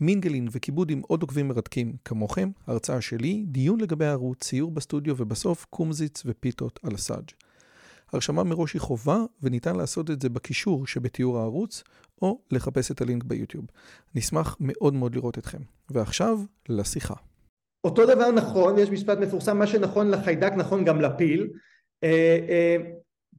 מינגלין 0.00 0.48
וכיבוד 0.50 0.90
עם 0.90 1.00
עוד 1.06 1.22
עוקבים 1.22 1.48
מרתקים 1.48 1.96
כמוכם, 2.04 2.50
הרצאה 2.66 3.00
שלי, 3.00 3.44
דיון 3.46 3.80
לגבי 3.80 4.04
הערוץ, 4.04 4.44
ציור 4.44 4.70
בסטודיו 4.70 5.14
ובסוף 5.18 5.66
קומזיץ 5.70 6.22
ופיתות 6.26 6.80
על 6.82 6.94
הסאג'. 6.94 7.30
הרשמה 8.12 8.44
מראש 8.44 8.72
היא 8.74 8.80
חובה 8.80 9.18
וניתן 9.42 9.76
לעשות 9.76 10.10
את 10.10 10.22
זה 10.22 10.28
בקישור 10.28 10.86
שבתיאור 10.86 11.38
הערוץ 11.38 11.82
או 12.22 12.40
לחפש 12.50 12.90
את 12.90 13.00
הלינק 13.00 13.24
ביוטיוב. 13.24 13.64
נשמח 14.14 14.56
מאוד 14.60 14.94
מאוד 14.94 15.14
לראות 15.14 15.38
אתכם. 15.38 15.58
ועכשיו, 15.90 16.38
לשיחה. 16.68 17.14
אותו 17.84 18.06
דבר 18.06 18.30
נכון, 18.30 18.78
יש 18.78 18.90
משפט 18.90 19.18
מפורסם, 19.18 19.58
מה 19.58 19.66
שנכון 19.66 20.10
לחיידק 20.10 20.52
נכון 20.56 20.84
גם 20.84 21.00
לפיל. 21.00 21.48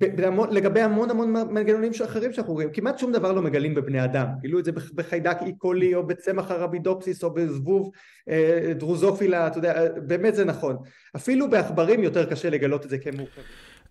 אה, 0.04 0.30
לגבי 0.52 0.82
המון 0.82 1.10
המון 1.10 1.34
מנגנונים 1.34 1.92
אחרים 2.06 2.34
שאנחנו 2.34 2.54
רואים, 2.54 2.70
כמעט 2.74 3.00
שום 3.00 3.12
דבר 3.12 3.32
לא 3.32 3.42
מגלים 3.42 3.76
בבני 3.76 4.04
אדם, 4.04 4.28
גילו 4.42 4.60
את 4.60 4.66
זה 4.66 4.72
בחיידק 4.72 5.38
איקולי 5.46 5.96
או 5.96 6.08
בצמח 6.08 6.52
הרבידופסיס 6.52 7.24
או 7.24 7.34
בזבוב 7.34 7.92
אה, 8.30 8.74
דרוזופילה, 8.76 9.48
אתה 9.48 9.58
יודע, 9.58 9.82
באמת 10.08 10.36
זה 10.36 10.46
נכון. 10.46 10.76
אפילו 11.16 11.50
בעכברים 11.50 12.04
יותר 12.04 12.26
קשה 12.26 12.50
לגלות 12.50 12.86
את 12.86 12.90
זה 12.90 12.98
כמורכב. 12.98 13.42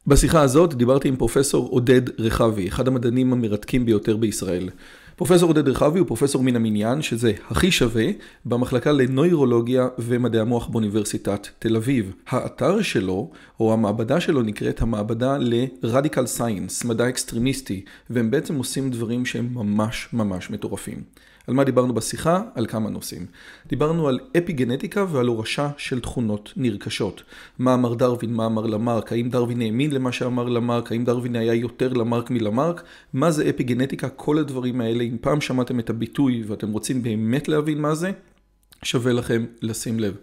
בשיחה 0.07 0.43
הזאת 0.43 0.75
דיברתי 0.75 1.09
עם 1.09 1.17
פרופסור 1.17 1.69
עודד 1.69 2.21
רכבי, 2.21 2.69
אחד 2.69 2.89
המדענים 2.89 3.33
המרתקים 3.33 3.87
ביותר 3.87 4.17
בישראל. 4.17 4.69
פרופסור 5.17 5.51
עודד 5.51 5.69
רכבי 5.69 5.99
הוא 5.99 6.07
פרופסור 6.07 6.43
מן 6.43 6.57
המניין, 6.57 7.03
שזה 7.03 7.33
הכי 7.51 7.71
שווה, 7.71 8.05
במחלקה 8.45 8.93
לנוירולוגיה 8.93 9.89
ומדעי 9.99 10.41
המוח 10.41 10.67
באוניברסיטת 10.67 11.47
תל 11.59 11.77
אביב. 11.77 12.13
האתר 12.29 12.83
שלו, 12.83 13.31
או 13.61 13.73
המעבדה 13.73 14.21
שלו 14.21 14.43
נקראת 14.43 14.83
המעבדה 14.83 15.39
ל-Radical 15.39 16.39
Science, 16.39 16.87
מדע 16.87 17.09
אקסטרימיסטי, 17.09 17.85
והם 18.11 18.31
בעצם 18.31 18.57
עושים 18.57 18.91
דברים 18.91 19.27
שהם 19.27 19.49
ממש 19.55 20.09
ממש 20.13 20.51
מטורפים. 20.51 21.03
על 21.47 21.55
מה 21.55 21.65
דיברנו 21.65 21.95
בשיחה? 21.95 22.43
על 22.55 22.67
כמה 22.67 22.91
נושאים. 22.91 23.27
דיברנו 23.67 24.09
על 24.09 24.19
אפיגנטיקה 24.39 25.05
ועל 25.09 25.27
הורשה 25.27 25.71
של 25.77 26.01
תכונות 26.01 26.53
נרכשות. 26.57 27.23
מה 27.59 27.75
אמר 27.75 27.95
דרווין, 27.95 28.35
מה 28.35 28.47
אמר 28.47 28.67
למרק, 28.67 29.13
האם 29.13 29.31
דרווין 29.31 29.61
האמין 29.61 29.91
למה 29.91 30.13
שאמר 30.13 30.49
למרק, 30.49 30.93
האם 30.93 31.05
דרווין 31.05 31.37
היה 31.37 31.55
יותר 31.55 31.93
למרק 31.93 32.31
מלמרק, 32.31 32.83
מה 33.13 33.31
זה 33.31 33.51
אפיגנטיקה, 33.51 34.09
כל 34.09 34.39
הדברים 34.39 34.81
האלה. 34.81 35.05
אם 35.05 35.17
פעם 35.21 35.41
שמעתם 35.41 35.81
את 35.81 35.91
הביטוי 35.91 36.45
ואתם 36.47 36.73
רוצים 36.73 37.03
באמת 37.03 37.49
להבין 37.49 37.81
מה 37.81 37.95
זה, 37.95 38.11
שווה 38.83 39.13
לכם 39.13 39.45
לשים 39.63 40.01
לב. 40.01 40.17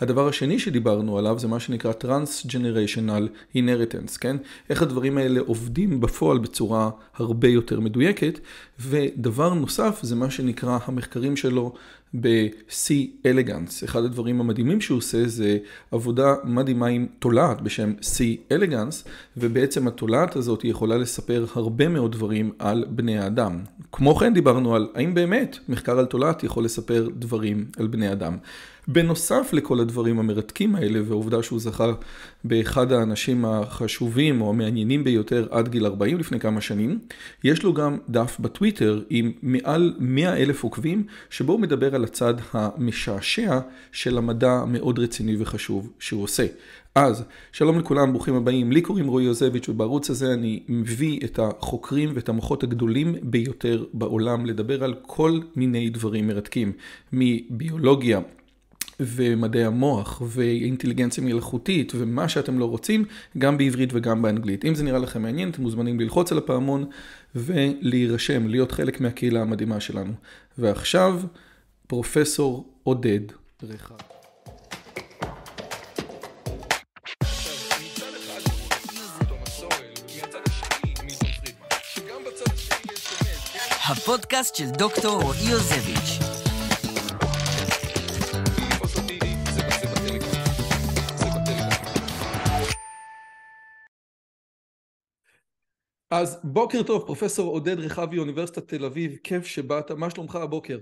הדבר 0.00 0.28
השני 0.28 0.58
שדיברנו 0.58 1.18
עליו 1.18 1.38
זה 1.38 1.48
מה 1.48 1.60
שנקרא 1.60 1.92
Trans-Generational 2.02 3.54
Inheritance, 3.56 4.18
כן? 4.20 4.36
איך 4.70 4.82
הדברים 4.82 5.18
האלה 5.18 5.40
עובדים 5.40 6.00
בפועל 6.00 6.38
בצורה 6.38 6.90
הרבה 7.14 7.48
יותר 7.48 7.80
מדויקת, 7.80 8.40
ודבר 8.80 9.54
נוסף 9.54 9.98
זה 10.02 10.16
מה 10.16 10.30
שנקרא 10.30 10.78
המחקרים 10.84 11.36
שלו 11.36 11.72
ב-C 12.20 12.90
Elegance. 13.24 13.84
אחד 13.84 14.04
הדברים 14.04 14.40
המדהימים 14.40 14.80
שהוא 14.80 14.98
עושה 14.98 15.28
זה 15.28 15.58
עבודה 15.90 16.34
מדהימה 16.44 16.86
עם 16.86 17.06
תולעת 17.18 17.60
בשם 17.60 17.92
C 18.00 18.52
Elegance, 18.52 19.08
ובעצם 19.36 19.88
התולעת 19.88 20.36
הזאת 20.36 20.64
יכולה 20.64 20.96
לספר 20.96 21.46
הרבה 21.54 21.88
מאוד 21.88 22.12
דברים 22.12 22.50
על 22.58 22.84
בני 22.88 23.18
האדם. 23.18 23.60
כמו 23.92 24.14
כן 24.14 24.34
דיברנו 24.34 24.76
על 24.76 24.88
האם 24.94 25.14
באמת 25.14 25.58
מחקר 25.68 25.98
על 25.98 26.06
תולעת 26.06 26.44
יכול 26.44 26.64
לספר 26.64 27.08
דברים 27.18 27.64
על 27.76 27.86
בני 27.86 28.12
אדם. 28.12 28.36
בנוסף 28.88 29.50
לכל 29.52 29.80
הדברים 29.80 30.18
המרתקים 30.18 30.74
האלה, 30.74 31.00
והעובדה 31.04 31.42
שהוא 31.42 31.60
זכה 31.60 31.92
באחד 32.44 32.92
האנשים 32.92 33.44
החשובים 33.44 34.40
או 34.40 34.50
המעניינים 34.50 35.04
ביותר 35.04 35.46
עד 35.50 35.68
גיל 35.68 35.86
40 35.86 36.18
לפני 36.18 36.40
כמה 36.40 36.60
שנים, 36.60 36.98
יש 37.44 37.62
לו 37.62 37.74
גם 37.74 37.98
דף 38.08 38.36
בטוויטר 38.40 39.02
עם 39.10 39.32
מעל 39.42 39.94
100 39.98 40.36
אלף 40.36 40.62
עוקבים, 40.62 41.06
שבו 41.30 41.52
הוא 41.52 41.60
מדבר 41.60 41.94
על 41.94 42.04
הצד 42.04 42.34
המשעשע 42.52 43.58
של 43.92 44.18
המדע 44.18 44.50
המאוד 44.52 44.98
רציני 44.98 45.36
וחשוב 45.38 45.92
שהוא 45.98 46.22
עושה. 46.22 46.46
אז, 46.94 47.24
שלום 47.52 47.78
לכולם, 47.78 48.12
ברוכים 48.12 48.34
הבאים. 48.34 48.72
לי 48.72 48.80
קוראים 48.80 49.08
רועי 49.08 49.24
יוזביץ' 49.24 49.68
ובערוץ 49.68 50.10
הזה 50.10 50.32
אני 50.32 50.62
מביא 50.68 51.20
את 51.24 51.38
החוקרים 51.38 52.10
ואת 52.14 52.28
המוחות 52.28 52.62
הגדולים 52.62 53.14
ביותר 53.22 53.84
בעולם 53.92 54.46
לדבר 54.46 54.84
על 54.84 54.94
כל 55.02 55.40
מיני 55.56 55.90
דברים 55.90 56.26
מרתקים, 56.26 56.72
מביולוגיה. 57.12 58.20
ומדעי 59.00 59.64
המוח 59.64 60.22
ואינטליגנציה 60.26 61.24
מלאכותית 61.24 61.92
ומה 61.96 62.28
שאתם 62.28 62.58
לא 62.58 62.64
רוצים, 62.64 63.04
גם 63.38 63.58
בעברית 63.58 63.90
וגם 63.92 64.22
באנגלית. 64.22 64.64
אם 64.64 64.74
זה 64.74 64.84
נראה 64.84 64.98
לכם 64.98 65.22
מעניין, 65.22 65.50
אתם 65.50 65.62
מוזמנים 65.62 66.00
ללחוץ 66.00 66.32
על 66.32 66.38
הפעמון 66.38 66.84
ולהירשם, 67.34 68.48
להיות 68.48 68.72
חלק 68.72 69.00
מהקהילה 69.00 69.40
המדהימה 69.40 69.80
שלנו. 69.80 70.12
ועכשיו, 70.58 71.20
פרופסור 71.86 72.66
עודד 72.82 73.20
רחב. 73.62 73.94
הפודקאסט 83.90 84.54
של 84.54 84.70
דוקטור 84.70 85.22
רועי 85.22 85.50
יוזביץ'. 85.50 86.27
אז 96.10 96.40
בוקר 96.44 96.82
טוב, 96.82 97.06
פרופסור 97.06 97.52
עודד 97.52 97.78
רחבי, 97.78 98.18
אוניברסיטת 98.18 98.68
תל 98.68 98.84
אביב, 98.84 99.16
כיף 99.24 99.46
שבאת, 99.46 99.90
מה 99.90 100.10
שלומך 100.10 100.36
הבוקר? 100.36 100.78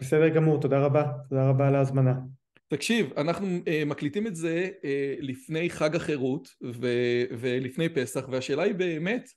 בסדר 0.00 0.28
גמור, 0.28 0.60
תודה 0.60 0.78
רבה, 0.78 1.04
תודה 1.28 1.48
רבה 1.48 1.68
על 1.68 1.74
ההזמנה. 1.74 2.14
תקשיב, 2.68 3.12
אנחנו 3.16 3.46
uh, 3.46 3.84
מקליטים 3.86 4.26
את 4.26 4.36
זה 4.36 4.68
uh, 4.72 4.86
לפני 5.18 5.70
חג 5.70 5.96
החירות 5.96 6.48
ו- 6.64 7.24
ולפני 7.38 7.88
פסח, 7.88 8.24
והשאלה 8.30 8.62
היא 8.62 8.74
באמת, 8.74 9.30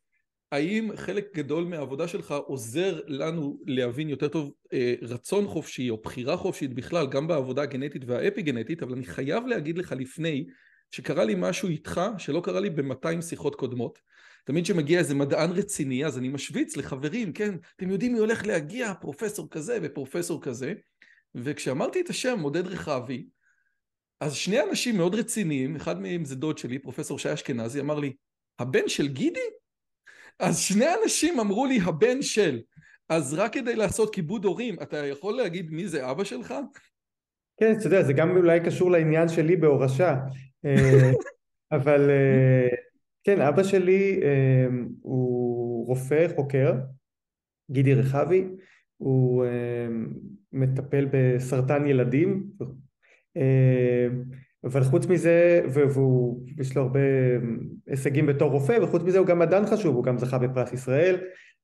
האם 0.52 0.90
חלק 0.96 1.36
גדול 1.36 1.64
מהעבודה 1.64 2.08
שלך 2.08 2.32
עוזר 2.32 3.00
לנו 3.08 3.60
להבין 3.66 4.10
יותר 4.10 4.28
טוב 4.28 4.54
uh, 4.66 4.78
רצון 5.02 5.48
חופשי 5.48 5.90
או 5.90 6.02
בחירה 6.02 6.38
חופשית 6.38 6.74
בכלל, 6.74 7.08
גם 7.08 7.28
בעבודה 7.28 7.62
הגנטית 7.62 8.02
והאפי 8.08 8.42
גנטית, 8.42 8.84
אבל 8.84 8.94
אני 8.94 9.06
חייב 9.06 9.46
להגיד 9.48 9.78
לך 9.78 9.92
לפני, 10.00 10.46
שקרה 10.92 11.24
לי 11.24 11.36
משהו 11.38 11.70
איתך 11.70 12.02
שלא 12.18 12.42
קרה 12.42 12.60
לי 12.60 12.70
ב-200 12.70 13.22
שיחות 13.22 13.56
קודמות. 13.56 14.00
תמיד 14.50 14.64
כשמגיע 14.64 15.00
איזה 15.00 15.16
מדען 15.16 15.52
רציני, 15.52 16.06
אז 16.06 16.18
אני 16.18 16.30
משוויץ 16.30 16.78
לחברים, 16.78 17.34
כן, 17.34 17.56
אתם 17.76 17.90
יודעים 17.90 18.14
מי 18.14 18.20
הולך 18.20 18.46
להגיע, 18.48 18.94
פרופסור 18.94 19.50
כזה 19.50 19.78
ופרופסור 19.82 20.42
כזה, 20.42 20.74
וכשאמרתי 21.36 22.02
את 22.02 22.10
השם 22.10 22.40
עודד 22.40 22.68
רחבי, 22.68 23.26
אז 24.20 24.36
שני 24.36 24.62
אנשים 24.62 24.98
מאוד 24.98 25.16
רציניים, 25.16 25.76
אחד 25.76 26.02
מהם 26.02 26.26
זה 26.26 26.36
דוד 26.36 26.58
שלי, 26.58 26.80
פרופסור 26.80 27.20
שי 27.20 27.34
אשכנזי, 27.34 27.80
אמר 27.80 28.00
לי, 28.00 28.14
הבן 28.60 28.88
של 28.90 29.08
גידי? 29.08 29.40
אז 30.40 30.60
שני 30.60 30.86
אנשים 31.04 31.40
אמרו 31.40 31.66
לי, 31.66 31.80
הבן 31.84 32.22
של. 32.22 32.62
אז 33.10 33.34
רק 33.34 33.54
כדי 33.54 33.76
לעשות 33.76 34.16
כיבוד 34.16 34.46
הורים, 34.46 34.76
אתה 34.82 34.98
יכול 34.98 35.38
להגיד 35.38 35.72
מי 35.72 35.88
זה 35.88 36.12
אבא 36.12 36.24
שלך? 36.24 36.54
כן, 37.60 37.74
אתה 37.80 37.88
יודע, 37.88 38.04
זה 38.04 38.14
גם 38.14 38.38
אולי 38.38 38.60
קשור 38.66 38.92
לעניין 38.92 39.28
שלי 39.28 39.56
בהורשה, 39.56 40.16
אה, 40.66 41.12
אבל 41.78 42.10
אה, 42.10 42.89
כן, 43.24 43.42
אבא 43.42 43.64
שלי 43.64 44.20
אה, 44.24 44.68
הוא 45.02 45.88
רופא, 45.88 46.28
חוקר, 46.36 46.74
גידי 47.72 47.94
רחבי, 47.94 48.48
הוא 48.98 49.46
אה, 49.46 49.88
מטפל 50.54 51.08
בסרטן 51.12 51.86
ילדים, 51.86 52.50
אה, 53.38 54.08
אבל 54.64 54.84
חוץ 54.84 55.06
מזה, 55.06 55.62
והוא, 55.74 56.46
יש 56.58 56.76
לו 56.76 56.82
הרבה 56.82 57.00
הישגים 57.88 58.26
בתור 58.26 58.52
רופא, 58.52 58.78
וחוץ 58.82 59.04
מזה 59.04 59.20
הוא 59.20 59.28
גם 59.28 59.40
מדען 59.40 59.66
חשוב, 59.66 59.96
הוא 59.96 60.04
גם 60.04 60.18
זכה 60.18 60.38
בפרס 60.38 60.74
ישראל 60.74 61.16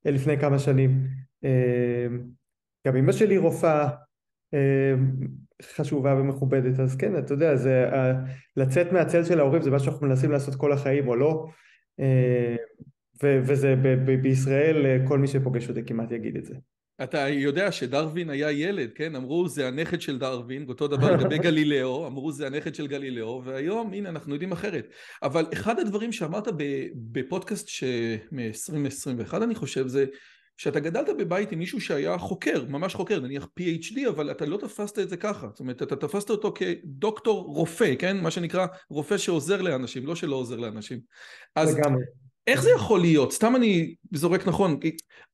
אה, 0.05 0.11
לפני 0.11 0.37
כמה 0.39 0.59
שנים. 0.59 1.07
גם 2.87 2.95
אמא 2.95 3.11
שלי 3.11 3.37
רופאה, 3.37 3.89
אה, 4.53 4.93
חשובה 5.61 6.15
ומכובדת, 6.15 6.79
אז 6.79 6.95
כן, 6.95 7.17
אתה 7.17 7.33
יודע, 7.33 7.55
זה, 7.55 7.85
לצאת 8.57 8.91
מהצל 8.91 9.23
של 9.23 9.39
ההורים 9.39 9.61
זה 9.61 9.71
מה 9.71 9.79
שאנחנו 9.79 10.07
מנסים 10.07 10.31
לעשות 10.31 10.55
כל 10.55 10.71
החיים 10.71 11.07
או 11.07 11.15
לא, 11.15 11.45
אה, 11.99 12.55
ו, 13.23 13.39
וזה 13.43 13.75
ב, 13.75 13.87
ב, 13.87 14.21
בישראל 14.21 15.05
כל 15.07 15.19
מי 15.19 15.27
שפוגש 15.27 15.69
אותי 15.69 15.85
כמעט 15.85 16.11
יגיד 16.11 16.37
את 16.37 16.45
זה. 16.45 16.55
אתה 17.03 17.29
יודע 17.29 17.71
שדרווין 17.71 18.29
היה 18.29 18.51
ילד, 18.51 18.89
כן? 18.95 19.15
אמרו 19.15 19.47
זה 19.47 19.67
הנכד 19.67 20.01
של 20.01 20.19
דרווין, 20.19 20.65
אותו 20.69 20.87
דבר 20.87 21.11
לגבי 21.11 21.37
גלילאו, 21.37 22.05
אמרו 22.07 22.31
זה 22.31 22.47
הנכד 22.47 22.75
של 22.75 22.87
גלילאו, 22.87 23.41
והיום 23.45 23.93
הנה 23.93 24.09
אנחנו 24.09 24.33
יודעים 24.33 24.51
אחרת. 24.51 24.87
אבל 25.23 25.45
אחד 25.53 25.79
הדברים 25.79 26.11
שאמרת 26.11 26.47
בפודקאסט 26.95 27.67
מ-2021 28.31 29.43
אני 29.43 29.55
חושב 29.55 29.87
זה 29.87 30.05
שאתה 30.57 30.79
גדלת 30.79 31.09
בבית 31.17 31.51
עם 31.51 31.59
מישהו 31.59 31.81
שהיה 31.81 32.17
חוקר, 32.17 32.65
ממש 32.69 32.95
חוקר, 32.95 33.19
נניח 33.19 33.47
PhD, 33.59 34.09
אבל 34.09 34.31
אתה 34.31 34.45
לא 34.45 34.57
תפסת 34.57 34.99
את 34.99 35.09
זה 35.09 35.17
ככה. 35.17 35.47
זאת 35.47 35.59
אומרת, 35.59 35.81
אתה 35.81 35.95
תפסת 35.95 36.29
אותו 36.29 36.53
כדוקטור 36.55 37.43
רופא, 37.45 37.95
כן? 37.99 38.17
מה 38.17 38.31
שנקרא 38.31 38.67
רופא 38.89 39.17
שעוזר 39.17 39.61
לאנשים, 39.61 40.05
לא 40.05 40.15
שלא 40.15 40.35
עוזר 40.35 40.55
לאנשים. 40.55 40.99
אז 41.55 41.77
לגמרי. 41.77 42.03
איך 42.47 42.61
זה 42.61 42.69
יכול 42.75 43.01
להיות? 43.01 43.31
סתם 43.31 43.55
אני 43.55 43.95
זורק 44.13 44.47
נכון, 44.47 44.79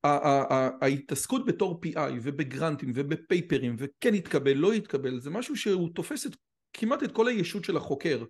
ההתעסקות 0.04 1.46
בתור 1.46 1.80
PI 1.86 2.12
ובגרנטים 2.22 2.92
ובפייפרים 2.94 3.76
וכן 3.78 4.14
יתקבל, 4.14 4.52
לא 4.52 4.74
יתקבל, 4.74 5.20
זה 5.20 5.30
משהו 5.30 5.56
שהוא 5.56 5.88
תופס 5.94 6.26
את, 6.26 6.36
כמעט 6.72 7.02
את 7.02 7.12
כל 7.12 7.28
הישות 7.28 7.64
של 7.64 7.76
החוקר. 7.76 8.24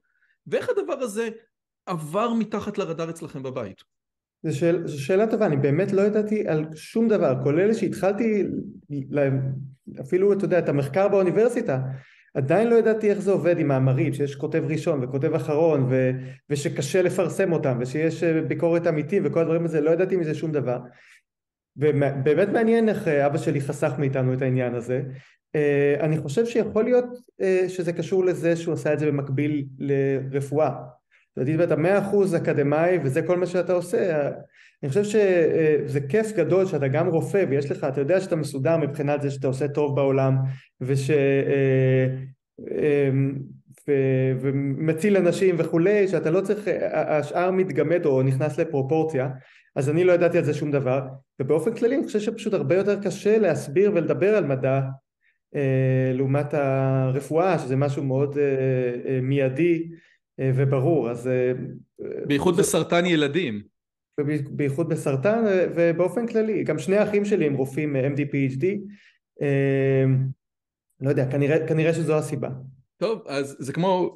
ואיך 0.46 0.68
הדבר 0.68 0.92
הזה 0.92 1.28
עבר 1.86 2.34
מתחת 2.34 2.78
לרדאר 2.78 3.10
אצלכם 3.10 3.42
בבית? 3.42 3.82
זו 4.42 4.58
שאל, 4.58 4.88
שאלה 4.88 5.26
טובה, 5.26 5.46
אני 5.46 5.56
באמת 5.56 5.92
לא 5.92 6.02
ידעתי 6.02 6.48
על 6.48 6.64
שום 6.74 7.08
דבר, 7.08 7.34
כולל 7.42 7.74
שהתחלתי, 7.74 8.44
אפילו, 10.00 10.32
אתה 10.32 10.44
יודע, 10.44 10.58
את 10.58 10.68
המחקר 10.68 11.08
באוניברסיטה, 11.08 11.80
עדיין 12.34 12.68
לא 12.68 12.74
ידעתי 12.74 13.10
איך 13.10 13.20
זה 13.20 13.30
עובד 13.30 13.58
עם 13.58 13.68
מאמרים, 13.68 14.12
שיש 14.12 14.34
כותב 14.34 14.64
ראשון 14.68 15.04
וכותב 15.04 15.34
אחרון 15.34 15.86
ו, 15.90 16.10
ושקשה 16.50 17.02
לפרסם 17.02 17.52
אותם 17.52 17.78
ושיש 17.80 18.22
אה, 18.22 18.42
ביקורת 18.42 18.86
אמיתית 18.86 19.22
וכל 19.24 19.40
הדברים 19.40 19.64
הזה, 19.64 19.80
לא 19.80 19.90
ידעתי 19.90 20.16
מזה 20.16 20.34
שום 20.34 20.52
דבר. 20.52 20.78
ובאמת 21.76 22.48
מעניין 22.48 22.88
איך 22.88 23.08
אה, 23.08 23.26
אבא 23.26 23.38
שלי 23.38 23.60
חסך 23.60 23.92
מאיתנו 23.98 24.34
את 24.34 24.42
העניין 24.42 24.74
הזה. 24.74 25.02
אה, 25.54 25.96
אני 26.00 26.18
חושב 26.18 26.46
שיכול 26.46 26.84
להיות 26.84 27.04
שזה 27.68 27.92
קשור 27.92 28.24
לזה 28.24 28.56
שהוא 28.56 28.74
עשה 28.74 28.92
את 28.92 28.98
זה 28.98 29.06
במקביל 29.06 29.64
לרפואה. 29.78 30.70
אתה 31.64 31.76
מאה 31.76 31.98
אחוז 31.98 32.34
אקדמאי 32.34 32.98
וזה 33.04 33.22
כל 33.22 33.38
מה 33.38 33.46
שאתה 33.46 33.72
עושה, 33.72 34.30
אני 34.82 34.88
חושב 34.88 35.04
שזה 35.04 36.00
כיף 36.08 36.32
גדול 36.36 36.66
שאתה 36.66 36.88
גם 36.88 37.08
רופא 37.08 37.44
ויש 37.50 37.70
לך, 37.70 37.84
אתה 37.84 38.00
יודע 38.00 38.20
שאתה 38.20 38.36
מסודר 38.36 38.76
מבחינת 38.76 39.22
זה 39.22 39.30
שאתה 39.30 39.46
עושה 39.46 39.68
טוב 39.68 39.96
בעולם 39.96 40.36
וש... 40.80 41.10
אה, 41.10 42.06
אמ, 42.60 43.38
ו... 43.88 43.92
ומציל 44.40 45.16
אנשים 45.16 45.54
וכולי, 45.58 46.08
שאתה 46.08 46.30
לא 46.30 46.40
צריך, 46.40 46.68
השאר 46.92 47.50
מתגמד 47.50 48.06
או 48.06 48.22
נכנס 48.22 48.58
לפרופורציה, 48.58 49.28
אז 49.76 49.90
אני 49.90 50.04
לא 50.04 50.12
ידעתי 50.12 50.38
על 50.38 50.44
זה 50.44 50.54
שום 50.54 50.70
דבר, 50.70 51.02
ובאופן 51.40 51.74
כללי 51.74 51.96
אני 51.96 52.04
חושב 52.04 52.20
שפשוט 52.20 52.54
הרבה 52.54 52.74
יותר 52.74 53.02
קשה 53.02 53.38
להסביר 53.38 53.92
ולדבר 53.94 54.36
על 54.36 54.44
מדע 54.44 54.80
אה, 55.54 56.12
לעומת 56.14 56.54
הרפואה, 56.54 57.58
שזה 57.58 57.76
משהו 57.76 58.04
מאוד 58.04 58.38
אה, 58.38 59.20
מיידי 59.22 59.88
וברור, 60.40 61.10
אז... 61.10 61.30
בייחוד 62.26 62.54
זה... 62.54 62.62
בסרטן 62.62 63.06
ילדים. 63.06 63.62
בייחוד 64.50 64.88
בסרטן 64.88 65.44
ובאופן 65.74 66.26
כללי, 66.26 66.64
גם 66.64 66.78
שני 66.78 66.96
האחים 66.96 67.24
שלי 67.24 67.46
הם 67.46 67.54
רופאים 67.54 67.96
MD 67.96 68.18
PhD, 68.18 68.64
לא 71.00 71.10
יודע, 71.10 71.30
כנראה, 71.30 71.66
כנראה 71.66 71.94
שזו 71.94 72.18
הסיבה. 72.18 72.48
טוב, 73.02 73.22
אז 73.26 73.56
זה 73.58 73.72
כמו 73.72 74.14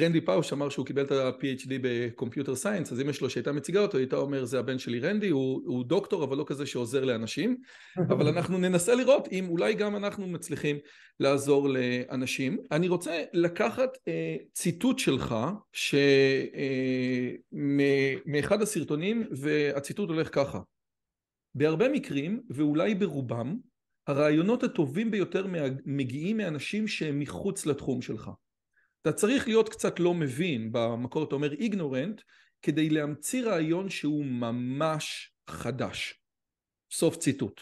רנדי 0.00 0.20
פאוש 0.20 0.52
אמר 0.52 0.68
שהוא 0.68 0.86
קיבל 0.86 1.04
את 1.04 1.10
ה-PhD 1.10 1.70
ב 1.82 1.90
computer 1.90 2.54
science, 2.54 2.92
אז 2.92 3.00
אמא 3.00 3.12
שלו 3.12 3.30
שהייתה 3.30 3.52
מציגה 3.52 3.80
אותו, 3.80 3.98
הייתה 3.98 4.16
אומר 4.16 4.44
זה 4.44 4.58
הבן 4.58 4.78
שלי 4.78 5.00
רנדי, 5.00 5.28
הוא, 5.28 5.62
הוא 5.66 5.84
דוקטור 5.84 6.24
אבל 6.24 6.36
לא 6.36 6.44
כזה 6.46 6.66
שעוזר 6.66 7.04
לאנשים, 7.04 7.56
אבל 8.12 8.28
אנחנו 8.28 8.58
ננסה 8.58 8.94
לראות 8.94 9.28
אם 9.32 9.48
אולי 9.48 9.74
גם 9.74 9.96
אנחנו 9.96 10.26
מצליחים 10.26 10.76
לעזור 11.20 11.68
לאנשים. 11.68 12.58
אני 12.70 12.88
רוצה 12.88 13.24
לקחת 13.32 13.90
אה, 14.08 14.36
ציטוט 14.52 14.98
שלך, 14.98 15.34
ש, 15.72 15.94
אה, 16.54 17.32
מאחד 18.26 18.62
הסרטונים, 18.62 19.24
והציטוט 19.30 20.08
הולך 20.08 20.34
ככה: 20.34 20.60
בהרבה 21.54 21.88
מקרים, 21.88 22.40
ואולי 22.50 22.94
ברובם, 22.94 23.56
הרעיונות 24.06 24.62
הטובים 24.62 25.10
ביותר 25.10 25.46
מגיעים 25.84 26.36
מאנשים 26.36 26.88
שהם 26.88 27.18
מחוץ 27.18 27.66
לתחום 27.66 28.02
שלך. 28.02 28.30
אתה 29.02 29.12
צריך 29.12 29.48
להיות 29.48 29.68
קצת 29.68 30.00
לא 30.00 30.14
מבין, 30.14 30.72
במקור 30.72 31.24
אתה 31.24 31.34
אומר 31.34 31.52
איגנורנט, 31.52 32.22
כדי 32.62 32.90
להמציא 32.90 33.44
רעיון 33.44 33.88
שהוא 33.90 34.24
ממש 34.24 35.32
חדש. 35.50 36.20
סוף 36.90 37.16
ציטוט. 37.16 37.60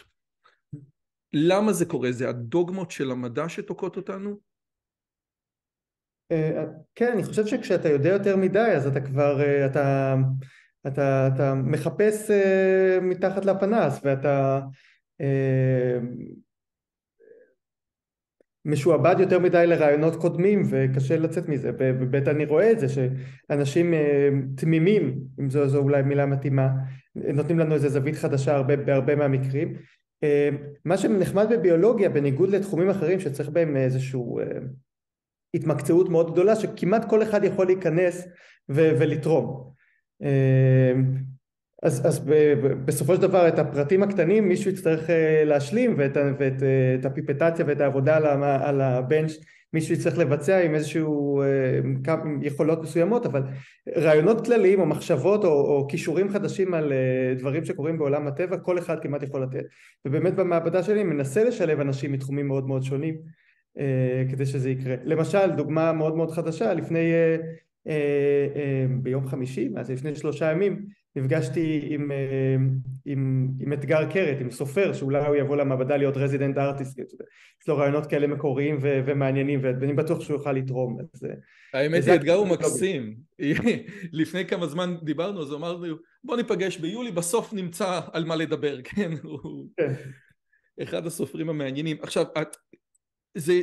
למה 1.33 1.73
זה 1.73 1.85
קורה? 1.85 2.11
זה 2.11 2.29
הדוגמות 2.29 2.91
של 2.91 3.11
המדע 3.11 3.49
שתוקעות 3.49 3.97
אותנו? 3.97 4.39
אה, 6.31 6.65
כן, 6.95 7.11
אני 7.11 7.23
חושב 7.23 7.45
שכשאתה 7.45 7.89
יודע 7.89 8.09
יותר 8.09 8.37
מדי 8.37 8.71
אז 8.75 8.87
אתה 8.87 9.01
כבר, 9.01 9.41
אה, 9.41 9.65
אתה, 9.65 10.15
אתה, 10.87 11.29
אתה 11.35 11.53
מחפש 11.53 12.31
אה, 12.31 12.99
מתחת 13.01 13.45
לפנס 13.45 13.99
ואתה 14.03 14.59
אה, 14.59 14.67
משועבד 18.65 19.15
יותר 19.19 19.39
מדי 19.39 19.67
לרעיונות 19.67 20.15
קודמים 20.15 20.63
וקשה 20.69 21.17
לצאת 21.17 21.49
מזה. 21.49 21.71
ובאמת 21.79 22.27
אני 22.27 22.45
רואה 22.45 22.71
את 22.71 22.79
זה 22.79 22.87
שאנשים 22.89 23.93
אה, 23.93 24.29
תמימים 24.55 25.19
אם 25.39 25.49
זו, 25.49 25.67
זו 25.67 25.77
אולי 25.77 26.01
מילה 26.01 26.25
מתאימה 26.25 26.69
נותנים 27.15 27.59
לנו 27.59 27.75
איזה 27.75 27.89
זווית 27.89 28.15
חדשה 28.15 28.55
הרבה, 28.55 28.75
בהרבה 28.75 29.15
מהמקרים. 29.15 29.73
אה, 30.23 30.49
מה 30.85 30.97
שנחמד 30.97 31.47
בביולוגיה 31.49 32.09
בניגוד 32.09 32.49
לתחומים 32.49 32.89
אחרים 32.89 33.19
שצריך 33.19 33.49
בהם 33.49 33.77
איזשהו 33.77 34.39
התמקצעות 35.53 36.09
מאוד 36.09 36.31
גדולה 36.31 36.55
שכמעט 36.55 37.09
כל 37.09 37.23
אחד 37.23 37.43
יכול 37.43 37.65
להיכנס 37.65 38.27
ו- 38.69 38.91
ולתרום 38.99 39.71
אז, 41.85 42.07
אז 42.07 42.19
ב, 42.19 42.31
ב, 42.33 42.67
בסופו 42.85 43.15
של 43.15 43.21
דבר 43.21 43.47
את 43.47 43.59
הפרטים 43.59 44.03
הקטנים 44.03 44.47
מישהו 44.47 44.71
יצטרך 44.71 45.09
אה, 45.09 45.43
להשלים 45.45 45.95
ואת, 45.97 46.17
ואת 46.39 46.63
אה, 46.63 46.95
את 46.99 47.05
הפיפטציה 47.05 47.65
ואת 47.67 47.81
העבודה 47.81 48.17
על, 48.17 48.43
על 48.43 48.81
הבנץ' 48.81 49.31
מישהו 49.73 49.93
יצטרך 49.93 50.17
לבצע 50.17 50.61
עם 50.61 50.75
איזשהו 50.75 51.41
אה, 51.41 52.17
יכולות 52.41 52.81
מסוימות 52.81 53.25
אבל 53.25 53.43
רעיונות 53.97 54.45
כלליים 54.45 54.79
או 54.79 54.85
מחשבות 54.85 55.43
או, 55.43 55.49
או 55.49 55.87
כישורים 55.89 56.29
חדשים 56.29 56.73
על 56.73 56.93
דברים 57.37 57.65
שקורים 57.65 57.97
בעולם 57.97 58.27
הטבע 58.27 58.57
כל 58.57 58.77
אחד 58.77 58.99
כמעט 58.99 59.23
יכול 59.23 59.43
לתת. 59.43 59.65
ובאמת 60.05 60.35
במעבדה 60.35 60.83
שלי 60.83 61.03
מנסה 61.03 61.43
לשלב 61.43 61.79
אנשים 61.79 62.11
מתחומים 62.11 62.47
מאוד 62.47 62.67
מאוד 62.67 62.83
שונים 62.83 63.15
כדי 64.31 64.45
שזה 64.45 64.69
יקרה. 64.69 64.95
למשל 65.03 65.51
דוגמה 65.51 65.93
מאוד 65.93 66.15
מאוד 66.15 66.31
חדשה 66.31 66.73
לפני 66.73 67.11
ביום 69.01 69.27
חמישי, 69.27 69.69
זה 69.81 69.93
לפני 69.93 70.15
שלושה 70.15 70.51
ימים 70.51 70.85
נפגשתי 71.15 71.87
עם, 71.89 72.11
אה, 72.11 72.55
עם, 73.05 73.47
עם 73.59 73.73
אתגר 73.73 74.11
קרת, 74.11 74.37
עם 74.41 74.51
סופר 74.51 74.93
שאולי 74.93 75.27
הוא 75.27 75.35
יבוא 75.35 75.55
למעבדה 75.55 75.97
להיות 75.97 76.17
רזידנט 76.17 76.57
ארטיסט, 76.57 76.99
יש 76.99 77.67
לו 77.67 77.77
רעיונות 77.77 78.05
כאלה 78.05 78.27
מקוריים 78.27 78.77
ו- 78.81 78.99
ומעניינים 79.05 79.59
ואני 79.63 79.93
בטוח 79.93 80.21
שהוא 80.21 80.37
יוכל 80.37 80.51
לתרום. 80.51 80.97
אז, 81.13 81.27
האמת 81.73 82.03
היא, 82.03 82.15
אתגר 82.15 82.33
הוא 82.33 82.47
מקסים. 82.47 83.15
לפני 84.21 84.45
כמה 84.45 84.67
זמן 84.67 84.95
דיברנו, 85.03 85.41
אז 85.41 85.53
אמרנו 85.53 85.95
בוא 86.23 86.37
ניפגש 86.37 86.77
ביולי, 86.77 87.11
בסוף 87.11 87.53
נמצא 87.53 88.01
על 88.13 88.25
מה 88.25 88.35
לדבר, 88.35 88.77
כן? 88.87 89.11
הוא 89.23 89.67
כן. 89.77 89.93
אחד 90.83 91.05
הסופרים 91.05 91.49
המעניינים. 91.49 91.97
עכשיו, 92.01 92.25
את, 92.41 92.57
זה 93.37 93.61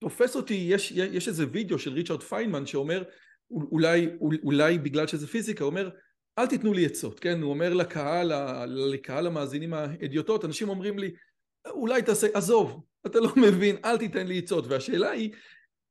תופס 0.00 0.36
אותי, 0.36 0.66
יש, 0.68 0.92
יש 0.92 1.28
איזה 1.28 1.44
וידאו 1.52 1.78
של 1.78 1.92
ריצ'רד 1.92 2.22
פיינמן 2.22 2.66
שאומר 2.66 3.02
אולי, 3.50 4.08
אולי 4.20 4.78
בגלל 4.78 5.06
שזה 5.06 5.26
פיזיקה, 5.26 5.64
אומר 5.64 5.90
אל 6.38 6.46
תיתנו 6.46 6.72
לי 6.72 6.86
עצות, 6.86 7.20
כן? 7.20 7.42
הוא 7.42 7.50
אומר 7.50 7.74
לקהל, 7.74 8.32
לקהל 8.66 9.26
המאזינים 9.26 9.74
האדיוטות, 9.74 10.44
אנשים 10.44 10.68
אומרים 10.68 10.98
לי, 10.98 11.10
אולי 11.66 12.02
תעשה, 12.02 12.26
עזוב, 12.34 12.84
אתה 13.06 13.20
לא 13.20 13.32
מבין, 13.36 13.76
אל 13.84 13.98
תיתן 13.98 14.26
לי 14.26 14.38
עצות. 14.38 14.66
והשאלה 14.66 15.10
היא, 15.10 15.32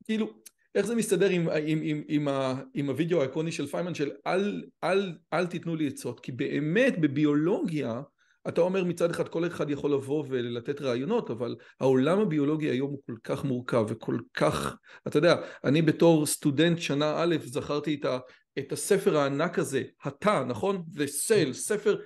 כאילו, 0.04 0.32
איך 0.74 0.86
זה 0.86 0.94
מסתדר 0.94 1.28
עם, 1.28 1.48
עם, 1.48 1.80
עם, 1.82 2.02
עם, 2.08 2.28
ה, 2.28 2.54
עם 2.74 2.90
הוידאו 2.90 3.20
העקרוני 3.20 3.52
של 3.52 3.66
פיימן 3.66 3.94
של 3.94 4.10
אל, 4.26 4.64
אל, 4.84 5.18
אל 5.32 5.46
תיתנו 5.46 5.76
לי 5.76 5.86
עצות, 5.86 6.20
כי 6.20 6.32
באמת 6.32 6.98
בביולוגיה, 7.00 8.02
אתה 8.48 8.60
אומר 8.60 8.84
מצד 8.84 9.10
אחד 9.10 9.28
כל 9.28 9.46
אחד 9.46 9.70
יכול 9.70 9.92
לבוא 9.92 10.24
ולתת 10.28 10.80
רעיונות, 10.80 11.30
אבל 11.30 11.56
העולם 11.80 12.20
הביולוגי 12.20 12.66
היום 12.66 12.90
הוא 12.90 13.00
כל 13.06 13.14
כך 13.24 13.44
מורכב 13.44 13.84
וכל 13.88 14.18
כך, 14.34 14.76
אתה 15.06 15.18
יודע, 15.18 15.36
אני 15.64 15.82
בתור 15.82 16.26
סטודנט 16.26 16.78
שנה 16.78 17.14
א' 17.22 17.36
זכרתי 17.44 17.94
את 17.94 18.04
ה... 18.04 18.18
את 18.58 18.72
הספר 18.72 19.16
הענק 19.16 19.58
הזה, 19.58 19.82
התא, 20.04 20.44
נכון? 20.48 20.82
וסל, 20.94 21.52
ספר... 21.52 22.00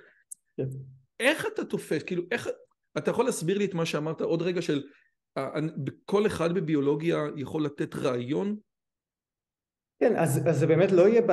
כן. 0.57 0.63
איך 1.19 1.45
אתה 1.53 1.65
תופס, 1.65 2.03
כאילו, 2.03 2.23
איך... 2.31 2.49
אתה 2.97 3.11
יכול 3.11 3.25
להסביר 3.25 3.57
לי 3.57 3.65
את 3.65 3.73
מה 3.73 3.85
שאמרת 3.85 4.21
עוד 4.21 4.41
רגע 4.41 4.61
של 4.61 4.83
כל 6.05 6.25
אחד 6.25 6.53
בביולוגיה 6.53 7.17
יכול 7.35 7.65
לתת 7.65 7.95
רעיון? 7.95 8.55
כן, 10.01 10.15
אז, 10.15 10.41
אז 10.45 10.59
זה 10.59 10.67
באמת 10.67 10.91
לא 10.91 11.07
יהיה 11.09 11.21
ב... 11.27 11.31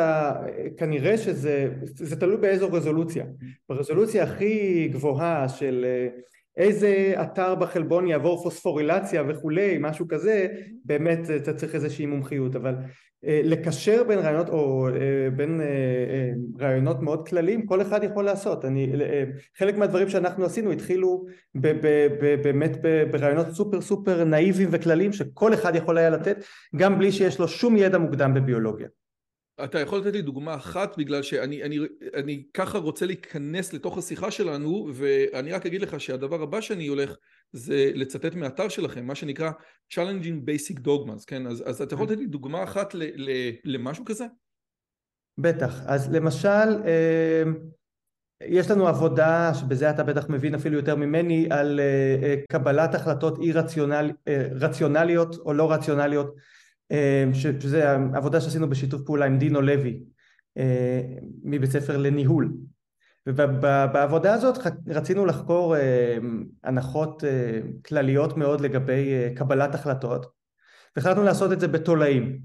כנראה 0.77 1.19
שזה... 1.19 1.69
זה 1.83 2.21
תלוי 2.21 2.37
באיזו 2.37 2.73
רזולוציה. 2.73 3.25
ברזולוציה 3.69 4.23
הכי 4.23 4.89
גבוהה 4.93 5.49
של 5.49 5.87
איזה 6.59 7.15
אתר 7.23 7.55
בחלבון 7.55 8.07
יעבור 8.07 8.43
פוספורילציה 8.43 9.23
וכולי, 9.29 9.77
משהו 9.81 10.09
כזה, 10.09 10.49
באמת 10.85 11.31
אתה 11.37 11.53
צריך 11.53 11.75
איזושהי 11.75 12.07
מומחיות, 12.07 12.57
אבל 12.57 12.75
אה, 13.25 13.41
לקשר 13.45 14.05
בין 14.05 14.19
רעיונות 14.19 14.49
או 14.49 14.89
אה, 14.89 15.31
בין 15.37 15.61
אה, 15.61 16.31
רעיונות 16.61 17.03
מאוד 17.03 17.29
כלליים 17.29 17.67
כל 17.67 17.83
אחד 17.83 18.05
יכול 18.05 18.25
לעשות. 18.25 18.65
אני 18.65 18.93
חלק 19.59 19.77
מהדברים 19.77 20.09
שאנחנו 20.09 20.45
עשינו 20.45 20.71
התחילו 20.71 21.25
ב, 21.55 21.69
ב, 21.69 22.07
ב, 22.21 22.43
באמת 22.43 22.77
ברעיונות 23.11 23.51
סופר 23.51 23.81
סופר 23.81 24.25
נאיביים 24.25 24.69
וכלליים 24.73 25.13
שכל 25.13 25.55
אחד 25.55 25.77
יכול 25.77 25.99
היה 25.99 26.11
לתת 26.11 26.45
גם 26.77 26.99
בלי 26.99 27.13
שיש 27.13 27.39
לו 27.39 27.49
שום 27.49 27.77
ידע 27.77 27.99
מוקדם 27.99 28.35
בביולוגיה 28.35 28.89
אתה 29.65 29.81
יכול 29.81 29.99
לתת 29.99 30.13
לי 30.13 30.23
דוגמה 30.23 30.55
אחת 30.55 30.99
בגלל 30.99 31.23
שאני 31.23 31.63
אני, 31.63 31.79
אני 32.15 32.45
ככה 32.55 32.79
רוצה 32.79 33.07
להיכנס 33.07 33.73
לתוך 33.73 33.99
השיחה 33.99 34.31
שלנו 34.31 34.91
ואני 34.95 35.53
רק 35.53 35.67
אגיד 35.67 35.83
לך 35.83 36.01
שהדבר 36.01 36.43
הבא 36.43 36.61
שאני 36.61 36.87
הולך 36.87 37.17
זה 37.53 37.91
לצטט 37.95 38.35
מהאתר 38.35 38.69
שלכם 38.69 39.07
מה 39.07 39.15
שנקרא 39.15 39.51
Challenging 39.95 40.49
Basic 40.49 40.79
Dogmas 40.79 41.25
כן? 41.27 41.47
אז, 41.47 41.63
אז 41.67 41.83
אתה 41.83 41.95
יכול 41.95 42.07
לתת 42.07 42.17
לי 42.17 42.27
דוגמה 42.27 42.65
אחת 42.65 42.95
ל, 42.95 43.03
ל, 43.03 43.31
למשהו 43.65 44.05
כזה? 44.05 44.27
בטח. 45.39 45.81
אז 45.87 46.15
למשל 46.15 46.49
אמ, 46.59 47.55
יש 48.43 48.71
לנו 48.71 48.89
עבודה 48.89 49.53
שבזה 49.55 49.91
אתה 49.91 50.05
בטח 50.05 50.29
מבין 50.29 50.55
אפילו 50.55 50.77
יותר 50.77 50.97
ממני 50.97 51.49
על 51.51 51.81
אה, 51.81 52.17
אה, 52.23 52.35
קבלת 52.53 52.95
החלטות 52.95 53.39
אי 53.39 53.53
רציונל, 53.53 54.11
אה, 54.29 54.49
רציונליות 54.53 55.37
או 55.37 55.53
לא 55.53 55.73
רציונליות. 55.73 56.27
אה, 56.27 56.58
שזה 57.33 57.93
העבודה 57.93 58.41
שעשינו 58.41 58.71
בשיתוף 58.71 59.03
פעולה 59.07 59.27
עם 59.27 59.39
דינו 59.39 59.61
לוי 59.61 60.01
אה, 60.59 61.01
מבית 61.43 61.71
ספר 61.71 61.97
לניהול. 61.97 62.53
ובעבודה 63.27 64.35
הזאת 64.35 64.59
רצינו 64.87 65.27
לחקור 65.27 65.77
אה, 65.77 66.17
הנחות 66.65 67.25
כלליות 67.87 68.37
מאוד 68.37 68.61
לגבי 68.61 69.35
קבלת 69.35 69.75
החלטות 69.75 70.27
והחלטנו 70.97 71.23
לעשות 71.23 71.53
את 71.53 71.61
זה 71.61 71.69
בתולעים. 71.69 72.39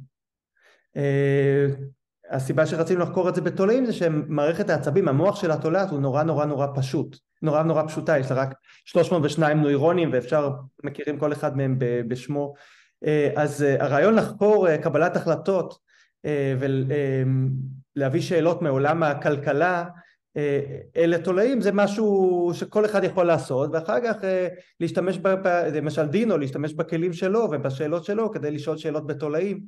הסיבה 2.29 2.65
שרצינו 2.65 2.99
לחקור 2.99 3.29
את 3.29 3.35
זה 3.35 3.41
בתולעים 3.41 3.85
זה 3.85 3.93
שמערכת 3.93 4.69
העצבים, 4.69 5.07
המוח 5.07 5.41
של 5.41 5.51
התולעת 5.51 5.89
הוא 5.89 5.99
נורא 5.99 6.23
נורא 6.23 6.45
נורא 6.45 6.67
פשוט, 6.75 7.17
נורא 7.41 7.63
נורא 7.63 7.83
פשוטה, 7.87 8.19
יש 8.19 8.31
לה 8.31 8.37
רק 8.37 8.53
302 8.85 9.61
נוירונים 9.61 10.09
ואפשר, 10.13 10.51
מכירים 10.83 11.19
כל 11.19 11.33
אחד 11.33 11.57
מהם 11.57 11.75
בשמו. 12.07 12.53
אה, 12.57 12.61
אז 13.35 13.63
אה, 13.63 13.83
הרעיון 13.83 14.15
לחקור 14.15 14.67
אה, 14.67 14.77
קבלת 14.77 15.15
החלטות 15.15 15.93
ולהביא 17.95 18.21
שאלות 18.21 18.61
מעולם 18.61 19.03
הכלכלה 19.03 19.85
אלה 20.97 21.17
תולעים 21.17 21.61
זה 21.61 21.71
משהו 21.71 22.51
שכל 22.53 22.85
אחד 22.85 23.03
יכול 23.03 23.25
לעשות 23.25 23.69
ואחר 23.73 23.99
כך 24.03 24.15
להשתמש, 24.79 25.19
למשל 25.73 26.05
דינו, 26.05 26.37
להשתמש 26.37 26.73
בכלים 26.73 27.13
שלו 27.13 27.47
ובשאלות 27.51 28.05
שלו 28.05 28.31
כדי 28.31 28.51
לשאול 28.51 28.77
שאלות 28.77 29.07
בתולעים 29.07 29.61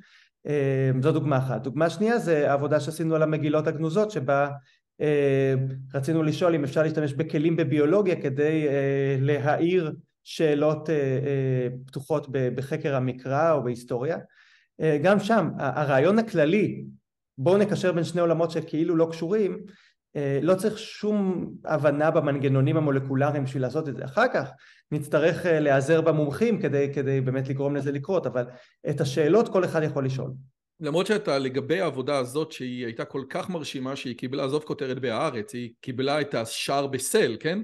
זו 1.01 1.11
דוגמה 1.11 1.37
אחת. 1.37 1.61
דוגמה 1.61 1.89
שנייה 1.89 2.19
זה 2.19 2.51
העבודה 2.51 2.79
שעשינו 2.79 3.15
על 3.15 3.23
המגילות 3.23 3.67
הגנוזות 3.67 4.11
שבה 4.11 4.49
רצינו 5.93 6.23
לשאול 6.23 6.55
אם 6.55 6.63
אפשר 6.63 6.83
להשתמש 6.83 7.13
בכלים 7.13 7.55
בביולוגיה 7.55 8.21
כדי 8.21 8.67
להאיר 9.19 9.91
שאלות 10.25 10.89
אה, 10.89 10.95
אה, 10.95 11.67
פתוחות 11.85 12.27
בחקר 12.31 12.95
המקרא 12.95 13.51
או 13.51 13.63
בהיסטוריה. 13.63 14.17
אה, 14.81 14.97
גם 15.03 15.19
שם 15.19 15.49
הרעיון 15.57 16.19
הכללי 16.19 16.85
בואו 17.37 17.57
נקשר 17.57 17.91
בין 17.91 18.03
שני 18.03 18.21
עולמות 18.21 18.51
שכאילו 18.51 18.95
לא 18.95 19.07
קשורים 19.11 19.57
לא 20.41 20.55
צריך 20.55 20.77
שום 20.77 21.51
הבנה 21.65 22.11
במנגנונים 22.11 22.77
המולקולריים 22.77 23.43
בשביל 23.43 23.61
לעשות 23.61 23.89
את 23.89 23.95
זה. 23.95 24.05
אחר 24.05 24.25
כך 24.33 24.49
נצטרך 24.91 25.45
להיעזר 25.45 26.01
במומחים 26.01 26.61
כדי, 26.61 26.91
כדי 26.93 27.21
באמת 27.21 27.49
לגרום 27.49 27.75
לזה 27.75 27.91
לקרות, 27.91 28.27
אבל 28.27 28.45
את 28.89 29.01
השאלות 29.01 29.49
כל 29.49 29.65
אחד 29.65 29.83
יכול 29.83 30.05
לשאול. 30.05 30.31
למרות 30.79 31.07
שאתה 31.07 31.39
לגבי 31.39 31.81
העבודה 31.81 32.17
הזאת 32.17 32.51
שהיא 32.51 32.85
הייתה 32.85 33.05
כל 33.05 33.23
כך 33.29 33.49
מרשימה 33.49 33.95
שהיא 33.95 34.17
קיבלה, 34.17 34.43
עזוב 34.43 34.63
כותרת 34.63 34.99
בהארץ, 34.99 35.53
היא 35.53 35.71
קיבלה 35.81 36.21
את 36.21 36.33
השער 36.35 36.87
בסל, 36.87 37.37
כן? 37.39 37.59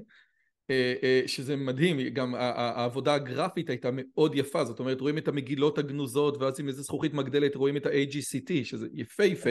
אה, 0.70 0.94
אה, 1.02 1.22
שזה 1.26 1.56
מדהים, 1.56 2.08
גם 2.08 2.34
העבודה 2.34 3.14
הגרפית 3.14 3.70
הייתה 3.70 3.88
מאוד 3.92 4.34
יפה, 4.34 4.64
זאת 4.64 4.78
אומרת 4.78 5.00
רואים 5.00 5.18
את 5.18 5.28
המגילות 5.28 5.78
הגנוזות 5.78 6.36
ואז 6.38 6.60
עם 6.60 6.68
איזה 6.68 6.82
זכוכית 6.82 7.14
מגדלת 7.14 7.54
רואים 7.54 7.76
את 7.76 7.86
ה-AGCT 7.86 8.64
שזה 8.64 8.86
יפה 8.92 9.24
יפה. 9.24 9.50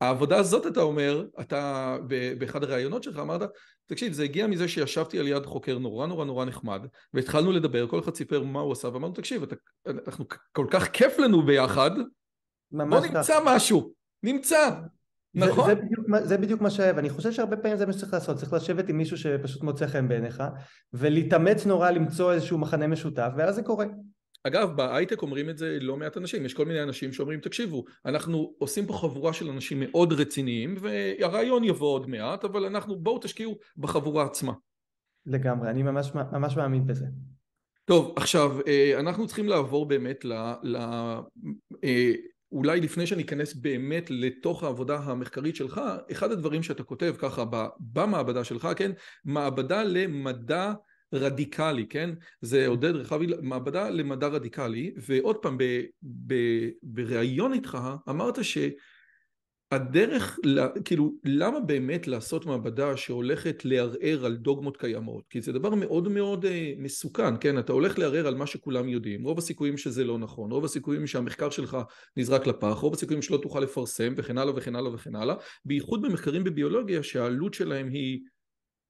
העבודה 0.00 0.38
הזאת 0.38 0.66
אתה 0.66 0.80
אומר, 0.82 1.26
אתה 1.40 1.96
באחד 2.38 2.64
הראיונות 2.64 3.02
שלך 3.02 3.18
אמרת, 3.18 3.50
תקשיב 3.86 4.12
זה 4.12 4.24
הגיע 4.24 4.46
מזה 4.46 4.68
שישבתי 4.68 5.18
על 5.18 5.28
יד 5.28 5.46
חוקר 5.46 5.78
נורא 5.78 6.06
נורא 6.06 6.24
נורא 6.24 6.44
נחמד 6.44 6.80
והתחלנו 7.14 7.52
לדבר, 7.52 7.86
כל 7.86 7.98
אחד 7.98 8.14
סיפר 8.14 8.42
מה 8.42 8.60
הוא 8.60 8.72
עשה 8.72 8.88
ואמרנו 8.88 9.14
תקשיב 9.14 9.42
אתה, 9.42 9.56
אנחנו 9.86 10.24
כל 10.52 10.66
כך 10.70 10.88
כיף 10.88 11.18
לנו 11.18 11.42
ביחד, 11.42 11.90
בוא 12.70 13.00
נמצא 13.00 13.38
משהו, 13.44 13.92
נמצא 14.22 14.70
נכון. 15.36 15.64
זה, 15.66 15.74
זה, 15.74 15.80
בדיוק, 15.82 16.06
זה 16.22 16.38
בדיוק 16.38 16.60
מה 16.60 16.70
שהיה, 16.70 16.92
ואני 16.96 17.10
חושב 17.10 17.32
שהרבה 17.32 17.56
פעמים 17.56 17.76
זה 17.76 17.86
מה 17.86 17.92
שצריך 17.92 18.12
לעשות, 18.12 18.36
צריך 18.36 18.52
לשבת 18.52 18.88
עם 18.88 18.98
מישהו 18.98 19.16
שפשוט 19.16 19.62
מוצא 19.62 19.86
חן 19.86 20.08
בעיניך, 20.08 20.42
ולהתאמץ 20.92 21.66
נורא 21.66 21.90
למצוא 21.90 22.32
איזשהו 22.32 22.58
מחנה 22.58 22.86
משותף, 22.86 23.28
ואז 23.36 23.54
זה 23.54 23.62
קורה. 23.62 23.86
אגב, 24.44 24.76
בהייטק 24.76 25.22
אומרים 25.22 25.50
את 25.50 25.58
זה 25.58 25.78
לא 25.80 25.96
מעט 25.96 26.16
אנשים, 26.16 26.44
יש 26.44 26.54
כל 26.54 26.64
מיני 26.64 26.82
אנשים 26.82 27.12
שאומרים, 27.12 27.40
תקשיבו, 27.40 27.84
אנחנו 28.06 28.54
עושים 28.58 28.86
פה 28.86 28.92
חבורה 28.92 29.32
של 29.32 29.50
אנשים 29.50 29.80
מאוד 29.80 30.12
רציניים, 30.12 30.74
והרעיון 30.80 31.64
יבוא 31.64 31.94
עוד 31.94 32.08
מעט, 32.08 32.44
אבל 32.44 32.64
אנחנו, 32.64 32.96
בואו 32.96 33.18
תשקיעו 33.18 33.58
בחבורה 33.76 34.24
עצמה. 34.24 34.52
לגמרי, 35.26 35.70
אני 35.70 35.82
ממש, 35.82 36.12
ממש 36.32 36.56
מאמין 36.56 36.86
בזה. 36.86 37.06
טוב, 37.84 38.14
עכשיו, 38.16 38.58
אה, 38.66 39.00
אנחנו 39.00 39.26
צריכים 39.26 39.48
לעבור 39.48 39.86
באמת 39.86 40.24
ל... 40.24 40.32
ל 40.62 40.76
אה, 41.84 42.12
אולי 42.52 42.80
לפני 42.80 43.06
שאני 43.06 43.22
אכנס 43.22 43.54
באמת 43.54 44.10
לתוך 44.10 44.64
העבודה 44.64 44.96
המחקרית 44.96 45.56
שלך, 45.56 45.80
אחד 46.12 46.32
הדברים 46.32 46.62
שאתה 46.62 46.82
כותב 46.82 47.14
ככה 47.18 47.44
במעבדה 47.80 48.44
שלך, 48.44 48.68
כן, 48.76 48.92
מעבדה 49.24 49.82
למדע 49.82 50.72
רדיקלי, 51.14 51.86
כן, 51.86 52.10
זה 52.40 52.66
עודד 52.66 52.96
רחבי, 52.96 53.26
מעבדה 53.42 53.90
למדע 53.90 54.26
רדיקלי, 54.26 54.94
ועוד 54.96 55.36
פעם, 55.36 55.58
בריאיון 56.82 57.52
איתך 57.52 57.78
אמרת 58.08 58.44
ש... 58.44 58.58
הדרך, 59.70 60.38
כאילו, 60.84 61.12
למה 61.24 61.60
באמת 61.60 62.06
לעשות 62.06 62.46
מעבדה 62.46 62.96
שהולכת 62.96 63.64
לערער 63.64 64.26
על 64.26 64.36
דוגמות 64.36 64.76
קיימות? 64.76 65.24
כי 65.30 65.40
זה 65.40 65.52
דבר 65.52 65.74
מאוד 65.74 66.08
מאוד 66.08 66.44
uh, 66.44 66.48
מסוכן, 66.78 67.34
כן? 67.40 67.58
אתה 67.58 67.72
הולך 67.72 67.98
לערער 67.98 68.26
על 68.26 68.34
מה 68.34 68.46
שכולם 68.46 68.88
יודעים, 68.88 69.24
רוב 69.24 69.38
הסיכויים 69.38 69.76
שזה 69.76 70.04
לא 70.04 70.18
נכון, 70.18 70.52
רוב 70.52 70.64
הסיכויים 70.64 71.06
שהמחקר 71.06 71.50
שלך 71.50 71.76
נזרק 72.16 72.46
לפח, 72.46 72.76
רוב 72.80 72.94
הסיכויים 72.94 73.22
שלא 73.22 73.36
תוכל 73.36 73.60
לפרסם 73.60 74.14
וכן 74.16 74.38
הלאה 74.38 74.54
וכן 74.56 74.76
הלאה 74.76 74.94
וכן 74.94 75.16
הלאה, 75.16 75.34
בייחוד 75.64 76.02
במחקרים 76.02 76.44
בביולוגיה 76.44 77.02
שהעלות 77.02 77.54
שלהם 77.54 77.88
היא 77.88 78.20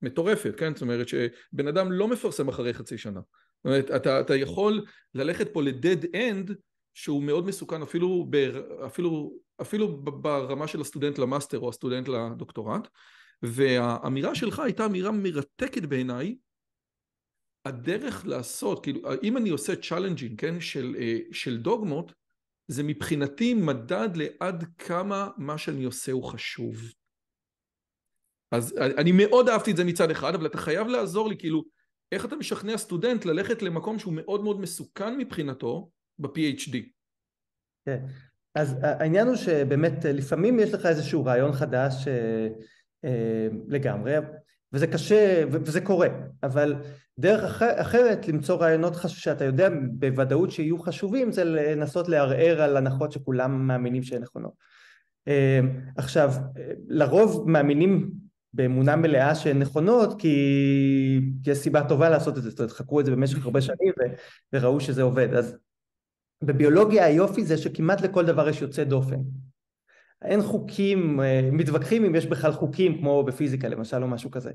מטורפת, 0.02 0.54
כן? 0.56 0.75
זאת 0.75 0.83
אומרת 0.83 1.09
שבן 1.09 1.68
אדם 1.68 1.92
לא 1.92 2.09
מפרסם 2.09 2.49
אחרי 2.49 2.75
חצי 2.75 2.99
שנה. 2.99 3.21
זאת 3.21 3.64
אומרת, 3.64 3.90
אתה, 3.90 4.21
אתה 4.21 4.37
יכול 4.37 4.85
ללכת 5.14 5.52
פה 5.52 5.62
ל-dead 5.62 6.04
end 6.14 6.52
שהוא 6.95 7.23
מאוד 7.23 7.47
מסוכן 7.47 7.83
אפילו, 7.83 8.26
ב, 8.30 8.37
אפילו, 8.87 9.38
אפילו 9.60 9.96
ברמה 10.02 10.68
של 10.68 10.80
הסטודנט 10.80 11.18
למאסטר 11.18 11.58
או 11.58 11.68
הסטודנט 11.68 12.08
לדוקטורט 12.08 12.88
והאמירה 13.42 14.34
שלך 14.34 14.58
הייתה 14.58 14.86
אמירה 14.86 15.10
מרתקת 15.12 15.82
בעיניי. 15.82 16.36
הדרך 17.64 18.26
לעשות, 18.26 18.82
כאילו 18.82 19.00
אם 19.22 19.36
אני 19.36 19.50
עושה 19.50 19.76
challenging, 19.76 20.40
כן, 20.40 20.60
של, 20.60 20.96
אה, 20.98 21.18
של 21.32 21.58
דוגמות 21.58 22.12
זה 22.68 22.82
מבחינתי 22.82 23.54
מדד 23.54 24.08
לעד 24.14 24.64
כמה 24.78 25.30
מה 25.36 25.58
שאני 25.58 25.84
עושה 25.84 26.12
הוא 26.12 26.25
חשוב. 26.25 26.76
אז 28.52 28.78
אני 28.98 29.12
מאוד 29.12 29.48
אהבתי 29.48 29.70
את 29.70 29.76
זה 29.76 29.84
מצד 29.84 30.10
אחד 30.10 30.34
אבל 30.34 30.46
אתה 30.46 30.58
חייב 30.58 30.86
לעזור 30.86 31.28
לי 31.28 31.36
כאילו 31.38 31.64
איך 32.12 32.25
אתה 32.25 32.36
משכנע 32.36 32.78
סטודנט 32.78 33.25
ללכת 33.25 33.62
למקום 33.62 33.98
שהוא 33.98 34.14
מאוד 34.14 34.44
מאוד 34.44 34.60
מסוכן 34.60 35.18
מבחינתו 35.18 35.90
ב-PhD. 36.18 36.76
כן, 37.86 38.06
אז 38.56 38.76
העניין 38.82 39.26
הוא 39.26 39.36
שבאמת 39.36 40.04
לפעמים 40.04 40.58
יש 40.58 40.75
לך 40.75 40.86
איזשהו 40.86 41.25
רעיון 41.25 41.52
חדש 41.52 42.08
אה, 42.08 42.48
אה, 43.04 43.48
לגמרי, 43.68 44.14
וזה 44.72 44.86
קשה, 44.86 45.44
וזה 45.50 45.80
קורה, 45.80 46.08
אבל 46.42 46.75
דרך 47.18 47.44
אחר, 47.44 47.80
אחרת 47.80 48.28
למצוא 48.28 48.56
רעיונות 48.56 48.94
שאתה 49.06 49.44
יודע 49.44 49.68
בוודאות 49.92 50.50
שיהיו 50.50 50.78
חשובים 50.78 51.32
זה 51.32 51.44
לנסות 51.44 52.08
לערער 52.08 52.62
על 52.62 52.76
הנחות 52.76 53.12
שכולם 53.12 53.66
מאמינים 53.66 54.02
שהן 54.02 54.22
נכונות. 54.22 54.52
אה, 55.28 55.60
עכשיו, 55.96 56.32
לרוב 56.88 57.50
מאמינים 57.50 58.10
באמונה 58.52 58.96
מלאה 58.96 59.34
שהן 59.34 59.58
נכונות 59.58 60.20
כי, 60.20 60.36
יש 61.46 61.58
סיבה 61.58 61.88
טובה 61.88 62.10
לעשות 62.10 62.38
את 62.38 62.42
זה, 62.42 62.50
זאת 62.50 62.58
אומרת 62.58 62.72
חקרו 62.72 63.00
את 63.00 63.04
זה 63.04 63.10
במשך 63.10 63.44
הרבה 63.44 63.60
שנים 63.60 63.92
וראו 64.52 64.80
שזה 64.80 65.02
עובד, 65.02 65.34
אז 65.34 65.56
בביולוגיה 66.43 67.05
היופי 67.05 67.45
זה 67.45 67.57
שכמעט 67.57 68.00
לכל 68.00 68.26
דבר 68.26 68.49
יש 68.49 68.62
יוצא 68.62 68.85
דופן. 68.85 69.21
אין 70.23 70.43
חוקים, 70.43 71.21
אה, 71.21 71.49
מתווכחים 71.52 72.05
אם 72.05 72.14
יש 72.14 72.26
בכלל 72.26 72.52
חוקים 72.52 72.99
כמו 72.99 73.25
בפיזיקה 73.25 73.69
למשל 73.69 74.02
או 74.02 74.09
משהו 74.09 74.31
כזה. 74.31 74.50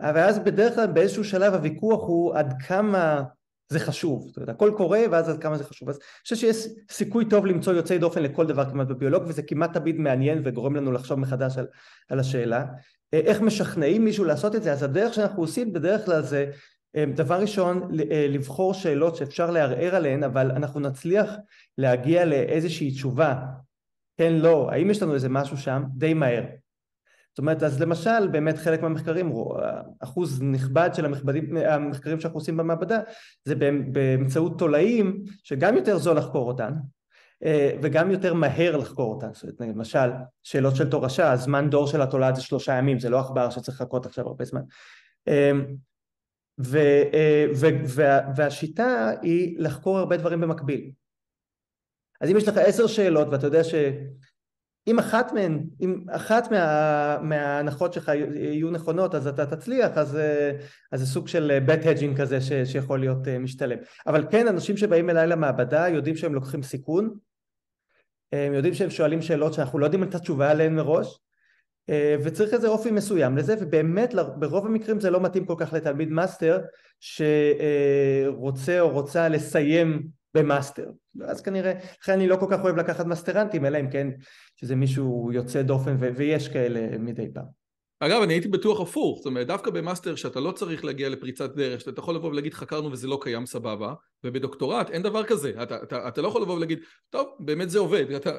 אבל 0.00 0.20
אז 0.20 0.38
בדרך 0.38 0.74
כלל 0.74 0.86
באיזשהו 0.86 1.24
שלב 1.24 1.54
הוויכוח 1.54 2.00
הוא 2.08 2.34
עד 2.34 2.54
כמה 2.66 3.22
זה 3.68 3.78
חשוב, 3.78 4.26
זאת 4.26 4.36
אומרת 4.36 4.48
הכל 4.48 4.72
קורה 4.76 5.00
ואז 5.10 5.28
עד 5.28 5.42
כמה 5.42 5.58
זה 5.58 5.64
חשוב. 5.64 5.88
אז 5.88 5.96
אני 5.96 6.04
חושב 6.22 6.36
שיש 6.36 6.66
סיכוי 6.90 7.24
טוב 7.24 7.46
למצוא 7.46 7.72
יוצאי 7.72 7.98
דופן 7.98 8.22
לכל 8.22 8.46
דבר 8.46 8.70
כמעט 8.70 8.86
בביולוג 8.86 9.22
וזה 9.26 9.42
כמעט 9.42 9.72
תמיד 9.72 9.96
מעניין 9.96 10.42
וגורם 10.44 10.76
לנו 10.76 10.92
לחשוב 10.92 11.18
מחדש 11.18 11.58
על, 11.58 11.66
על 12.08 12.20
השאלה. 12.20 12.66
אה, 13.14 13.18
איך 13.18 13.40
משכנעים 13.40 14.04
מישהו 14.04 14.24
לעשות 14.24 14.54
את 14.54 14.62
זה? 14.62 14.72
אז 14.72 14.82
הדרך 14.82 15.14
שאנחנו 15.14 15.42
עושים 15.42 15.72
בדרך 15.72 16.04
כלל 16.04 16.22
זה 16.22 16.50
דבר 16.96 17.40
ראשון 17.40 17.88
לבחור 18.28 18.74
שאלות 18.74 19.16
שאפשר 19.16 19.50
לערער 19.50 19.94
עליהן 19.94 20.24
אבל 20.24 20.50
אנחנו 20.50 20.80
נצליח 20.80 21.30
להגיע 21.78 22.24
לאיזושהי 22.24 22.90
תשובה 22.90 23.46
כן 24.16 24.32
לא, 24.32 24.70
האם 24.72 24.90
יש 24.90 25.02
לנו 25.02 25.14
איזה 25.14 25.28
משהו 25.28 25.56
שם 25.56 25.82
די 25.96 26.14
מהר 26.14 26.44
זאת 27.30 27.38
אומרת, 27.38 27.62
אז 27.62 27.80
למשל, 27.80 28.28
באמת 28.28 28.58
חלק 28.58 28.82
מהמחקרים, 28.82 29.32
אחוז 29.98 30.42
נכבד 30.42 30.90
של 30.94 31.04
המחקרים, 31.04 31.56
המחקרים 31.56 32.20
שאנחנו 32.20 32.38
עושים 32.38 32.56
במעבדה, 32.56 33.00
זה 33.44 33.54
באמצעות 33.92 34.58
תולעים, 34.58 35.24
שגם 35.44 35.76
יותר 35.76 35.98
זול 35.98 36.16
לחקור 36.16 36.48
אותן, 36.48 36.72
אה, 37.44 37.76
וגם 37.82 38.10
יותר 38.10 38.34
מהר 38.34 38.76
לחקור 38.76 39.14
אותן. 39.14 39.28
זאת 39.32 39.60
אומרת, 39.60 39.76
למשל, 39.76 40.10
שאלות 40.42 40.76
של 40.76 40.90
תורשה, 40.90 41.32
הזמן 41.32 41.70
דור 41.70 41.86
של 41.86 42.02
התולעת 42.02 42.36
זה 42.36 42.42
שלושה 42.42 42.72
ימים, 42.72 42.98
זה 42.98 43.10
לא 43.10 43.20
עכבר 43.20 43.50
שצריך 43.50 43.80
לחכות 43.80 44.06
עכשיו 44.06 44.26
הרבה 44.26 44.44
זמן. 44.44 44.62
אה, 46.60 46.66
ו, 46.66 46.78
אה, 47.14 47.46
ו, 47.56 47.66
וה, 47.86 48.20
והשיטה 48.36 49.10
היא 49.22 49.56
לחקור 49.58 49.98
הרבה 49.98 50.16
דברים 50.16 50.40
במקביל. 50.40 50.90
אז 52.20 52.30
אם 52.30 52.36
יש 52.36 52.48
לך 52.48 52.56
עשר 52.56 52.86
שאלות 52.86 53.28
ואתה 53.28 53.46
יודע 53.46 53.64
ש... 53.64 53.74
אם 54.86 54.98
אחת 54.98 55.32
מהן, 55.32 55.64
אם 55.80 56.04
אחת 56.10 56.52
מה, 56.52 57.18
מההנחות 57.22 57.92
שלך 57.92 58.12
יהיו 58.34 58.70
נכונות 58.70 59.14
אז 59.14 59.26
אתה 59.26 59.56
תצליח 59.56 59.98
אז, 59.98 60.18
אז 60.92 61.00
זה 61.00 61.06
סוג 61.06 61.28
של 61.28 61.58
bad 61.66 61.84
hedging 61.84 62.18
כזה 62.18 62.40
ש, 62.40 62.52
שיכול 62.64 63.00
להיות 63.00 63.28
אה, 63.28 63.38
משתלם 63.38 63.78
אבל 64.06 64.26
כן 64.30 64.48
אנשים 64.48 64.76
שבאים 64.76 65.10
אליי 65.10 65.26
למעבדה 65.26 65.88
יודעים 65.88 66.16
שהם 66.16 66.34
לוקחים 66.34 66.62
סיכון 66.62 67.14
הם 68.32 68.54
יודעים 68.54 68.74
שהם 68.74 68.90
שואלים 68.90 69.22
שאלות 69.22 69.54
שאנחנו 69.54 69.78
לא 69.78 69.84
יודעים 69.84 70.02
את 70.02 70.14
התשובה 70.14 70.50
עליהן 70.50 70.74
מראש 70.74 71.06
אה, 71.06 71.29
וצריך 72.22 72.54
איזה 72.54 72.68
אופי 72.68 72.90
מסוים 72.90 73.36
לזה 73.36 73.54
ובאמת 73.60 74.14
ברוב 74.36 74.66
המקרים 74.66 75.00
זה 75.00 75.10
לא 75.10 75.20
מתאים 75.20 75.44
כל 75.44 75.54
כך 75.58 75.72
לתלמיד 75.72 76.10
מאסטר 76.10 76.60
שרוצה 77.00 78.80
או 78.80 78.90
רוצה 78.90 79.28
לסיים 79.28 80.02
במאסטר 80.34 80.90
אז 81.24 81.40
כנראה, 81.40 81.72
לכן 82.02 82.12
אני 82.12 82.28
לא 82.28 82.36
כל 82.36 82.46
כך 82.50 82.64
אוהב 82.64 82.76
לקחת 82.76 83.06
מאסטרנטים 83.06 83.66
אלא 83.66 83.80
אם 83.80 83.90
כן 83.90 84.08
שזה 84.56 84.76
מישהו 84.76 85.30
יוצא 85.32 85.62
דופן 85.62 85.96
ויש 85.98 86.48
כאלה 86.48 86.98
מדי 86.98 87.32
פעם. 87.34 87.59
אגב, 88.02 88.22
אני 88.22 88.34
הייתי 88.34 88.48
בטוח 88.48 88.80
הפוך, 88.80 89.18
זאת 89.18 89.26
אומרת, 89.26 89.46
דווקא 89.46 89.70
במאסטר 89.70 90.14
שאתה 90.14 90.40
לא 90.40 90.52
צריך 90.52 90.84
להגיע 90.84 91.08
לפריצת 91.08 91.54
דרך, 91.54 91.80
שאתה 91.80 92.00
יכול 92.00 92.14
לבוא 92.14 92.30
ולהגיד 92.30 92.54
חקרנו 92.54 92.92
וזה 92.92 93.08
לא 93.08 93.18
קיים 93.22 93.46
סבבה, 93.46 93.94
ובדוקטורט 94.24 94.90
אין 94.90 95.02
דבר 95.02 95.24
כזה, 95.24 95.52
אתה, 95.62 95.82
אתה, 95.82 96.08
אתה 96.08 96.22
לא 96.22 96.28
יכול 96.28 96.42
לבוא 96.42 96.54
ולהגיד, 96.56 96.78
טוב, 97.10 97.28
באמת 97.40 97.70
זה 97.70 97.78
עובד, 97.78 98.10
אתה... 98.16 98.30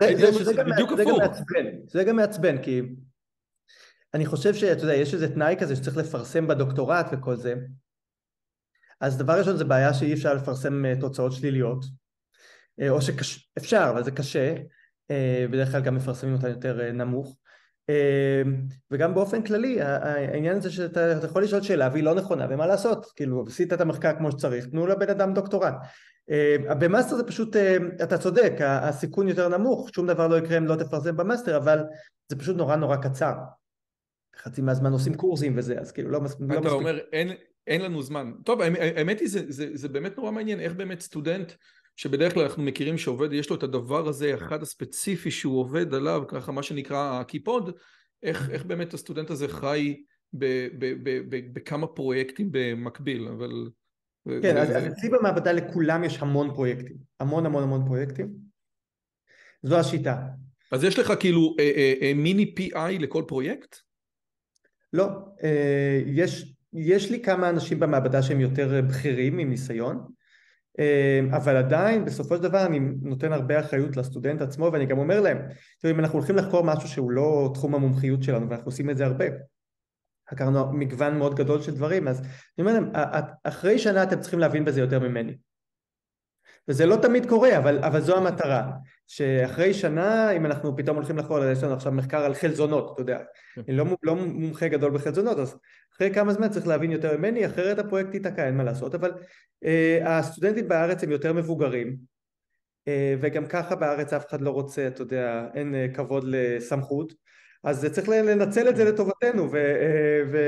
זה, 0.00 0.32
זה, 0.32 0.44
זה, 0.44 0.52
גם, 0.54 0.70
בדיוק 0.70 0.90
זה 0.96 1.02
הפוך. 1.02 1.18
גם 1.18 1.26
מעצבן, 1.26 1.66
זה 1.86 2.04
גם 2.04 2.16
מעצבן, 2.16 2.62
כי 2.62 2.82
אני 4.14 4.26
חושב 4.26 4.54
שאתה 4.54 4.82
יודע, 4.82 4.94
יש 4.94 5.14
איזה 5.14 5.34
תנאי 5.34 5.56
כזה 5.60 5.76
שצריך 5.76 5.96
לפרסם 5.96 6.46
בדוקטורט 6.46 7.06
וכל 7.12 7.36
זה, 7.36 7.54
אז 9.00 9.18
דבר 9.18 9.38
ראשון 9.38 9.56
זה 9.56 9.64
בעיה 9.64 9.94
שאי 9.94 10.12
אפשר 10.12 10.34
לפרסם 10.34 10.84
אה, 10.84 11.00
תוצאות 11.00 11.32
שליליות, 11.32 11.84
אה, 12.80 12.90
או 12.90 12.98
שאפשר, 13.02 13.86
אבל 13.90 14.04
זה 14.04 14.10
קשה, 14.10 14.54
אה, 15.10 15.46
בדרך 15.50 15.70
כלל 15.70 15.80
גם 15.80 15.94
מפרסמים 15.94 16.34
אותה 16.34 16.48
יותר 16.48 16.92
נמוך, 16.92 17.36
וגם 18.90 19.14
באופן 19.14 19.42
כללי 19.42 19.80
העניין 19.80 20.56
הזה 20.56 20.70
שאתה 20.70 21.20
יכול 21.24 21.42
לשאול 21.42 21.62
שאלה 21.62 21.88
והיא 21.92 22.04
לא 22.04 22.14
נכונה 22.14 22.46
ומה 22.50 22.66
לעשות, 22.66 23.12
כאילו 23.16 23.44
עשית 23.46 23.72
את 23.72 23.80
המחקר 23.80 24.16
כמו 24.18 24.32
שצריך, 24.32 24.66
תנו 24.66 24.86
לבן 24.86 25.10
אדם 25.10 25.34
דוקטורט. 25.34 25.74
במאסטר 26.80 27.16
זה 27.16 27.24
פשוט, 27.24 27.56
אתה 28.02 28.18
צודק, 28.18 28.52
הסיכון 28.60 29.28
יותר 29.28 29.48
נמוך, 29.48 29.90
שום 29.94 30.06
דבר 30.06 30.28
לא 30.28 30.38
יקרה 30.38 30.58
אם 30.58 30.66
לא 30.66 30.76
תפרסם 30.76 31.16
במאסטר, 31.16 31.56
אבל 31.56 31.78
זה 32.28 32.38
פשוט 32.38 32.56
נורא 32.56 32.76
נורא 32.76 32.96
קצר. 32.96 33.34
חצי 34.42 34.62
מהזמן 34.62 34.92
עושים 34.92 35.14
קורסים 35.14 35.58
וזה, 35.58 35.78
אז 35.78 35.92
כאילו 35.92 36.10
לא, 36.10 36.18
לא 36.18 36.24
מספיק. 36.24 36.46
אתה 36.60 36.68
אומר, 36.68 36.98
אין, 37.66 37.82
לנו 37.82 38.02
זמן. 38.02 38.32
טוב, 38.44 38.60
האמת 38.60 39.20
היא, 39.20 39.28
זה, 39.28 39.40
זה, 39.48 39.68
זה 39.74 39.88
באמת 39.88 40.16
נורא 40.16 40.30
מעניין, 40.30 40.60
איך 40.60 40.72
באמת 40.72 41.00
סטודנט, 41.00 41.52
שבדרך 41.96 42.34
כלל 42.34 42.42
אנחנו 42.42 42.62
מכירים 42.62 42.98
שעובד, 42.98 43.32
יש 43.32 43.50
לו 43.50 43.56
את 43.56 43.62
הדבר 43.62 44.08
הזה, 44.08 44.34
אחד 44.34 44.62
הספציפי 44.62 45.30
שהוא 45.30 45.60
עובד 45.60 45.94
עליו, 45.94 46.22
ככה 46.28 46.52
מה 46.52 46.62
שנקרא 46.62 47.20
הקיפוד, 47.20 47.76
איך, 48.22 48.50
איך 48.50 48.64
באמת 48.64 48.94
הסטודנט 48.94 49.30
הזה 49.30 49.48
חי 49.48 50.02
בכמה 51.52 51.86
פרויקטים 51.86 52.48
במקביל, 52.52 53.28
אבל... 53.28 53.70
כן, 54.42 54.56
אז 54.56 54.86
אצלי 54.86 55.08
במעבדה 55.08 55.52
לכולם 55.52 56.04
יש 56.04 56.18
המון 56.18 56.54
פרויקטים, 56.54 56.96
המון 57.20 57.46
המון 57.46 57.62
המון 57.62 57.86
פרויקטים. 57.86 58.34
זו 59.62 59.78
השיטה. 59.78 60.26
אז 60.72 60.84
יש 60.84 60.98
לך 60.98 61.12
כאילו 61.20 61.56
אה, 61.60 61.72
אה, 61.76 61.94
אה, 62.02 62.12
מיני 62.14 62.54
PI 62.58 62.98
לכל 63.00 63.24
פרויקט? 63.28 63.76
לא, 64.92 65.08
אה, 65.44 66.00
יש 66.06 66.54
יש 66.74 67.10
לי 67.10 67.22
כמה 67.22 67.50
אנשים 67.50 67.80
במעבדה 67.80 68.22
שהם 68.22 68.40
יותר 68.40 68.82
בכירים 68.88 69.38
עם 69.38 69.50
ניסיון, 69.50 69.96
אה, 69.96 70.02
אבל 71.30 71.56
עדיין 71.56 72.04
בסופו 72.04 72.36
של 72.36 72.42
דבר 72.42 72.66
אני 72.66 72.80
נותן 73.02 73.32
הרבה 73.32 73.60
אחריות 73.60 73.96
לסטודנט 73.96 74.40
עצמו 74.40 74.70
ואני 74.72 74.86
גם 74.86 74.98
אומר 74.98 75.20
להם, 75.20 75.38
תראו 75.80 75.94
אם 75.94 76.00
אנחנו 76.00 76.18
הולכים 76.18 76.36
לחקור 76.36 76.64
משהו 76.64 76.88
שהוא 76.88 77.10
לא 77.10 77.50
תחום 77.54 77.74
המומחיות 77.74 78.22
שלנו 78.22 78.50
ואנחנו 78.50 78.66
עושים 78.66 78.90
את 78.90 78.96
זה 78.96 79.06
הרבה, 79.06 79.24
חקרנו 80.30 80.72
מגוון 80.72 81.18
מאוד 81.18 81.34
גדול 81.34 81.62
של 81.62 81.74
דברים, 81.74 82.08
אז 82.08 82.20
אני 82.20 82.28
אומר 82.58 82.72
להם, 82.72 82.92
אחרי 83.44 83.78
שנה 83.78 84.02
אתם 84.02 84.20
צריכים 84.20 84.38
להבין 84.38 84.64
בזה 84.64 84.80
יותר 84.80 85.00
ממני. 85.00 85.36
וזה 86.68 86.86
לא 86.86 86.96
תמיד 86.96 87.28
קורה, 87.28 87.58
אבל, 87.58 87.84
אבל 87.84 88.00
זו 88.00 88.16
המטרה, 88.16 88.70
שאחרי 89.06 89.74
שנה, 89.74 90.30
אם 90.30 90.46
אנחנו 90.46 90.76
פתאום 90.76 90.96
הולכים 90.96 91.18
לחקור, 91.18 91.44
יש 91.44 91.62
לנו 91.62 91.74
עכשיו 91.74 91.92
מחקר 91.92 92.24
על 92.24 92.34
חלזונות, 92.34 92.92
אתה 92.92 93.02
יודע, 93.02 93.18
כן. 93.54 93.62
אני 93.68 93.76
לא, 93.76 93.84
לא 94.02 94.16
מומחה 94.16 94.68
גדול 94.68 94.90
בחלזונות, 94.90 95.38
אז 95.38 95.58
אחרי 95.96 96.14
כמה 96.14 96.32
זמן 96.32 96.48
צריך 96.48 96.66
להבין 96.66 96.90
יותר 96.90 97.16
ממני, 97.16 97.46
אחרת 97.46 97.78
הפרויקט 97.78 98.14
ייתקע, 98.14 98.46
אין 98.46 98.56
מה 98.56 98.64
לעשות, 98.64 98.94
אבל 98.94 99.12
אה, 99.64 100.18
הסטודנטים 100.18 100.68
בארץ 100.68 101.02
הם 101.02 101.10
יותר 101.10 101.32
מבוגרים, 101.32 101.96
אה, 102.88 103.14
וגם 103.20 103.46
ככה 103.46 103.76
בארץ 103.76 104.12
אף 104.12 104.28
אחד 104.28 104.40
לא 104.40 104.50
רוצה, 104.50 104.86
אתה 104.86 105.02
יודע, 105.02 105.46
אין 105.54 105.74
אה, 105.74 105.86
כבוד 105.94 106.24
לסמכות, 106.26 107.14
אז 107.64 107.86
צריך 107.92 108.08
לנצל 108.08 108.68
את 108.68 108.76
זה 108.76 108.84
לטובתנו 108.84 109.52
ו, 109.52 109.56
אה, 109.56 110.22
ו, 110.32 110.38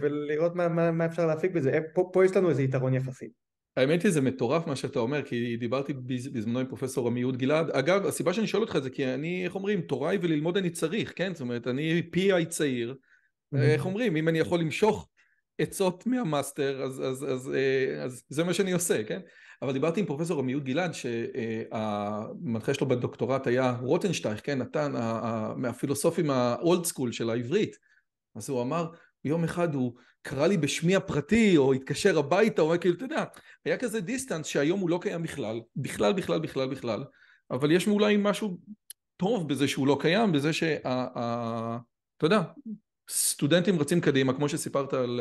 ולראות 0.00 0.54
מה, 0.54 0.68
מה, 0.68 0.90
מה 0.90 1.06
אפשר 1.06 1.26
להפיק 1.26 1.52
בזה, 1.52 1.78
פה, 1.94 2.10
פה 2.12 2.24
יש 2.24 2.36
לנו 2.36 2.50
איזה 2.50 2.62
יתרון 2.62 2.94
יחסי. 2.94 3.28
האמת 3.76 4.02
היא 4.02 4.12
זה 4.12 4.20
מטורף 4.20 4.66
מה 4.66 4.76
שאתה 4.76 4.98
אומר 4.98 5.22
כי 5.22 5.56
דיברתי 5.56 5.92
בזמנו 6.32 6.58
עם 6.58 6.66
פרופסור 6.66 7.06
עמיהוד 7.06 7.36
גלעד. 7.36 7.70
אגב 7.70 8.06
הסיבה 8.06 8.32
שאני 8.32 8.46
שואל 8.46 8.62
אותך 8.62 8.76
את 8.76 8.82
זה 8.82 8.90
כי 8.90 9.06
אני 9.06 9.44
איך 9.44 9.54
אומרים 9.54 9.80
תוריי 9.80 10.18
וללמוד 10.22 10.56
אני 10.56 10.70
צריך 10.70 11.12
כן? 11.16 11.34
זאת 11.34 11.40
אומרת 11.40 11.66
אני 11.66 12.02
פי 12.10 12.32
איי 12.32 12.46
צעיר 12.46 12.96
איך 13.54 13.86
אומרים? 13.86 14.16
אם 14.16 14.28
אני 14.28 14.38
יכול 14.38 14.60
למשוך 14.60 15.08
עצות 15.58 16.06
מהמאסטר 16.06 16.82
אז, 16.82 17.02
אז, 17.04 17.26
אז, 17.32 17.54
אה, 17.54 18.02
אז 18.04 18.22
זה 18.28 18.44
מה 18.44 18.54
שאני 18.54 18.72
עושה 18.72 19.04
כן? 19.04 19.20
אבל 19.62 19.72
דיברתי 19.72 20.00
עם 20.00 20.06
פרופסור 20.06 20.38
עמיהוד 20.38 20.64
גלעד 20.64 20.94
שהמנחה 20.94 22.74
שלו 22.74 22.88
בדוקטורט 22.88 23.46
היה 23.46 23.76
רוטנשטייך 23.80 24.40
כן? 24.44 24.58
נתן 24.58 24.92
מהפילוסופים 25.56 26.30
ה 26.30 26.44
old 26.44 26.84
school 26.84 27.12
של 27.12 27.30
העברית. 27.30 27.76
אז 28.34 28.48
הוא 28.48 28.62
אמר 28.62 28.86
יום 29.24 29.44
אחד 29.44 29.74
הוא 29.74 29.92
קרא 30.22 30.46
לי 30.46 30.56
בשמי 30.56 30.96
הפרטי, 30.96 31.56
או 31.56 31.72
התקשר 31.72 32.18
הביתה, 32.18 32.62
או 32.62 32.74
כאילו, 32.80 32.94
אתה 32.94 33.04
יודע, 33.04 33.24
היה 33.64 33.76
כזה 33.76 34.00
דיסטנס 34.00 34.46
שהיום 34.46 34.80
הוא 34.80 34.90
לא 34.90 34.98
קיים 35.02 35.22
בכלל, 35.22 35.60
בכלל, 35.76 36.12
בכלל, 36.12 36.38
בכלל, 36.38 36.68
בכלל, 36.68 37.04
אבל 37.50 37.70
יש 37.70 37.88
אולי 37.88 38.16
משהו 38.18 38.58
טוב 39.16 39.48
בזה 39.48 39.68
שהוא 39.68 39.86
לא 39.86 39.98
קיים, 40.00 40.32
בזה 40.32 40.52
שה... 40.52 40.76
אתה 42.16 42.26
יודע, 42.26 42.42
סטודנטים 43.10 43.80
רצים 43.80 44.00
קדימה, 44.00 44.32
כמו 44.32 44.48
שסיפרת 44.48 44.92
על 44.92 45.20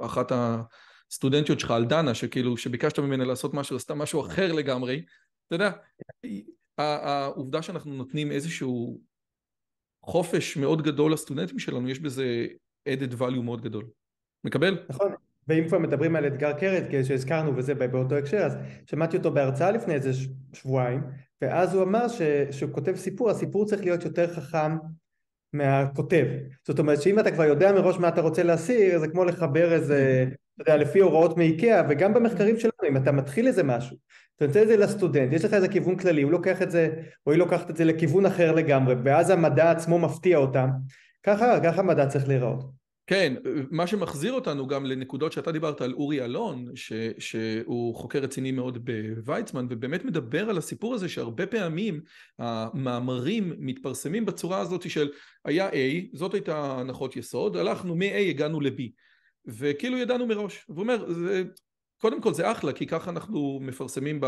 אחת 0.00 0.32
הסטודנטיות 0.32 1.60
שלך, 1.60 1.70
על 1.70 1.84
דנה, 1.84 2.14
שכאילו, 2.14 2.56
שביקשת 2.56 2.98
ממנה 2.98 3.24
לעשות 3.24 3.54
משהו, 3.54 3.76
עשתה 3.76 3.94
משהו 3.94 4.20
אחר 4.20 4.52
לגמרי, 4.52 5.04
אתה 5.46 5.54
יודע, 5.54 5.70
העובדה 6.78 7.62
שאנחנו 7.62 7.94
נותנים 7.94 8.32
איזשהו 8.32 9.00
חופש 10.04 10.56
מאוד 10.56 10.82
גדול 10.82 11.12
לסטודנטים 11.12 11.58
שלנו, 11.58 11.88
יש 11.88 12.00
בזה 12.00 12.46
added 12.88 13.20
value 13.20 13.42
מאוד 13.42 13.62
גדול. 13.62 13.84
מקבל? 14.44 14.84
נכון, 14.88 15.12
ואם 15.48 15.68
כבר 15.68 15.78
מדברים 15.78 16.16
על 16.16 16.26
אתגר 16.26 16.52
קרת 16.52 17.04
שהזכרנו 17.04 17.56
וזה 17.56 17.74
באותו 17.74 18.14
הקשר 18.14 18.36
אז 18.36 18.56
שמעתי 18.86 19.16
אותו 19.16 19.30
בהרצאה 19.30 19.70
לפני 19.70 19.94
איזה 19.94 20.10
שבועיים 20.52 21.02
ואז 21.42 21.74
הוא 21.74 21.82
אמר 21.82 22.08
ש, 22.08 22.22
שהוא 22.50 22.72
כותב 22.72 22.96
סיפור 22.96 23.30
הסיפור 23.30 23.66
צריך 23.66 23.82
להיות 23.82 24.04
יותר 24.04 24.34
חכם 24.34 24.76
מהכותב 25.52 26.26
זאת 26.66 26.78
אומרת 26.78 27.02
שאם 27.02 27.18
אתה 27.18 27.30
כבר 27.30 27.44
יודע 27.44 27.72
מראש 27.72 27.98
מה 27.98 28.08
אתה 28.08 28.20
רוצה 28.20 28.42
להסיר 28.42 28.98
זה 28.98 29.08
כמו 29.08 29.24
לחבר 29.24 29.72
איזה 29.72 30.26
אתה 30.62 30.70
יודע 30.70 30.76
לפי 30.76 31.00
הוראות 31.00 31.36
מאיקאה 31.36 31.82
וגם 31.88 32.14
במחקרים 32.14 32.58
שלנו 32.58 32.72
אם 32.88 32.96
אתה 32.96 33.12
מתחיל 33.12 33.46
איזה 33.46 33.62
משהו, 33.62 33.96
אתה 34.36 34.46
נותן 34.46 34.62
את 34.62 34.68
זה 34.68 34.76
לסטודנט, 34.76 35.32
יש 35.32 35.44
לך 35.44 35.54
איזה 35.54 35.68
כיוון 35.68 35.96
כללי, 35.96 36.22
הוא 36.22 36.32
לוקח 36.32 36.62
את 36.62 36.70
זה, 36.70 36.88
או 37.26 37.32
היא 37.32 37.38
לוקחת 37.38 37.70
את 37.70 37.76
זה 37.76 37.84
לכיוון 37.84 38.26
אחר 38.26 38.52
לגמרי, 38.52 38.94
ואז 39.04 39.30
המדע 39.30 39.70
עצמו 39.70 39.98
מפתיע 39.98 40.38
אותם, 40.38 40.68
ככה, 41.22 41.60
ככה 41.64 41.82
מדע 41.82 42.06
צריך 42.06 42.28
להיראות. 42.28 42.77
כן, 43.08 43.34
מה 43.70 43.86
שמחזיר 43.86 44.32
אותנו 44.32 44.66
גם 44.66 44.86
לנקודות 44.86 45.32
שאתה 45.32 45.52
דיברת 45.52 45.80
על 45.80 45.92
אורי 45.92 46.24
אלון, 46.24 46.66
ש, 46.74 46.92
שהוא 47.18 47.94
חוקר 47.94 48.18
רציני 48.18 48.52
מאוד 48.52 48.78
בוויצמן, 48.84 49.66
ובאמת 49.70 50.04
מדבר 50.04 50.50
על 50.50 50.58
הסיפור 50.58 50.94
הזה 50.94 51.08
שהרבה 51.08 51.46
פעמים 51.46 52.00
המאמרים 52.38 53.52
מתפרסמים 53.58 54.26
בצורה 54.26 54.60
הזאת 54.60 54.90
של 54.90 55.10
היה 55.44 55.70
A, 55.70 55.72
זאת 56.12 56.34
הייתה 56.34 56.78
הנחות 56.80 57.16
יסוד, 57.16 57.56
הלכנו 57.56 57.96
מ-A 57.96 58.28
הגענו 58.30 58.60
ל-B, 58.60 58.82
וכאילו 59.46 59.98
ידענו 59.98 60.26
מראש, 60.26 60.64
והוא 60.68 60.80
אומר, 60.80 61.12
זה 61.12 61.44
קודם 61.98 62.20
כל 62.20 62.34
זה 62.34 62.52
אחלה 62.52 62.72
כי 62.72 62.86
ככה 62.86 63.10
אנחנו 63.10 63.58
מפרסמים 63.62 64.20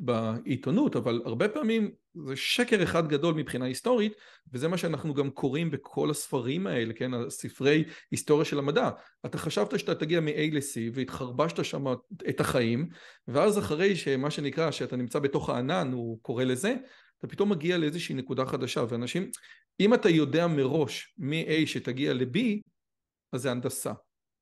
בעיתונות 0.00 0.96
אבל 0.96 1.22
הרבה 1.24 1.48
פעמים 1.48 1.90
זה 2.26 2.36
שקר 2.36 2.82
אחד 2.82 3.08
גדול 3.08 3.34
מבחינה 3.34 3.64
היסטורית 3.64 4.12
וזה 4.52 4.68
מה 4.68 4.76
שאנחנו 4.76 5.14
גם 5.14 5.30
קוראים 5.30 5.70
בכל 5.70 6.10
הספרים 6.10 6.66
האלה, 6.66 6.94
כן, 6.94 7.14
הספרי 7.14 7.84
היסטוריה 8.10 8.44
של 8.44 8.58
המדע. 8.58 8.90
אתה 9.26 9.38
חשבת 9.38 9.78
שאתה 9.78 9.94
תגיע 9.94 10.20
מ-A 10.20 10.52
ל-C 10.52 10.90
והתחרבשת 10.94 11.64
שם 11.64 11.84
את 12.28 12.40
החיים 12.40 12.88
ואז 13.28 13.58
אחרי 13.58 13.96
שמה 13.96 14.30
שנקרא 14.30 14.70
שאתה 14.70 14.96
נמצא 14.96 15.18
בתוך 15.18 15.50
הענן 15.50 15.92
הוא 15.92 16.18
קורא 16.22 16.44
לזה 16.44 16.74
אתה 17.18 17.28
פתאום 17.28 17.48
מגיע 17.48 17.78
לאיזושהי 17.78 18.14
נקודה 18.14 18.46
חדשה 18.46 18.84
ואנשים 18.88 19.30
אם 19.80 19.94
אתה 19.94 20.08
יודע 20.08 20.46
מראש 20.46 21.14
מ-A 21.18 21.66
שתגיע 21.66 22.14
ל-B 22.14 22.38
אז 23.32 23.42
זה 23.42 23.50
הנדסה 23.50 23.92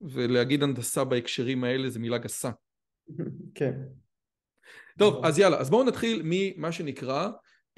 ולהגיד 0.00 0.62
הנדסה 0.62 1.04
בהקשרים 1.04 1.64
האלה 1.64 1.90
זה 1.90 1.98
מילה 1.98 2.18
גסה. 2.18 2.50
כן. 3.54 3.72
טוב, 4.98 5.24
אז 5.24 5.38
יאללה, 5.38 5.58
אז 5.58 5.70
בואו 5.70 5.84
נתחיל 5.84 6.22
ממה 6.24 6.72
שנקרא 6.72 7.28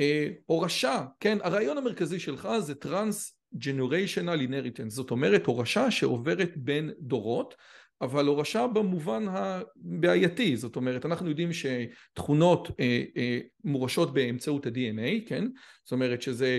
אה, 0.00 0.28
הורשה, 0.46 1.04
כן? 1.20 1.38
הרעיון 1.42 1.78
המרכזי 1.78 2.18
שלך 2.18 2.48
זה 2.58 2.74
Trans-Generational 2.84 4.48
Inheritance, 4.48 4.88
זאת 4.88 5.10
אומרת 5.10 5.46
הורשה 5.46 5.90
שעוברת 5.90 6.56
בין 6.56 6.90
דורות, 7.00 7.54
אבל 8.00 8.26
הורשה 8.26 8.66
במובן 8.66 9.24
הבעייתי, 9.28 10.56
זאת 10.56 10.76
אומרת 10.76 11.06
אנחנו 11.06 11.28
יודעים 11.28 11.50
שתכונות 11.52 12.68
אה, 12.80 13.02
אה, 13.16 13.38
מורשות 13.64 14.14
באמצעות 14.14 14.66
ה-DNA, 14.66 15.28
כן? 15.28 15.44
זאת 15.84 15.92
אומרת 15.92 16.22
שזה 16.22 16.58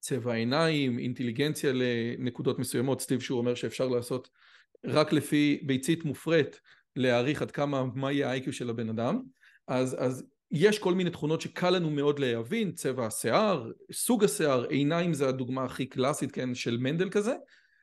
צבע 0.00 0.32
עיניים, 0.32 0.98
אינטליגנציה 0.98 1.72
לנקודות 1.74 2.58
מסוימות, 2.58 3.00
סטיב 3.00 3.20
שהוא 3.20 3.38
אומר 3.38 3.54
שאפשר 3.54 3.88
לעשות 3.88 4.28
רק 4.84 5.12
לפי 5.12 5.60
ביצית 5.62 6.04
מופרית 6.04 6.60
להעריך 6.96 7.42
עד 7.42 7.50
כמה, 7.50 7.84
מה 7.94 8.12
יהיה 8.12 8.32
ה-IQ 8.32 8.52
של 8.52 8.70
הבן 8.70 8.88
אדם, 8.88 9.20
אז, 9.68 9.96
אז 9.98 10.24
יש 10.50 10.78
כל 10.78 10.94
מיני 10.94 11.10
תכונות 11.10 11.40
שקל 11.40 11.70
לנו 11.70 11.90
מאוד 11.90 12.18
להבין, 12.18 12.72
צבע 12.72 13.06
השיער, 13.06 13.70
סוג 13.92 14.24
השיער, 14.24 14.64
עיניים 14.64 15.14
זה 15.14 15.28
הדוגמה 15.28 15.64
הכי 15.64 15.86
קלאסית, 15.86 16.32
כן, 16.32 16.54
של 16.54 16.76
מנדל 16.76 17.10
כזה. 17.10 17.34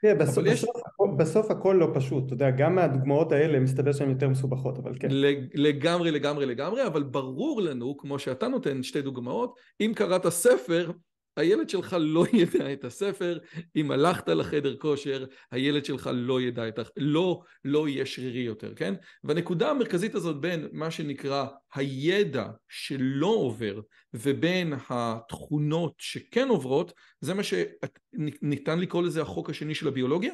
כן, 0.02 0.18
בסוף, 0.18 0.46
יש... 0.48 0.64
בסוף, 0.64 1.10
בסוף 1.18 1.52
הכל 1.52 1.78
לא 1.80 1.88
פשוט, 1.94 2.26
אתה 2.26 2.34
יודע, 2.34 2.52
גם 2.52 2.76
מהדוגמאות 2.76 3.32
האלה 3.32 3.60
מסתבר 3.60 3.92
שהן 3.92 4.10
יותר 4.10 4.30
מסובכות, 4.30 4.78
אבל 4.78 4.94
כן. 5.00 5.08
לגמרי, 5.54 6.12
לגמרי, 6.12 6.46
לגמרי, 6.46 6.88
אבל 6.88 7.04
ברור 7.04 7.62
לנו, 7.62 7.98
כמו 7.98 8.20
שאתה 8.20 8.48
נותן 8.48 8.84
שתי 8.84 9.02
דוגמאות, 9.02 9.60
אם 9.82 9.92
קראת 9.96 10.30
ספר, 10.30 10.92
הילד 11.38 11.70
שלך 11.70 11.96
לא 12.00 12.26
ידע 12.34 12.74
את 12.74 12.84
הספר, 12.84 13.40
אם 13.76 13.92
הלכת 13.92 14.28
לחדר 14.28 14.76
כושר, 14.78 15.26
הילד 15.52 15.86
שלך 15.86 16.10
לא 16.14 16.42
ידע 16.42 16.68
את 16.68 16.80
ה... 16.80 16.82
לא, 16.98 17.42
לא 17.66 17.88
יהיה 17.88 18.06
שרירי 18.06 18.40
יותר, 18.40 18.76
כן? 18.76 18.94
והנקודה 19.24 19.70
המרכזית 19.70 20.16
הזאת 20.16 20.42
בין 20.42 20.68
מה 20.72 20.92
שנקרא 20.92 21.46
הידע 21.74 22.48
שלא 22.70 23.28
עובר 23.28 23.82
ובין 24.14 24.74
התכונות 24.90 25.94
שכן 25.98 26.48
עוברות, 26.48 26.94
זה 27.22 27.34
מה 27.34 27.42
שניתן 27.44 28.80
לקרוא 28.80 29.04
לזה 29.04 29.22
החוק 29.22 29.50
השני 29.50 29.76
של 29.76 29.88
הביולוגיה? 29.88 30.34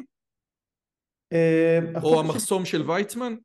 אה, 1.34 1.80
או 2.04 2.20
המחסום 2.20 2.66
של 2.66 2.92
ויצמן? 2.92 3.36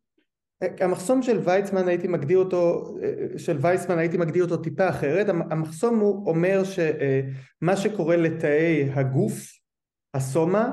המחסום 0.80 1.22
של 1.22 1.38
ויצמן 1.44 1.88
הייתי 1.88 2.08
מגדיר 2.08 2.38
אותו, 2.38 2.94
של 3.36 3.56
וייסמן 3.60 3.98
הייתי 3.98 4.16
מגדיר 4.16 4.44
אותו 4.44 4.56
טיפה 4.56 4.88
אחרת, 4.88 5.28
המחסום 5.28 5.98
הוא 5.98 6.28
אומר 6.30 6.62
שמה 6.64 7.76
שקורה 7.76 8.16
לתאי 8.16 8.90
הגוף, 8.94 9.52
הסומה, 10.14 10.72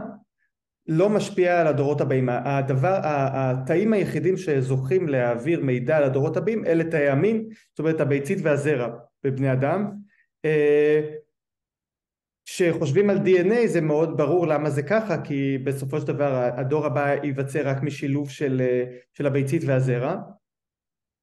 לא 0.88 1.10
משפיע 1.10 1.62
על 1.62 1.68
הדורות 1.68 2.02
הבאים, 2.02 2.30
הדבר, 2.30 3.00
התאים 3.04 3.94
היחידים 3.94 4.38
שזוכים 4.38 5.08
להעביר 5.08 5.64
מידע 5.64 6.00
לדורות 6.00 6.38
הבאים 6.38 6.66
אלה 6.66 6.84
תאי 6.84 7.10
המין, 7.10 7.50
זאת 7.70 7.80
אומרת 7.80 8.02
הביצית 8.02 8.38
והזרע 8.44 8.88
בבני 9.24 9.54
אדם 9.54 9.92
כשחושבים 12.52 13.10
על 13.10 13.18
DNA 13.18 13.68
זה 13.68 13.82
מאוד 13.82 14.18
ברור 14.18 14.48
למה 14.48 14.70
זה 14.70 14.84
ככה 14.84 15.22
כי 15.22 15.58
בסופו 15.58 16.02
של 16.02 16.08
דבר 16.08 16.50
הדור 16.58 16.86
הבא 16.86 17.14
ייווצר 17.24 17.68
רק 17.68 17.84
משילוב 17.84 18.30
של, 18.30 18.62
של 19.14 19.28
הביצית 19.28 19.62
והזרע. 19.66 20.16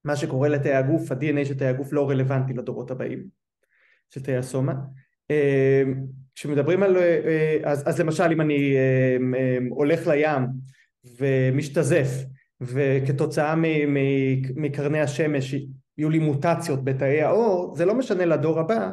מה 0.04 0.16
שקורה 0.16 0.48
לתאי 0.48 0.74
הגוף, 0.74 1.12
ה-DNA 1.12 1.44
של 1.44 1.54
תאי 1.54 1.66
הגוף 1.66 1.92
לא 1.92 2.10
רלוונטי 2.10 2.52
לדורות 2.52 2.90
הבאים 2.90 3.24
של 4.10 4.22
תאי 4.22 4.36
הסומה. 4.36 4.74
כשמדברים 6.34 6.82
על, 6.82 6.96
אז, 7.64 7.88
אז 7.88 8.00
למשל 8.00 8.32
אם 8.32 8.40
אני 8.40 8.76
הולך 9.70 10.06
לים 10.06 10.42
ומשתזף 11.18 12.24
וכתוצאה 12.60 13.54
מקרני 14.56 15.00
השמש 15.00 15.54
יהיו 15.98 16.10
לי 16.10 16.18
מוטציות 16.18 16.84
בתאי 16.84 17.22
האור 17.22 17.74
זה 17.76 17.84
לא 17.84 17.94
משנה 17.94 18.24
לדור 18.24 18.60
הבא 18.60 18.90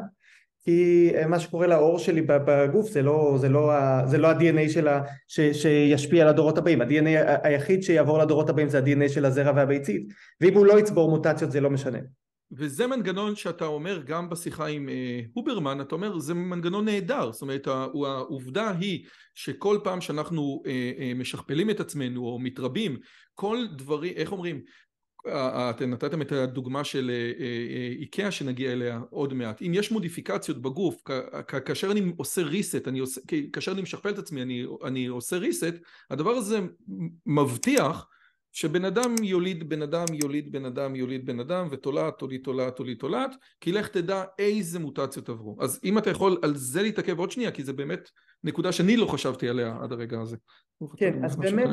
כי 0.64 1.12
אה, 1.16 1.28
מה 1.28 1.40
שקורה 1.40 1.68
לעור 1.68 2.00
שלי 2.00 2.22
בגוף 2.22 2.90
זה 2.90 3.02
לא, 3.02 3.36
זה 3.38 3.50
לא, 3.50 3.72
זה 4.06 4.18
לא 4.18 4.28
ה-DNA 4.28 4.70
שלה 4.70 5.02
ש, 5.28 5.40
שישפיע 5.40 6.22
על 6.22 6.28
הדורות 6.30 6.58
הבאים, 6.58 6.82
ה-DNA 6.82 7.40
היחיד 7.44 7.84
שיעבור 7.84 8.20
לדורות 8.20 8.50
הבאים 8.50 8.70
זה 8.70 8.78
ה-DNA 8.80 9.10
של 9.10 9.26
הזרע 9.26 9.52
והביצית, 9.56 10.08
ואם 10.42 10.54
הוא 10.54 10.66
לא 10.66 10.80
יצבור 10.80 11.10
מוטציות 11.10 11.52
זה 11.52 11.62
לא 11.62 11.70
משנה. 11.70 12.00
וזה 12.58 12.88
מנגנון 12.88 13.36
שאתה 13.36 13.66
אומר 13.66 14.02
גם 14.06 14.30
בשיחה 14.30 14.66
עם 14.66 14.90
אה, 14.90 15.22
הוברמן, 15.34 15.82
אתה 15.82 15.96
אומר 15.96 16.20
זה 16.20 16.34
מנגנון 16.34 16.86
נהדר, 16.86 17.32
זאת 17.32 17.42
אומרת 17.42 17.68
העובדה 17.68 18.72
היא 18.80 19.06
שכל 19.34 19.80
פעם 19.84 20.02
שאנחנו 20.02 20.64
אה, 20.66 20.92
אה, 21.00 21.12
משכפלים 21.16 21.70
את 21.70 21.80
עצמנו 21.80 22.26
או 22.26 22.40
מתרבים, 22.40 22.98
כל 23.34 23.58
דברים, 23.76 24.14
איך 24.16 24.32
אומרים, 24.32 24.62
אתם 25.28 25.90
נתתם 25.90 26.22
את 26.22 26.32
הדוגמה 26.32 26.84
של 26.84 27.12
אה, 27.14 27.46
אה, 27.46 27.94
איקאה 28.00 28.32
שנגיע 28.32 28.72
אליה 28.72 29.02
עוד 29.10 29.34
מעט. 29.34 29.62
אם 29.62 29.72
יש 29.74 29.92
מודיפיקציות 29.92 30.62
בגוף 30.62 31.02
כאשר 31.66 31.92
אני 31.92 32.14
עושה 32.18 32.42
reset 32.42 32.88
אני 32.88 33.00
עושה, 33.00 33.22
כאשר 33.54 33.72
אני 33.72 33.82
משכפל 33.82 34.10
את 34.10 34.18
עצמי 34.18 34.42
אני, 34.42 34.66
אני 34.86 35.06
עושה 35.06 35.40
reset 35.40 35.76
הדבר 36.10 36.32
הזה 36.32 36.60
מבטיח 37.26 38.08
שבן 38.52 38.86
אדם 38.86 39.16
יוליד 39.24 39.70
בן 39.70 39.82
אדם 39.82 40.06
יוליד 40.14 40.52
בן 40.52 40.66
אדם 40.66 40.96
יוליד 40.96 41.26
בן 41.26 41.40
אדם 41.40 41.68
ותולעת 41.72 42.18
תוליד 42.18 42.42
תולעת 42.44 42.76
תוליד 42.76 42.98
תולעת 42.98 43.36
כי 43.62 43.72
לך 43.72 43.88
תדע 43.88 44.24
איזה 44.40 44.80
מוטציות 44.80 45.30
עברו. 45.30 45.58
אז 45.60 45.80
אם 45.84 45.98
אתה 45.98 46.10
יכול 46.10 46.38
על 46.42 46.56
זה 46.56 46.82
להתעכב 46.82 47.20
עוד 47.20 47.32
שנייה 47.32 47.52
כי 47.52 47.64
זה 47.64 47.74
באמת 47.74 48.10
נקודה 48.44 48.72
שאני 48.72 48.98
לא 48.98 49.06
חשבתי 49.06 49.50
עליה 49.50 49.78
עד 49.82 49.92
הרגע 49.92 50.22
הזה. 50.22 50.38
כן 50.98 51.26
אז 51.26 51.36
באמת 51.36 51.70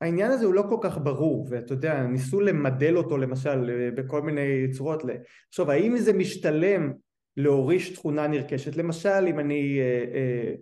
העניין 0.00 0.30
הזה 0.30 0.44
הוא 0.46 0.54
לא 0.54 0.64
כל 0.68 0.76
כך 0.80 0.98
ברור 0.98 1.46
ואתה 1.50 1.72
יודע 1.72 2.02
ניסו 2.02 2.40
למדל 2.40 2.96
אותו 2.96 3.18
למשל 3.18 3.70
אה, 3.70 3.90
בכל 3.90 4.22
מיני 4.22 4.70
צורות. 4.72 5.02
עכשיו 5.48 5.70
האם 5.70 5.98
זה 5.98 6.12
משתלם 6.12 6.92
להוריש 7.36 7.90
תכונה 7.90 8.26
נרכשת? 8.26 8.76
למשל 8.76 9.26
אם 9.28 9.40
אני 9.40 9.78
אה, 9.80 10.04
אה, 10.14 10.54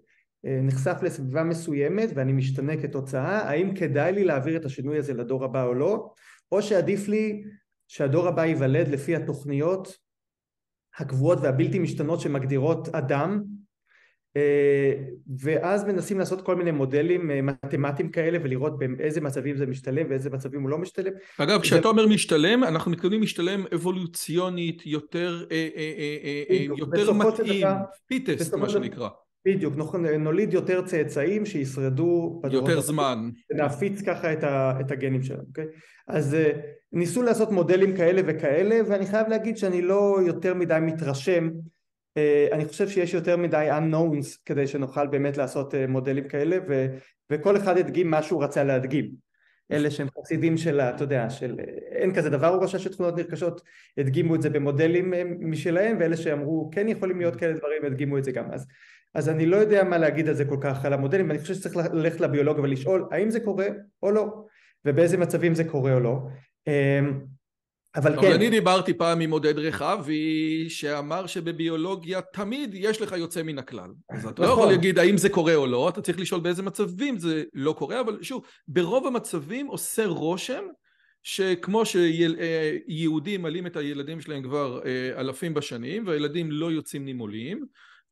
אה, 0.45 0.61
נחשף 0.63 0.99
לסביבה 1.03 1.45
מסוימת 1.45 2.09
ואני 2.15 2.33
משתנה 2.33 2.77
כתוצאה 2.77 3.49
האם 3.49 3.75
כדאי 3.75 4.13
לי 4.13 4.25
להעביר 4.25 4.57
את 4.57 4.65
השינוי 4.65 4.99
הזה 4.99 5.15
לדור 5.15 5.45
הבא 5.45 5.65
או 5.65 5.75
לא? 5.75 6.13
או 6.53 6.63
שעדיף 6.63 7.09
לי 7.09 7.45
שהדור 7.89 8.29
הבא 8.29 8.45
ייוולד 8.45 8.89
לפי 8.89 9.17
התוכניות 9.17 9.99
הקבועות 10.99 11.39
והבלתי 11.43 11.79
משתנות 11.79 12.21
שמגדירות 12.21 12.89
אדם 12.89 13.45
ואז 15.39 15.85
מנסים 15.85 16.19
לעשות 16.19 16.43
כל 16.43 16.57
מיני 16.57 16.71
מודלים 16.71 17.31
אה, 17.31 17.41
מתמטיים 17.43 18.11
כאלה 18.11 18.39
ולראות 18.43 18.79
באיזה 18.79 19.21
מצבים 19.21 19.57
זה 19.57 19.67
משתלם 19.67 20.07
ואיזה 20.11 20.31
מצבים 20.31 20.63
הוא 20.63 20.71
לא 20.71 20.79
משתלם. 20.79 21.13
אגב, 21.39 21.61
כשאתה 21.61 21.83
זה... 21.83 21.89
אומר 21.89 22.07
משתלם, 22.07 22.65
אנחנו 22.65 22.91
מתכוונים 22.91 23.23
משתלם 23.23 23.65
אבולוציונית 23.75 24.87
יותר, 24.87 25.45
אה, 25.51 25.69
יותר 26.79 27.13
מתאים, 27.13 27.67
פיטסט 28.07 28.55
מה 28.55 28.69
שנקרא. 28.69 29.09
בדיוק, 29.47 29.75
נוליד 30.19 30.53
יותר 30.53 30.83
צאצאים 30.83 31.47
שישרדו 31.47 32.43
יותר 32.51 32.81
זמן. 32.81 33.31
ונפיץ 33.51 34.03
ככה 34.03 34.33
את, 34.33 34.45
ה, 34.45 34.81
את 34.81 34.91
הגנים 34.91 35.23
שלנו, 35.23 35.43
אוקיי? 35.49 35.65
אז 36.09 36.37
ניסו 36.93 37.23
לעשות 37.23 37.53
מודלים 37.53 37.97
כאלה 37.97 38.23
וכאלה 38.27 38.81
ואני 38.89 39.07
חייב 39.07 39.29
להגיד 39.29 39.57
שאני 39.57 39.83
לא 39.83 40.19
יותר 40.27 40.55
מדי 40.55 40.79
מתרשם 40.83 41.45
אה, 41.45 41.78
אני 42.53 42.65
חושב 42.65 42.89
שיש 42.89 43.15
יותר 43.15 43.37
מדי 43.37 43.69
unknowns 43.71 44.39
כדי 44.45 44.67
שנוכל 44.67 45.07
באמת 45.07 45.37
לעשות 45.37 45.75
אה, 45.75 45.87
מודלים 45.87 46.29
כאלה 46.29 46.57
ו, 46.69 46.87
וכל 47.31 47.57
אחד 47.57 47.77
ידגים 47.77 48.11
מה 48.11 48.23
שהוא 48.23 48.45
רצה 48.45 48.65
להדגים 48.65 49.11
אלה 49.73 49.91
שהם 49.91 50.09
חסידים 50.21 50.57
של, 50.57 50.81
אתה 50.81 51.05
יודע, 51.05 51.31
של 51.31 51.57
אין 51.93 52.15
כזה 52.15 52.31
דבר 52.31 52.47
הורשה 52.47 52.79
של 52.79 52.93
תכונות 52.93 53.17
נרכשות, 53.17 53.63
הדגימו 53.99 54.35
את 54.35 54.43
זה 54.43 54.51
במודלים 54.51 55.15
אה, 55.15 55.23
משלהם, 55.41 55.97
ואלה 56.01 56.17
שאמרו 56.17 56.71
כן 56.73 56.89
יכולים 56.89 57.19
להיות 57.19 57.37
כאלה 57.37 57.53
דברים, 57.53 57.85
הדגימו 57.85 58.19
את 58.19 58.25
זה 58.25 58.33
גם 58.33 58.51
אז. 58.53 58.67
אז 59.15 59.29
אני 59.29 59.47
לא 59.47 59.57
יודע 59.57 59.85
מה 59.85 59.99
להגיד 59.99 60.29
על 60.29 60.35
זה 60.35 60.45
כל 60.45 60.59
כך, 60.61 60.85
על 60.85 60.93
המודלים, 60.93 61.31
אני 61.31 61.39
חושב 61.39 61.55
שצריך 61.55 61.77
ללכת 61.77 62.21
לביולוגיה 62.21 62.63
ולשאול 62.63 63.09
האם 63.11 63.31
זה 63.31 63.41
קורה 63.41 63.67
או 64.03 64.11
לא, 64.11 64.45
ובאיזה 64.85 65.17
מצבים 65.17 65.55
זה 65.55 65.65
קורה 65.65 65.95
או 65.95 66.01
לא. 66.01 66.19
אבל 67.99 68.13
אבל 68.13 68.23
כן, 68.23 68.33
אני 68.33 68.51
דיברתי 68.51 68.95
פעם 68.95 69.21
עם 69.21 69.31
עודד 69.31 69.59
רחבי, 69.59 70.67
שאמר 70.69 71.27
שבביולוגיה 71.27 72.21
תמיד 72.33 72.71
יש 72.75 73.03
לך 73.03 73.13
יוצא 73.13 73.43
מן 73.43 73.59
הכלל. 73.59 73.91
אז 74.11 74.27
אתה 74.27 74.43
לא 74.43 74.49
נכון. 74.49 74.59
יכול 74.59 74.73
להגיד 74.73 74.99
האם 74.99 75.17
זה 75.17 75.29
קורה 75.29 75.55
או 75.55 75.67
לא, 75.67 75.89
אתה 75.89 76.03
צריך 76.03 76.21
לשאול 76.21 76.41
באיזה 76.41 76.63
מצבים 76.63 77.19
זה 77.19 77.45
לא 77.55 77.73
קורה, 77.73 78.01
אבל 78.01 78.23
שוב, 78.23 78.45
ברוב 78.69 79.07
המצבים 79.07 79.67
עושה 79.67 80.07
רושם 80.07 80.65
שכמו 81.23 81.83
שיהודים 81.87 83.43
מעלים 83.43 83.67
את 83.67 83.77
הילדים 83.77 84.21
שלהם 84.21 84.43
כבר 84.43 84.81
אה, 84.85 85.21
אלפים 85.21 85.55
בשנים, 85.55 86.07
והילדים 86.07 86.51
לא 86.51 86.73
יוצאים 86.73 87.05
נימולים, 87.05 87.65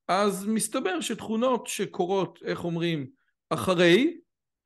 אז 0.09 0.46
מסתבר 0.46 1.01
שתכונות 1.01 1.66
שקורות, 1.66 2.38
איך 2.44 2.64
אומרים, 2.64 3.07
אחרי, 3.51 4.16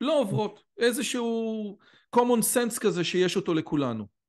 לא 0.01 0.19
עוברות. 0.19 0.63
איזשהו 0.77 1.77
common 2.15 2.41
sense 2.55 2.79
כזה 2.79 3.03
שיש 3.03 3.35
אותו 3.35 3.53
לכולנו. 3.53 4.20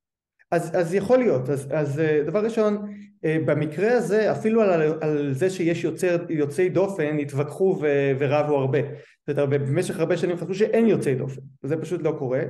אז, 0.52 0.70
אז 0.76 0.94
יכול 0.94 1.18
להיות, 1.18 1.50
אז, 1.50 1.68
אז 1.70 2.00
אה, 2.00 2.22
דבר 2.26 2.44
ראשון, 2.44 2.94
אה, 3.24 3.38
במקרה 3.46 3.92
הזה, 3.92 4.32
אפילו 4.32 4.62
על, 4.62 4.82
על 5.00 5.32
זה 5.34 5.50
שיש 5.50 5.84
יוצר, 5.84 6.16
יוצאי 6.28 6.68
דופן, 6.68 7.18
התווכחו 7.18 7.78
ו, 7.82 8.12
ורבו 8.18 8.56
הרבה. 8.56 8.78
זאת 9.26 9.38
אומרת, 9.38 9.60
במשך 9.60 10.00
הרבה 10.00 10.16
שנים 10.16 10.36
חשבו 10.36 10.54
שאין 10.54 10.86
יוצאי 10.86 11.14
דופן, 11.14 11.40
וזה 11.64 11.76
פשוט 11.76 12.02
לא 12.02 12.14
קורה. 12.18 12.42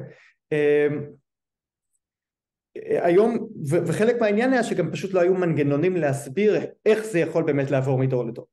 אה, 0.53 0.89
היום, 2.77 3.49
ו, 3.71 3.87
וחלק 3.87 4.21
מהעניין 4.21 4.53
היה 4.53 4.63
שגם 4.63 4.91
פשוט 4.93 5.15
לא 5.15 5.21
היו 5.21 5.35
מנגנונים 5.35 5.97
להסביר 5.97 6.61
איך 6.87 7.05
זה 7.05 7.19
יכול 7.19 7.43
באמת 7.43 7.71
לעבור 7.71 7.99
מדור 7.99 8.25
לדור. 8.25 8.47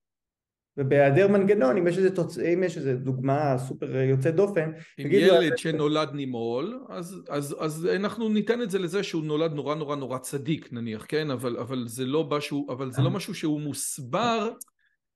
ובהיעדר 0.79 1.27
מנגנון, 1.27 1.77
אם 1.77 1.87
יש 1.87 1.97
איזה, 1.97 2.15
תוצ... 2.15 2.37
אם 2.37 2.63
יש 2.63 2.77
איזה 2.77 2.95
דוגמה 2.95 3.57
סופר 3.57 3.95
יוצאת 3.95 4.35
דופן, 4.35 4.71
אם 4.99 5.07
ילד 5.11 5.57
שנולד 5.57 6.09
נימול, 6.13 6.79
אז, 6.89 7.21
אז, 7.29 7.55
אז 7.59 7.87
אנחנו 7.95 8.29
ניתן 8.29 8.61
את 8.61 8.71
זה 8.71 8.79
לזה 8.79 9.03
שהוא 9.03 9.23
נולד 9.23 9.53
נורא 9.53 9.75
נורא 9.75 9.95
נורא 9.95 10.17
צדיק 10.17 10.73
נניח, 10.73 11.05
כן? 11.07 11.31
אבל, 11.31 11.57
אבל, 11.57 11.83
זה, 11.87 12.05
לא 12.05 12.27
משהו, 12.29 12.67
אבל 12.69 12.91
זה 12.91 13.01
לא 13.01 13.11
משהו 13.11 13.35
שהוא 13.35 13.61
מוסבר, 13.61 14.51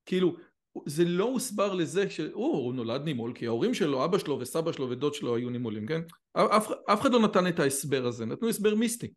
כאילו, 0.05 0.35
זה 0.85 1.05
לא 1.05 1.25
הוסבר 1.25 1.73
לזה 1.73 2.09
שהוא 2.09 2.73
נולד 2.73 3.01
נימול, 3.05 3.33
כי 3.35 3.47
ההורים 3.47 3.73
שלו, 3.73 4.05
אבא 4.05 4.17
שלו 4.17 4.39
וסבא 4.39 4.71
שלו 4.71 4.89
ודוד 4.89 5.13
שלו 5.13 5.35
היו 5.35 5.49
נימולים, 5.49 5.85
כן? 5.85 6.01
אף, 6.33 6.71
אף 6.85 7.01
אחד 7.01 7.11
לא 7.11 7.19
נתן 7.19 7.47
את 7.47 7.59
ההסבר 7.59 8.05
הזה, 8.05 8.25
נתנו 8.25 8.49
הסבר 8.49 8.75
מיסטי. 8.75 9.07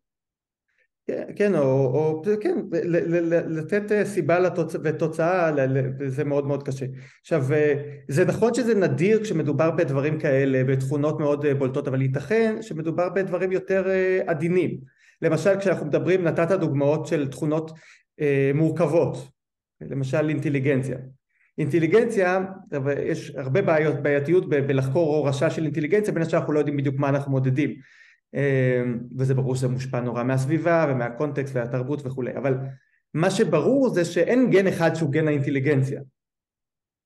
כן, 1.35 1.55
או, 1.55 1.61
או 1.63 2.21
כן, 2.41 2.57
לתת 3.47 3.91
אה, 3.91 4.05
סיבה 4.05 4.39
לתוצ... 4.39 4.75
ותוצאה, 4.83 5.51
זה 6.07 6.23
מאוד 6.23 6.47
מאוד 6.47 6.63
קשה. 6.63 6.85
עכשיו, 7.21 7.53
אה, 7.53 7.73
זה 8.07 8.25
נכון 8.25 8.53
שזה 8.53 8.75
נדיר 8.75 9.23
כשמדובר 9.23 9.71
בדברים 9.71 10.19
כאלה, 10.19 10.63
בתכונות 10.63 11.19
מאוד 11.19 11.45
אה, 11.45 11.55
בולטות, 11.55 11.87
אבל 11.87 12.01
ייתכן 12.01 12.55
שמדובר 12.61 13.09
בדברים 13.09 13.51
יותר 13.51 13.87
עדינים. 14.27 14.77
למשל, 15.21 15.59
כשאנחנו 15.59 15.85
מדברים, 15.85 16.23
נתת 16.23 16.51
דוגמאות 16.51 17.07
של 17.07 17.27
תכונות 17.27 17.71
מורכבות, 18.53 19.29
למשל 19.81 20.29
אינטליגנציה. 20.29 20.97
אינטליגנציה, 21.57 22.39
יש 23.05 23.35
הרבה 23.35 23.61
בעיות, 23.61 23.95
בעייתיות 24.03 24.49
בלחקור 24.49 25.15
הורשה 25.15 25.49
של 25.49 25.63
אינטליגנציה, 25.65 26.13
בין 26.13 26.23
השאר 26.23 26.39
אנחנו 26.39 26.53
לא 26.53 26.59
יודעים 26.59 26.77
בדיוק 26.77 26.95
מה 26.95 27.09
אנחנו 27.09 27.31
מודדים. 27.31 27.75
וזה 29.17 29.33
ברור 29.33 29.55
שזה 29.55 29.67
מושפע 29.67 30.01
נורא 30.01 30.23
מהסביבה 30.23 30.85
ומהקונטקסט 30.89 31.55
והתרבות 31.55 32.05
וכולי, 32.05 32.37
אבל 32.37 32.57
מה 33.13 33.31
שברור 33.31 33.89
זה 33.89 34.05
שאין 34.05 34.49
גן 34.49 34.67
אחד 34.67 34.93
שהוא 34.95 35.11
גן 35.11 35.27
האינטליגנציה, 35.27 36.01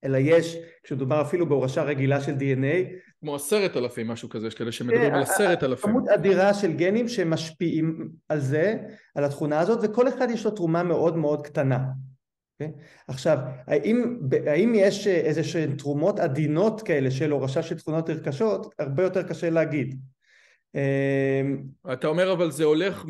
אלא 0.03 0.17
יש, 0.17 0.57
כשמדובר 0.83 1.21
אפילו 1.21 1.49
בהורשה 1.49 1.83
רגילה 1.83 2.21
של 2.21 2.33
DNA, 2.33 2.93
כמו 3.19 3.35
עשרת 3.35 3.77
אלפים, 3.77 4.07
משהו 4.07 4.29
כזה, 4.29 4.47
יש 4.47 4.55
כאלה 4.55 4.71
שמדברים 4.71 5.13
על 5.13 5.21
עשרת 5.21 5.63
אלפים. 5.63 5.89
כמות 5.89 6.07
אדירה 6.07 6.53
של 6.53 6.73
גנים 6.73 7.07
שמשפיעים 7.07 8.09
על 8.29 8.39
זה, 8.39 8.77
על 9.15 9.23
התכונה 9.23 9.59
הזאת, 9.59 9.79
וכל 9.83 10.07
אחד 10.07 10.27
יש 10.29 10.45
לו 10.45 10.51
תרומה 10.51 10.83
מאוד 10.83 11.17
מאוד 11.17 11.45
קטנה. 11.47 11.79
Okay? 12.63 12.69
עכשיו, 13.07 13.37
האם, 13.67 14.19
האם 14.47 14.73
יש 14.75 15.07
איזה 15.07 15.43
שהן 15.43 15.75
תרומות 15.75 16.19
עדינות 16.19 16.81
כאלה 16.81 17.11
של 17.11 17.31
הורשה 17.31 17.63
של 17.63 17.77
תכונות 17.77 18.09
נרכשות? 18.09 18.75
הרבה 18.79 19.03
יותר 19.03 19.23
קשה 19.23 19.49
להגיד. 19.49 19.99
אתה 21.93 22.07
אומר 22.07 22.33
אבל 22.33 22.51
זה 22.51 22.63
הולך, 22.63 23.05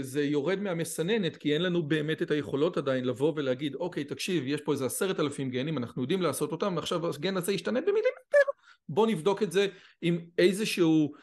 זה 0.00 0.22
יורד 0.24 0.60
מהמסננת 0.60 1.36
כי 1.36 1.54
אין 1.54 1.62
לנו 1.62 1.82
באמת 1.82 2.22
את 2.22 2.30
היכולות 2.30 2.76
עדיין 2.76 3.04
לבוא 3.04 3.32
ולהגיד 3.36 3.74
אוקיי 3.74 4.04
תקשיב 4.04 4.46
יש 4.46 4.60
פה 4.60 4.72
איזה 4.72 4.86
עשרת 4.86 5.20
אלפים 5.20 5.50
גנים 5.50 5.78
אנחנו 5.78 6.02
יודעים 6.02 6.22
לעשות 6.22 6.52
אותם 6.52 6.72
ועכשיו 6.76 7.08
הגן 7.08 7.36
הזה 7.36 7.52
ישתנה 7.52 7.80
במילימטר. 7.80 8.52
בוא 8.88 9.06
נבדוק 9.06 9.42
את 9.42 9.52
זה 9.52 9.66
עם 10.02 10.18
איזשהו 10.38 11.14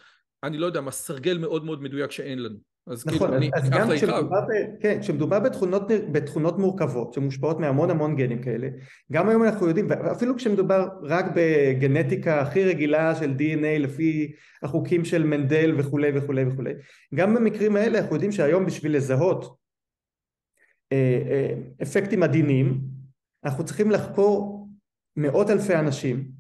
אני 0.44 0.58
לא 0.58 0.66
יודע 0.66 0.82
מה 0.82 0.92
סרגל 0.92 1.38
מאוד 1.38 1.66
מאוד 1.66 1.82
מדויק 1.82 2.12
שאין 2.12 2.44
לנו 2.44 2.69
אז 2.90 3.08
נכון, 3.08 3.20
כאילו 3.20 3.38
אני 3.38 3.50
אז 3.54 3.70
גם 3.70 3.90
כשמדובר, 3.96 4.42
ב, 4.42 4.82
כן, 4.82 5.00
כשמדובר 5.02 5.40
בתכונות, 5.40 5.92
בתכונות 6.12 6.58
מורכבות 6.58 7.14
שמושפעות 7.14 7.60
מהמון 7.60 7.90
המון 7.90 8.16
גנים 8.16 8.42
כאלה, 8.42 8.70
גם 9.12 9.30
היום 9.30 9.44
אנחנו 9.44 9.68
יודעים, 9.68 9.88
ואפילו 9.90 10.36
כשמדובר 10.36 10.88
רק 11.04 11.26
בגנטיקה 11.36 12.42
הכי 12.42 12.64
רגילה 12.64 13.16
של 13.16 13.34
DNA 13.40 13.80
לפי 13.80 14.32
החוקים 14.64 15.06
של 15.06 15.24
מנדל 15.24 15.76
וכולי 15.78 16.12
וכולי 16.16 16.46
וכולי, 16.46 16.74
גם 17.16 17.36
במקרים 17.36 17.76
האלה 17.76 18.00
אנחנו 18.00 18.16
יודעים 18.16 18.32
שהיום 18.32 18.66
בשביל 18.66 18.96
לזהות 18.96 19.58
אה, 20.92 21.22
אה, 21.30 21.54
אפקטים 21.82 22.24
עדינים, 22.24 22.82
אנחנו 23.46 23.66
צריכים 23.66 23.92
לחקור 23.92 24.68
מאות 25.18 25.50
אלפי 25.50 25.76
אנשים 25.76 26.40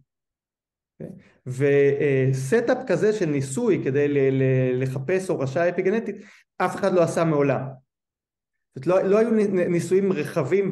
ו 1.49 1.71
setup 1.71 2.77
כזה 2.87 3.13
של 3.13 3.25
ניסוי 3.25 3.81
כדי 3.83 4.07
לחפש 4.73 5.29
הורשה 5.29 5.69
אפיגנטית 5.69 6.15
אף 6.57 6.75
אחד 6.75 6.93
לא 6.93 7.01
עשה 7.01 7.23
מעולם. 7.23 7.61
זאת 8.75 8.87
לא, 8.87 9.03
לא 9.03 9.17
היו 9.17 9.29
ניסויים 9.69 10.13
רחבים 10.13 10.71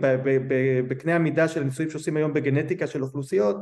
בקנה 0.87 1.15
המידה 1.15 1.47
של 1.47 1.61
הניסויים 1.61 1.91
שעושים 1.91 2.17
היום 2.17 2.33
בגנטיקה 2.33 2.87
של 2.87 3.03
אוכלוסיות 3.03 3.55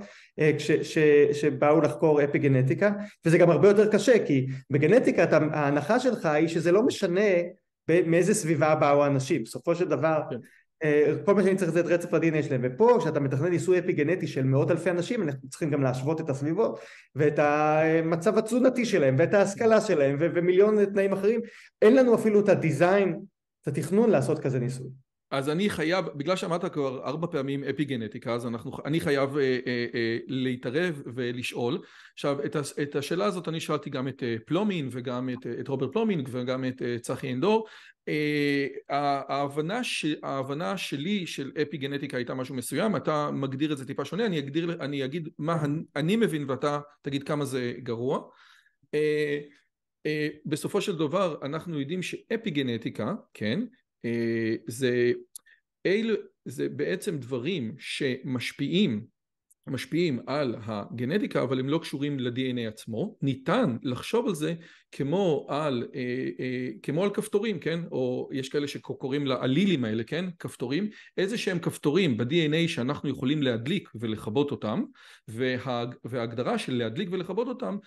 כש, 0.58 0.72
ש, 0.72 0.98
שבאו 1.32 1.82
לחקור 1.82 2.24
אפיגנטיקה 2.24 2.92
וזה 3.26 3.38
גם 3.38 3.50
הרבה 3.50 3.68
יותר 3.68 3.92
קשה 3.92 4.26
כי 4.26 4.48
בגנטיקה 4.70 5.38
ההנחה 5.52 6.00
שלך 6.00 6.26
היא 6.26 6.48
שזה 6.48 6.72
לא 6.72 6.84
משנה 6.84 7.30
מאיזה 8.06 8.34
סביבה 8.34 8.76
באו 8.76 9.04
האנשים 9.04 9.44
בסופו 9.44 9.76
של 9.76 9.86
דבר 9.86 10.22
כן. 10.30 10.38
כל 11.26 11.36
מה 11.36 11.44
שאני 11.44 11.56
צריך 11.56 11.72
זה 11.72 11.80
את 11.80 11.86
רצף 11.86 12.14
ה-DNA 12.14 12.44
שלהם 12.44 12.62
ופה 12.64 12.98
כשאתה 13.00 13.20
מתכנן 13.20 13.48
ניסוי 13.50 13.80
אפיגנטי 13.80 14.28
של 14.28 14.44
מאות 14.44 14.72
אלפי 14.72 14.90
אנשים 14.90 15.24
אנחנו 15.24 15.50
צריכים 15.50 15.70
גם 15.70 15.84
להשוות 15.84 16.22
את 16.22 16.30
הסביבות 16.30 16.80
ואת 17.16 17.40
המצב 17.40 18.38
התזונתי 18.38 18.86
שלהם 18.86 19.16
ואת 19.20 19.34
ההשכלה 19.34 19.82
שלהם 19.82 20.18
ו- 20.20 20.28
ומיליון 20.34 20.86
תנאים 20.86 21.14
אחרים 21.14 21.42
אין 21.82 21.96
לנו 21.96 22.16
אפילו 22.16 22.40
את 22.40 22.50
הדיזיין 22.50 23.20
את 23.62 23.68
התכנון 23.68 24.10
לעשות 24.10 24.40
כזה 24.40 24.60
ניסוי 24.60 24.88
אז 25.32 25.50
אני 25.50 25.70
חייב, 25.70 26.06
בגלל 26.16 26.36
שאמרת 26.36 26.74
כבר 26.74 27.04
ארבע 27.06 27.28
פעמים 27.28 27.64
אפיגנטיקה, 27.64 28.34
אז 28.34 28.46
אנחנו, 28.46 28.72
אני 28.86 29.00
חייב 29.00 29.38
אה, 29.38 29.60
אה, 29.68 29.86
אה, 29.96 30.18
להתערב 30.28 31.02
ולשאול. 31.16 31.82
עכשיו, 32.14 32.46
את, 32.46 32.56
את 32.82 32.96
השאלה 32.96 33.26
הזאת 33.26 33.48
אני 33.48 33.60
שאלתי 33.60 33.90
גם 33.90 34.08
את 34.08 34.24
אה, 34.24 34.36
פלומין 34.46 34.90
וגם 34.92 35.30
את, 35.30 35.48
את 35.60 35.68
רוברט 35.68 35.92
פלומין 35.92 36.24
וגם 36.28 36.66
את 36.66 36.82
אה, 36.82 37.00
צחי 37.00 37.34
אנדור. 37.34 37.68
אה, 38.08 38.68
ההבנה, 38.90 39.84
ש, 39.84 40.06
ההבנה 40.24 40.78
שלי 40.78 41.28
של 41.28 41.52
אפיגנטיקה 41.62 42.18
הייתה 42.18 42.34
משהו 42.34 42.56
מסוים, 42.56 42.96
אתה 42.96 43.32
מגדיר 43.32 43.74
את 43.74 43.78
זה 43.78 43.88
טיפה 43.88 44.06
שונה, 44.06 44.26
אני, 44.26 44.40
אגדיר, 44.40 44.78
אני 44.84 45.06
אגיד 45.06 45.30
מה 45.38 45.66
אני 45.96 46.16
מבין 46.16 46.50
ואתה 46.50 46.80
תגיד 47.02 47.24
כמה 47.24 47.46
זה 47.46 47.74
גרוע. 47.78 48.30
אה, 48.94 49.40
אה, 50.06 50.28
בסופו 50.46 50.82
של 50.82 50.96
דבר 50.96 51.38
אנחנו 51.42 51.80
יודעים 51.80 52.02
שאפיגנטיקה, 52.02 53.14
כן, 53.34 53.60
זה, 54.68 55.12
אל, 55.86 56.18
זה 56.46 56.70
בעצם 56.70 57.18
דברים 57.18 57.76
שמשפיעים 57.78 59.06
משפיעים 59.68 60.20
על 60.28 60.56
הגנטיקה 60.64 61.44
אבל 61.44 61.60
הם 61.60 61.70
לא 61.70 61.78
קשורים 61.78 62.20
ל-DNA 62.20 62.68
עצמו, 62.68 63.18
ניתן 63.22 63.78
לחשוב 63.84 64.28
על 64.28 64.36
זה 64.36 64.56
כמו 64.98 65.46
על, 65.50 65.88
אה, 65.96 66.30
אה, 66.40 66.70
כמו 66.84 67.04
על 67.04 67.10
כפתורים, 67.10 67.60
כן? 67.60 67.80
או 67.92 68.30
יש 68.32 68.50
כאלה 68.50 68.68
שקוראים 68.68 69.28
לאלילים 69.28 69.86
האלה, 69.86 70.04
כן? 70.04 70.26
כפתורים, 70.40 70.90
איזה 71.18 71.38
שהם 71.38 71.60
כפתורים 71.60 72.18
ב-DNA 72.18 72.68
שאנחנו 72.68 73.10
יכולים 73.10 73.44
להדליק 73.44 73.90
ולכבות 73.96 74.52
אותם 74.52 74.84
וה, 75.28 75.86
וההגדרה 76.06 76.58
של 76.58 76.76
להדליק 76.76 77.10
ולכבות 77.12 77.48
אותם 77.48 77.78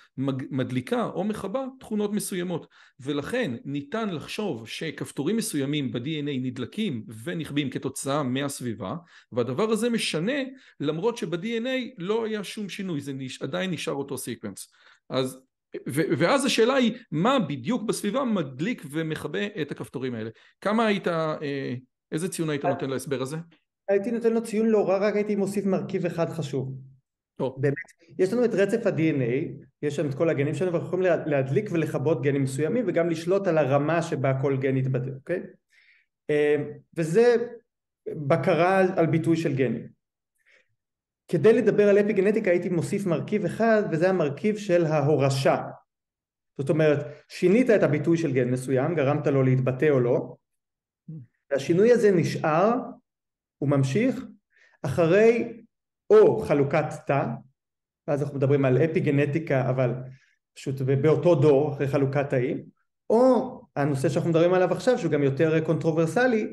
מדליקה 0.51 1.05
או 1.05 1.25
מכבה 1.25 1.65
תכונות 1.81 2.13
מסוימות 2.13 2.67
ולכן 3.01 3.57
ניתן 3.65 4.09
לחשוב 4.11 4.69
שכפתורים 4.69 5.37
מסוימים 5.37 5.93
ב-DNA 5.93 6.39
נדלקים 6.43 7.05
ונכבים 7.25 7.71
כתוצאה 7.71 8.23
מהסביבה 8.23 8.97
והדבר 9.33 9.71
הזה 9.71 9.91
משנה 9.91 10.43
למרות 10.81 11.17
שב-DNA 11.17 11.95
לא 11.99 12.25
היה 12.25 12.45
שום 12.45 12.69
שינוי, 12.69 13.01
זה. 13.01 13.13
עדיין 13.41 13.71
נשאר 13.71 13.95
אותו 13.95 14.19
sequence. 14.19 14.73
אז 15.11 15.48
ואז 16.19 16.45
השאלה 16.45 16.75
היא, 16.75 16.99
מה 17.11 17.39
בדיוק 17.39 17.83
בסביבה 17.83 18.25
מדליק 18.25 18.83
ומכבה 18.91 19.47
את 19.61 19.71
הכפתורים 19.71 20.15
האלה? 20.15 20.31
כמה 20.61 20.87
היית, 20.87 21.09
אה, 21.09 21.75
איזה 22.13 22.29
ציון 22.29 22.51
היית 22.51 22.65
נותן 22.65 22.91
להסבר 22.91 23.23
הזה? 23.23 23.37
הייתי 23.89 24.11
נותן 24.11 24.33
לו 24.33 24.43
ציון 24.43 24.67
לא 24.67 24.89
רע, 24.89 24.99
רק 24.99 25.15
הייתי 25.15 25.37
מוסיף 25.37 25.67
מרכיב 25.67 26.07
אחד 26.07 26.29
חשוב. 26.29 26.75
טוב. 27.37 27.57
באמת, 27.59 27.75
יש 28.19 28.33
לנו 28.33 28.45
את 28.45 28.55
רצף 28.55 28.87
ה-DNA, 28.87 29.65
יש 29.83 29.99
לנו 29.99 30.11
את 30.11 30.15
כל 30.15 30.29
הגנים 30.29 30.55
שלנו, 30.55 30.73
ואנחנו 30.73 30.89
יכולים 30.89 31.23
להדליק 31.27 31.71
ולכבות 31.73 32.23
גנים 32.23 32.43
מסוימים, 32.43 32.85
וגם 32.89 33.11
לשלוט 33.11 33.47
על 33.47 33.59
הרמה 33.59 34.03
שבה 34.03 34.33
כל 34.43 34.57
גן 34.57 34.77
יתבטא, 34.77 35.11
אוקיי? 35.15 35.43
וזה 36.97 37.37
בקרה 38.09 38.79
על 38.97 39.07
ביטוי 39.07 39.37
של 39.37 39.55
גנים. 39.55 39.98
כדי 41.29 41.53
לדבר 41.53 41.89
על 41.89 41.99
אפיגנטיקה 41.99 42.51
הייתי 42.51 42.69
מוסיף 42.69 43.07
מרכיב 43.07 43.45
אחד 43.45 43.83
וזה 43.91 44.09
המרכיב 44.09 44.57
של 44.57 44.85
ההורשה. 44.85 45.63
זאת 46.59 46.71
אומרת 46.71 47.07
שינית 47.29 47.71
את 47.71 47.83
הביטוי 47.83 48.19
של 48.19 48.33
גן 48.33 48.51
מסוים 48.51 48.95
גרמת 48.95 49.27
לו 49.27 49.43
להתבטא 49.43 49.91
או 49.91 50.01
לא 50.01 50.35
והשינוי 51.51 51.93
הזה 51.93 52.11
נשאר 52.11 52.73
הוא 53.59 53.69
ממשיך 53.69 54.25
אחרי 54.83 55.63
או 56.11 56.41
חלוקת 56.41 56.85
תא 57.07 57.27
ואז 58.09 58.23
אנחנו 58.23 58.37
מדברים 58.37 58.65
על 58.65 58.79
אפיגנטיקה 58.85 59.71
אבל 59.71 59.95
פשוט 60.55 60.81
באותו 60.81 61.35
דור 61.35 61.73
אחרי 61.73 61.89
חלוקת 61.89 62.31
תאים 62.31 62.65
או 63.11 63.61
הנושא 63.77 64.09
שאנחנו 64.09 64.31
מדברים 64.31 64.55
עליו 64.55 64.73
עכשיו 64.73 64.99
שהוא 64.99 65.13
גם 65.13 65.23
יותר 65.23 65.65
קונטרוברסלי 65.65 66.53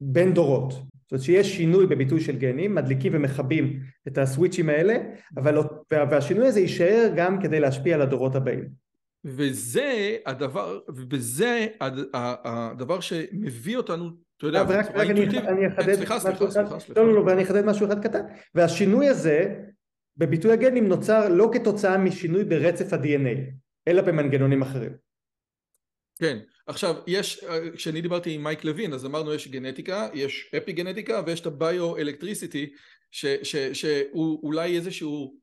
בין 0.00 0.34
דורות 0.34 0.72
זאת 1.06 1.12
אומרת 1.12 1.24
שיש 1.24 1.56
שינוי 1.56 1.86
בביטוי 1.86 2.20
של 2.20 2.36
גנים, 2.38 2.74
מדליקים 2.74 3.12
ומכבים 3.14 3.80
את 4.08 4.18
הסוויצ'ים 4.18 4.68
האלה, 4.68 4.94
אבל, 5.36 5.54
לא- 5.54 5.64
והשינוי 5.90 6.46
הזה 6.46 6.60
יישאר 6.60 7.12
גם 7.16 7.40
כדי 7.42 7.60
להשפיע 7.60 7.94
על 7.94 8.02
הדורות 8.02 8.34
הבאים. 8.34 8.68
וזה 9.24 10.16
הדבר, 10.26 10.80
וזה 11.10 11.66
הדבר 12.14 13.00
שמביא 13.00 13.76
אותנו, 13.76 14.10
אתה 14.36 14.46
יודע, 14.46 14.62
רק, 14.62 14.86
רק 14.94 15.10
אני, 15.10 15.38
אני 15.38 15.68
אחדד 15.68 15.94
סליחה, 15.94 16.18
סליחה, 16.20 16.50
סליחה, 16.50 16.80
סליחה. 16.80 17.00
לא, 17.00 17.06
לא, 17.06 17.14
לא, 17.14 17.20
ואני 17.20 17.42
אחדד 17.42 17.64
משהו 17.64 17.86
אחד 17.86 18.02
קטן. 18.02 18.20
והשינוי 18.54 19.08
הזה 19.08 19.54
בביטוי 20.16 20.52
הגנים 20.52 20.88
נוצר 20.88 21.28
לא 21.28 21.50
כתוצאה 21.52 21.98
משינוי 21.98 22.44
ברצף 22.44 22.92
ה-DNA, 22.92 23.52
אלא 23.88 24.02
במנגנונים 24.02 24.62
אחרים. 24.62 24.92
כן, 26.18 26.38
עכשיו 26.66 26.94
יש, 27.06 27.44
כשאני 27.74 28.00
דיברתי 28.00 28.30
עם 28.30 28.44
מייק 28.44 28.64
לוין 28.64 28.92
אז 28.92 29.06
אמרנו 29.06 29.34
יש 29.34 29.48
גנטיקה, 29.48 30.08
יש 30.14 30.50
אפי 30.56 30.72
גנטיקה 30.72 31.22
ויש 31.26 31.40
את 31.40 31.46
הביו-אלקטריסיטי 31.46 32.70
שהוא 33.72 34.40
אולי 34.42 34.76
איזשהו 34.76 35.34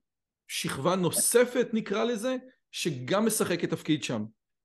שכבה 0.47 0.95
נוספת 0.95 1.67
נקרא 1.73 2.03
לזה, 2.03 2.36
שגם 2.71 3.25
משחקת 3.25 3.69
תפקיד 3.69 4.03
שם. 4.03 4.23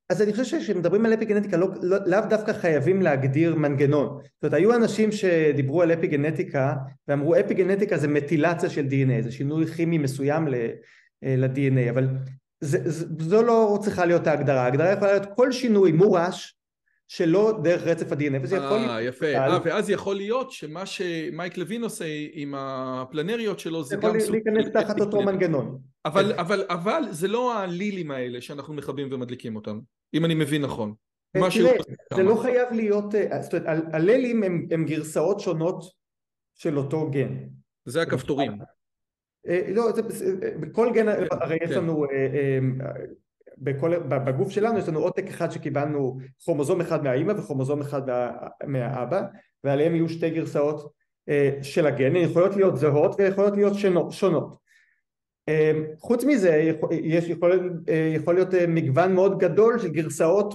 אז 0.08 0.22
אני 0.22 0.32
חושב 0.32 0.44
שכשמדברים 0.44 1.06
על 1.06 1.14
אפי 1.14 1.24
גנטיקה 1.24 1.56
לא, 1.56 1.68
לא, 1.82 1.96
לאו 2.06 2.20
דווקא 2.30 2.52
חייבים 2.52 3.02
להגדיר 3.02 3.54
מנגנון. 3.54 4.06
זאת 4.06 4.42
אומרת 4.42 4.54
היו 4.54 4.74
אנשים 4.74 5.12
שדיברו 5.12 5.82
על 5.82 5.92
אפי 5.92 6.06
גנטיקה 6.06 6.74
ואמרו 7.08 7.34
אפי 7.34 7.54
גנטיקה 7.54 7.98
זה 7.98 8.08
מטילציה 8.08 8.70
של 8.70 8.86
DNA, 8.86 9.22
זה 9.22 9.32
שינוי 9.32 9.66
כימי 9.66 9.98
מסוים 9.98 10.48
ל-DNA, 10.48 11.90
אבל 11.90 12.08
זה, 12.60 12.90
זה, 12.90 13.06
זו 13.18 13.42
לא 13.42 13.78
צריכה 13.82 14.06
להיות 14.06 14.26
ההגדרה, 14.26 14.62
ההגדרה 14.64 14.92
יכולה 14.92 15.12
להיות 15.12 15.26
כל 15.36 15.52
שינוי 15.52 15.92
מורש 15.92 16.54
שלא 17.08 17.58
דרך 17.62 17.82
רצף 17.82 18.12
ה-DNA 18.12 18.42
וזה 18.42 18.56
יכול 18.56 18.76
להיות... 18.76 18.90
אה 18.90 19.02
יפה, 19.02 19.46
아, 19.46 19.60
ואז 19.64 19.90
יכול 19.90 20.16
להיות 20.16 20.52
שמה 20.52 20.86
שמייק 20.86 21.58
לוין 21.58 21.82
עושה 21.82 22.04
עם 22.32 22.54
הפלנריות 22.56 23.60
שלו 23.60 23.84
זה 23.84 23.96
גם 23.96 24.20
סוג... 24.20 24.36
יכול 24.36 24.52
להיכנס 24.54 24.72
תחת 24.72 25.00
אותו 25.00 25.22
מנגנון. 25.22 25.78
אבל, 26.04 26.32
אבל, 26.32 26.64
אבל 26.70 27.02
זה 27.10 27.28
לא 27.28 27.58
הלילים 27.58 28.10
האלה 28.10 28.40
שאנחנו 28.40 28.74
מכבים 28.74 29.08
ומדליקים 29.12 29.56
אותם, 29.56 29.80
אם 30.14 30.24
אני 30.24 30.34
מבין 30.34 30.62
נכון. 30.62 30.94
אה, 31.36 31.40
תראה, 31.50 31.72
זה 32.14 32.22
לא 32.22 32.34
חייב 32.42 32.68
להיות, 32.72 33.14
אה, 33.14 33.42
זאת 33.42 33.54
אומרת, 33.54 33.66
הלילים 33.92 34.42
הם, 34.42 34.66
הם 34.70 34.84
גרסאות 34.84 35.40
שונות 35.40 35.84
של 36.54 36.78
אותו 36.78 37.10
גן. 37.10 37.34
זה 37.84 38.02
הכפתורים. 38.02 38.52
אה, 39.46 39.60
לא, 39.68 39.92
זה, 39.92 40.02
אה, 40.42 40.50
בכל 40.60 40.92
גן, 40.94 41.08
הרי 41.30 41.58
יש 41.62 41.70
כן. 41.70 41.76
לנו, 41.76 42.04
אה, 42.04 42.58
בכל, 43.58 43.98
בגוף 43.98 44.50
שלנו 44.50 44.78
יש 44.78 44.88
לנו 44.88 44.98
עותק 44.98 45.28
אחד 45.28 45.50
שקיבלנו 45.50 46.18
כרומוזום 46.44 46.80
אחד 46.80 47.04
מהאימא 47.04 47.32
וכרומוזום 47.32 47.80
אחד 47.80 48.02
מהאבא 48.64 49.22
ועליהם 49.64 49.94
יהיו 49.94 50.08
שתי 50.08 50.30
גרסאות 50.30 50.92
של 51.62 51.86
הגן, 51.86 52.16
הן 52.16 52.22
יכולות 52.22 52.56
להיות 52.56 52.76
זהות 52.76 53.14
ויכולות 53.18 53.56
להיות 53.56 53.72
שונות. 54.10 54.56
חוץ 55.98 56.24
מזה 56.24 56.72
יש 56.90 57.28
יכול, 57.28 57.82
יכול 58.14 58.34
להיות 58.34 58.54
מגוון 58.68 59.14
מאוד 59.14 59.38
גדול 59.38 59.78
של 59.78 59.88
גרסאות 59.88 60.54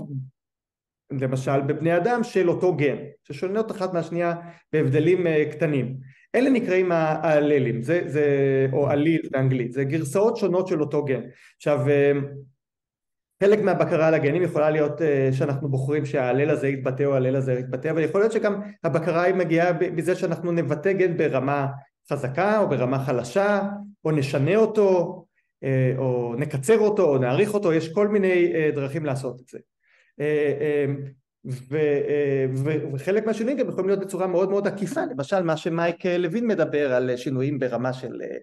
למשל 1.12 1.62
בבני 1.62 1.98
אדם 1.98 2.24
של 2.24 2.50
אותו 2.50 2.76
גן 2.76 2.98
ששונות 3.24 3.72
אחת 3.72 3.93
מהשנייה 3.93 4.36
בהבדלים 4.74 5.28
קטנים 5.52 5.98
אלה 6.36 6.50
נקראים 6.50 6.91
האללים, 6.91 7.82
זה, 7.82 8.02
זה, 8.06 8.26
או 8.74 8.89
עליל 8.89 9.22
באנגלית, 9.32 9.74
זה 9.74 9.84
גרסאות 9.84 10.38
שונות 10.38 10.67
של 10.67 10.82
אותו 10.82 11.06
גן. 11.06 11.22
עכשיו, 11.56 11.89
אה, 11.89 12.12
חלק 13.43 13.60
מהבקרה 13.60 14.08
על 14.08 14.13
הגנים 14.13 14.43
יכולה 14.43 14.69
להיות 14.69 15.02
אה, 15.02 15.30
שאנחנו 15.34 15.69
בוחרים 15.69 16.06
שההלל 16.06 16.50
הזה 16.50 16.67
יתבטא 16.67 17.04
או 17.04 17.13
ההלל 17.13 17.36
הזה 17.36 17.54
יתבטא, 17.54 17.91
אבל 17.91 18.04
יכול 18.04 18.22
להיות 18.22 18.32
שגם 18.32 18.62
הבקרה 18.84 19.24
היא 19.24 19.36
מגיעה 19.36 19.74
בזה 19.74 20.15
שאנחנו 20.15 20.52
נבטא 20.52 20.91
גן 20.91 21.17
ברמה 21.17 21.67
חזקה 22.10 22.60
או 22.60 22.69
ברמה 22.69 23.06
חלשה, 23.06 23.62
או 24.06 24.12
נשנה 24.12 24.56
אותו, 24.56 25.26
אה, 25.63 25.93
או 25.98 26.36
נקצר 26.38 26.80
אותו, 26.80 27.04
או 27.04 27.17
נעריך 27.17 27.54
אותו, 27.54 27.74
יש 27.74 27.93
כל 27.93 28.08
מיני 28.08 28.54
דרכים 28.76 29.06
לעשות 29.06 29.41
את 29.41 29.48
זה. 29.48 29.60
ו, 31.45 31.75
אה, 31.77 32.45
ו, 32.56 32.93
וחלק 32.93 33.25
מהשינויים 33.25 33.58
גם 33.58 33.69
יכולים 33.69 33.88
להיות 33.88 33.99
בצורה 33.99 34.27
מאוד 34.27 34.49
מאוד 34.49 34.67
עקיפה, 34.67 35.01
למשל 35.06 35.41
מה 35.43 35.58
שמייק 35.58 36.06
לוין 36.06 36.47
מדבר 36.47 36.93
על 36.93 37.17
שינויים 37.17 37.60
ברמה 37.60 37.93
של, 37.93 38.21
אה, 38.21 38.38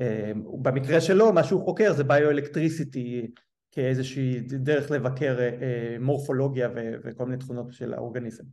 אה, 0.00 0.32
במקרה 0.62 1.00
שלו 1.00 1.32
מה 1.32 1.44
שהוא 1.44 1.64
חוקר 1.64 1.92
זה 1.92 2.04
bioelectricity 2.04 3.26
כאיזושהי 3.70 4.40
דרך 4.40 4.90
לבקר 4.90 5.38
מורפולוגיה 6.00 6.68
ו, 6.74 6.92
וכל 7.04 7.24
מיני 7.24 7.38
תכונות 7.38 7.72
של 7.72 7.94
האורגניזם. 7.94 8.44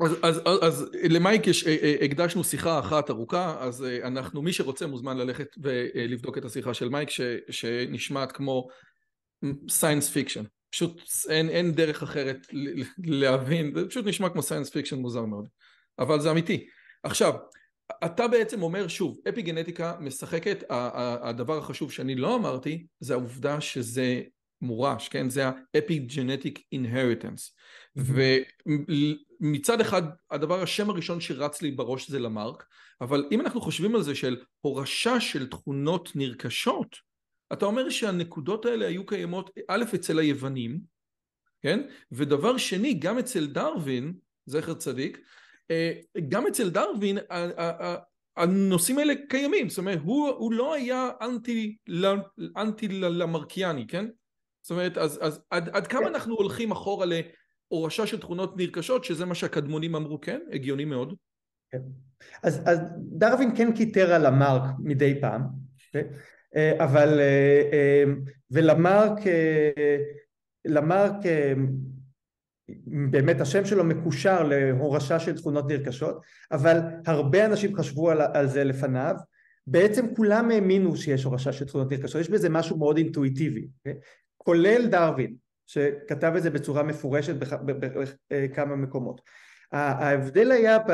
אז, 0.00 0.12
אז, 0.22 0.40
אז 0.62 0.90
למייק 1.10 1.46
יש, 1.46 1.66
הקדשנו 2.00 2.44
שיחה 2.44 2.78
אחת 2.78 3.10
ארוכה, 3.10 3.56
אז 3.60 3.84
אנחנו, 4.04 4.42
מי 4.42 4.52
שרוצה 4.52 4.86
מוזמן 4.86 5.16
ללכת 5.16 5.46
ולבדוק 5.62 6.38
את 6.38 6.44
השיחה 6.44 6.74
של 6.74 6.88
מייק 6.88 7.10
ש, 7.10 7.20
שנשמעת 7.50 8.32
כמו 8.32 8.68
science 9.68 10.10
fiction. 10.10 10.44
פשוט 10.76 11.02
אין, 11.28 11.48
אין 11.48 11.72
דרך 11.72 12.02
אחרת 12.02 12.46
להבין, 13.04 13.72
זה 13.74 13.88
פשוט 13.88 14.06
נשמע 14.06 14.28
כמו 14.28 14.42
science 14.42 14.70
fiction 14.70 14.98
מוזר 14.98 15.24
מאוד, 15.24 15.48
אבל 15.98 16.20
זה 16.20 16.30
אמיתי. 16.30 16.66
עכשיו, 17.02 17.34
אתה 18.04 18.28
בעצם 18.28 18.62
אומר 18.62 18.88
שוב, 18.88 19.18
אפי 19.28 19.42
גנטיקה 19.42 19.96
משחקת, 20.00 20.64
הדבר 21.22 21.58
החשוב 21.58 21.92
שאני 21.92 22.14
לא 22.14 22.36
אמרתי, 22.36 22.86
זה 23.00 23.14
העובדה 23.14 23.60
שזה 23.60 24.22
מורש, 24.62 25.08
כן? 25.08 25.30
זה 25.30 25.48
ה-epigenetic 25.48 26.58
inheritance. 26.74 27.52
ומצד 29.40 29.80
אחד, 29.80 30.02
הדבר, 30.30 30.62
השם 30.62 30.90
הראשון 30.90 31.20
שרץ 31.20 31.62
לי 31.62 31.70
בראש 31.70 32.10
זה 32.10 32.18
למרק, 32.18 32.64
אבל 33.00 33.28
אם 33.32 33.40
אנחנו 33.40 33.60
חושבים 33.60 33.94
על 33.94 34.02
זה 34.02 34.14
של 34.14 34.36
הורשה 34.60 35.20
של 35.20 35.46
תכונות 35.46 36.10
נרכשות, 36.14 37.05
אתה 37.52 37.64
אומר 37.64 37.88
שהנקודות 37.90 38.66
האלה 38.66 38.86
היו 38.86 39.06
קיימות 39.06 39.50
א' 39.68 39.84
אצל 39.94 40.18
היוונים, 40.18 40.80
כן? 41.62 41.80
ודבר 42.12 42.56
שני, 42.56 42.94
גם 42.94 43.18
אצל 43.18 43.46
דרווין, 43.46 44.14
זכר 44.46 44.74
צדיק, 44.74 45.18
אה, 45.70 45.92
גם 46.28 46.46
אצל 46.46 46.70
דרווין 46.70 47.18
הנושאים 48.36 48.98
האלה 48.98 49.14
קיימים, 49.28 49.68
זאת 49.68 49.78
אומרת 49.78 49.98
הוא, 50.04 50.28
הוא 50.28 50.52
לא 50.52 50.74
היה 50.74 51.10
אנטי, 51.22 51.76
אנטי 52.56 52.88
למרקיאני, 52.88 53.86
כן? 53.86 54.06
זאת 54.62 54.70
אומרת 54.70 54.98
אז, 54.98 55.18
אז 55.22 55.40
עד, 55.50 55.68
עד 55.68 55.86
כמה 55.86 56.08
אנחנו 56.08 56.34
הולכים 56.34 56.72
אחורה 56.72 57.06
להורשה 57.70 58.06
של 58.06 58.20
תכונות 58.20 58.56
נרכשות 58.56 59.04
שזה 59.04 59.26
מה 59.26 59.34
שהקדמונים 59.34 59.94
אמרו 59.94 60.20
כן? 60.20 60.40
הגיוני 60.52 60.84
מאוד. 60.84 61.14
כן. 61.70 61.82
אז, 62.42 62.62
אז 62.66 62.78
דרווין 62.96 63.56
כן 63.56 63.72
קיטר 63.72 64.12
על 64.12 64.26
המרק 64.26 64.62
מדי 64.78 65.20
פעם, 65.20 65.42
אבל 66.78 67.20
אה, 67.20 67.62
אה, 67.72 68.04
ולמרק 68.50 69.18
למרק 70.64 71.14
באמת 73.10 73.40
השם 73.40 73.64
שלו 73.64 73.84
מקושר 73.84 74.42
להורשה 74.42 75.20
של 75.20 75.36
תכונות 75.36 75.70
נרכשות 75.70 76.20
אבל 76.52 76.80
הרבה 77.06 77.46
אנשים 77.46 77.76
חשבו 77.76 78.10
על, 78.10 78.20
על 78.20 78.46
זה 78.46 78.64
לפניו 78.64 79.14
בעצם 79.66 80.14
כולם 80.14 80.50
האמינו 80.50 80.96
שיש 80.96 81.24
הורשה 81.24 81.52
של 81.52 81.64
תכונות 81.64 81.92
נרכשות 81.92 82.20
יש 82.20 82.30
בזה 82.30 82.48
משהו 82.48 82.78
מאוד 82.78 82.96
אינטואיטיבי 82.96 83.60
okay? 83.60 83.78
אוקיי? 83.78 84.00
כולל 84.36 84.86
דרווין 84.86 85.34
שכתב 85.66 86.32
את 86.36 86.42
זה 86.42 86.50
בצורה 86.50 86.82
מפורשת 86.82 87.34
בכמה 88.30 88.76
מקומות 88.76 89.20
ההבדל 89.72 90.52
היה 90.52 90.78
ב... 90.78 90.92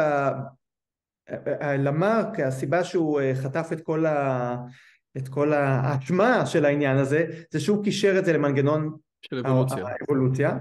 למרק 1.79 2.41
הסיבה 2.41 2.85
שהוא 2.85 3.21
חטף 3.35 3.69
את 3.73 3.81
כל, 3.81 4.07
ה... 4.07 4.57
את 5.17 5.29
כל 5.29 5.53
האשמה 5.53 6.47
של 6.47 6.65
העניין 6.65 6.97
הזה, 6.97 7.27
זה 7.51 7.61
שהוא 7.61 7.85
קישר 7.85 8.19
את 8.19 8.25
זה 8.25 8.33
למנגנון 8.33 8.97
של 9.23 9.47
אבולוציה. 9.47 9.87
האבולוציה. 9.87 10.59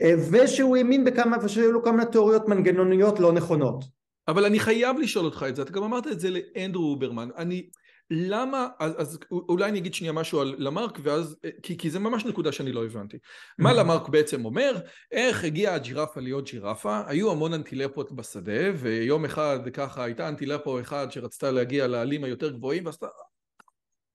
אה, 0.00 0.14
ושהוא 0.32 0.76
האמין 0.76 1.04
בכמה, 1.04 1.36
ושהיו 1.44 1.72
לו 1.72 1.82
כמה 1.82 2.04
תיאוריות 2.04 2.48
מנגנוניות 2.48 3.20
לא 3.20 3.32
נכונות. 3.32 3.84
אבל 4.28 4.44
אני 4.44 4.60
חייב 4.60 4.98
לשאול 4.98 5.24
אותך 5.24 5.46
את 5.48 5.56
זה, 5.56 5.62
אתה 5.62 5.72
גם 5.72 5.82
אמרת 5.82 6.06
את 6.06 6.20
זה 6.20 6.28
לאנדרו 6.30 6.90
אוברמן, 6.90 7.28
אני, 7.36 7.70
למה, 8.10 8.68
אז, 8.78 8.92
אז 8.98 9.18
אולי 9.30 9.68
אני 9.68 9.78
אגיד 9.78 9.94
שנייה 9.94 10.12
משהו 10.12 10.40
על 10.40 10.54
למרק 10.58 10.98
ואז, 11.02 11.36
כי, 11.62 11.78
כי 11.78 11.90
זה 11.90 11.98
ממש 11.98 12.24
נקודה 12.24 12.52
שאני 12.52 12.72
לא 12.72 12.84
הבנתי. 12.84 13.18
מה 13.58 13.72
למרק 13.72 14.08
בעצם 14.08 14.44
אומר? 14.44 14.76
איך 15.12 15.44
הגיעה 15.44 15.74
הג'ירפה 15.74 16.20
להיות 16.20 16.44
ג'ירפה? 16.44 17.00
היו 17.06 17.30
המון 17.30 17.54
אנטילפות 17.54 18.12
בשדה, 18.12 18.60
ויום 18.76 19.24
אחד 19.24 19.58
ככה 19.72 20.04
הייתה 20.04 20.28
אנטילפו 20.28 20.80
אחד 20.80 21.06
שרצתה 21.10 21.50
להגיע 21.50 21.86
לעלים 21.86 22.24
היותר 22.24 22.50
גבוהים, 22.50 22.86
ועשתה 22.86 23.06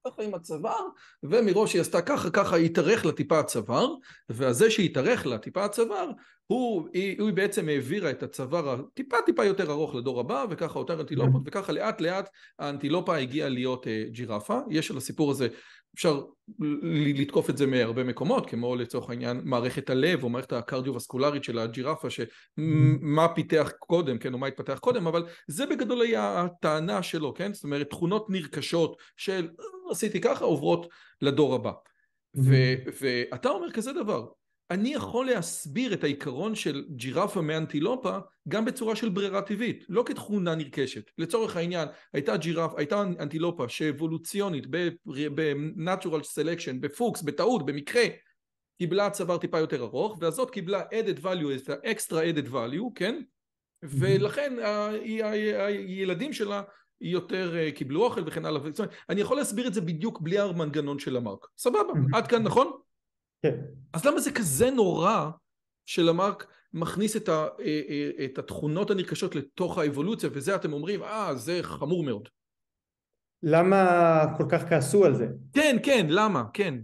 ככה 0.06 0.22
עם 0.22 0.34
הצוואר, 0.34 0.86
ומראש 1.22 1.74
היא 1.74 1.80
עשתה 1.80 2.02
ככה, 2.02 2.30
ככה 2.30 2.56
התארך 2.56 3.06
לה 3.06 3.12
טיפה 3.12 3.38
הצוואר, 3.38 3.94
והזה 4.28 4.70
שהתארך 4.70 5.26
לה 5.26 5.38
טיפה 5.38 5.64
הצוואר, 5.64 6.10
הוא, 6.46 6.88
היא, 6.92 7.22
היא 7.22 7.32
בעצם 7.32 7.68
העבירה 7.68 8.10
את 8.10 8.22
הצוואר 8.22 8.70
הטיפה 8.70 9.16
טיפה 9.26 9.44
יותר 9.44 9.70
ארוך 9.70 9.94
לדור 9.94 10.20
הבא, 10.20 10.44
וככה 10.50 10.78
יותר 10.78 11.00
אנטילופות, 11.00 11.42
וככה 11.46 11.72
לאט 11.72 12.00
לאט 12.00 12.28
האנטילופה 12.58 13.16
הגיעה 13.16 13.48
להיות 13.48 13.86
uh, 13.86 13.88
ג'ירפה. 14.10 14.58
יש 14.70 14.90
על 14.90 14.96
הסיפור 14.96 15.30
הזה, 15.30 15.48
אפשר 15.94 16.22
לתקוף 17.16 17.50
את 17.50 17.56
זה 17.56 17.66
מהרבה 17.66 18.04
מקומות, 18.04 18.50
כמו 18.50 18.76
לצורך 18.76 19.10
העניין 19.10 19.40
מערכת 19.44 19.90
הלב 19.90 20.24
או 20.24 20.28
מערכת 20.28 20.52
הקרדיו-וסקולרית 20.52 21.44
של 21.44 21.58
הג'ירפה, 21.58 22.08
שמה 22.10 23.28
פיתח 23.34 23.72
קודם, 23.78 24.18
כן, 24.18 24.32
או 24.32 24.38
מה 24.38 24.46
התפתח 24.46 24.78
קודם, 24.78 25.06
אבל 25.06 25.24
זה 25.48 25.66
בגדול 25.66 26.00
היה 26.00 26.40
הטענה 26.40 27.02
שלו, 27.02 27.34
כן? 27.34 27.54
זאת 27.54 27.64
אומרת, 27.64 27.90
תכונות 27.90 28.30
נרכשות 28.30 28.96
של 29.16 29.48
עשיתי 29.90 30.20
ככה, 30.20 30.44
עוברות 30.44 30.86
לדור 31.22 31.54
הבא. 31.54 31.72
ואתה 33.00 33.48
אומר 33.48 33.72
כזה 33.72 33.92
דבר, 33.92 34.26
אני 34.70 34.94
יכול 34.94 35.26
להסביר 35.26 35.94
את 35.94 36.04
העיקרון 36.04 36.54
של 36.54 36.84
ג'ירפה 36.90 37.42
מאנטילופה 37.42 38.18
גם 38.48 38.64
בצורה 38.64 38.96
של 38.96 39.08
ברירה 39.08 39.42
טבעית, 39.42 39.84
לא 39.88 40.02
כתכונה 40.06 40.54
נרכשת. 40.54 41.10
לצורך 41.18 41.56
העניין, 41.56 41.88
הייתה 42.12 42.36
ג'ירף, 42.36 42.72
הייתה 42.76 43.00
אנטילופה 43.00 43.68
שאבולוציונית 43.68 44.66
ב-natural 44.70 46.22
selection, 46.34 46.74
בפוקס, 46.80 47.22
בטעות, 47.22 47.66
במקרה, 47.66 48.04
קיבלה 48.78 49.10
צוואר 49.10 49.38
טיפה 49.38 49.58
יותר 49.58 49.82
ארוך, 49.82 50.18
והזאת 50.20 50.50
קיבלה 50.50 50.82
added 50.82 51.20
value, 51.22 51.56
את 51.56 51.68
ה-extra 51.68 52.12
added 52.12 52.52
value, 52.52 52.92
כן? 52.94 53.22
ולכן 53.82 54.56
הילדים 55.66 56.32
שלה 56.32 56.62
יותר 57.00 57.56
אה, 57.56 57.72
קיבלו 57.72 58.04
אוכל 58.04 58.22
וכן 58.26 58.44
הלאה. 58.44 58.60
אני 59.08 59.20
יכול 59.20 59.36
להסביר 59.36 59.66
את 59.66 59.74
זה 59.74 59.80
בדיוק 59.80 60.20
בלי 60.20 60.38
המנגנון 60.38 60.98
של 60.98 61.16
המרק. 61.16 61.46
סבבה, 61.58 61.92
עד 62.16 62.26
כאן 62.26 62.42
נכון? 62.42 62.72
כן. 63.42 63.60
אז 63.92 64.04
למה 64.04 64.20
זה 64.20 64.32
כזה 64.32 64.70
נורא 64.70 65.30
שלמרק 65.86 66.46
מכניס 66.72 67.16
את, 67.16 67.28
ה, 67.28 67.46
אה, 67.60 67.80
אה, 67.88 68.24
את 68.24 68.38
התכונות 68.38 68.90
הנרכשות 68.90 69.34
לתוך 69.34 69.78
האבולוציה, 69.78 70.30
וזה 70.32 70.54
אתם 70.54 70.72
אומרים, 70.72 71.02
אה, 71.02 71.34
זה 71.34 71.58
חמור 71.62 72.04
מאוד. 72.04 72.28
למה 73.42 74.24
כל 74.36 74.44
כך 74.48 74.68
כעסו 74.68 75.04
על 75.04 75.14
זה? 75.14 75.28
כן, 75.52 75.76
כן, 75.82 76.06
למה? 76.08 76.44
כן. 76.52 76.74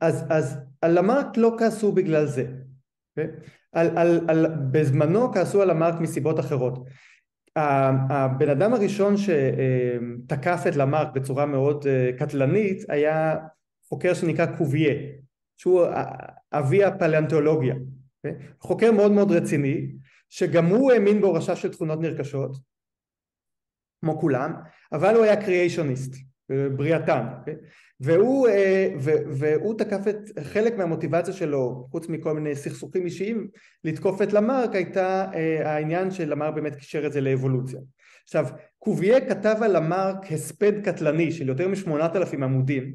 אז, 0.00 0.24
אז 0.30 0.58
על 0.80 0.98
למרק 0.98 1.26
לא 1.36 1.56
כעסו 1.58 1.92
בגלל 1.92 2.26
זה. 2.26 2.42
Okay? 2.42 3.22
אוקיי? 3.22 3.36
על, 3.72 3.98
על, 3.98 4.20
על, 4.28 4.46
בזמנו 4.70 5.32
כעסו 5.32 5.62
על 5.62 5.70
למרק 5.70 6.00
מסיבות 6.00 6.40
אחרות. 6.40 6.78
הבן 7.56 8.48
אדם 8.48 8.74
הראשון 8.74 9.14
שתקף 9.16 10.62
את 10.68 10.76
למרק 10.76 11.08
בצורה 11.14 11.46
מאוד 11.46 11.86
אה, 11.86 12.10
קטלנית 12.18 12.90
היה 12.90 13.36
חוקר 13.88 14.14
שנקרא 14.14 14.46
קוביה 14.56 14.94
שהוא 15.56 15.86
אבי 16.52 16.84
הפלנטולוגיה 16.84 17.74
okay? 17.74 18.30
חוקר 18.60 18.92
מאוד 18.92 19.12
מאוד 19.12 19.32
רציני 19.32 19.92
שגם 20.28 20.66
הוא 20.66 20.92
האמין 20.92 21.20
בהורשה 21.20 21.56
של 21.56 21.72
תכונות 21.72 22.00
נרכשות 22.00 22.56
כמו 24.00 24.20
כולם 24.20 24.54
אבל 24.92 25.14
הוא 25.14 25.24
היה 25.24 25.44
קריאיישוניסט 25.44 26.27
בריאתן 26.76 27.26
okay? 27.46 27.52
והוא, 28.00 28.48
אה, 28.48 28.88
והוא 29.30 29.78
תקף 29.78 30.08
את 30.08 30.38
חלק 30.42 30.76
מהמוטיבציה 30.76 31.34
שלו 31.34 31.86
חוץ 31.90 32.08
מכל 32.08 32.32
מיני 32.32 32.56
סכסוכים 32.56 33.04
אישיים 33.04 33.48
לתקוף 33.84 34.22
את 34.22 34.32
למרק 34.32 34.74
הייתה 34.74 35.26
אה, 35.34 35.72
העניין 35.72 36.10
שלמרק 36.10 36.54
באמת 36.54 36.76
קישר 36.76 37.06
את 37.06 37.12
זה 37.12 37.20
לאבולוציה 37.20 37.80
עכשיו 38.24 38.46
קוביה 38.78 39.28
כתב 39.28 39.56
על 39.62 39.76
למרק 39.76 40.32
הספד 40.32 40.84
קטלני 40.84 41.32
של 41.32 41.48
יותר 41.48 41.68
משמונת 41.68 42.16
אלפים 42.16 42.42
עמודים 42.42 42.94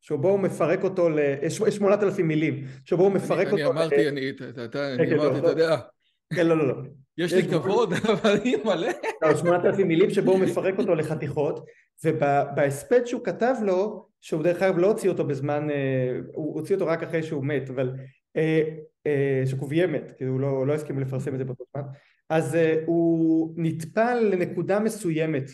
שבו 0.00 0.28
הוא 0.28 0.40
מפרק 0.40 0.84
אותו 0.84 1.08
ל... 1.08 1.18
שמונת 1.48 2.02
אלפים 2.02 2.28
מילים 2.28 2.64
שבו 2.84 3.02
הוא 3.02 3.12
מפרק 3.12 3.46
אותו... 3.46 3.56
אני 3.56 3.66
אמרתי, 3.66 4.08
אני 4.08 5.16
אמרתי, 5.16 5.38
אתה 5.38 5.48
יודע 5.48 5.76
כן, 6.34 6.46
לא, 6.46 6.58
לא, 6.58 6.68
לא. 6.68 6.74
יש 7.18 7.32
לי 7.32 7.48
כבוד, 7.48 7.92
אבל 8.12 8.30
אני 8.30 8.56
מלא. 8.64 8.88
לא, 9.22 9.36
שמונת 9.36 9.64
אלפים 9.64 9.88
מילים 9.88 10.10
שבו 10.10 10.32
הוא 10.32 10.40
מפרק 10.40 10.78
אותו 10.78 10.94
לחתיכות, 10.94 11.66
ובהספד 12.04 13.04
שהוא 13.04 13.24
כתב 13.24 13.54
לו, 13.62 14.06
שהוא 14.20 14.42
דרך 14.42 14.62
אגב 14.62 14.78
לא 14.78 14.86
הוציא 14.86 15.10
אותו 15.10 15.26
בזמן, 15.26 15.70
אה, 15.70 16.18
הוא 16.34 16.54
הוציא 16.54 16.74
אותו 16.74 16.86
רק 16.86 17.02
אחרי 17.02 17.22
שהוא 17.22 17.44
מת, 17.44 17.70
אבל 17.70 17.94
אה, 18.36 18.62
אה, 19.06 19.42
שקוביה 19.46 19.86
מת, 19.86 20.12
כי 20.18 20.24
הוא 20.24 20.40
לא, 20.40 20.66
לא 20.66 20.74
הסכים 20.74 21.00
לפרסם 21.00 21.34
את 21.34 21.38
זה 21.38 21.44
באותו 21.44 21.64
זמן, 21.72 21.82
אז 22.30 22.58
הוא 22.86 23.54
נטפל 23.56 24.18
לנקודה 24.32 24.80
מסוימת 24.80 25.44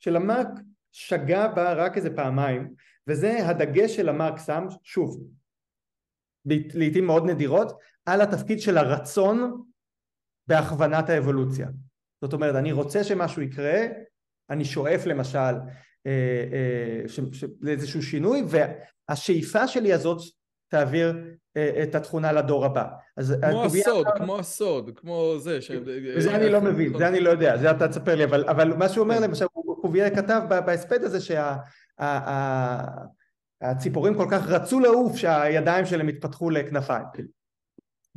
שלמרק 0.00 0.48
שגה 0.92 1.48
בה 1.48 1.72
רק 1.72 1.96
איזה 1.96 2.16
פעמיים, 2.16 2.74
וזה 3.06 3.48
הדגש 3.48 3.96
של 3.96 4.08
המרק 4.08 4.38
שם, 4.46 4.66
שוב, 4.82 5.26
לעיתים 6.74 7.06
מאוד 7.06 7.30
נדירות, 7.30 7.72
על 8.06 8.20
התפקיד 8.20 8.60
של 8.60 8.78
הרצון 8.78 9.64
בהכוונת 10.48 11.10
האבולוציה. 11.10 11.68
זאת 12.24 12.32
אומרת, 12.32 12.54
אני 12.54 12.72
רוצה 12.72 13.04
שמשהו 13.04 13.42
יקרה, 13.42 13.80
אני 14.50 14.64
שואף 14.64 15.06
למשל 15.06 15.38
אה, 15.38 16.44
אה, 16.52 17.08
ש, 17.08 17.20
ש, 17.32 17.44
לאיזשהו 17.60 18.02
שינוי, 18.02 18.44
והשאיפה 18.48 19.68
שלי 19.68 19.92
הזאת 19.92 20.20
תעביר 20.68 21.16
אה, 21.56 21.82
את 21.82 21.94
התכונה 21.94 22.32
לדור 22.32 22.64
הבא. 22.64 22.86
אז 23.16 23.34
כמו 23.50 23.64
הסוד, 23.64 24.06
אתה... 24.06 24.18
כמו 24.18 24.38
הסוד, 24.38 24.90
כמו 24.96 25.34
זה. 25.38 25.62
ש... 25.62 25.70
זה 26.18 26.36
אני 26.36 26.50
לא 26.50 26.60
מבין, 26.60 26.98
זה 26.98 27.08
אני 27.08 27.20
לא 27.20 27.30
יודע, 27.30 27.56
זה 27.56 27.70
אתה 27.70 27.88
תספר 27.88 28.14
לי, 28.14 28.24
אבל, 28.24 28.44
אבל 28.48 28.76
מה 28.76 28.88
שהוא 28.88 29.04
אומר 29.04 29.16
כן. 29.16 29.22
למשל, 29.22 29.46
קוביה 29.80 30.10
כתב 30.10 30.42
בהספד 30.48 31.04
הזה 31.04 31.18
שהציפורים 33.60 34.14
כל 34.14 34.26
כך 34.30 34.48
רצו 34.48 34.80
לעוף 34.80 35.16
שהידיים 35.16 35.86
שלהם 35.86 36.08
התפתחו 36.08 36.50
לכנפיים. 36.50 37.04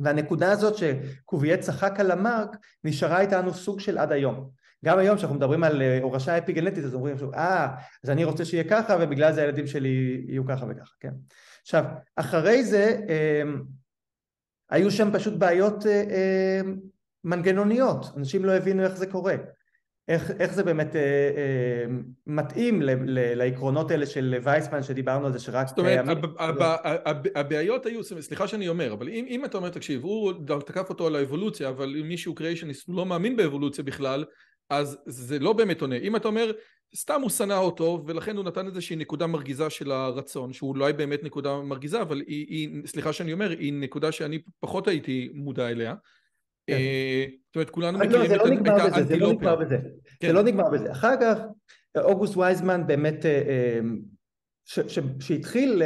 והנקודה 0.00 0.52
הזאת 0.52 0.74
שקוביה 0.76 1.56
צחק 1.56 2.00
על 2.00 2.10
המרק 2.10 2.56
נשארה 2.84 3.20
איתנו 3.20 3.54
סוג 3.54 3.80
של 3.80 3.98
עד 3.98 4.12
היום. 4.12 4.50
גם 4.84 4.98
היום 4.98 5.16
כשאנחנו 5.16 5.36
מדברים 5.36 5.64
על 5.64 5.82
אה, 5.82 5.98
הורשה 6.02 6.38
אפיגנטית 6.38 6.84
אז 6.84 6.94
אומרים 6.94 7.16
אה 7.34 7.74
אז 8.04 8.10
אני 8.10 8.24
רוצה 8.24 8.44
שיהיה 8.44 8.64
ככה 8.64 8.96
ובגלל 9.00 9.32
זה 9.32 9.40
הילדים 9.40 9.66
שלי 9.66 10.24
יהיו 10.28 10.46
ככה 10.46 10.66
וככה 10.68 10.94
כן. 11.00 11.12
עכשיו 11.62 11.84
אחרי 12.16 12.64
זה 12.64 13.00
אה, 13.08 13.42
היו 14.70 14.90
שם 14.90 15.08
פשוט 15.12 15.34
בעיות 15.34 15.86
אה, 15.86 16.04
אה, 16.10 16.60
מנגנוניות. 17.24 18.06
אנשים 18.16 18.44
לא 18.44 18.52
הבינו 18.52 18.82
איך 18.82 18.96
זה 18.96 19.06
קורה 19.06 19.34
איך, 20.08 20.30
איך 20.38 20.54
זה 20.54 20.62
באמת 20.62 20.96
אה, 20.96 21.00
אה, 21.00 21.84
מתאים 22.26 22.82
ל, 22.82 22.90
ל, 22.90 23.34
לעקרונות 23.34 23.90
האלה 23.90 24.06
של 24.06 24.34
וייסמן 24.42 24.82
שדיברנו 24.82 25.26
על 25.26 25.32
זה 25.32 25.38
שרק... 25.38 25.68
זאת 25.68 25.78
אומרת, 25.78 26.18
הבעיות 27.34 27.86
היו, 27.86 28.04
סליחה 28.04 28.48
שאני 28.48 28.68
אומר, 28.68 28.92
אבל 28.92 29.08
אם, 29.08 29.26
אם 29.28 29.44
אתה 29.44 29.56
אומר, 29.58 29.68
תקשיב, 29.68 30.04
הוא 30.04 30.32
תקף 30.66 30.88
אותו 30.88 31.06
על 31.06 31.16
האבולוציה, 31.16 31.68
אבל 31.68 31.96
אם 32.00 32.08
מישהו 32.08 32.34
קריאיישניסט 32.34 32.88
לא 32.88 33.06
מאמין 33.06 33.36
באבולוציה 33.36 33.84
בכלל, 33.84 34.24
אז 34.70 34.98
זה 35.06 35.38
לא 35.38 35.52
באמת 35.52 35.80
עונה. 35.80 35.96
אם 35.96 36.16
אתה 36.16 36.28
אומר, 36.28 36.52
סתם 36.96 37.20
הוא 37.20 37.30
שנא 37.30 37.54
אותו, 37.58 38.04
ולכן 38.06 38.36
הוא 38.36 38.44
נתן 38.44 38.66
איזושהי 38.66 38.96
נקודה 38.96 39.26
מרגיזה 39.26 39.70
של 39.70 39.92
הרצון, 39.92 40.52
שהוא 40.52 40.70
אולי 40.70 40.92
באמת 40.92 41.24
נקודה 41.24 41.56
מרגיזה, 41.56 42.02
אבל 42.02 42.22
היא, 42.26 42.46
היא, 42.48 42.86
סליחה 42.86 43.12
שאני 43.12 43.32
אומר, 43.32 43.50
היא 43.50 43.72
נקודה 43.72 44.12
שאני 44.12 44.38
פחות 44.60 44.88
הייתי 44.88 45.30
מודע 45.34 45.68
אליה. 45.68 45.94
כן. 46.68 46.74
אה, 46.74 47.24
זאת 47.46 47.56
אומרת, 47.56 47.70
כולנו 47.70 47.98
מכירים 47.98 48.30
לא 48.30 48.76
את 48.76 48.92
האנטילופיה. 48.92 49.04
זה 49.04 49.16
לא 49.16 49.32
נגמר 49.32 49.56
בזה, 49.56 49.78
כן. 50.20 50.26
זה 50.26 50.32
לא 50.32 50.42
נגמר 50.42 50.70
בזה. 50.70 50.92
אחר 50.92 51.14
כך, 51.20 51.38
אוגוסט 51.96 52.36
וייזמן 52.36 52.86
באמת, 52.86 53.26
אה, 53.26 53.42
אה, 53.48 53.80
שהתחיל, 55.20 55.82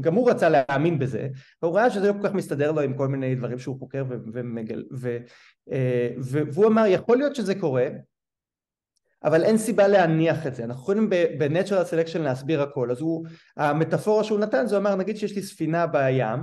גם 0.00 0.14
הוא 0.14 0.30
רצה 0.30 0.48
להאמין 0.48 0.98
בזה, 0.98 1.28
והוא 1.62 1.74
ראה 1.74 1.90
שזה 1.90 2.08
לא 2.08 2.12
כל 2.12 2.28
כך 2.28 2.34
מסתדר 2.34 2.72
לו 2.72 2.80
עם 2.80 2.96
כל 2.96 3.08
מיני 3.08 3.34
דברים 3.34 3.58
שהוא 3.58 3.78
חוקר 3.78 4.04
ומגל, 4.08 4.84
והוא 6.52 6.66
אמר, 6.66 6.86
יכול 6.86 7.16
להיות 7.16 7.34
שזה 7.34 7.54
קורה, 7.54 7.88
אבל 9.24 9.44
אין 9.44 9.58
סיבה 9.58 9.88
להניח 9.88 10.46
את 10.46 10.54
זה, 10.54 10.64
אנחנו 10.64 10.82
יכולים 10.82 11.10
ב-Natural 11.10 11.90
Selection 11.90 12.18
להסביר 12.18 12.62
הכל, 12.62 12.90
אז 12.90 13.00
הוא, 13.00 13.26
המטאפורה 13.56 14.24
שהוא 14.24 14.38
נתן 14.38 14.66
זה 14.66 14.76
אומר 14.76 14.94
נגיד 14.94 15.16
שיש 15.16 15.36
לי 15.36 15.42
ספינה 15.42 15.86
בים 15.86 16.40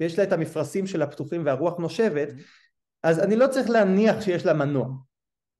ויש 0.00 0.18
לה 0.18 0.24
את 0.24 0.32
המפרשים 0.32 0.86
של 0.86 1.02
הפתוחים 1.02 1.46
והרוח 1.46 1.78
נושבת 1.78 2.28
אז 3.02 3.18
אני 3.18 3.36
לא 3.36 3.46
צריך 3.46 3.70
להניח 3.70 4.20
שיש 4.20 4.46
לה 4.46 4.52
מנוע. 4.52 4.88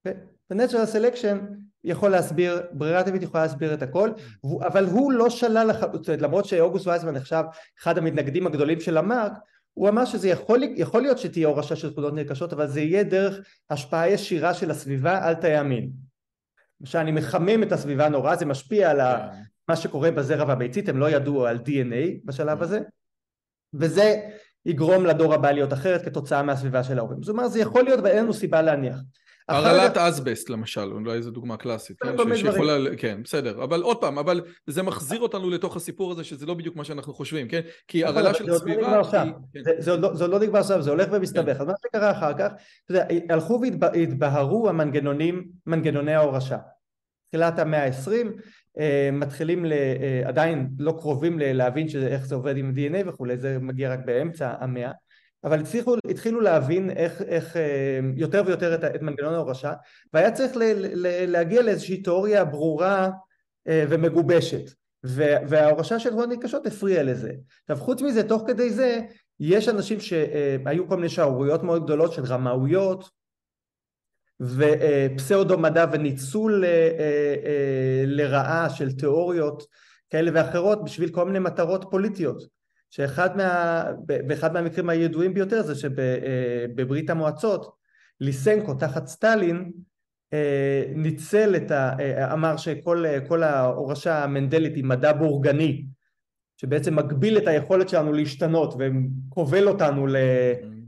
ב-Natural 0.07 0.95
Selection 0.95 1.37
יכול 1.85 2.11
להסביר, 2.11 2.63
ברירה 2.73 3.05
טבעית 3.05 3.23
יכולה 3.23 3.43
להסביר 3.43 3.75
את 3.75 3.83
הכל, 3.83 4.11
אבל 4.61 4.85
הוא 4.85 5.13
לא 5.13 5.31
שלל 5.31 5.71
לחלוטין, 5.71 6.21
למרות 6.21 6.45
שאוגוסט 6.45 6.87
וייזמן 6.87 7.15
נחשב 7.15 7.45
אחד 7.83 7.99
המתנגדים 7.99 8.47
הגדולים 8.47 8.81
של 8.81 8.97
המרק, 8.97 9.33
הוא 9.75 9.89
אמר 9.89 10.05
שזה 10.05 10.29
יכול, 10.29 10.63
יכול 10.77 11.03
להיות 11.03 11.19
שתהיה 11.19 11.49
הורשה 11.49 11.77
של 11.77 11.93
תכונות 11.93 12.15
נרכשות, 12.15 12.53
אבל 12.53 12.67
זה 12.67 12.81
יהיה 12.81 13.05
דרך 13.05 13.39
השפעה 13.71 14.09
ישירה 14.09 14.55
של 14.55 14.71
הסביבה 14.71 15.27
על 15.27 15.35
תאי 15.35 15.57
המין. 15.57 15.91
למשל, 16.81 16.99
אני 16.99 17.13
מחמם 17.13 17.63
את 17.63 17.73
הסביבה 17.73 18.09
נורא, 18.09 18.37
זה 18.37 18.47
משפיע 18.47 18.91
על 18.91 19.01
yeah. 19.01 19.05
כן. 19.05 19.43
מה 19.69 19.77
שקורה 19.77 20.11
בזרע 20.11 20.45
והביצית, 20.49 20.89
הם 20.89 20.99
לא 20.99 21.11
ידעו 21.11 21.47
על 21.47 21.57
DNA 21.57 22.21
בשלב 22.25 22.59
כן. 22.59 22.65
הזה, 22.65 22.81
וזה 23.75 24.29
יגרום 24.67 25.07
לדור 25.07 25.35
הבא 25.35 25.51
להיות 25.51 25.73
אחרת 25.73 26.05
כתוצאה 26.05 26.43
מהסביבה 26.43 26.85
של 26.85 26.99
ההורים. 26.99 27.23
זאת 27.23 27.29
אומרת, 27.29 27.53
זה 27.53 27.61
יכול 27.61 27.83
להיות 27.83 28.01
ואין 28.03 28.19
לנו 28.19 28.33
סיבה 28.33 28.63
להניח. 28.63 28.97
הרעלת 29.49 29.97
אסבסט 29.97 30.51
למשל, 30.51 30.93
אולי 30.93 31.23
זו 31.23 31.31
דוגמה 31.31 31.57
קלאסית, 31.57 32.03
כן, 32.03 32.37
שיכולה, 32.37 32.97
כן, 32.97 33.21
בסדר, 33.25 33.65
אבל 33.65 33.83
עוד 33.83 34.01
פעם, 34.01 34.19
אבל 34.19 34.41
זה 34.67 34.83
מחזיר 34.83 35.21
אותנו 35.21 35.51
לתוך 35.51 35.77
הסיפור 35.77 36.13
הזה 36.13 36.25
שזה 36.25 36.47
לא 36.47 36.55
בדיוק 36.55 36.77
מה 36.77 36.85
שאנחנו 36.85 37.15
חושבים, 37.15 37.49
כן? 37.49 37.61
כי 37.89 38.05
הרעלה 38.05 38.35
של 38.35 38.47
לא 38.47 38.55
הסביבה... 38.55 39.03
כן. 39.11 39.29
זה 40.15 40.27
לא 40.27 40.41
נגמר 40.41 40.59
עכשיו, 40.59 40.83
זה 40.83 40.91
הולך 40.91 41.09
ומסתבך, 41.13 41.61
אז 41.61 41.67
מה 41.67 41.73
שקרה 41.87 42.11
אחר 42.11 42.33
כך, 42.39 42.53
הלכו 43.31 43.61
והתבהרו 43.81 44.69
המנגנונים, 44.69 45.45
מנגנוני 45.67 46.15
ההורשה. 46.15 46.59
תחילת 47.29 47.59
המאה 47.59 47.83
העשרים, 47.83 48.27
אה, 48.27 48.33
מתחילים 49.13 49.65
ל, 49.65 49.73
אה, 49.73 50.23
עדיין 50.25 50.69
לא 50.79 50.93
קרובים 50.93 51.39
להבין 51.39 51.87
איך 51.97 52.27
זה 52.27 52.35
עובד 52.35 52.57
עם 52.57 52.73
DNA 52.77 53.09
וכולי, 53.09 53.37
זה 53.37 53.59
מגיע 53.61 53.93
רק 53.93 54.01
באמצע 54.05 54.55
המאה, 54.61 54.91
אבל 55.45 55.61
הצליחו, 55.61 55.95
התחילו 56.11 56.41
להבין 56.41 56.91
איך, 56.91 57.23
איך 57.23 57.57
אה, 57.57 58.01
יותר 58.17 58.43
ויותר 58.47 58.75
את, 58.75 58.85
את 58.85 59.03
מנגנון 59.03 59.35
ההורשה 59.35 59.73
והיה 60.13 60.33
צריך 60.33 60.57
ל, 60.57 60.63
ל, 60.77 61.31
להגיע 61.33 61.63
לאיזושהי 61.63 62.03
תיאוריה 62.03 62.45
ברורה 62.45 63.11
אה, 63.69 63.85
ומגובשת 63.89 64.71
וההורשה 65.49 65.99
של 65.99 66.11
תמונות 66.11 66.29
נרכשות 66.29 66.67
הפריעה 66.67 67.03
לזה. 67.03 67.33
עכשיו 67.63 67.85
חוץ 67.85 68.03
מזה 68.03 68.29
תוך 68.29 68.45
כדי 68.47 68.71
זה 68.71 69.01
יש 69.41 69.69
אנשים 69.69 70.01
שהיו 70.01 70.89
כל 70.89 70.97
מיני 70.97 71.09
שערוריות 71.09 71.63
מאוד 71.63 71.85
גדולות 71.85 72.13
של 72.13 72.25
רמאויות 72.25 73.11
ופסאודו 74.43 75.59
מדע 75.59 75.87
וניצול 75.93 76.65
אה, 76.65 78.05
לרעה 78.07 78.71
של 78.71 78.93
תיאוריות 78.93 79.63
כאלה 80.11 80.31
ואחרות 80.35 80.85
בשביל 80.85 81.09
כל 81.09 81.25
מיני 81.25 81.39
מטרות 81.39 81.85
פוליטיות 81.91 82.43
שאחד 82.91 83.37
מה, 83.37 83.85
באחד 84.07 84.53
מהמקרים 84.53 84.89
הידועים 84.89 85.35
ביותר 85.35 85.63
זה 85.63 85.75
שבברית 85.75 87.11
אה, 87.11 87.15
המועצות 87.15 87.73
ליסנקו 88.21 88.75
תחת 88.75 89.07
סטלין 89.07 89.71
אה, 90.33 90.85
ניצל 90.95 91.57
את 91.57 91.71
ה... 91.71 91.93
אה, 92.01 92.33
אמר 92.33 92.57
שכל 92.57 93.43
ההורשה 93.43 94.25
המנדלית 94.25 94.77
היא 94.77 94.85
מדע 94.85 95.13
בורגני 95.13 95.85
שבעצם 96.57 96.97
מגביל 96.97 97.39
את 97.39 97.47
היכולת 97.47 97.89
שלנו 97.89 98.13
להשתנות 98.13 98.75
וכובל 98.79 99.69
אותנו 99.69 100.07
ל... 100.07 100.17
Mm. 100.17 100.82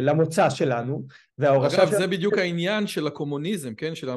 למוצא 0.00 0.50
שלנו 0.50 1.06
וההורשה 1.38 1.82
אגב 1.82 1.90
של... 1.90 1.96
זה 1.96 2.06
בדיוק 2.06 2.38
העניין 2.38 2.86
של 2.86 3.06
הקומוניזם 3.06 3.74
כן? 3.74 3.94
של 3.94 4.10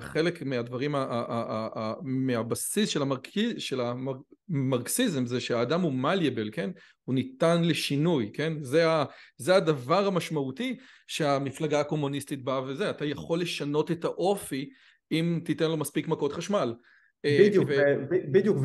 חלק 0.00 0.42
מהדברים 0.42 0.94
מהבסיס 2.02 2.88
של, 2.88 3.02
המרק... 3.02 3.28
של 3.58 3.80
המרקסיזם 3.80 5.26
זה 5.26 5.40
שהאדם 5.40 5.80
הוא 5.80 5.92
מלייבל 5.92 6.50
כן? 6.52 6.70
הוא 7.04 7.14
ניתן 7.14 7.64
לשינוי 7.64 8.30
כן? 8.34 8.52
זה, 8.62 8.90
ה... 8.90 9.04
זה 9.36 9.56
הדבר 9.56 10.06
המשמעותי 10.06 10.76
שהמפלגה 11.06 11.80
הקומוניסטית 11.80 12.44
באה 12.44 12.62
וזה 12.62 12.90
אתה 12.90 13.04
יכול 13.04 13.40
לשנות 13.40 13.90
את 13.90 14.04
האופי 14.04 14.70
אם 15.12 15.40
תיתן 15.44 15.68
לו 15.70 15.76
מספיק 15.76 16.08
מכות 16.08 16.32
חשמל 16.32 16.74
אה, 17.24 17.38
בדיוק, 17.40 17.70
בדיוק, 18.10 18.58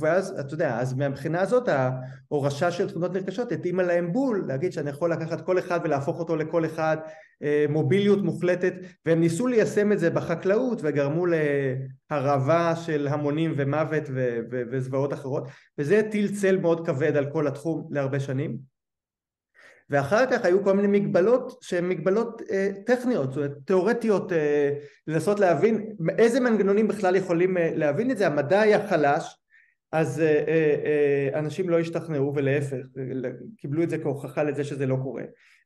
ואז 0.00 0.40
אתה 0.40 0.54
יודע, 0.54 0.78
אז 0.78 0.94
מהבחינה 0.94 1.40
הזאת 1.40 1.68
ההורשה 1.68 2.70
של 2.70 2.88
תכונות 2.88 3.14
נרכשות 3.14 3.52
התאימה 3.52 3.82
להם 3.82 4.12
בול 4.12 4.44
להגיד 4.46 4.72
שאני 4.72 4.90
יכול 4.90 5.12
לקחת 5.12 5.46
כל 5.46 5.58
אחד 5.58 5.80
ולהפוך 5.84 6.18
אותו 6.18 6.36
לכל 6.36 6.64
אחד, 6.64 6.96
אה, 7.42 7.66
מוביליות 7.68 8.22
מוחלטת, 8.22 8.74
והם 9.06 9.20
ניסו 9.20 9.46
ליישם 9.46 9.92
את 9.92 9.98
זה 9.98 10.10
בחקלאות 10.10 10.80
וגרמו 10.84 11.26
להרעבה 11.26 12.76
של 12.76 13.08
המונים 13.08 13.54
ומוות 13.56 14.02
וזוועות 14.50 15.12
אחרות, 15.12 15.48
וזה 15.78 15.98
הטיל 15.98 16.34
צל 16.34 16.56
מאוד 16.56 16.86
כבד 16.86 17.16
על 17.16 17.26
כל 17.32 17.46
התחום 17.46 17.88
להרבה 17.90 18.20
שנים. 18.20 18.75
ואחר 19.90 20.26
כך 20.30 20.44
היו 20.44 20.64
כל 20.64 20.72
מיני 20.72 21.00
מגבלות 21.00 21.58
שהן 21.60 21.88
מגבלות 21.88 22.42
אה, 22.50 22.70
טכניות, 22.86 23.32
זאת 23.32 23.36
אומרת 23.36 23.52
תיאורטיות 23.64 24.32
אה, 24.32 24.72
לנסות 25.06 25.40
להבין 25.40 25.96
איזה 26.18 26.40
מנגנונים 26.40 26.88
בכלל 26.88 27.16
יכולים 27.16 27.56
אה, 27.56 27.70
להבין 27.74 28.10
את 28.10 28.18
זה, 28.18 28.26
המדע 28.26 28.60
היה 28.60 28.88
חלש 28.88 29.36
אז 29.92 30.20
אה, 30.20 30.26
אה, 30.26 30.74
אה, 30.84 31.38
אנשים 31.38 31.68
לא 31.68 31.80
השתכנעו 31.80 32.32
ולהפך 32.34 32.76
קיבלו 33.56 33.82
את 33.82 33.90
זה 33.90 33.98
כהוכחה 33.98 34.42
לזה 34.42 34.64
שזה 34.64 34.86
לא 34.86 34.96
קורה. 35.02 35.22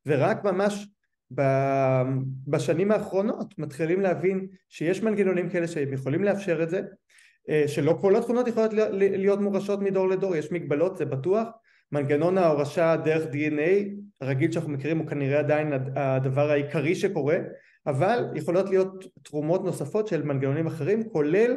ורק 0.06 0.44
ממש 0.44 0.88
בשנים 2.46 2.90
האחרונות 2.90 3.58
מתחילים 3.58 4.00
להבין 4.00 4.46
שיש 4.68 5.02
מנגנונים 5.02 5.50
כאלה 5.50 5.68
שהם 5.68 5.92
יכולים 5.92 6.24
לאפשר 6.24 6.62
את 6.62 6.70
זה 6.70 6.80
אה, 7.50 7.64
שלא 7.66 7.98
כל 8.00 8.16
התכונות 8.16 8.48
יכולות 8.48 8.72
להיות 8.98 9.40
מורשות 9.40 9.80
מדור 9.80 10.08
לדור, 10.08 10.36
יש 10.36 10.52
מגבלות 10.52 10.96
זה 10.96 11.04
בטוח 11.04 11.48
מנגנון 11.92 12.38
ההורשה 12.38 12.96
דרך 12.96 13.22
DNA 13.32 13.90
הרגיל 14.20 14.52
שאנחנו 14.52 14.72
מכירים 14.72 14.98
הוא 14.98 15.06
כנראה 15.06 15.38
עדיין 15.38 15.72
הדבר 15.96 16.50
העיקרי 16.50 16.94
שקורה 16.94 17.36
אבל 17.86 18.24
יכולות 18.34 18.68
להיות 18.68 19.04
תרומות 19.22 19.64
נוספות 19.64 20.08
של 20.08 20.22
מנגנונים 20.22 20.66
אחרים 20.66 21.08
כולל 21.08 21.56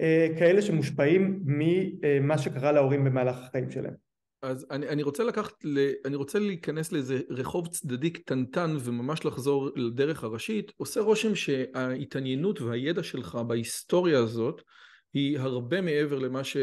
אה, 0.00 0.28
כאלה 0.38 0.62
שמושפעים 0.62 1.40
ממה 1.44 2.38
שקרה 2.38 2.72
להורים 2.72 3.04
במהלך 3.04 3.36
החיים 3.38 3.70
שלהם. 3.70 3.94
אז 4.42 4.66
אני, 4.70 4.88
אני 4.88 5.02
רוצה 5.02 5.24
לקחת, 5.24 5.64
אני 6.04 6.16
רוצה 6.16 6.38
להיכנס 6.38 6.92
לאיזה 6.92 7.20
רחוב 7.30 7.66
צדדי 7.68 8.10
קטנטן 8.10 8.76
וממש 8.80 9.24
לחזור 9.24 9.70
לדרך 9.76 10.24
הראשית, 10.24 10.72
עושה 10.76 11.00
רושם 11.00 11.34
שההתעניינות 11.34 12.60
והידע 12.60 13.02
שלך 13.02 13.34
בהיסטוריה 13.34 14.18
הזאת 14.18 14.62
היא 15.14 15.38
הרבה 15.38 15.80
מעבר 15.80 16.18
למה 16.18 16.44
ש... 16.44 16.56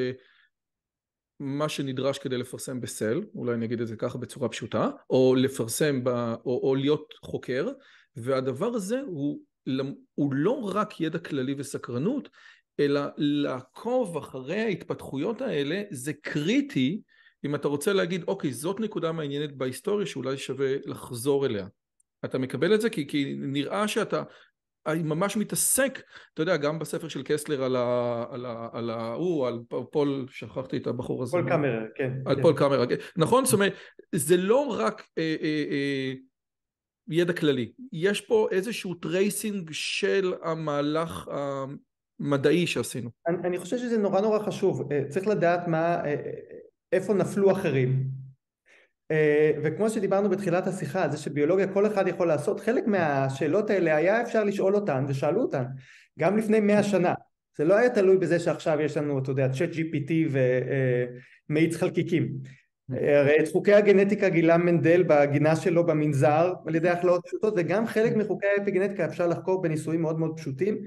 מה 1.39 1.69
שנדרש 1.69 2.17
כדי 2.17 2.37
לפרסם 2.37 2.81
בסל, 2.81 3.21
אולי 3.35 3.53
אני 3.53 3.65
אגיד 3.65 3.81
את 3.81 3.87
זה 3.87 3.95
ככה 3.95 4.17
בצורה 4.17 4.49
פשוטה, 4.49 4.89
או 5.09 5.35
לפרסם, 5.37 6.03
ב, 6.03 6.09
או, 6.45 6.61
או 6.63 6.75
להיות 6.75 7.13
חוקר, 7.21 7.67
והדבר 8.15 8.67
הזה 8.67 9.01
הוא, 9.05 9.39
הוא 10.15 10.33
לא 10.33 10.51
רק 10.51 11.01
ידע 11.01 11.19
כללי 11.19 11.55
וסקרנות, 11.57 12.29
אלא 12.79 13.01
לעקוב 13.17 14.17
אחרי 14.17 14.59
ההתפתחויות 14.59 15.41
האלה 15.41 15.81
זה 15.91 16.13
קריטי 16.13 17.01
אם 17.45 17.55
אתה 17.55 17.67
רוצה 17.67 17.93
להגיד 17.93 18.23
אוקיי 18.27 18.53
זאת 18.53 18.79
נקודה 18.79 19.11
מעניינת 19.11 19.57
בהיסטוריה 19.57 20.05
שאולי 20.05 20.37
שווה 20.37 20.75
לחזור 20.85 21.45
אליה. 21.45 21.67
אתה 22.25 22.37
מקבל 22.37 22.73
את 22.73 22.81
זה? 22.81 22.89
כי, 22.89 23.07
כי 23.07 23.35
נראה 23.37 23.87
שאתה 23.87 24.23
ממש 24.87 25.37
מתעסק, 25.37 26.01
אתה 26.33 26.41
יודע, 26.41 26.57
גם 26.57 26.79
בספר 26.79 27.07
של 27.07 27.21
קסטלר 27.25 27.63
על 27.63 27.75
ה... 27.75 28.25
על 28.31 28.45
ה... 28.45 28.69
על 28.73 28.89
ה... 28.89 29.13
הוא, 29.13 29.47
על 29.47 29.59
פול, 29.91 30.25
שכחתי 30.29 30.77
את 30.77 30.87
הבחור 30.87 31.23
הזה. 31.23 31.31
פול 31.31 31.49
קמרר, 31.49 31.79
כן. 31.95 32.13
על 32.25 32.35
כן. 32.35 32.41
פול 32.41 32.57
קמרר, 32.57 32.87
כן. 32.87 32.95
נכון? 33.17 33.45
זאת 33.45 33.53
אומרת, 33.53 33.73
זה 34.15 34.37
לא 34.37 34.75
רק 34.79 35.07
אה, 35.17 35.35
אה, 35.41 35.63
אה, 35.71 36.13
ידע 37.09 37.33
כללי, 37.33 37.71
יש 37.93 38.21
פה 38.21 38.47
איזשהו 38.51 38.93
tracing 38.93 39.69
של 39.71 40.33
המהלך 40.43 41.29
המדעי 42.19 42.67
שעשינו. 42.67 43.09
אני, 43.27 43.37
אני 43.43 43.57
חושב 43.57 43.77
שזה 43.77 43.97
נורא 43.97 44.21
נורא 44.21 44.39
חשוב, 44.39 44.91
אה, 44.91 45.01
צריך 45.09 45.27
לדעת 45.27 45.67
מה, 45.67 45.95
אה, 45.95 46.05
אה, 46.05 46.15
איפה 46.91 47.13
נפלו 47.13 47.51
אחרים. 47.51 48.18
אה, 49.11 49.51
וכמו 49.63 49.89
שדיברנו 49.89 50.29
בתחילת 50.29 50.67
השיחה 50.67 51.09
זה 51.09 51.17
שביולוגיה 51.17 51.67
כל 51.73 51.87
אחד 51.87 52.07
יכול 52.07 52.27
לעשות 52.27 52.59
חלק 52.59 52.87
מהשאלות 52.87 53.69
האלה 53.69 53.95
היה 53.95 54.21
אפשר 54.21 54.43
לשאול 54.43 54.75
אותן 54.75 55.05
ושאלו 55.07 55.41
אותן 55.41 55.63
גם 56.19 56.37
לפני 56.37 56.59
מאה 56.59 56.83
שנה. 56.83 57.13
זה 57.57 57.65
לא 57.65 57.77
היה 57.77 57.89
תלוי 57.89 58.17
בזה 58.17 58.39
שעכשיו 58.39 58.81
יש 58.81 58.97
לנו 58.97 59.19
אתה 59.19 59.31
יודע 59.31 59.49
צ'אט 59.49 59.69
GPT 59.69 60.11
ומאיץ 61.49 61.75
חלקיקים. 61.75 62.29
הרי 62.89 63.39
את 63.39 63.51
חוקי 63.51 63.73
הגנטיקה 63.73 64.29
גילה 64.29 64.57
מנדל 64.57 65.03
בגינה 65.07 65.55
שלו 65.55 65.85
במנזר 65.85 66.53
על 66.65 66.75
ידי 66.75 66.89
הכלאות 66.89 67.21
פשוטות 67.25 67.53
וגם 67.57 67.87
חלק 67.87 68.15
מחוקי 68.15 68.47
האפיגנטיקה 68.57 69.05
אפשר 69.05 69.27
לחקור 69.27 69.61
בניסויים 69.61 70.01
מאוד 70.01 70.19
מאוד 70.19 70.37
פשוטים 70.37 70.77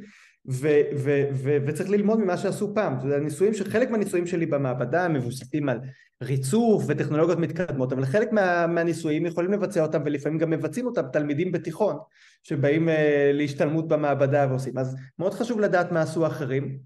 ו- 0.46 0.82
ו- 0.96 1.28
ו- 1.32 1.56
וצריך 1.66 1.90
ללמוד 1.90 2.20
ממה 2.20 2.36
שעשו 2.36 2.74
פעם, 2.74 3.08
זה 3.08 3.16
הניסויים 3.16 3.54
שחלק 3.54 3.90
מהניסויים 3.90 4.26
שלי 4.26 4.46
במעבדה 4.46 5.08
מבוססים 5.08 5.68
על 5.68 5.78
ריצוף 6.22 6.84
וטכנולוגיות 6.88 7.38
מתקדמות, 7.38 7.92
אבל 7.92 8.04
חלק 8.04 8.32
מה, 8.32 8.66
מהניסויים 8.66 9.26
יכולים 9.26 9.52
לבצע 9.52 9.82
אותם 9.82 10.02
ולפעמים 10.04 10.38
גם 10.38 10.50
מבצעים 10.50 10.86
אותם 10.86 11.02
תלמידים 11.12 11.52
בתיכון 11.52 11.96
שבאים 12.42 12.88
uh, 12.88 12.92
להשתלמות 13.32 13.88
במעבדה 13.88 14.46
ועושים, 14.50 14.78
אז 14.78 14.96
מאוד 15.18 15.34
חשוב 15.34 15.60
לדעת 15.60 15.92
מה 15.92 16.00
עשו 16.00 16.26
אחרים 16.26 16.78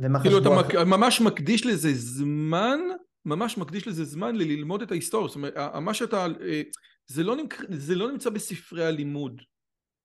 ומה 0.00 0.22
כאילו 0.22 0.38
אתה 0.38 0.50
מק... 0.50 0.74
ממש 0.74 1.20
מקדיש 1.20 1.66
לזה 1.66 1.90
זמן, 1.94 2.78
ממש 3.24 3.58
מקדיש 3.58 3.88
לזה 3.88 4.04
זמן 4.04 4.36
ללמוד 4.36 4.82
את 4.82 4.90
ההיסטוריה, 4.90 5.28
זאת 5.28 5.36
אומרת, 5.36 5.54
מה 5.80 5.94
שאתה, 5.94 6.26
אה, 6.42 6.62
זה 7.06 7.22
לא, 7.22 7.36
נמצא, 7.36 7.56
זה 7.70 7.94
לא 7.94 8.12
נמצא 8.12 8.30
בספרי 8.30 8.86
הלימוד 8.86 9.42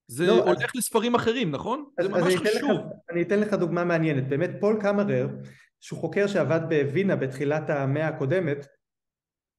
זה 0.09 0.27
לא, 0.27 0.43
הולך 0.43 0.57
אז- 0.63 0.75
לספרים 0.75 1.15
אחרים, 1.15 1.51
נכון? 1.51 1.85
אז, 1.97 2.05
זה 2.05 2.11
ממש 2.11 2.33
אני, 2.35 2.37
חשוב. 2.37 2.71
לך, 2.71 2.77
אני 3.11 3.21
אתן 3.21 3.39
לך 3.39 3.53
דוגמה 3.53 3.83
מעניינת. 3.83 4.27
באמת 4.29 4.49
פול 4.59 4.77
קמרר, 4.81 5.27
שהוא 5.79 5.99
חוקר 5.99 6.27
שעבד 6.27 6.59
בווינה 6.69 7.15
בתחילת 7.15 7.69
המאה 7.69 8.07
הקודמת, 8.07 8.67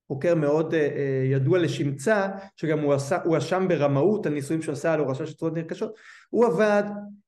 חוקר 0.09 0.35
מאוד 0.35 0.75
אה, 0.75 0.81
אה, 0.81 1.23
ידוע 1.31 1.59
לשמצה, 1.59 2.29
שגם 2.57 2.79
הוא 2.81 2.95
הואשם 3.25 3.69
ברמאות 3.69 4.27
על 4.27 4.33
ניסויים 4.33 4.63
שהוא 4.63 4.73
עשה 4.73 4.93
על 4.93 5.01
הורשה 5.01 5.27
של 5.27 5.33
צורות 5.35 5.55
נרכשות, 5.55 5.95
הוא 6.31 6.47
עבד 6.47 6.83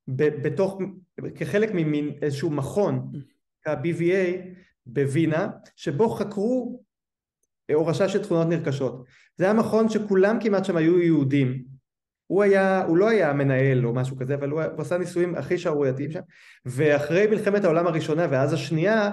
ב, 0.08 0.28
בתוך, 0.46 0.80
כחלק 1.34 1.70
ממין 1.74 2.18
איזשהו 2.22 2.50
מכון, 2.50 3.10
ה-BVA 3.66 4.46
בווינה, 4.86 5.48
שבו 5.76 6.08
חקרו 6.08 6.82
הורשה 7.72 8.08
של 8.08 8.22
תכונות 8.22 8.46
נרכשות. 8.46 9.04
זה 9.36 9.44
היה 9.44 9.52
מכון 9.54 9.88
שכולם 9.88 10.38
כמעט 10.40 10.64
שם 10.64 10.76
היו 10.76 11.00
יהודים. 11.00 11.71
הוא 12.32 12.42
היה, 12.42 12.84
הוא 12.84 12.96
לא 12.96 13.08
היה 13.08 13.32
מנהל 13.32 13.86
או 13.86 13.94
משהו 13.94 14.16
כזה, 14.16 14.34
אבל 14.34 14.50
הוא, 14.50 14.62
הוא 14.62 14.80
עשה 14.80 14.98
ניסויים 14.98 15.34
הכי 15.34 15.58
שערורייתיים 15.58 16.10
שם, 16.10 16.20
ואחרי 16.66 17.26
מלחמת 17.26 17.64
העולם 17.64 17.86
הראשונה 17.86 18.26
ואז 18.30 18.52
השנייה, 18.52 19.10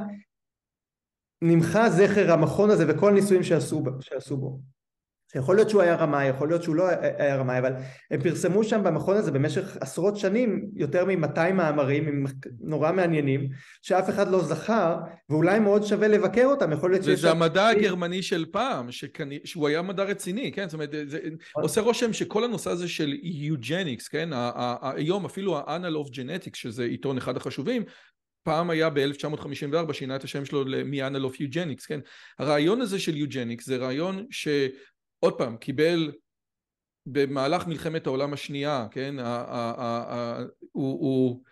נמחה 1.42 1.90
זכר 1.90 2.32
המכון 2.32 2.70
הזה 2.70 2.86
וכל 2.88 3.12
הניסויים 3.12 3.44
שעשו, 3.44 3.84
שעשו 4.00 4.38
בו. 4.38 4.60
יכול 5.36 5.56
להיות 5.56 5.70
שהוא 5.70 5.82
היה 5.82 5.96
רמאי, 5.96 6.26
יכול 6.28 6.48
להיות 6.48 6.64
שהוא 6.64 6.76
לא 6.76 6.88
היה 7.18 7.36
רמאי, 7.36 7.60
אבל 7.60 7.74
הם 8.12 8.22
פרסמו 8.22 8.64
שם 8.64 8.84
במכון 8.84 9.18
הזה 9.18 9.32
במשך 9.32 9.78
עשרות 9.82 10.18
שנים 10.18 10.70
יותר 10.76 11.06
מ-200 11.06 11.52
מאמרים 11.54 12.08
הם 12.08 12.24
נורא 12.60 12.92
מעניינים, 12.92 13.50
שאף 13.82 14.10
אחד 14.10 14.32
לא 14.32 14.42
זכר, 14.44 14.98
ואולי 15.30 15.60
מאוד 15.60 15.84
שווה 15.84 16.08
לבקר 16.08 16.46
אותם, 16.46 16.72
יכול 16.72 16.92
להיות 16.92 17.04
שיש... 17.04 17.14
וזה 17.14 17.28
שם- 17.28 17.42
המדע 17.42 17.68
הגרמני 17.68 18.24
של 18.24 18.46
פעם, 18.52 18.92
שכני, 18.92 19.40
שהוא 19.46 19.68
היה 19.68 19.82
מדע 19.82 20.04
רציני, 20.04 20.52
כן? 20.52 20.66
זאת 20.70 20.74
אומרת, 20.74 20.90
זה 21.06 21.20
עושה 21.56 21.82
רושם 21.82 22.14
שכל 22.14 22.44
הנושא 22.44 22.70
הזה 22.70 22.88
של 22.88 23.14
יוג'ניקס, 23.24 24.08
כן? 24.08 24.34
ה- 24.34 24.52
ה- 24.56 24.92
היום 24.96 25.26
אפילו 25.26 25.58
ה-Annal 25.58 26.08
of 26.08 26.12
Genetics, 26.12 26.56
שזה 26.56 26.84
עיתון 26.84 27.18
אחד 27.18 27.38
החשובים, 27.38 27.84
פעם 28.44 28.70
היה 28.70 28.90
ב-1954, 28.90 29.94
שינה 29.94 30.16
את 30.16 30.24
השם 30.24 30.46
שלו 30.46 30.66
מ-Annal 30.86 31.32
of 31.34 31.36
Eugenics, 31.36 31.86
כן? 31.88 32.00
הרעיון 32.40 32.82
הזה 32.82 33.00
של 33.00 33.18
יוג'ניקס 33.18 33.66
זה 33.66 33.78
רעיון 33.78 34.26
שעוד 35.20 35.38
פעם, 35.38 35.58
קיבל 35.58 36.12
במהלך 37.06 37.68
מלחמת 37.68 38.08
העולם 38.08 38.34
השנייה, 38.34 38.88
כן? 38.92 39.20
ה- 39.20 39.24
ה- 39.26 40.14
ה- 40.14 40.44
הוא, 40.72 41.00
הוא, 41.00 41.44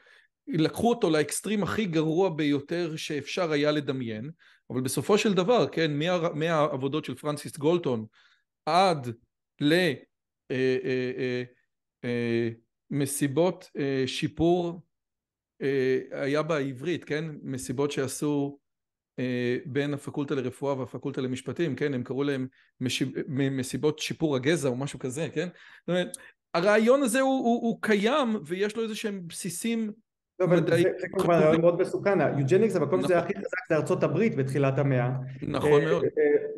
לקחו 0.47 0.89
אותו 0.89 1.09
לאקסטרים 1.09 1.63
הכי 1.63 1.85
גרוע 1.85 2.29
ביותר 2.29 2.95
שאפשר 2.95 3.51
היה 3.51 3.71
לדמיין, 3.71 4.31
אבל 4.69 4.81
בסופו 4.81 5.17
של 5.17 5.33
דבר, 5.33 5.67
כן, 5.71 5.99
מה, 5.99 6.29
מהעבודות 6.33 7.05
של 7.05 7.15
פרנסיס 7.15 7.57
גולטון 7.57 8.05
עד 8.65 9.13
למסיבות 12.91 13.69
שיפור, 14.05 14.81
אה, 15.61 15.99
היה 16.11 16.43
בעברית, 16.43 17.03
כן, 17.03 17.25
מסיבות 17.43 17.91
שעשו 17.91 18.57
אה, 18.61 18.66
בין 19.65 19.93
הפקולטה 19.93 20.35
לרפואה 20.35 20.79
והפקולטה 20.79 21.21
למשפטים, 21.21 21.75
כן, 21.75 21.93
הם 21.93 22.03
קראו 22.03 22.23
להם 22.23 22.47
משיב, 22.81 23.09
מסיבות 23.27 23.99
שיפור 23.99 24.35
הגזע 24.35 24.69
או 24.69 24.75
משהו 24.75 24.99
כזה, 24.99 25.27
כן, 25.33 25.47
זאת 25.81 25.89
אומרת, 25.89 26.17
הרעיון 26.53 27.03
הזה 27.03 27.19
הוא, 27.21 27.29
הוא, 27.45 27.61
הוא 27.61 27.77
קיים 27.81 28.35
ויש 28.45 28.75
לו 28.77 28.83
איזה 28.83 28.95
שהם 28.95 29.21
בסיסים 29.27 29.91
לא, 30.39 30.45
אבל 30.45 30.59
מדעי- 30.59 30.83
זה, 30.83 30.89
זה 30.99 31.07
כמובן 31.07 31.33
רעיון 31.33 31.61
מאוד 31.61 31.81
מסוכן, 31.81 32.21
היוג'ניקס 32.21 32.75
המקום 32.75 33.03
שזה 33.03 33.13
היה 33.13 33.23
הכי 33.23 33.33
חזק 33.37 33.67
זה 33.69 33.75
ארצות 33.75 34.03
הברית 34.03 34.35
בתחילת 34.35 34.79
המאה, 34.79 35.09
נכון 35.41 35.81
אה, 35.81 35.85
מאוד. 35.85 36.03
אה, 36.03 36.09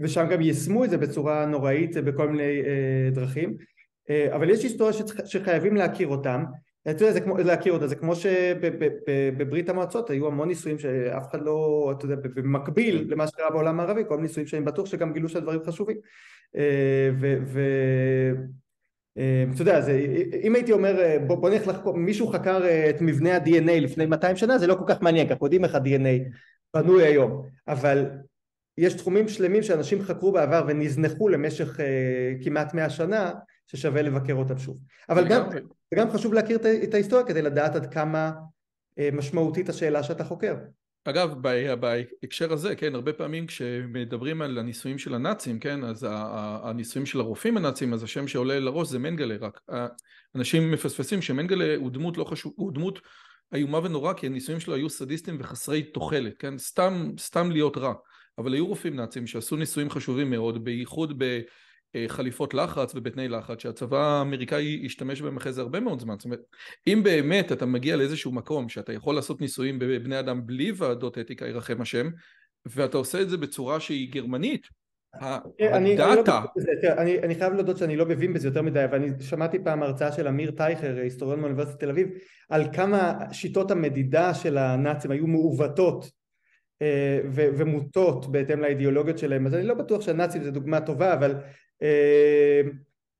ושם 0.01 0.25
גם 0.31 0.41
יישמו 0.41 0.85
את 0.85 0.89
זה 0.89 0.97
בצורה 0.97 1.45
נוראית 1.45 1.97
אה, 1.97 2.01
בכל 2.01 2.29
מיני 2.29 2.61
אה, 2.61 3.09
דרכים, 3.11 3.57
אה, 4.09 4.35
אבל 4.35 4.49
יש 4.49 4.63
היסטוריה 4.63 4.93
שצריך- 4.93 5.21
שחייבים 5.27 5.75
להכיר 5.75 6.07
אותם, 6.07 6.43
אתה 6.91 7.03
יודע, 7.03 7.13
זה 7.13 7.21
כמו, 7.21 7.37
להכיר 7.37 7.73
אותה, 7.73 7.87
זה 7.87 7.95
כמו 7.95 8.13
שבברית 8.15 9.69
המועצות 9.69 10.09
היו 10.09 10.27
המון 10.27 10.47
ניסויים 10.47 10.79
שאף 10.79 11.29
אחד 11.29 11.41
לא, 11.41 11.89
אתה 11.97 12.05
יודע, 12.05 12.15
במקביל 12.35 13.05
למה 13.09 13.27
שקרה 13.27 13.49
בעולם 13.49 13.79
הערבי, 13.79 14.03
כל 14.07 14.15
מיני 14.15 14.27
ניסויים 14.27 14.47
שאני 14.47 14.65
בטוח 14.65 14.85
שגם 14.85 15.13
גילו 15.13 15.29
שהדברים 15.29 15.59
חשובים. 15.65 15.97
אה, 16.55 17.09
ו... 17.19 17.37
ו 17.45 17.61
אה, 19.17 19.45
אתה 19.53 19.61
יודע, 19.61 19.81
זה, 19.81 20.05
אם 20.43 20.55
הייתי 20.55 20.71
אומר 20.71 20.99
אה, 20.99 21.19
בוא, 21.27 21.35
בוא 21.35 21.49
נלך 21.49 21.67
לחקור, 21.67 21.97
מישהו 21.97 22.27
חקר 22.27 22.61
את 22.89 23.01
מבנה 23.01 23.35
ה-DNA 23.35 23.79
לפני 23.81 24.05
200 24.05 24.35
שנה 24.35 24.57
זה 24.57 24.67
לא 24.67 24.75
כל 24.75 24.85
כך 24.87 25.01
מעניין, 25.01 25.27
כי 25.27 25.33
אנחנו 25.33 25.45
יודעים 25.45 25.63
איך 25.63 25.75
ה-DNA 25.75 26.31
בנוי 26.73 27.03
היום, 27.03 27.45
אבל 27.67 28.05
יש 28.77 28.93
תחומים 28.93 29.27
שלמים 29.27 29.63
שאנשים 29.63 30.01
חקרו 30.01 30.31
בעבר 30.31 30.65
ונזנחו 30.67 31.29
למשך 31.29 31.79
כמעט 32.43 32.73
100 32.73 32.89
שנה 32.89 33.31
ששווה 33.71 34.01
לבקר 34.01 34.33
אותם 34.33 34.57
שוב. 34.57 34.77
אבל 35.09 35.27
גם. 35.27 35.43
וגם 35.93 36.11
חשוב 36.11 36.33
להכיר 36.33 36.57
את, 36.83 36.93
ההיסטוריה 36.93 37.25
כדי 37.25 37.41
לדעת 37.41 37.75
עד 37.75 37.93
כמה 37.93 38.31
אה, 38.99 39.09
משמעותית 39.13 39.69
השאלה 39.69 40.03
שאתה 40.03 40.23
חוקר. 40.23 40.55
אגב, 41.05 41.33
ב- 41.41 41.73
בהקשר 41.73 42.53
הזה, 42.53 42.75
כן, 42.75 42.95
הרבה 42.95 43.13
פעמים 43.13 43.47
כשמדברים 43.47 44.41
על 44.41 44.57
הניסויים 44.57 44.97
של 44.97 45.13
הנאצים, 45.13 45.59
כן, 45.59 45.83
אז 45.83 46.07
הניסויים 46.63 47.05
של 47.05 47.19
הרופאים 47.19 47.57
הנאצים, 47.57 47.93
אז 47.93 48.03
השם 48.03 48.27
שעולה 48.27 48.59
לראש 48.59 48.87
זה 48.87 48.99
מנגלה 48.99 49.35
רק. 49.41 49.61
אנשים 50.35 50.71
מפספסים 50.71 51.21
שמנגלה 51.21 51.75
הוא 51.75 51.91
דמות 51.91 52.17
לא 52.17 52.23
חשוב, 52.23 52.53
הוא 52.55 52.71
דמות 52.73 52.99
איומה 53.53 53.77
ונורא, 53.77 54.13
כי 54.13 54.27
הניסויים 54.27 54.59
שלו 54.59 54.75
היו 54.75 54.89
סדיסטים 54.89 55.37
וחסרי 55.39 55.83
תוחלת, 55.83 56.33
כן, 56.39 56.57
סתם, 56.57 57.11
סתם 57.19 57.51
להיות 57.51 57.77
רע. 57.77 57.93
אבל 58.37 58.53
היו 58.53 58.67
רופאים 58.67 58.95
נאצים 58.95 59.27
שעשו 59.27 59.55
ניסויים 59.55 59.89
חשובים 59.89 60.29
מאוד, 60.29 60.63
בייחוד 60.63 61.19
בחליפות 61.97 62.53
לחץ 62.53 62.95
ובתנאי 62.95 63.27
לחץ, 63.27 63.61
שהצבא 63.61 63.97
האמריקאי 63.97 64.81
השתמש 64.85 65.21
בהם 65.21 65.37
אחרי 65.37 65.53
זה 65.53 65.61
הרבה 65.61 65.79
מאוד 65.79 65.99
זמן. 65.99 66.15
זאת 66.17 66.25
אומרת, 66.25 66.39
אם 66.87 67.01
באמת 67.03 67.51
אתה 67.51 67.65
מגיע 67.65 67.95
לאיזשהו 67.95 68.31
מקום 68.31 68.69
שאתה 68.69 68.93
יכול 68.93 69.15
לעשות 69.15 69.41
ניסויים 69.41 69.79
בבני 69.79 70.19
אדם 70.19 70.45
בלי 70.45 70.71
ועדות 70.75 71.17
אתיקה, 71.17 71.47
ירחם 71.47 71.81
השם, 71.81 72.09
ואתה 72.65 72.97
עושה 72.97 73.21
את 73.21 73.29
זה 73.29 73.37
בצורה 73.37 73.79
שהיא 73.79 74.11
גרמנית, 74.11 74.67
ה- 75.15 75.37
אני, 75.61 75.73
אני, 75.73 75.97
לא 75.97 76.13
הדאטה, 76.13 76.41
אני, 77.23 77.35
חייב 77.35 77.53
להודות 77.53 77.77
שאני 77.77 77.95
לא 77.95 78.05
מבין 78.05 78.33
בזה 78.33 78.47
יותר 78.47 78.61
מדי, 78.61 78.85
אבל 78.85 78.95
אני 78.95 79.09
שמעתי 79.19 79.63
פעם 79.63 79.83
הרצאה 79.83 80.11
של 80.11 80.27
אמיר 80.27 80.51
טייכר, 80.51 80.97
היסטוריון 80.97 81.39
מאוניברסיטת 81.39 81.79
תל 81.79 81.89
אביב, 81.89 82.07
על 82.49 82.63
כמה 82.73 83.13
שיטות 83.31 83.71
המדידה 83.71 84.33
של 84.33 84.57
הנאצים 84.57 85.11
היו 85.11 85.27
מעוותות 85.27 86.11
אה, 86.81 87.19
ו- 87.31 87.47
ומוטות 87.57 88.31
בהתאם 88.31 88.59
לאידיאולוגיות 88.59 89.17
שלהם, 89.17 89.47
אז 89.47 89.53
אני 89.53 89.63
לא 89.63 89.73
בטוח 89.73 90.01
שהנאצים 90.01 90.43
זה 90.43 90.51
דוגמה 90.51 90.81
טובה, 90.81 91.13
אבל, 91.13 91.35
אה, 91.35 91.39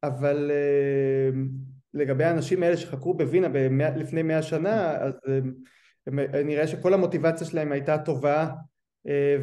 אבל 0.03 0.51
אה, 0.53 1.29
לגבי 1.93 2.23
האנשים 2.23 2.63
האלה 2.63 2.77
שחקרו 2.77 3.13
בווינה 3.13 3.47
לפני 3.95 4.23
מאה 4.23 4.41
שנה, 4.41 4.91
אז 4.97 5.13
הם- 6.07 6.19
נראה 6.45 6.67
שכל 6.67 6.93
המוטיבציה 6.93 7.47
שלהם 7.47 7.71
הייתה 7.71 7.97
טובה 7.97 8.49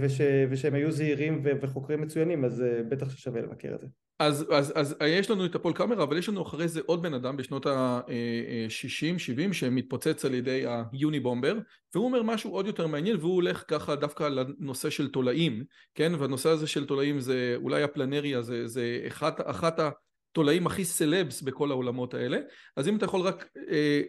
וש, 0.01 0.21
ושהם 0.51 0.75
היו 0.75 0.93
זהירים 0.93 1.43
וחוקרים 1.63 2.01
מצוינים, 2.01 2.45
אז 2.45 2.63
אה, 2.63 2.83
בטח 2.83 3.11
ששווה 3.11 3.41
לבקר 3.41 3.75
את 3.75 3.81
זה. 3.81 3.87
אז, 4.19 4.47
אז, 4.53 4.75
אז 4.77 4.97
יש 5.07 5.31
לנו 5.31 5.47
את 5.47 5.55
הפול 5.55 5.73
קאמרה, 5.73 6.03
אבל 6.03 6.19
יש 6.19 6.29
לנו 6.29 6.43
אחרי 6.43 6.69
זה 6.69 6.81
עוד 6.87 7.03
בן 7.03 7.15
אדם 7.15 7.37
בשנות 7.37 7.67
ה-60-70 7.67 9.53
שמתפוצץ 9.53 10.25
על 10.25 10.35
ידי 10.35 10.65
היוניבומבר, 10.93 11.59
והוא 11.95 12.07
אומר 12.07 12.23
משהו 12.23 12.51
עוד 12.51 12.67
יותר 12.67 12.87
מעניין, 12.87 13.17
והוא 13.17 13.35
הולך 13.35 13.65
ככה 13.69 13.97
דווקא 13.97 14.25
לנושא 14.25 14.91
של 14.91 15.09
תולעים, 15.09 15.65
כן? 15.95 16.13
והנושא 16.19 16.49
הזה 16.49 16.67
של 16.67 16.87
תולעים 16.87 17.21
זה 17.21 17.55
אולי 17.57 17.83
הפלנריה, 17.83 18.43
זה, 18.43 18.67
זה 18.67 19.05
אחת, 19.09 19.41
אחת 19.45 19.81
התולעים 19.81 20.67
הכי 20.67 20.85
סלבס 20.85 21.43
בכל 21.43 21.71
העולמות 21.71 22.15
האלה, 22.15 22.39
אז 22.77 22.89
אם 22.89 22.97
אתה 22.97 23.05
יכול 23.05 23.21
רק, 23.21 23.49
אה, 23.71 24.01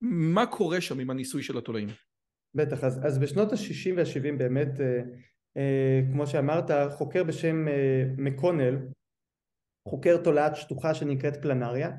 מה 0.00 0.46
קורה 0.46 0.80
שם 0.80 1.00
עם 1.00 1.10
הניסוי 1.10 1.42
של 1.42 1.58
התולעים? 1.58 1.88
בטח, 2.56 2.84
אז, 2.84 3.00
אז 3.06 3.18
בשנות 3.18 3.52
ה-60 3.52 3.96
וה-70 3.96 4.38
באמת, 4.38 4.80
אה, 4.80 5.00
אה, 5.56 6.00
כמו 6.12 6.26
שאמרת, 6.26 6.70
חוקר 6.90 7.24
בשם 7.24 7.68
אה, 7.68 8.04
מקונל, 8.18 8.78
חוקר 9.88 10.16
תולעת 10.16 10.56
שטוחה 10.56 10.94
שנקראת 10.94 11.42
פלנריה, 11.42 11.90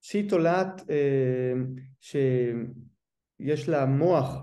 שהיא 0.00 0.30
תולעת 0.30 0.90
אה, 0.90 1.52
שיש 2.00 3.68
לה 3.68 3.86
מוח 3.86 4.36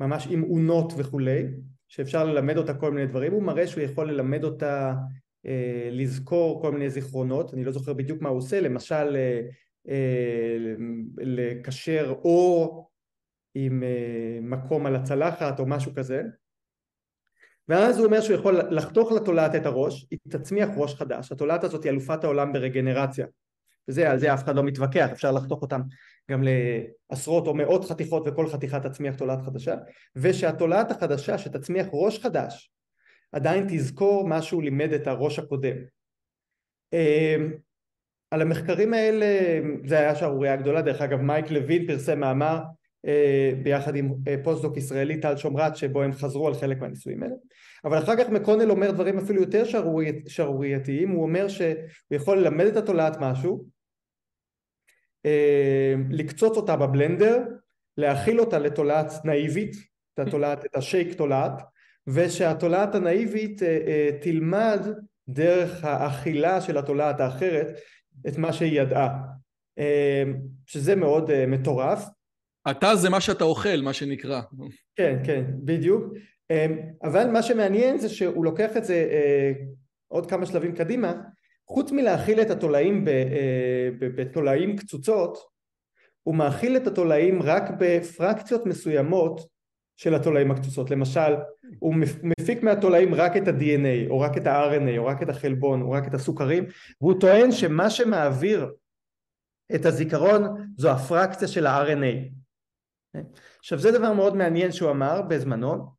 ממש 0.00 0.26
עם 0.30 0.42
אונות 0.42 0.92
וכולי, 0.96 1.44
שאפשר 1.88 2.24
ללמד 2.24 2.56
אותה 2.56 2.74
כל 2.74 2.92
מיני 2.92 3.06
דברים, 3.06 3.32
הוא 3.32 3.42
מראה 3.42 3.66
שהוא 3.66 3.82
יכול 3.82 4.12
ללמד 4.12 4.44
אותה 4.44 4.94
אה, 5.46 5.88
לזכור 5.92 6.62
כל 6.62 6.72
מיני 6.72 6.90
זיכרונות, 6.90 7.54
אני 7.54 7.64
לא 7.64 7.72
זוכר 7.72 7.92
בדיוק 7.92 8.22
מה 8.22 8.28
הוא 8.28 8.38
עושה, 8.38 8.60
למשל 8.60 9.16
אה, 9.16 9.40
אה, 9.88 10.56
לקשר 11.16 12.14
אור 12.24 12.90
עם 13.54 13.82
אה, 13.82 14.38
מקום 14.42 14.86
על 14.86 14.96
הצלחת 14.96 15.60
או 15.60 15.66
משהו 15.66 15.94
כזה. 15.94 16.22
ואז 17.68 17.98
הוא 17.98 18.06
אומר 18.06 18.20
שהוא 18.20 18.36
יכול 18.36 18.60
לחתוך 18.70 19.12
לתולעת 19.12 19.54
את 19.54 19.66
הראש, 19.66 20.06
היא 20.10 20.18
תצמיח 20.28 20.68
ראש 20.76 20.94
חדש, 20.94 21.32
התולעת 21.32 21.64
הזאת 21.64 21.84
היא 21.84 21.90
אלופת 21.90 22.24
העולם 22.24 22.52
ברגנרציה. 22.52 23.26
וזה, 23.88 24.10
על 24.10 24.18
זה 24.18 24.34
אף 24.34 24.44
אחד 24.44 24.56
לא 24.56 24.62
מתווכח, 24.62 25.08
אפשר 25.12 25.32
לחתוך 25.32 25.62
אותם 25.62 25.80
גם 26.30 26.42
לעשרות 26.42 27.46
או 27.46 27.54
מאות 27.54 27.84
חתיכות 27.84 28.22
וכל 28.26 28.48
חתיכה 28.48 28.80
תצמיח 28.80 29.14
תולעת 29.14 29.42
חדשה. 29.42 29.74
ושהתולעת 30.16 30.90
החדשה 30.90 31.38
שתצמיח 31.38 31.86
ראש 31.92 32.18
חדש 32.18 32.72
עדיין 33.32 33.66
תזכור 33.68 34.28
מה 34.28 34.42
שהוא 34.42 34.62
לימד 34.62 34.92
את 34.92 35.06
הראש 35.06 35.38
הקודם. 35.38 35.76
על 38.30 38.42
המחקרים 38.42 38.94
האלה 38.94 39.26
זה 39.84 39.98
היה 39.98 40.14
שערורייה 40.14 40.56
גדולה, 40.56 40.82
דרך 40.82 41.00
אגב 41.00 41.20
מייק 41.20 41.50
לוין 41.50 41.86
פרסם 41.86 42.20
מאמר 42.20 42.56
אה, 42.56 42.62
ביחד 43.62 43.96
עם 43.96 44.14
אה, 44.28 44.34
פוסט-דוק 44.44 44.76
ישראלי 44.76 45.20
טל 45.20 45.36
שומרט 45.36 45.76
שבו 45.76 46.02
הם 46.02 46.12
חזרו 46.12 46.48
על 46.48 46.54
חלק 46.54 46.80
מהניסויים 46.80 47.22
האלה. 47.22 47.34
אבל 47.84 47.98
אחר 47.98 48.16
כך 48.16 48.30
מקונל 48.30 48.70
אומר 48.70 48.90
דברים 48.90 49.18
אפילו 49.18 49.40
יותר 49.40 49.64
שערורייתיים. 50.26 51.10
הוא 51.10 51.22
אומר 51.22 51.48
שהוא 51.48 51.74
יכול 52.10 52.38
ללמד 52.38 52.64
את 52.66 52.76
התולעת 52.76 53.16
משהו 53.20 53.64
אה, 55.26 55.94
לקצוץ 56.10 56.56
אותה 56.56 56.76
בבלנדר 56.76 57.42
להאכיל 57.96 58.40
אותה 58.40 58.58
לתולעת 58.58 59.12
נאיבית 59.24 59.76
את 60.14 60.18
התולעת, 60.18 60.64
את 60.64 60.76
השייק 60.76 61.14
תולעת 61.14 61.62
ושהתולעת 62.06 62.94
הנאיבית 62.94 63.62
תלמד 64.20 64.80
דרך 65.28 65.84
האכילה 65.84 66.60
של 66.60 66.78
התולעת 66.78 67.20
האחרת 67.20 67.66
את 68.28 68.38
מה 68.38 68.52
שהיא 68.52 68.80
ידעה. 68.80 69.18
שזה 70.66 70.96
מאוד 70.96 71.46
מטורף 71.46 72.08
אתה 72.70 72.96
זה 72.96 73.10
מה 73.10 73.20
שאתה 73.20 73.44
אוכל, 73.44 73.80
מה 73.82 73.92
שנקרא. 73.92 74.40
כן, 74.96 75.18
כן, 75.24 75.44
בדיוק. 75.64 76.04
אמ, 76.50 76.78
אבל 77.02 77.30
מה 77.30 77.42
שמעניין 77.42 77.98
זה 77.98 78.08
שהוא 78.08 78.44
לוקח 78.44 78.76
את 78.76 78.84
זה 78.84 78.94
אה, 78.94 79.52
עוד 80.08 80.30
כמה 80.30 80.46
שלבים 80.46 80.74
קדימה, 80.74 81.12
חוץ 81.68 81.92
מלהאכיל 81.92 82.40
את 82.40 82.50
התולעים 82.50 83.08
אה, 83.08 83.88
בתולעים 83.98 84.76
קצוצות, 84.76 85.38
הוא 86.22 86.34
מאכיל 86.34 86.76
את 86.76 86.86
התולעים 86.86 87.42
רק 87.42 87.62
בפרקציות 87.78 88.66
מסוימות 88.66 89.40
של 89.96 90.14
התולעים 90.14 90.50
הקצוצות. 90.50 90.90
למשל, 90.90 91.34
הוא 91.78 91.94
מפיק 92.22 92.62
מהתולעים 92.62 93.14
רק 93.14 93.36
את 93.36 93.48
ה-DNA, 93.48 94.10
או 94.10 94.20
רק 94.20 94.36
את 94.36 94.46
ה-RNA, 94.46 94.98
או 94.98 95.06
רק 95.06 95.22
את 95.22 95.28
החלבון, 95.28 95.82
או 95.82 95.90
רק 95.90 96.08
את 96.08 96.14
הסוכרים, 96.14 96.64
והוא 97.00 97.20
טוען 97.20 97.52
שמה 97.52 97.90
שמעביר 97.90 98.72
את 99.74 99.86
הזיכרון 99.86 100.42
זו 100.76 100.90
הפרקציה 100.90 101.48
של 101.48 101.66
ה-RNA. 101.66 102.43
עכשיו 103.58 103.78
זה 103.78 103.92
דבר 103.98 104.12
מאוד 104.12 104.36
מעניין 104.36 104.72
שהוא 104.72 104.90
אמר 104.90 105.22
בזמנו, 105.22 105.94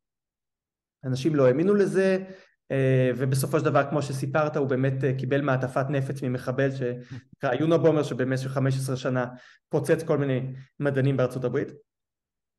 אנשים 1.05 1.35
לא 1.35 1.47
האמינו 1.47 1.75
לזה 1.75 2.23
אה, 2.71 3.11
ובסופו 3.17 3.59
של 3.59 3.65
דבר 3.65 3.89
כמו 3.89 4.01
שסיפרת 4.01 4.57
הוא 4.57 4.67
באמת 4.67 5.03
אה, 5.03 5.13
קיבל 5.17 5.41
מעטפת 5.41 5.85
נפץ 5.89 6.21
ממחבל 6.21 6.69
שנקרא 6.71 7.53
יונובומר 7.59 8.03
שבמשך 8.03 8.51
15 8.51 8.95
שנה 8.97 9.25
פוצץ 9.69 10.03
כל 10.03 10.17
מיני 10.17 10.41
מדענים 10.79 11.17
בארצות 11.17 11.43
הברית. 11.43 11.67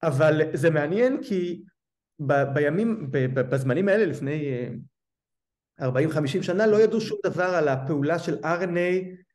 אבל 0.02 0.40
זה 0.54 0.70
מעניין 0.70 1.22
כי 1.22 1.62
ב- 2.26 2.54
בימים, 2.54 3.10
ב- 3.10 3.40
בזמנים 3.40 3.88
האלה 3.88 4.06
לפני 4.06 4.68
40-50 5.80 5.84
אה, 5.86 6.42
שנה 6.42 6.66
לא 6.66 6.76
ידעו 6.82 7.00
שום 7.00 7.18
דבר 7.26 7.44
על 7.54 7.68
הפעולה 7.68 8.18
של 8.18 8.34
RNA 8.34 9.26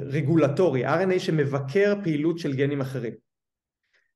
רגולטורי, 0.00 0.86
RNA 0.86 1.18
שמבקר 1.18 1.94
פעילות 2.02 2.38
של 2.38 2.56
גנים 2.56 2.80
אחרים 2.80 3.25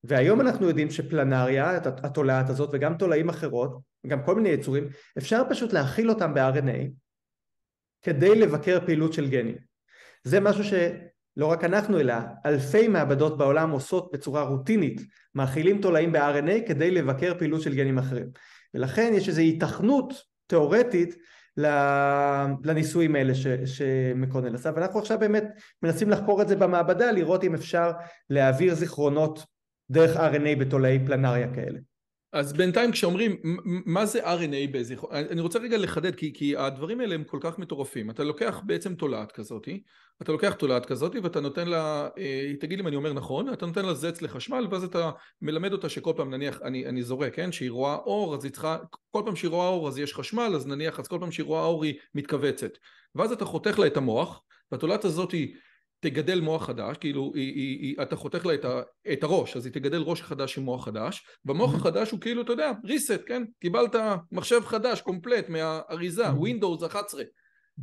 והיום 0.04 0.40
אנחנו 0.40 0.68
יודעים 0.68 0.90
שפלנריה, 0.90 1.76
התולעת 1.86 2.50
הזאת 2.50 2.70
וגם 2.72 2.94
תולעים 2.94 3.28
אחרות, 3.28 3.80
גם 4.06 4.24
כל 4.24 4.34
מיני 4.34 4.48
יצורים, 4.48 4.88
אפשר 5.18 5.42
פשוט 5.50 5.72
להכיל 5.72 6.10
אותם 6.10 6.34
ב-RNA 6.34 6.90
כדי 8.02 8.34
לבקר 8.34 8.78
פעילות 8.86 9.12
של 9.12 9.30
גנים. 9.30 9.56
זה 10.24 10.40
משהו 10.40 10.64
שלא 10.64 11.46
רק 11.46 11.64
אנחנו 11.64 12.00
אלא 12.00 12.14
אלפי 12.46 12.88
מעבדות 12.88 13.38
בעולם 13.38 13.70
עושות 13.70 14.12
בצורה 14.12 14.42
רוטינית, 14.42 15.00
מאכילים 15.34 15.80
תולעים 15.80 16.12
ב-RNA 16.12 16.68
כדי 16.68 16.90
לבקר 16.90 17.38
פעילות 17.38 17.62
של 17.62 17.74
גנים 17.74 17.98
אחרים. 17.98 18.26
ולכן 18.74 19.12
יש 19.14 19.28
איזו 19.28 19.40
היתכנות 19.40 20.14
תיאורטית 20.46 21.14
לניסויים 22.64 23.16
האלה 23.16 23.34
ש, 23.34 23.46
שמקונל 23.64 24.54
עשה 24.54 24.70
ואנחנו 24.76 25.00
עכשיו 25.00 25.18
באמת 25.18 25.44
מנסים 25.82 26.10
לחקור 26.10 26.42
את 26.42 26.48
זה 26.48 26.56
במעבדה 26.56 27.12
לראות 27.12 27.44
אם 27.44 27.54
אפשר 27.54 27.92
להעביר 28.30 28.74
זיכרונות 28.74 29.44
דרך 29.90 30.16
RNA 30.16 30.60
בתולעי 30.60 30.98
פלנריה 31.06 31.54
כאלה. 31.54 31.78
אז 32.32 32.52
בינתיים 32.52 32.92
כשאומרים 32.92 33.36
מה 33.64 34.06
זה 34.06 34.36
RNA 34.36 34.70
בזיכרון, 34.72 35.12
אני 35.14 35.40
רוצה 35.40 35.58
רגע 35.58 35.78
לחדד 35.78 36.14
כי, 36.14 36.32
כי 36.34 36.56
הדברים 36.56 37.00
האלה 37.00 37.14
הם 37.14 37.24
כל 37.24 37.38
כך 37.40 37.58
מטורפים, 37.58 38.10
אתה 38.10 38.24
לוקח 38.24 38.60
בעצם 38.66 38.94
תולעת 38.94 39.32
כזאת, 39.32 39.68
אתה 40.22 40.32
לוקח 40.32 40.52
תולעת 40.52 40.86
כזאת 40.86 41.16
ואתה 41.22 41.40
נותן 41.40 41.68
לה, 41.68 42.08
אה, 42.18 42.52
תגיד 42.60 42.80
אם 42.80 42.86
אני 42.86 42.96
אומר 42.96 43.12
נכון, 43.12 43.52
אתה 43.52 43.66
נותן 43.66 43.84
לה 43.84 43.94
זץ 43.94 44.22
לחשמל 44.22 44.66
ואז 44.70 44.84
אתה 44.84 45.10
מלמד 45.42 45.72
אותה 45.72 45.88
שכל 45.88 46.12
פעם 46.16 46.30
נניח, 46.30 46.60
אני, 46.62 46.86
אני 46.86 47.02
זורק, 47.02 47.34
כן, 47.34 47.52
שהיא 47.52 47.70
רואה 47.70 47.94
אור 47.94 48.34
אז 48.34 48.44
היא 48.44 48.52
צריכה, 48.52 48.78
כל 49.10 49.22
פעם 49.24 49.36
שהיא 49.36 49.50
רואה 49.50 49.68
אור 49.68 49.88
אז 49.88 49.98
יש 49.98 50.14
חשמל 50.14 50.52
אז 50.54 50.66
נניח 50.66 51.00
אז 51.00 51.08
כל 51.08 51.18
פעם 51.20 51.32
שהיא 51.32 51.46
רואה 51.46 51.64
אור 51.64 51.84
היא 51.84 51.94
מתכווצת. 52.14 52.70
ואז 53.14 53.32
אתה 53.32 53.44
חותך 53.44 53.78
לה 53.78 53.86
את 53.86 53.96
המוח 53.96 54.42
והתולעת 54.72 55.04
הזאת 55.04 55.32
היא 55.32 55.54
תגדל 56.00 56.40
מוח 56.40 56.66
חדש, 56.66 56.96
כאילו 56.96 57.32
היא, 57.34 57.54
היא, 57.54 57.78
היא, 57.80 57.96
אתה 58.02 58.16
חותך 58.16 58.46
לה 58.46 58.54
את, 58.54 58.64
ה, 58.64 58.82
את 59.12 59.22
הראש, 59.22 59.56
אז 59.56 59.66
היא 59.66 59.72
תגדל 59.72 60.02
ראש 60.02 60.22
חדש 60.22 60.58
עם 60.58 60.64
מוח 60.64 60.84
חדש, 60.84 61.26
והמוח 61.44 61.74
החדש 61.74 62.10
הוא 62.10 62.20
כאילו, 62.20 62.42
אתה 62.42 62.52
יודע, 62.52 62.72
reset, 62.84 63.22
כן? 63.26 63.42
קיבלת 63.60 63.96
מחשב 64.32 64.60
חדש, 64.64 65.00
קומפלט, 65.00 65.48
מהאריזה, 65.48 66.28
Windows 66.30 66.86
11. 66.86 67.22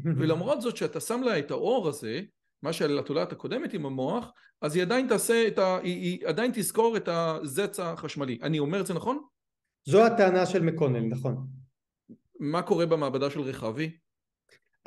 ולמרות 0.04 0.62
זאת 0.62 0.78
שאתה 0.78 1.00
שם 1.00 1.22
לה 1.24 1.40
את 1.40 1.52
האור 1.52 1.88
הזה, 1.88 2.22
מה 2.64 2.74
של 2.74 3.00
התולעת 3.00 3.32
הקודמת 3.32 3.74
עם 3.74 3.86
המוח, 3.86 4.32
אז 4.62 4.76
היא 4.76 4.84
עדיין 4.84 5.08
תעשה 5.08 5.48
את 5.48 5.60
ה... 5.60 5.78
היא, 5.78 6.02
היא 6.02 6.28
עדיין 6.28 6.52
תזכור 6.54 6.98
את 6.98 7.08
הזץ 7.12 7.80
החשמלי. 7.80 8.40
אני 8.44 8.60
אומר 8.60 8.82
את 8.82 8.86
זה 8.86 8.94
נכון? 8.94 9.20
זו 9.86 10.06
הטענה 10.06 10.46
של 10.46 10.62
מקונל, 10.64 11.00
נכון. 11.00 11.48
מה 12.40 12.62
קורה 12.62 12.86
במעבדה 12.86 13.30
של 13.30 13.42
רחבי? 13.42 13.98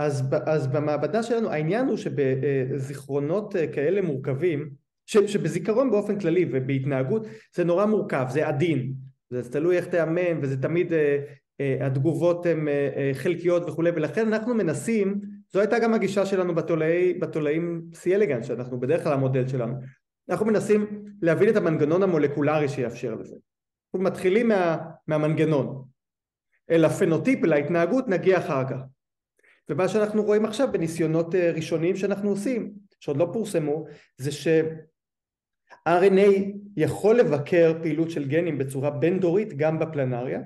אז, 0.00 0.22
אז 0.46 0.66
במעבדה 0.66 1.22
שלנו 1.22 1.50
העניין 1.50 1.86
הוא 1.86 1.96
שבזיכרונות 1.96 3.56
אה, 3.56 3.66
כאלה 3.66 4.02
מורכבים 4.02 4.70
ש, 5.06 5.16
שבזיכרון 5.16 5.90
באופן 5.90 6.18
כללי 6.18 6.46
ובהתנהגות 6.52 7.26
זה 7.54 7.64
נורא 7.64 7.86
מורכב 7.86 8.26
זה 8.30 8.48
עדין. 8.48 8.92
זה 9.30 9.50
תלוי 9.52 9.76
איך 9.76 9.86
תאמן 9.86 10.38
וזה 10.42 10.62
תמיד 10.62 10.92
אה, 10.92 11.18
אה, 11.60 11.86
התגובות 11.86 12.46
הן 12.46 12.68
חלקיות 13.14 13.62
וכולי 13.68 13.90
ולכן 13.90 14.26
אנחנו 14.26 14.54
מנסים 14.54 15.20
זו 15.52 15.60
הייתה 15.60 15.78
גם 15.78 15.94
הגישה 15.94 16.26
שלנו 16.26 16.54
בתולעי, 16.54 17.14
בתולעים 17.14 17.82
C. 17.92 18.14
אלגנט 18.14 18.44
שאנחנו 18.44 18.80
בדרך 18.80 19.02
כלל 19.02 19.12
המודל 19.12 19.48
שלנו. 19.48 19.74
אנחנו 20.30 20.46
מנסים 20.46 21.04
להבין 21.22 21.48
את 21.48 21.56
המנגנון 21.56 22.02
המולקולרי 22.02 22.68
שיאפשר 22.68 23.14
לזה. 23.14 23.36
אנחנו 23.86 24.04
מתחילים 24.04 24.48
מה, 24.48 24.76
מהמנגנון. 25.06 25.84
אל 26.70 26.84
הפנוטיפ, 26.84 27.44
להתנהגות 27.44 28.08
נגיע 28.08 28.38
אחר 28.38 28.68
כך 28.68 28.80
ומה 29.70 29.88
שאנחנו 29.88 30.22
רואים 30.22 30.44
עכשיו 30.44 30.68
בניסיונות 30.72 31.34
אה, 31.34 31.50
ראשוניים 31.50 31.96
שאנחנו 31.96 32.30
עושים, 32.30 32.74
שעוד 33.00 33.16
לא 33.16 33.30
פורסמו, 33.32 33.86
זה 34.16 34.32
ש-RNA 34.32 35.86
יכול 36.76 37.18
לבקר 37.18 37.72
פעילות 37.82 38.10
של 38.10 38.28
גנים 38.28 38.58
בצורה 38.58 38.90
בין 38.90 39.20
דורית 39.20 39.56
גם 39.56 39.78
בפלנריה. 39.78 40.40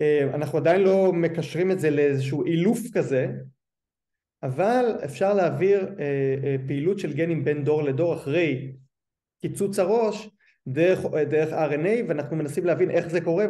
אה, 0.00 0.34
אנחנו 0.34 0.58
עדיין 0.58 0.80
לא 0.80 1.12
מקשרים 1.12 1.70
את 1.70 1.80
זה 1.80 1.90
לאיזשהו 1.90 2.44
אילוף 2.44 2.78
כזה, 2.94 3.32
אבל 4.42 4.84
אפשר 5.04 5.34
להעביר 5.34 5.94
אה, 6.00 6.56
פעילות 6.66 6.98
של 6.98 7.12
גנים 7.12 7.44
בין 7.44 7.64
דור 7.64 7.82
לדור 7.82 8.14
אחרי 8.14 8.76
קיצוץ 9.40 9.78
הראש 9.78 10.30
דרך, 10.68 11.00
דרך 11.28 11.52
RNA 11.52 12.08
ואנחנו 12.08 12.36
מנסים 12.36 12.64
להבין 12.64 12.90
איך 12.90 13.08
זה 13.08 13.20
קורה 13.20 13.46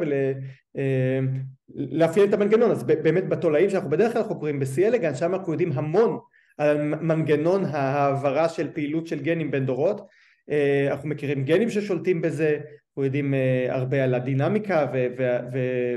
ולאפיין 1.74 2.28
את 2.28 2.34
המנגנון. 2.34 2.70
אז 2.70 2.84
באמת 2.84 3.28
בתולעים 3.28 3.70
שאנחנו 3.70 3.90
בדרך 3.90 4.12
כלל 4.12 4.22
חוקרים 4.22 4.60
ב-C 4.60 4.82
אלגן 4.82 5.14
שם 5.14 5.34
אנחנו 5.34 5.52
יודעים 5.52 5.72
המון 5.72 6.18
על 6.58 6.82
מנגנון 6.82 7.64
העברה 7.64 8.48
של 8.48 8.72
פעילות 8.72 9.06
של 9.06 9.20
גנים 9.20 9.50
בין 9.50 9.66
דורות. 9.66 10.06
אה, 10.50 10.88
אנחנו 10.90 11.08
מכירים 11.08 11.44
גנים 11.44 11.70
ששולטים 11.70 12.22
בזה 12.22 12.58
אנחנו 12.88 13.04
יודעים 13.04 13.34
אה, 13.34 13.66
הרבה 13.68 14.04
על 14.04 14.14
הדינמיקה 14.14 14.86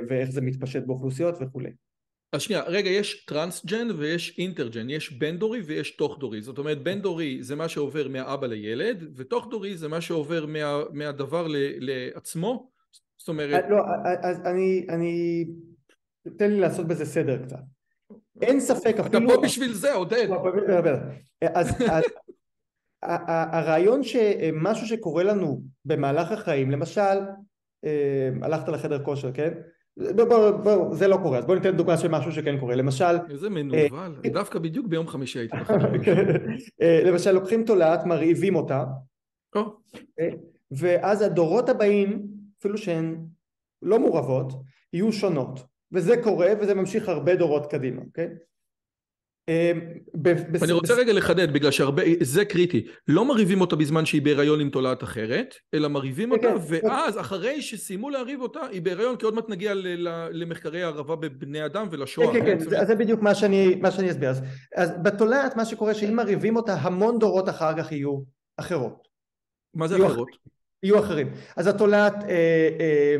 ואיך 0.07 0.30
זה 0.30 0.41
מתפשט 0.41 0.84
באוכלוסיות 0.84 1.38
וכולי 1.41 1.72
אז 2.34 2.41
שנייה, 2.41 2.63
רגע, 2.63 2.89
יש 2.89 3.25
טרנסג'ן 3.25 3.88
ויש 3.97 4.39
אינטרג'ן, 4.39 4.89
יש 4.89 5.11
בין 5.11 5.38
דורי 5.38 5.61
ויש 5.61 5.95
תוך 5.95 6.17
דורי, 6.19 6.41
זאת 6.41 6.57
אומרת 6.57 6.84
בין 6.84 7.01
דורי 7.01 7.43
זה 7.43 7.55
מה 7.55 7.69
שעובר 7.69 8.07
מהאבא 8.07 8.47
לילד, 8.47 9.03
ותוך 9.15 9.47
דורי 9.49 9.78
זה 9.78 9.88
מה 9.88 10.01
שעובר 10.01 10.45
מה, 10.45 10.80
מהדבר 10.91 11.47
ל, 11.47 11.55
לעצמו, 11.80 12.69
זאת 13.17 13.28
אומרת... 13.28 13.65
לא, 13.69 13.78
אז 14.21 14.41
אני, 14.45 14.86
אני, 14.89 15.45
תן 16.38 16.51
לי 16.51 16.59
לעשות 16.59 16.88
בזה 16.88 17.05
סדר 17.05 17.43
קצת. 17.43 17.59
אין 18.41 18.59
ספק 18.59 18.95
אפילו... 18.99 19.07
אתה 19.07 19.36
פה 19.36 19.41
בשביל 19.41 19.73
זה, 19.73 19.93
עודד. 19.93 20.28
אז 21.41 21.69
הרעיון 23.51 24.03
שמשהו 24.03 24.88
שקורה 24.88 25.23
לנו 25.23 25.61
במהלך 25.86 26.32
החיים, 26.32 26.71
למשל, 26.71 27.17
אה, 27.86 28.30
הלכת 28.41 28.67
לחדר 28.67 29.03
כושר, 29.03 29.32
כן? 29.34 29.53
בוא, 29.97 30.25
בוא, 30.25 30.51
בוא, 30.51 30.95
זה 30.95 31.07
לא 31.07 31.17
קורה, 31.23 31.37
אז 31.37 31.45
בוא 31.45 31.55
ניתן 31.55 31.77
דוגמה 31.77 31.97
של 31.97 32.07
משהו 32.07 32.31
שכן 32.31 32.59
קורה, 32.59 32.75
למשל... 32.75 33.15
איזה 33.29 33.49
מנוול, 33.49 34.15
אה, 34.25 34.29
דווקא 34.29 34.59
בדיוק 34.59 34.87
ביום 34.87 35.07
חמישי 35.07 35.39
הייתי 35.39 35.57
אה, 36.81 37.01
למשל 37.07 37.31
לוקחים 37.31 37.63
תולעת, 37.63 38.05
מרעיבים 38.05 38.55
אותה, 38.55 38.83
אה, 40.19 40.29
ואז 40.71 41.21
הדורות 41.21 41.69
הבאים, 41.69 42.27
אפילו 42.59 42.77
שהן 42.77 43.17
לא 43.81 43.99
מעורבות, 43.99 44.53
יהיו 44.93 45.11
שונות, 45.11 45.59
וזה 45.91 46.21
קורה 46.23 46.53
וזה 46.61 46.73
ממשיך 46.73 47.09
הרבה 47.09 47.35
דורות 47.35 47.71
קדימה, 47.71 48.01
אוקיי? 48.01 48.25
אה, 48.25 48.31
אני 50.63 50.71
רוצה 50.71 50.93
רגע 50.93 51.13
לחדד, 51.13 51.53
בגלל 51.53 51.71
שהרבה, 51.71 52.03
זה 52.21 52.45
קריטי. 52.45 52.85
לא 53.07 53.25
מרעיבים 53.25 53.61
אותה 53.61 53.75
בזמן 53.75 54.05
שהיא 54.05 54.21
בהיריון 54.21 54.59
עם 54.59 54.69
תולעת 54.69 55.03
אחרת, 55.03 55.55
אלא 55.73 55.87
מרעיבים 55.87 56.31
אותה. 56.31 56.47
ואז 56.69 57.19
אחרי 57.19 57.61
שסיימו 57.61 58.09
להרעיב 58.09 58.41
אותה, 58.41 58.59
היא 58.71 58.81
בהיריון, 58.81 59.15
כי 59.15 59.25
עוד 59.25 59.35
מעט 59.35 59.49
נגיע 59.49 59.73
למחקרי 60.31 60.83
הערבה 60.83 61.15
בבני 61.15 61.65
אדם 61.65 61.87
ולשואה. 61.91 62.33
כן, 62.33 62.45
כן, 62.45 62.59
כן, 62.69 62.85
זה, 62.85 62.95
בדיוק 62.95 63.21
מה 63.21 63.35
שאני, 63.35 63.81
אסביר. 64.11 64.31
אז, 64.75 64.91
בתולעת 65.03 65.55
מה 65.55 65.65
שקורה 65.65 65.93
שאם 65.93 66.15
מרעיבים 66.15 66.55
אותה 66.55 66.73
המון 66.73 67.19
דורות 67.19 67.49
אחר 67.49 67.77
כך 67.77 67.91
יהיו 67.91 68.19
אחרות, 68.57 69.07
מה 69.73 69.87
זה 69.87 70.05
אחרות? 70.07 70.27
יהיו 70.83 70.99
אחרים. 70.99 71.31
אז 71.57 71.67
התולעת 71.67 72.23
אה, 72.23 72.69
אה, 72.79 73.15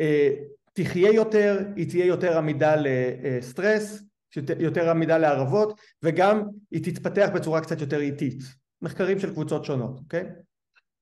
אה, 0.00 0.30
תחיה 0.72 1.12
יותר, 1.12 1.58
היא 1.76 1.88
תהיה 1.88 2.06
יותר 2.06 2.38
עמידה 2.38 2.74
לסטרס, 2.78 4.07
יותר- 4.36 4.60
יותר 4.62 4.90
עמידה 4.90 5.18
לערבות, 5.18 5.80
וגם 6.02 6.42
היא 6.70 6.84
תתפתח 6.84 7.28
בצורה 7.34 7.60
קצת 7.60 7.80
יותר 7.80 8.00
איטית. 8.00 8.38
מחקרים 8.82 9.18
של 9.18 9.30
קבוצות 9.30 9.64
שונות, 9.64 9.98
אוקיי? 9.98 10.24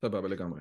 סבבה 0.04 0.28
לגמרי. 0.28 0.60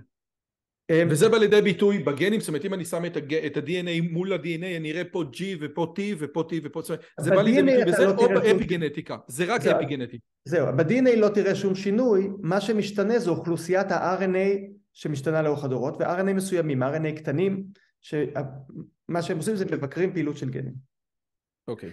אה, 0.89 1.03
וזה 1.09 1.29
בא 1.29 1.37
לידי 1.37 1.61
ביטוי 1.61 1.99
בגנים, 1.99 2.39
זאת 2.39 2.47
אומרת 2.47 2.65
אם 2.65 2.73
אני 2.73 2.85
שם 2.85 3.05
את, 3.05 3.17
הג... 3.17 3.33
את 3.33 3.57
ה-DNA 3.57 4.11
מול 4.11 4.33
ה-DNA, 4.33 4.77
אני 4.77 4.91
אראה 4.91 5.03
פה 5.11 5.23
G 5.33 5.41
ופה 5.61 5.93
T 5.97 6.01
ופה 6.19 6.41
T 6.41 6.53
ופה... 6.63 6.81
אומרת, 6.89 7.01
זה 7.19 7.29
בא 7.31 7.41
לידי 7.41 7.63
ביטוי 7.63 7.85
בזה 7.85 8.05
לא 8.05 8.11
או 8.11 8.29
באפיגנטיקה, 8.29 9.17
זה 9.27 9.45
רק 9.45 9.61
זה- 9.61 9.75
אפיגנטי. 9.75 10.19
זהו, 10.45 10.67
ב-DNA 10.77 11.15
לא 11.17 11.29
תראה 11.29 11.55
שום 11.55 11.75
שינוי, 11.75 12.29
מה 12.41 12.61
שמשתנה 12.61 13.19
זה 13.19 13.29
אוכלוסיית 13.29 13.91
ה-RNA 13.91 14.71
שמשתנה 14.93 15.41
לאורך 15.41 15.63
הדורות, 15.63 15.97
ו-RNA 16.01 16.33
מסוימים, 16.33 16.83
RNA 16.83 17.17
קטנים, 17.17 17.63
שמה 18.01 19.21
שהם 19.21 19.37
עושים 19.37 19.55
זה 19.55 19.65
מבקרים 19.65 20.13
פעילות 20.13 20.37
של 20.37 20.49
גנים. 20.49 20.73
אוקיי. 21.67 21.89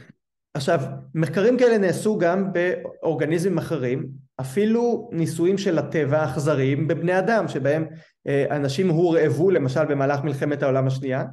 עכשיו, 0.55 0.81
מחקרים 1.15 1.59
כאלה 1.59 1.79
נעשו 1.79 2.19
גם 2.19 2.53
באורגניזמים 2.53 3.59
אחרים, 3.59 4.07
אפילו 4.41 5.11
ניסויים 5.13 5.59
של 5.59 5.79
הטבע 5.79 6.25
אכזריים 6.25 6.89
בבני 6.89 7.19
אדם, 7.19 7.49
שבהם 7.49 7.87
אה, 8.27 8.57
אנשים 8.57 8.89
הורעבו 8.89 9.51
למשל 9.51 9.85
במהלך 9.85 10.25
מלחמת 10.25 10.63
העולם 10.63 10.87
השנייה, 10.87 11.25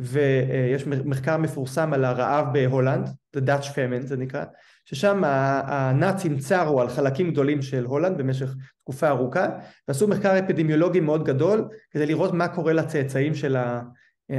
ויש 0.00 0.86
מחקר 0.86 1.36
מפורסם 1.36 1.92
על 1.92 2.04
הרעב 2.04 2.46
בהולנד, 2.52 3.08
The 3.36 3.40
Dutch 3.40 3.64
Famine 3.64 4.06
זה 4.06 4.16
נקרא, 4.16 4.44
ששם 4.84 5.24
ה- 5.24 5.62
הנאצים 5.66 6.38
צרו 6.38 6.80
על 6.80 6.88
חלקים 6.88 7.30
גדולים 7.30 7.62
של 7.62 7.84
הולנד 7.84 8.18
במשך 8.18 8.54
תקופה 8.82 9.08
ארוכה, 9.08 9.46
ועשו 9.88 10.08
מחקר 10.08 10.38
אפידמיולוגי 10.38 11.00
מאוד 11.00 11.24
גדול 11.24 11.68
כדי 11.90 12.06
לראות 12.06 12.32
מה 12.32 12.48
קורה 12.48 12.72
לצאצאים 12.72 13.34
של 13.34 13.56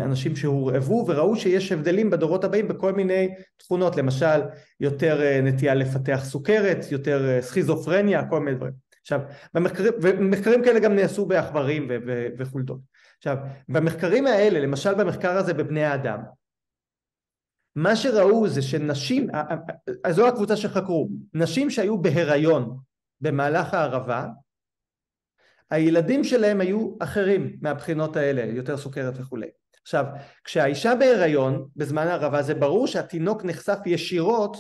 האנשים 0.02 0.36
שהורעבו, 0.36 1.06
וראו 1.08 1.36
שיש 1.36 1.72
הבדלים 1.72 2.10
בדורות 2.10 2.44
הבאים 2.44 2.68
בכל 2.68 2.94
מיני 2.94 3.30
תכונות, 3.58 3.96
למשל 3.96 4.42
יותר 4.80 5.22
אה, 5.22 5.42
נטייה 5.42 5.76
לפתח 5.76 6.22
סוכרת, 6.24 6.92
יותר 6.92 7.30
אה, 7.30 7.42
סכיזופרניה, 7.42 8.30
כל 8.30 8.40
מיני 8.40 8.58
דברים. 8.58 8.74
עכשיו, 9.02 9.20
במחקרים, 9.54 9.94
ומחקרים 10.02 10.64
כאלה 10.64 10.80
גם 10.80 10.96
נעשו 10.96 11.26
בעכברים 11.26 11.88
וחולדות. 12.38 12.80
עכשיו, 13.18 13.38
במחקרים 13.70 14.28
האלה, 14.28 14.60
למשל 14.60 14.94
במחקר 14.94 15.32
הזה 15.32 15.54
בבני 15.54 15.84
האדם, 15.84 16.20
מה 17.76 17.96
שראו 17.96 18.48
זה 18.48 18.62
שנשים, 18.62 19.28
אז 20.04 20.16
זו 20.16 20.28
הקבוצה 20.28 20.58
שחקרו, 20.58 21.10
נשים 21.34 21.70
שהיו 21.70 21.98
בהיריון 21.98 22.78
במהלך 23.22 23.74
הערבה, 23.74 24.28
הילדים 25.70 26.24
שלהם 26.24 26.62
היו 26.62 26.96
אחרים 27.00 27.58
מהבחינות 27.62 28.16
האלה, 28.16 28.42
יותר 28.42 28.78
סוכרת 28.78 29.14
וכולי. 29.18 29.48
עכשיו, 29.84 30.06
כשהאישה 30.44 30.96
בהיריון 30.96 31.68
בזמן 31.76 32.08
הערבה 32.08 32.42
זה 32.42 32.54
ברור 32.54 32.88
שהתינוק 32.88 33.46
נחשף 33.46 33.78
ישירות 33.86 34.58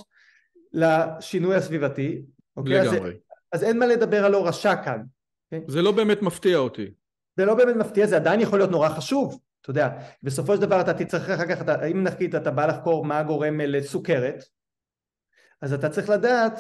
לשינוי 0.73 1.55
הסביבתי, 1.55 2.21
אוקיי? 2.57 2.81
אז, 2.81 2.93
לגמרי. 2.93 3.13
אז 3.51 3.63
אין 3.63 3.79
מה 3.79 3.85
לדבר 3.85 4.25
על 4.25 4.33
הורשה 4.33 4.75
כאן. 4.75 5.03
זה 5.67 5.81
לא 5.81 5.91
באמת 5.91 6.21
מפתיע 6.21 6.57
אותי. 6.57 6.93
זה 7.37 7.45
לא 7.45 7.55
באמת 7.55 7.75
מפתיע, 7.75 8.07
זה 8.07 8.15
עדיין 8.15 8.39
יכול 8.39 8.59
להיות 8.59 8.71
נורא 8.71 8.89
חשוב, 8.89 9.39
אתה 9.61 9.69
יודע, 9.69 9.89
בסופו 10.23 10.55
של 10.55 10.61
דבר 10.61 10.81
אתה 10.81 10.93
תצטרך 10.93 11.29
אחר 11.29 11.55
כך, 11.55 11.61
אתה, 11.61 11.85
אם 11.85 12.03
נגיד 12.03 12.35
אתה 12.35 12.51
בא 12.51 12.65
לחקור 12.65 13.05
מה 13.05 13.23
גורם 13.23 13.61
לסוכרת, 13.61 14.43
אז 15.61 15.73
אתה 15.73 15.89
צריך 15.89 16.09
לדעת 16.09 16.59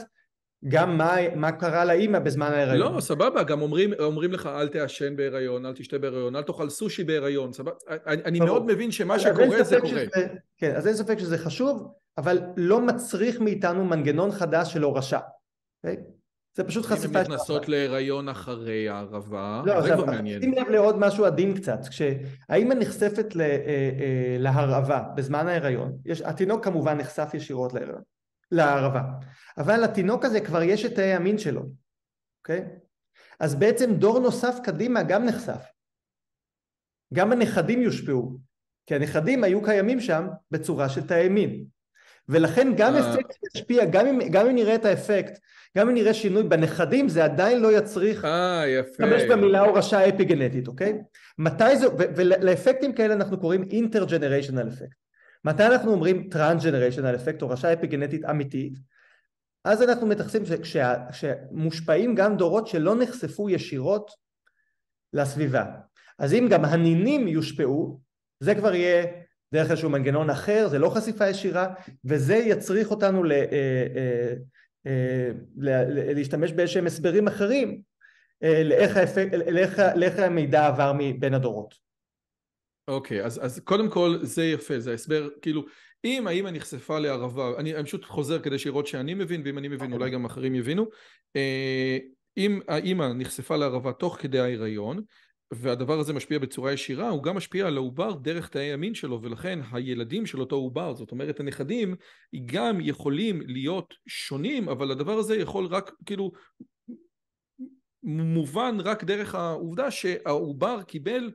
גם 0.67 0.97
מה, 0.97 1.15
מה 1.35 1.51
קרה 1.51 1.85
לאימא 1.85 2.19
בזמן 2.19 2.51
ההיריון. 2.51 2.95
לא, 2.95 3.01
סבבה, 3.01 3.43
גם 3.43 3.61
אומרים, 3.61 3.93
אומרים 3.99 4.31
לך 4.31 4.47
אל 4.47 4.67
תעשן 4.67 5.15
בהיריון, 5.15 5.65
אל 5.65 5.73
תשתה 5.73 5.97
בהיריון, 5.97 6.35
אל 6.35 6.41
תאכל 6.41 6.69
סושי 6.69 7.03
בהיריון, 7.03 7.53
סבבה? 7.53 7.71
אני, 7.87 8.23
אני. 8.23 8.39
מאוד 8.39 8.65
מבין 8.65 8.91
שמה 8.91 9.19
שקורה 9.19 9.63
זה 9.63 9.79
קורה. 9.79 9.89
שזה, 9.89 10.27
כן, 10.57 10.75
אז 10.75 10.87
אין 10.87 10.95
ספק 10.95 11.19
שזה 11.19 11.37
חשוב, 11.37 11.87
אבל 12.17 12.39
לא 12.57 12.81
מצריך 12.81 13.41
מאיתנו 13.41 13.85
מנגנון 13.85 14.31
חדש 14.31 14.73
של 14.73 14.83
הורשה. 14.83 15.19
אוקיי? 15.83 16.03
זה 16.55 16.63
פשוט 16.63 16.85
אם 16.85 16.91
הן 16.91 16.97
חשיפה 16.97 17.21
נכנסות 17.21 17.69
להיריון 17.69 18.29
אחרי 18.29 18.89
הערבה, 18.89 19.61
לא, 19.65 19.81
זה 19.81 19.93
כבר 19.93 20.05
מעניין. 20.05 20.41
שים 20.41 20.53
לב 20.53 20.69
לעוד 20.69 20.99
משהו 20.99 21.25
עדין 21.25 21.53
קצת, 21.53 21.79
כשהאימא 21.89 22.73
נחשפת 22.73 23.35
ל, 23.35 23.41
אה, 23.41 23.47
אה, 23.47 24.35
להרעבה 24.39 25.03
בזמן 25.15 25.47
ההיריון, 25.47 25.97
יש, 26.05 26.21
התינוק 26.21 26.63
כמובן 26.63 26.97
נחשף 26.97 27.29
ישירות 27.33 27.73
להיריון, 27.73 28.01
להרעבה, 28.53 29.01
אבל 29.57 29.83
לתינוק 29.83 30.25
הזה 30.25 30.39
כבר 30.39 30.63
יש 30.63 30.85
את 30.85 30.95
תאי 30.95 31.13
המין 31.13 31.37
שלו, 31.37 31.61
אוקיי? 32.41 32.65
אז 33.39 33.55
בעצם 33.55 33.93
דור 33.93 34.19
נוסף 34.19 34.55
קדימה 34.63 35.03
גם 35.03 35.25
נחשף, 35.25 35.63
גם 37.13 37.31
הנכדים 37.31 37.81
יושפעו, 37.81 38.37
כי 38.85 38.95
הנכדים 38.95 39.43
היו 39.43 39.63
קיימים 39.63 39.99
שם 39.99 40.27
בצורה 40.51 40.89
של 40.89 41.07
תאי 41.07 41.29
מין, 41.29 41.65
ולכן 42.29 42.67
גם 42.77 42.95
אה. 42.95 43.11
אפקט 43.11 43.35
ישפיע, 43.55 43.85
גם 43.85 44.07
אם, 44.07 44.19
גם 44.31 44.47
אם 44.47 44.55
נראה 44.55 44.75
את 44.75 44.85
האפקט, 44.85 45.39
גם 45.77 45.89
אם 45.89 45.95
נראה 45.95 46.13
שינוי 46.13 46.43
בנכדים, 46.43 47.09
זה 47.09 47.23
עדיין 47.23 47.61
לא 47.61 47.77
יצריך 47.77 48.25
אה, 48.25 48.63
יפה. 48.67 49.05
להשתמש 49.05 49.31
במילה 49.31 49.59
הורשה 49.59 50.09
אפיגנטית, 50.09 50.67
אוקיי? 50.67 50.93
מתי 51.37 51.77
זה, 51.77 51.85
ולאפקטים 51.97 52.93
כאלה 52.93 53.13
אנחנו 53.13 53.39
קוראים 53.39 53.63
אינטרג'נריישנל 53.63 54.67
אפקט. 54.67 55.02
מתי 55.45 55.65
אנחנו 55.65 55.91
אומרים 55.91 56.29
transgenerational 56.29 57.15
effect, 57.15 57.41
הורשה 57.41 57.73
אפיגנטית 57.73 58.25
אמיתית? 58.25 58.73
אז 59.65 59.81
אנחנו 59.81 60.07
מתייחסים 60.07 60.43
כשמושפעים 61.11 62.15
גם 62.15 62.37
דורות 62.37 62.67
שלא 62.67 62.95
נחשפו 62.95 63.49
ישירות 63.49 64.11
לסביבה. 65.13 65.65
אז 66.19 66.33
אם 66.33 66.47
גם 66.51 66.65
הנינים 66.65 67.27
יושפעו, 67.27 67.99
זה 68.39 68.55
כבר 68.55 68.75
יהיה 68.75 69.05
דרך 69.53 69.71
איזשהו 69.71 69.89
מנגנון 69.89 70.29
אחר, 70.29 70.67
זה 70.69 70.79
לא 70.79 70.89
חשיפה 70.89 71.29
ישירה, 71.29 71.73
וזה 72.05 72.35
יצריך 72.35 72.91
אותנו 72.91 73.23
ל, 73.23 73.31
אה, 73.31 73.37
אה, 73.95 74.33
אה, 74.87 75.31
ל- 75.57 76.13
להשתמש 76.13 76.51
באיזשהם 76.51 76.87
הסברים 76.87 77.27
אחרים 77.27 77.81
אה, 78.43 78.63
לאיך, 78.63 78.97
האפק, 78.97 79.27
לאיך, 79.51 79.81
לאיך 79.95 80.19
המידע 80.19 80.67
עבר 80.67 80.93
מבין 80.97 81.33
הדורות. 81.33 81.82
אוקיי, 82.87 83.25
אז, 83.25 83.45
אז 83.45 83.59
קודם 83.59 83.89
כל 83.89 84.17
זה 84.21 84.45
יפה, 84.45 84.79
זה 84.79 84.93
הסבר, 84.93 85.29
כאילו, 85.41 85.65
אם 86.05 86.27
האמא 86.27 86.49
נחשפה 86.49 86.99
לערבה, 86.99 87.51
אני, 87.57 87.75
אני 87.75 87.83
פשוט 87.83 88.05
חוזר 88.05 88.39
כדי 88.39 88.59
שיראו 88.59 88.85
שאני 88.85 89.13
מבין, 89.13 89.41
ואם 89.45 89.57
אני 89.57 89.67
מבין 89.67 89.93
אולי 89.93 90.09
גם 90.09 90.25
אחרים 90.25 90.55
יבינו, 90.55 90.85
אה, 91.35 91.97
אם 92.37 92.59
האמא 92.67 93.13
נחשפה 93.15 93.55
לערבה 93.55 93.93
תוך 93.93 94.17
כדי 94.21 94.39
ההיריון, 94.39 95.01
והדבר 95.51 95.99
הזה 95.99 96.13
משפיע 96.13 96.39
בצורה 96.39 96.71
ישירה, 96.71 97.09
הוא 97.09 97.23
גם 97.23 97.35
משפיע 97.35 97.67
על 97.67 97.77
העובר 97.77 98.15
דרך 98.15 98.49
תאי 98.49 98.73
המין 98.73 98.93
שלו, 98.93 99.21
ולכן 99.21 99.59
הילדים 99.71 100.25
של 100.25 100.39
אותו 100.39 100.55
עובר, 100.55 100.95
זאת 100.95 101.11
אומרת 101.11 101.39
הנכדים, 101.39 101.95
גם 102.45 102.77
יכולים 102.81 103.41
להיות 103.45 103.93
שונים, 104.07 104.69
אבל 104.69 104.91
הדבר 104.91 105.17
הזה 105.17 105.35
יכול 105.35 105.65
רק, 105.65 105.91
כאילו, 106.05 106.31
מובן 108.03 108.77
רק 108.79 109.03
דרך 109.03 109.35
העובדה 109.35 109.91
שהעובר 109.91 110.81
קיבל 110.81 111.31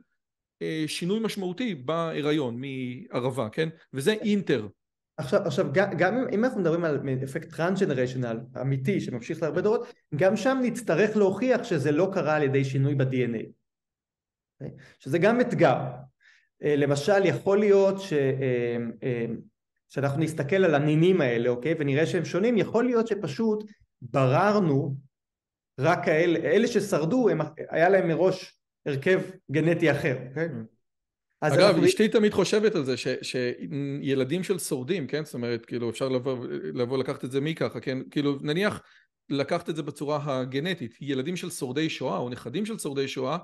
שינוי 0.87 1.19
משמעותי 1.19 1.75
בהיריון 1.75 2.61
מהרעבה, 2.61 3.47
כן? 3.51 3.69
וזה 3.93 4.11
אינטר. 4.11 4.67
עכשיו, 5.17 5.41
עכשיו 5.45 5.65
גם, 5.73 5.89
גם 5.97 6.27
אם- 6.33 6.45
אנחנו 6.45 6.61
מדברים 6.61 6.85
על 6.85 6.99
אפקט 7.23 7.55
transgenerational 7.55 8.39
אמיתי 8.61 9.01
שממשיך 9.01 9.41
להרבה 9.41 9.61
דורות, 9.61 9.93
גם 10.15 10.37
שם 10.37 10.57
נצטרך 10.63 11.17
להוכיח 11.17 11.63
שזה 11.63 11.91
לא 11.91 12.09
קרה 12.13 12.35
על 12.35 12.43
ידי 12.43 12.65
שינוי 12.65 12.95
ב-DNA. 12.95 13.45
אוקיי? 14.61 14.75
שזה 14.99 15.17
גם 15.17 15.41
אתגר. 15.41 15.77
אה, 16.63 16.75
למשל, 16.75 17.25
יכול 17.25 17.59
להיות 17.59 18.01
ש, 18.01 18.13
אה, 18.13 18.77
אה, 19.03 19.25
שאנחנו 19.89 20.21
נסתכל 20.21 20.55
על 20.55 20.75
הנינים 20.75 21.21
האלה, 21.21 21.49
אוקיי? 21.49 21.75
ונראה 21.79 22.05
שהם 22.05 22.25
שונים, 22.25 22.57
יכול 22.57 22.83
להיות 22.85 23.07
שפשוט 23.07 23.63
בררנו 24.01 24.95
רק 25.79 26.05
כאלה, 26.05 26.39
אלה 26.39 26.67
ששרדו, 26.67 27.29
הם, 27.29 27.39
היה 27.69 27.89
להם 27.89 28.07
מראש 28.07 28.58
הרכב 28.85 29.21
גנטי 29.51 29.91
אחר, 29.91 30.17
אוקיי? 30.29 30.49
אז 31.41 31.53
אגב, 31.53 31.61
אנחנו- 31.61 31.85
אשתי 31.85 32.07
תמיד 32.07 32.33
חושבת 32.33 32.75
על 32.75 32.85
זה 32.85 32.97
ש, 32.97 33.07
שילדים 33.21 34.43
של 34.43 34.59
שורדים, 34.59 35.07
כן? 35.07 35.25
זאת 35.25 35.33
אומרת, 35.33 35.65
כאילו, 35.65 35.89
אפשר 35.89 36.09
לבוא, 36.09 36.45
לבוא 36.73 36.97
לקחת 36.97 37.25
את 37.25 37.31
זה 37.31 37.41
מי 37.41 37.55
ככה, 37.55 37.79
כן? 37.79 37.97
כאילו, 38.11 38.37
נניח 38.41 38.81
לקחת 39.29 39.69
את 39.69 39.75
זה 39.75 39.83
בצורה 39.83 40.19
הגנטית, 40.23 40.97
ילדים 41.01 41.35
של 41.35 41.49
שורדי 41.49 41.89
שואה 41.89 42.17
או 42.17 42.29
נכדים 42.29 42.65
של 42.65 42.77
שורדי 42.77 43.07
שואה, 43.07 43.37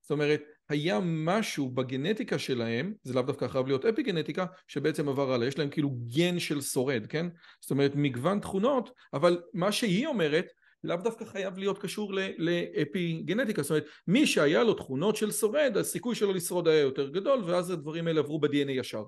זאת 0.00 0.10
אומרת, 0.10 0.42
היה 0.68 0.98
משהו 1.02 1.68
בגנטיקה 1.68 2.38
שלהם, 2.38 2.94
זה 3.02 3.14
לאו 3.14 3.22
דווקא 3.22 3.48
חייב 3.48 3.66
להיות 3.66 3.84
אפי 3.84 4.02
גנטיקה, 4.02 4.46
שבעצם 4.68 5.08
עבר 5.08 5.32
הלאה, 5.32 5.46
יש 5.46 5.58
להם 5.58 5.68
כאילו 5.68 5.90
גן 6.16 6.38
של 6.38 6.60
שורד, 6.60 7.06
כן? 7.06 7.26
זאת 7.60 7.70
אומרת 7.70 7.92
מגוון 7.94 8.40
תכונות, 8.40 8.90
אבל 9.12 9.42
מה 9.54 9.72
שהיא 9.72 10.06
אומרת 10.06 10.46
לאו 10.84 10.96
דווקא 10.96 11.24
חייב 11.24 11.58
להיות 11.58 11.78
קשור 11.78 12.12
לאפי 12.38 13.22
גנטיקה, 13.24 13.62
זאת 13.62 13.70
אומרת 13.70 13.84
מי 14.06 14.26
שהיה 14.26 14.62
לו 14.62 14.74
תכונות 14.74 15.16
של 15.16 15.30
שורד, 15.30 15.76
הסיכוי 15.76 16.14
שלו 16.14 16.32
לשרוד 16.32 16.68
היה 16.68 16.80
יותר 16.80 17.08
גדול, 17.08 17.42
ואז 17.44 17.70
הדברים 17.70 18.06
האלה 18.06 18.20
עברו 18.20 18.40
ב-DNA 18.40 18.70
ישר. 18.70 19.04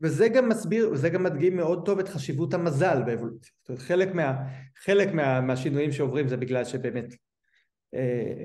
וזה 0.00 0.28
גם 0.28 0.48
מסביר, 0.48 0.90
וזה 0.92 1.08
גם 1.08 1.22
מדגים 1.22 1.56
מאוד 1.56 1.86
טוב 1.86 1.98
את 1.98 2.08
חשיבות 2.08 2.54
המזל 2.54 3.02
באבולוציה. 3.06 3.52
זאת 3.62 3.68
אומרת, 3.68 3.82
חלק, 3.82 4.14
מה, 4.14 4.34
חלק 4.84 5.14
מה, 5.14 5.40
מהשינויים 5.40 5.92
שעוברים 5.92 6.28
זה 6.28 6.36
בגלל 6.36 6.64
שבאמת 6.64 7.14
אה, 7.94 8.44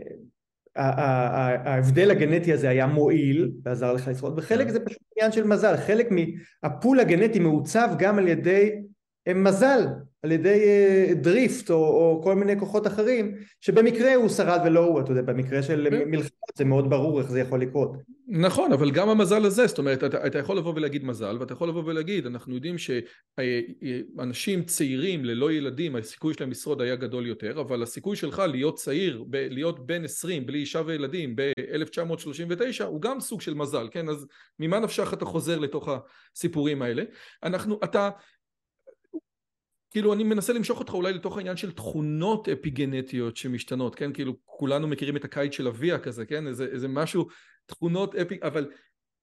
ההבדל 1.65 2.11
הגנטי 2.11 2.53
הזה 2.53 2.69
היה 2.69 2.87
מועיל 2.87 3.51
ועזר 3.63 3.93
לך 3.93 4.07
לשרוד, 4.07 4.33
וחלק 4.37 4.67
כן. 4.67 4.73
זה 4.73 4.79
פשוט 4.79 5.01
עניין 5.17 5.31
של 5.31 5.43
מזל, 5.43 5.77
חלק 5.77 6.07
מהפול 6.11 6.99
הגנטי 6.99 7.39
מעוצב 7.39 7.89
גם 7.97 8.17
על 8.17 8.27
ידי 8.27 8.71
מזל, 9.35 9.85
על 10.23 10.31
ידי 10.31 10.63
אה, 10.63 11.13
דריפט 11.13 11.71
או, 11.71 11.75
או 11.75 12.21
כל 12.23 12.35
מיני 12.35 12.59
כוחות 12.59 12.87
אחרים, 12.87 13.35
שבמקרה 13.61 14.15
הוא 14.15 14.29
שרד 14.29 14.61
ולא 14.65 14.79
הוא, 14.79 15.01
אתה 15.01 15.11
יודע, 15.11 15.21
במקרה 15.21 15.63
של 15.63 15.87
כן. 15.89 16.09
מלחמות 16.09 16.51
זה 16.57 16.65
מאוד 16.65 16.89
ברור 16.89 17.21
איך 17.21 17.31
זה 17.31 17.39
יכול 17.39 17.61
לקרות. 17.61 17.91
נכון, 18.31 18.73
אבל 18.73 18.91
גם 18.91 19.09
המזל 19.09 19.45
הזה, 19.45 19.67
זאת 19.67 19.77
אומרת, 19.77 20.03
אתה, 20.03 20.27
אתה 20.27 20.37
יכול 20.37 20.57
לבוא 20.57 20.73
ולהגיד 20.75 21.05
מזל, 21.05 21.37
ואתה 21.39 21.53
יכול 21.53 21.69
לבוא 21.69 21.83
ולהגיד, 21.85 22.25
אנחנו 22.25 22.55
יודעים 22.55 22.75
שאנשים 23.37 24.63
צעירים 24.63 25.25
ללא 25.25 25.51
ילדים, 25.51 25.95
הסיכוי 25.95 26.33
שלהם 26.33 26.51
לשרוד 26.51 26.81
היה 26.81 26.95
גדול 26.95 27.27
יותר, 27.27 27.61
אבל 27.61 27.83
הסיכוי 27.83 28.15
שלך 28.15 28.43
להיות 28.49 28.75
צעיר, 28.75 29.23
ב- 29.29 29.47
להיות 29.49 29.85
בן 29.85 30.03
20 30.03 30.45
בלי 30.45 30.59
אישה 30.59 30.81
וילדים 30.85 31.35
ב-1939, 31.35 32.83
הוא 32.83 33.01
גם 33.01 33.19
סוג 33.19 33.41
של 33.41 33.53
מזל, 33.53 33.87
כן? 33.91 34.09
אז 34.09 34.27
ממה 34.59 34.79
נפשך 34.79 35.13
אתה 35.13 35.25
חוזר 35.25 35.59
לתוך 35.59 35.89
הסיפורים 36.35 36.81
האלה? 36.81 37.03
אנחנו, 37.43 37.79
אתה... 37.83 38.09
כאילו 39.89 40.13
אני 40.13 40.23
מנסה 40.23 40.53
למשוך 40.53 40.79
אותך 40.79 40.93
אולי 40.93 41.13
לתוך 41.13 41.37
העניין 41.37 41.57
של 41.57 41.71
תכונות 41.71 42.49
אפיגנטיות 42.49 43.37
שמשתנות, 43.37 43.95
כן? 43.95 44.13
כאילו 44.13 44.33
כולנו 44.45 44.87
מכירים 44.87 45.17
את 45.17 45.25
הקיץ 45.25 45.53
של 45.53 45.67
אביה 45.67 45.99
כזה, 45.99 46.25
כן? 46.25 46.47
איזה, 46.47 46.65
איזה 46.65 46.87
משהו, 46.87 47.27
תכונות 47.65 48.15
אפי... 48.15 48.37
אבל 48.41 48.71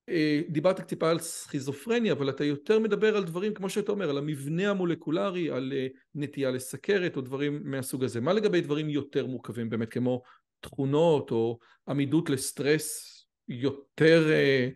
אה, 0.09 0.41
דיברת 0.49 0.81
טיפה 0.81 1.11
על 1.11 1.19
סכיזופרניה, 1.19 2.13
אבל 2.13 2.31
אתה 2.31 2.45
יותר 2.45 2.79
מדבר 2.79 3.17
על 3.17 3.25
דברים, 3.25 3.55
כמו 3.55 3.71
שאתה 3.71 3.93
אומר, 3.93 4.11
על 4.11 4.19
המבנה 4.19 4.71
המולקולרי, 4.71 5.51
על 5.51 5.73
אה, 5.77 5.87
נטייה 6.15 6.51
לסכרת 6.51 7.17
או 7.17 7.21
דברים 7.21 7.61
מהסוג 7.65 8.05
הזה. 8.05 8.21
מה 8.21 8.33
לגבי 8.33 8.61
דברים 8.61 8.89
יותר 8.89 9.27
מורכבים 9.27 9.71
באמת, 9.71 9.91
כמו 9.91 10.23
תכונות 10.61 11.31
או 11.31 11.59
עמידות 11.89 12.31
לסטרס 12.31 13.13
יותר... 13.49 14.31
אה, 14.31 14.69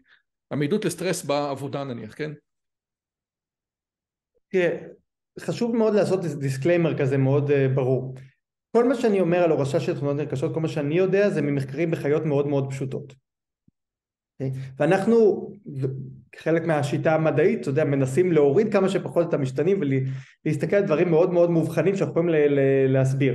עמידות 0.52 0.84
לסטרס 0.84 1.24
בעבודה 1.24 1.84
נניח, 1.84 2.14
כן? 2.14 2.32
תראה, 4.48 4.86
חשוב 5.42 5.76
מאוד 5.76 5.94
לעשות 5.94 6.24
disclaimer 6.24 6.98
כזה 6.98 7.16
מאוד 7.16 7.50
uh, 7.50 7.54
ברור. 7.74 8.14
כל 8.76 8.88
מה 8.88 8.94
שאני 8.94 9.20
אומר 9.20 9.38
על 9.38 9.50
הורשה 9.50 9.80
של 9.80 9.96
תכונות 9.96 10.16
נרכשות, 10.16 10.54
כל 10.54 10.60
מה 10.60 10.68
שאני 10.68 10.94
יודע 10.94 11.30
זה 11.30 11.42
ממחקרים 11.42 11.90
בחיות 11.90 12.24
מאוד 12.24 12.46
מאוד 12.46 12.70
פשוטות. 12.70 13.14
אוקיי? 14.40 14.60
ואנחנו, 14.78 15.50
חלק 16.36 16.64
מהשיטה 16.64 17.14
המדעית, 17.14 17.60
אתה 17.60 17.68
יודע, 17.68 17.84
מנסים 17.84 18.32
להוריד 18.32 18.72
כמה 18.72 18.88
שפחות 18.88 19.28
את 19.28 19.34
המשתנים 19.34 19.80
ולהסתכל 19.80 20.76
על 20.76 20.84
דברים 20.84 21.10
מאוד 21.10 21.32
מאוד 21.32 21.50
מובחנים 21.50 21.96
שאנחנו 21.96 22.12
יכולים 22.12 22.30
להסביר. 22.88 23.34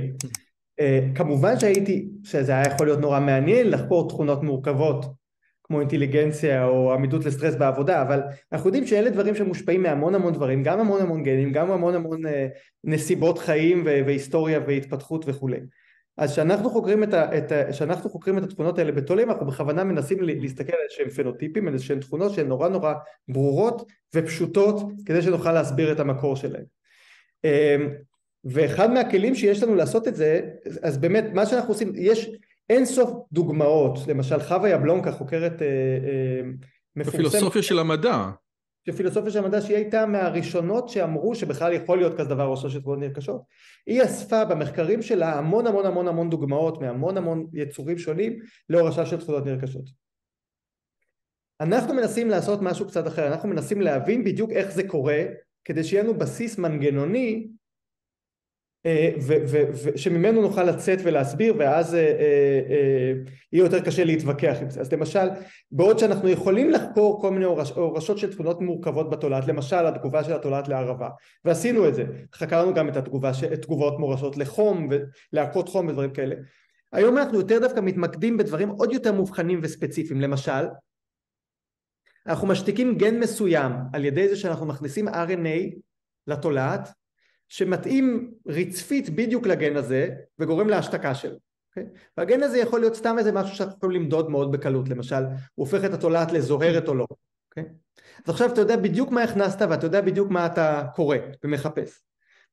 Uh, 0.80 1.16
כמובן 1.16 1.60
שהייתי, 1.60 2.08
שזה 2.22 2.52
היה 2.52 2.74
יכול 2.74 2.86
להיות 2.86 3.00
נורא 3.00 3.20
מעניין 3.20 3.70
לחקור 3.70 4.08
תכונות 4.08 4.42
מורכבות 4.42 5.06
כמו 5.66 5.80
אינטליגנציה 5.80 6.64
או 6.64 6.92
עמידות 6.92 7.24
לסטרס 7.24 7.54
בעבודה, 7.54 8.02
אבל 8.02 8.20
אנחנו 8.52 8.68
יודעים 8.68 8.86
שאלה 8.86 9.10
דברים 9.10 9.34
שמושפעים 9.34 9.82
מהמון 9.82 10.14
המון 10.14 10.32
דברים, 10.32 10.62
גם 10.62 10.80
המון 10.80 11.00
המון 11.00 11.22
גנים, 11.22 11.52
גם 11.52 11.70
המון 11.70 11.94
המון 11.94 12.26
אה, 12.26 12.46
נסיבות 12.84 13.38
חיים 13.38 13.82
והיסטוריה 13.84 14.60
והתפתחות 14.66 15.24
וכולי. 15.28 15.58
אז 16.16 16.32
כשאנחנו 16.32 16.70
חוקרים 16.70 17.02
את, 17.02 17.14
את, 17.14 17.52
חוקרים 18.02 18.38
את 18.38 18.42
התכונות 18.42 18.78
האלה 18.78 18.92
בתולים, 18.92 19.30
אנחנו 19.30 19.46
בכוונה 19.46 19.84
מנסים 19.84 20.18
להסתכל 20.22 20.72
על 20.72 20.78
איזשהם 20.84 21.08
פנוטיפים, 21.08 21.68
על 21.68 21.74
איזשהם 21.74 22.00
תכונות 22.00 22.32
שהן 22.32 22.48
נורא 22.48 22.68
נורא 22.68 22.94
ברורות 23.28 23.90
ופשוטות, 24.14 24.82
כדי 25.06 25.22
שנוכל 25.22 25.52
להסביר 25.52 25.92
את 25.92 26.00
המקור 26.00 26.36
שלהן. 26.36 26.64
אמ, 27.44 27.90
ואחד 28.44 28.90
מהכלים 28.90 29.34
שיש 29.34 29.62
לנו 29.62 29.74
לעשות 29.74 30.08
את 30.08 30.16
זה, 30.16 30.40
אז 30.82 30.98
באמת 30.98 31.24
מה 31.34 31.46
שאנחנו 31.46 31.68
עושים, 31.68 31.92
יש 31.94 32.30
אין 32.70 32.84
סוף 32.84 33.10
דוגמאות, 33.32 33.98
למשל 34.08 34.40
חווה 34.40 34.68
יבלונקה 34.70 35.12
חוקרת 35.12 35.62
אה, 35.62 35.66
אה, 35.66 36.40
מפורסמת. 36.96 37.24
בפילוסופיה 37.24 37.62
של 37.62 37.78
המדע. 37.78 38.30
בפילוסופיה 38.88 39.30
של 39.30 39.38
המדע 39.38 39.60
שהיא 39.60 39.76
הייתה 39.76 40.06
מהראשונות 40.06 40.88
שאמרו 40.88 41.34
שבכלל 41.34 41.72
יכול 41.72 41.98
להיות 41.98 42.18
כזה 42.18 42.28
דבר 42.28 42.50
ראשו 42.50 42.70
של 42.70 42.80
תגובות 42.80 42.98
נרכשות. 42.98 43.42
היא 43.86 44.02
אספה 44.02 44.44
במחקרים 44.44 45.02
שלה 45.02 45.38
המון 45.38 45.66
המון 45.66 45.86
המון 45.86 46.08
המון 46.08 46.30
דוגמאות 46.30 46.80
מהמון 46.80 47.16
המון 47.16 47.46
יצורים 47.52 47.98
שונים 47.98 48.38
להורשה 48.68 49.06
של 49.06 49.20
תכונות 49.20 49.46
נרכשות. 49.46 49.84
אנחנו 51.60 51.94
מנסים 51.94 52.30
לעשות 52.30 52.62
משהו 52.62 52.86
קצת 52.86 53.06
אחר, 53.06 53.26
אנחנו 53.26 53.48
מנסים 53.48 53.80
להבין 53.80 54.24
בדיוק 54.24 54.50
איך 54.50 54.70
זה 54.70 54.88
קורה 54.88 55.22
כדי 55.64 55.84
שיהיה 55.84 56.02
לנו 56.02 56.14
בסיס 56.14 56.58
מנגנוני 56.58 57.48
שממנו 59.96 60.42
נוכל 60.42 60.64
לצאת 60.64 60.98
ולהסביר 61.02 61.54
ואז 61.58 61.94
אה, 61.94 62.00
אה, 62.00 63.12
יהיה 63.52 63.64
יותר 63.64 63.80
קשה 63.80 64.04
להתווכח 64.04 64.56
עם 64.62 64.70
זה. 64.70 64.80
אז 64.80 64.92
למשל, 64.92 65.28
בעוד 65.70 65.98
שאנחנו 65.98 66.28
יכולים 66.28 66.70
לחקור 66.70 67.20
כל 67.20 67.30
מיני 67.30 67.44
הורשות 67.74 68.18
של 68.18 68.32
תכונות 68.32 68.60
מורכבות 68.60 69.10
בתולעת, 69.10 69.46
למשל 69.46 69.86
התגובה 69.86 70.24
של 70.24 70.32
התולעת 70.32 70.68
לערבה, 70.68 71.08
ועשינו 71.44 71.88
את 71.88 71.94
זה, 71.94 72.04
חקרנו 72.34 72.74
גם 72.74 72.88
את 72.88 72.96
התגובה, 72.96 73.30
תגובות 73.62 73.98
מורשות 73.98 74.36
לחום 74.36 74.88
ולהקות 75.32 75.68
חום 75.68 75.88
ודברים 75.88 76.10
כאלה. 76.10 76.34
היום 76.92 77.18
אנחנו 77.18 77.38
יותר 77.38 77.58
דווקא 77.58 77.80
מתמקדים 77.80 78.36
בדברים 78.36 78.68
עוד 78.68 78.92
יותר 78.92 79.12
מובחנים 79.12 79.60
וספציפיים, 79.62 80.20
למשל, 80.20 80.66
אנחנו 82.26 82.48
משתיקים 82.48 82.98
גן 82.98 83.20
מסוים 83.20 83.72
על 83.92 84.04
ידי 84.04 84.28
זה 84.28 84.36
שאנחנו 84.36 84.66
מכניסים 84.66 85.08
RNA 85.08 85.78
לתולעת 86.26 86.88
שמתאים 87.48 88.30
רצפית 88.46 89.10
בדיוק 89.10 89.46
לגן 89.46 89.76
הזה 89.76 90.10
וגורם 90.38 90.68
להשתקה 90.68 91.14
שלו. 91.14 91.36
Okay? 91.36 91.80
אוקיי? 91.80 91.84
והגן 92.16 92.42
הזה 92.42 92.58
יכול 92.58 92.80
להיות 92.80 92.94
סתם 92.94 93.18
איזה 93.18 93.32
משהו 93.32 93.56
שאנחנו 93.56 93.76
יכולים 93.76 94.02
למדוד 94.02 94.30
מאוד 94.30 94.52
בקלות, 94.52 94.88
למשל 94.88 95.24
הוא 95.24 95.66
הופך 95.66 95.84
את 95.84 95.94
התולעת 95.94 96.32
לזוהרת 96.32 96.88
או 96.88 96.94
לא. 96.94 97.06
Okay? 97.10 97.14
אוקיי? 97.50 97.64
אז 98.24 98.30
עכשיו 98.30 98.52
אתה 98.52 98.60
יודע 98.60 98.76
בדיוק 98.76 99.10
מה 99.10 99.22
הכנסת 99.22 99.66
ואתה 99.70 99.86
יודע 99.86 100.00
בדיוק 100.00 100.30
מה 100.30 100.46
אתה 100.46 100.84
קורא 100.94 101.16
ומחפש. 101.44 102.02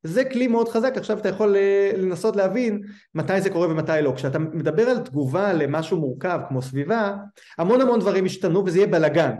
זה 0.04 0.26
כלי 0.26 0.48
מאוד 0.48 0.70
חזק, 0.70 0.94
עכשיו 0.98 1.20
אתה 1.20 1.30
יכול 1.30 1.56
אה, 1.56 1.92
לנסות 1.98 2.36
להבין 2.36 2.82
מתי 3.16 3.42
זה 3.42 3.50
קורה 3.50 3.68
ומתי 3.68 3.92
לא. 4.02 4.14
כשאתה 4.16 4.40
מדבר 4.40 4.84
על 4.84 5.00
תגובה 5.00 5.54
למשהו 5.54 6.00
מורכב 6.00 6.40
כמו 6.48 6.62
סביבה, 6.62 7.16
המון 7.58 7.82
המון 7.82 8.00
דברים 8.00 8.26
ישתנו 8.26 8.66
וזה 8.66 8.78
יהיה 8.78 8.88
בלאגן. 8.88 9.32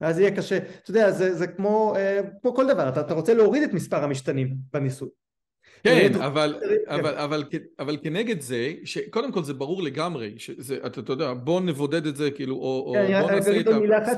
ואז 0.00 0.18
יהיה 0.18 0.36
קשה, 0.36 0.56
אתה 0.56 0.90
יודע, 0.90 1.10
זה, 1.10 1.34
זה 1.34 1.46
כמו, 1.46 1.94
אה, 1.96 2.20
כמו 2.42 2.54
כל 2.54 2.68
דבר, 2.68 2.88
אתה, 2.88 3.00
אתה 3.00 3.14
רוצה 3.14 3.34
להוריד 3.34 3.62
את 3.62 3.72
מספר 3.72 4.04
המשתנים 4.04 4.54
בניסוי. 4.72 5.08
כן, 5.82 6.12
אבל, 6.14 6.60
כן. 6.60 6.94
אבל, 6.94 7.18
אבל, 7.18 7.44
אבל 7.78 7.96
כנגד 8.02 8.40
זה, 8.40 8.72
שקודם 8.84 9.32
כל 9.32 9.44
זה 9.44 9.54
ברור 9.54 9.82
לגמרי, 9.82 10.34
שזה, 10.38 10.76
אתה, 10.86 11.00
אתה 11.00 11.12
יודע, 11.12 11.32
בוא 11.32 11.60
נבודד 11.60 12.06
את 12.06 12.16
זה, 12.16 12.30
כאילו, 12.30 12.56
או, 12.56 12.92
כן, 12.94 13.14
או 13.14 13.22
בוא 13.22 13.30
נעשה 13.30 13.60
את 13.60 13.66
ה... 13.66 13.78
מילה 13.78 14.02
אחת, 14.02 14.16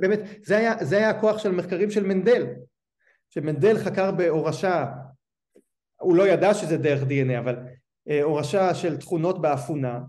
באמת, 0.00 0.20
זה 0.44 0.56
היה, 0.56 0.74
זה 0.84 0.96
היה 0.96 1.10
הכוח 1.10 1.38
של 1.38 1.52
מחקרים 1.52 1.90
של 1.90 2.06
מנדל, 2.06 2.46
שמנדל 3.30 3.78
חקר 3.78 4.12
בהורשה, 4.12 4.86
הוא 6.00 6.16
לא 6.16 6.28
ידע 6.28 6.54
שזה 6.54 6.76
דרך 6.76 7.02
DNA, 7.02 7.38
אבל 7.38 7.56
אה, 8.08 8.22
הורשה 8.22 8.74
של 8.74 8.96
תכונות 8.96 9.42
באפונה, 9.42 10.00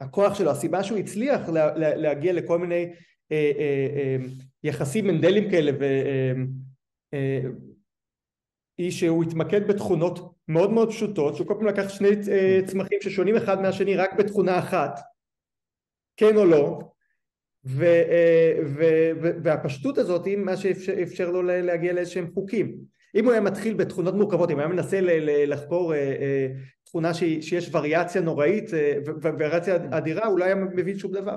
הכוח 0.00 0.34
שלו, 0.34 0.50
הסיבה 0.50 0.82
שהוא 0.82 0.98
הצליח 0.98 1.48
לה, 1.48 1.76
לה, 1.76 1.94
להגיע 1.94 2.32
לכל 2.32 2.58
מיני 2.58 2.92
יחסים 4.64 5.06
מנדלים 5.06 5.50
כאלה 5.50 5.72
והיא 8.78 8.90
שהוא 8.90 9.24
התמקד 9.24 9.68
בתכונות 9.68 10.34
מאוד 10.48 10.72
מאוד 10.72 10.88
פשוטות 10.90 11.36
שהוא 11.36 11.46
כל 11.46 11.54
פעם 11.58 11.66
לקח 11.66 11.88
שני 11.88 12.08
צמחים 12.66 12.98
ששונים 13.02 13.36
אחד 13.36 13.62
מהשני 13.62 13.96
רק 13.96 14.12
בתכונה 14.18 14.58
אחת. 14.58 15.00
כן 16.16 16.36
או 16.36 16.44
לא. 16.44 16.80
ו, 17.66 17.84
ו, 18.66 18.84
ו, 19.22 19.30
והפשטות 19.42 19.98
הזאת 19.98 20.26
היא 20.26 20.36
מה 20.36 20.56
שאפשר 20.56 21.30
לו 21.30 21.42
להגיע 21.42 21.92
לאיזשהם 21.92 22.30
חוקים. 22.34 22.76
אם 23.14 23.24
הוא 23.24 23.32
היה 23.32 23.40
מתחיל 23.40 23.74
בתכונות 23.74 24.14
מורכבות 24.14 24.50
אם 24.50 24.54
הוא 24.54 24.60
היה 24.60 24.72
מנסה 24.72 24.98
לחקור 25.46 25.92
תכונה 26.84 27.14
שיש 27.14 27.70
וריאציה 27.72 28.20
נוראית 28.20 28.70
וריאציה 29.22 29.76
אדירה 29.90 30.26
הוא 30.26 30.38
לא 30.38 30.44
היה 30.44 30.54
מבין 30.54 30.98
שום 30.98 31.12
דבר 31.12 31.36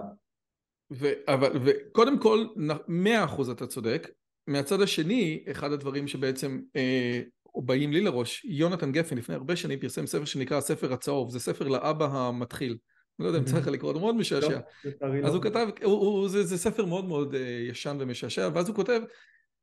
ו, 0.92 1.12
אבל, 1.28 1.52
וקודם 1.66 2.20
כל, 2.20 2.46
מאה 2.88 3.24
אחוז 3.24 3.50
אתה 3.50 3.68
צודק. 3.68 4.10
מהצד 4.48 4.82
השני, 4.82 5.44
אחד 5.52 5.72
הדברים 5.72 6.08
שבעצם 6.08 6.60
אה, 6.76 7.22
באים 7.56 7.92
לי 7.92 8.02
לראש, 8.02 8.46
יונתן 8.46 8.92
גפן 8.92 9.18
לפני 9.18 9.36
הרבה 9.36 9.56
שנים 9.56 9.80
פרסם 9.80 10.08
ספר 10.08 10.26
שנקרא 10.26 10.58
הספר 10.58 10.94
הצהוב, 10.94 11.32
זה 11.32 11.40
ספר 11.40 11.68
לאבא 11.68 12.06
המתחיל. 12.06 12.78
אני 13.20 13.24
לא 13.24 13.28
יודע 13.28 13.40
אם 13.40 13.46
צריך 13.46 13.58
לך 13.58 13.68
לקרוא, 13.68 13.94
הוא 13.94 14.02
מאוד 14.02 14.16
משעשע. 14.16 14.60
לא, 14.86 15.28
אז. 15.28 15.34
הוא 15.34 15.44
כתב, 15.44 15.68
הוא, 15.84 15.94
הוא, 15.94 16.30
זה, 16.30 16.44
זה 16.44 16.58
ספר 16.58 16.86
מאוד 16.86 17.06
מאוד 17.06 17.36
אה, 17.36 17.66
ישן 17.70 17.98
ומשעשע, 18.00 18.50
ואז 18.54 18.68
הוא 18.68 18.76
כותב 18.76 19.02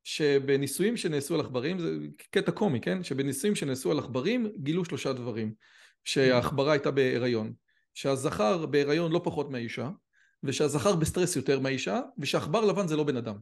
שבניסויים 0.03 0.97
שנעשו 0.97 1.33
על 1.33 1.39
עכברים, 1.39 1.79
זה 1.79 1.97
קטע 2.31 2.51
קומי, 2.51 2.81
כן? 2.81 3.03
שבניסויים 3.03 3.55
שנעשו 3.55 3.91
על 3.91 3.99
עכברים 3.99 4.51
גילו 4.57 4.85
שלושה 4.85 5.13
דברים. 5.13 5.53
שהעכברה 6.03 6.71
הייתה 6.71 6.91
בהיריון, 6.91 7.53
שהזכר 7.93 8.65
בהיריון 8.65 9.11
לא 9.11 9.21
פחות 9.23 9.49
מהאישה, 9.51 9.89
ושהזכר 10.45 10.95
בסטרס 10.95 11.35
יותר 11.35 11.59
מהאישה, 11.59 12.01
ושעכבר 12.17 12.65
לבן 12.65 12.87
זה 12.87 12.95
לא 12.95 13.03
בן 13.03 13.17
אדם. 13.17 13.35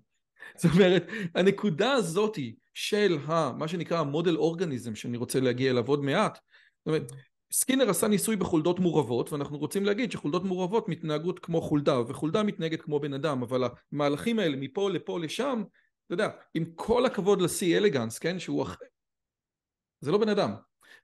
זאת 0.58 0.72
אומרת, 0.76 1.08
הנקודה 1.36 1.94
הזאתי 1.94 2.56
של 2.74 3.18
ה, 3.28 3.52
מה 3.52 3.68
שנקרא 3.68 4.00
ה 4.00 4.06
model 4.06 4.36
organism, 4.36 4.96
שאני 4.96 5.18
רוצה 5.18 5.40
להגיע 5.40 5.72
אליו 5.72 5.88
עוד 5.88 6.04
מעט, 6.04 6.40
זאת 6.80 6.88
אומרת, 6.88 7.12
סקינר 7.52 7.90
עשה 7.90 8.08
ניסוי 8.08 8.36
בחולדות 8.36 8.80
מעורבות, 8.80 9.34
ואנחנו 9.34 9.58
רוצים 9.58 9.86
להגיד 9.86 10.12
שחולדות 10.12 10.44
מעורבות 10.44 10.90
מתנהגות 10.90 11.40
כמו 11.40 11.62
חולדה, 11.62 12.00
וחולדה 12.08 12.44
מתנהגת 12.44 12.82
כמו 12.82 13.00
בן 13.00 13.14
אדם, 13.14 13.44
אבל 13.44 13.64
המהלכים 13.92 14.40
האלה 14.40 14.58
מפה 14.58 14.90
לפה 14.90 15.20
לשם, 15.20 15.64
אתה 16.06 16.14
יודע, 16.14 16.30
עם 16.54 16.66
כל 16.76 17.06
הכבוד 17.06 17.42
לשיא 17.42 17.78
אלגנס, 17.78 18.20
כן, 18.20 18.40
שהוא... 18.40 18.64
אח- 18.64 18.78
זה 20.02 20.12
לא 20.12 20.18
בן 20.18 20.30
אדם. 20.30 20.54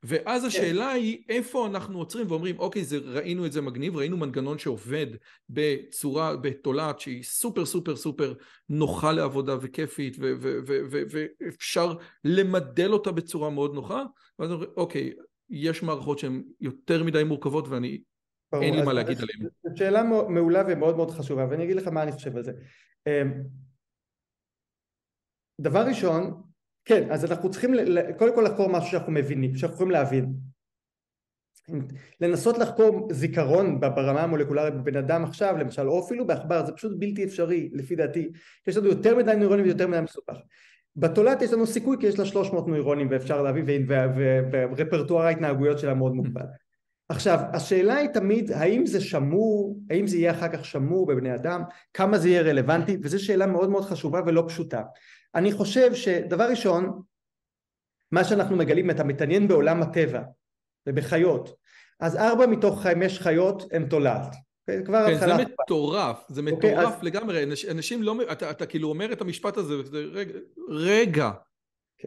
ואז 0.03 0.45
השאלה 0.45 0.89
היא 0.89 1.23
איפה 1.29 1.67
אנחנו 1.67 1.99
עוצרים 1.99 2.25
ואומרים 2.29 2.59
אוקיי 2.59 2.83
זה 2.83 2.97
ראינו 2.97 3.45
את 3.45 3.51
זה 3.51 3.61
מגניב 3.61 3.95
ראינו 3.97 4.17
מנגנון 4.17 4.57
שעובד 4.59 5.07
בצורה 5.49 6.37
בתולעת 6.37 6.99
שהיא 6.99 7.23
סופר 7.23 7.65
סופר 7.65 7.95
סופר 7.95 8.33
נוחה 8.69 9.11
לעבודה 9.11 9.55
וכיפית 9.61 10.15
ו- 10.19 10.33
ו- 10.41 10.59
ו- 10.67 10.81
ו- 10.91 11.03
ואפשר 11.41 11.93
למדל 12.23 12.93
אותה 12.93 13.11
בצורה 13.11 13.49
מאוד 13.49 13.73
נוחה 13.73 14.03
ואז 14.39 14.51
אומרים 14.51 14.69
אוקיי 14.77 15.13
יש 15.49 15.83
מערכות 15.83 16.19
שהן 16.19 16.43
יותר 16.61 17.03
מדי 17.03 17.23
מורכבות 17.23 17.67
ואני 17.67 18.01
ברור, 18.51 18.63
אין 18.63 18.75
לי 18.75 18.81
מה 18.81 18.93
להגיד 18.93 19.17
אז 19.17 19.23
עליהם. 19.23 19.49
זו 19.63 19.77
שאלה 19.77 20.03
מעולה 20.29 20.63
ומאוד 20.67 20.95
מאוד 20.95 21.11
חשובה, 21.11 21.47
ואני 21.49 21.63
אגיד 21.63 21.75
לך 21.75 21.87
מה 21.87 22.03
אני 22.03 22.11
חושב 22.11 22.37
על 22.37 22.43
זה. 22.43 22.51
אמ, 23.07 23.43
דבר 25.61 25.85
ראשון, 25.87 26.41
כן, 26.85 27.11
אז 27.11 27.25
אנחנו 27.25 27.51
צריכים 27.51 27.75
קודם 28.17 28.35
כל 28.35 28.41
לחקור 28.41 28.69
משהו 28.69 28.91
שאנחנו 28.91 29.11
מבינים, 29.11 29.55
שאנחנו 29.55 29.75
יכולים 29.75 29.91
להבין. 29.91 30.33
לנסות 32.21 32.57
לחקור 32.57 33.07
זיכרון 33.11 33.79
ברמה 33.79 34.21
המולקולרית 34.21 34.73
בבן 34.73 34.95
אדם 34.95 35.23
עכשיו, 35.23 35.57
למשל, 35.57 35.89
או 35.89 36.05
אפילו 36.05 36.27
בעכבר, 36.27 36.65
זה 36.65 36.71
פשוט 36.71 36.91
בלתי 36.99 37.23
אפשרי, 37.23 37.69
לפי 37.73 37.95
דעתי. 37.95 38.29
יש 38.67 38.77
לנו 38.77 38.87
יותר 38.87 39.17
מדי 39.17 39.35
נוירונים 39.35 39.65
ויותר 39.65 39.87
מדי 39.87 40.01
מסובך. 40.01 40.37
בתולעת 40.95 41.41
יש 41.41 41.53
לנו 41.53 41.67
סיכוי 41.67 41.97
כי 41.99 42.07
יש 42.07 42.19
לה 42.19 42.25
300 42.25 42.67
נוירונים 42.67 43.07
ואפשר 43.11 43.41
להביא, 43.41 43.63
ורפרטואר 44.51 45.25
ההתנהגויות 45.25 45.79
שלה 45.79 45.93
מאוד 45.93 46.15
מוגבל. 46.15 46.45
עכשיו, 47.09 47.39
השאלה 47.53 47.95
היא 47.95 48.09
תמיד 48.09 48.51
האם 48.51 48.85
זה 48.85 49.01
שמור, 49.01 49.79
האם 49.89 50.07
זה 50.07 50.17
יהיה 50.17 50.31
אחר 50.31 50.47
כך 50.47 50.65
שמור 50.65 51.07
בבני 51.07 51.35
אדם, 51.35 51.61
כמה 51.93 52.17
זה 52.17 52.29
יהיה 52.29 52.41
רלוונטי, 52.41 52.97
וזו 53.01 53.23
שאלה 53.23 53.45
מאוד 53.45 53.69
מאוד 53.69 53.85
חשובה 53.85 54.21
ולא 54.25 54.43
פשוטה. 54.47 54.81
אני 55.35 55.51
חושב 55.51 55.93
שדבר 55.93 56.49
ראשון, 56.49 57.01
מה 58.11 58.23
שאנחנו 58.23 58.55
מגלים, 58.55 58.89
אתה 58.89 59.03
מתעניין 59.03 59.47
בעולם 59.47 59.81
הטבע 59.81 60.21
ובחיות, 60.87 61.55
אז 61.99 62.15
ארבע 62.17 62.45
מתוך 62.47 62.81
חמש 62.81 63.19
חיות 63.19 63.63
הן 63.73 63.85
תולעת. 63.89 64.35
אוקיי? 64.67 64.85
כבר 64.85 65.05
כן, 65.07 65.15
זה 65.19 65.33
מטורף, 65.63 66.23
זה 66.29 66.41
אוקיי, 66.41 66.53
מטורף 66.73 66.93
אז- 66.97 67.03
לגמרי, 67.03 67.43
אנש- 67.43 67.71
אנשים 67.71 68.03
לא, 68.03 68.15
אתה, 68.31 68.51
אתה 68.51 68.65
כאילו 68.65 68.89
אומר 68.89 69.13
את 69.13 69.21
המשפט 69.21 69.57
הזה, 69.57 69.73
רגע, 70.13 70.33
רגע, 70.69 71.31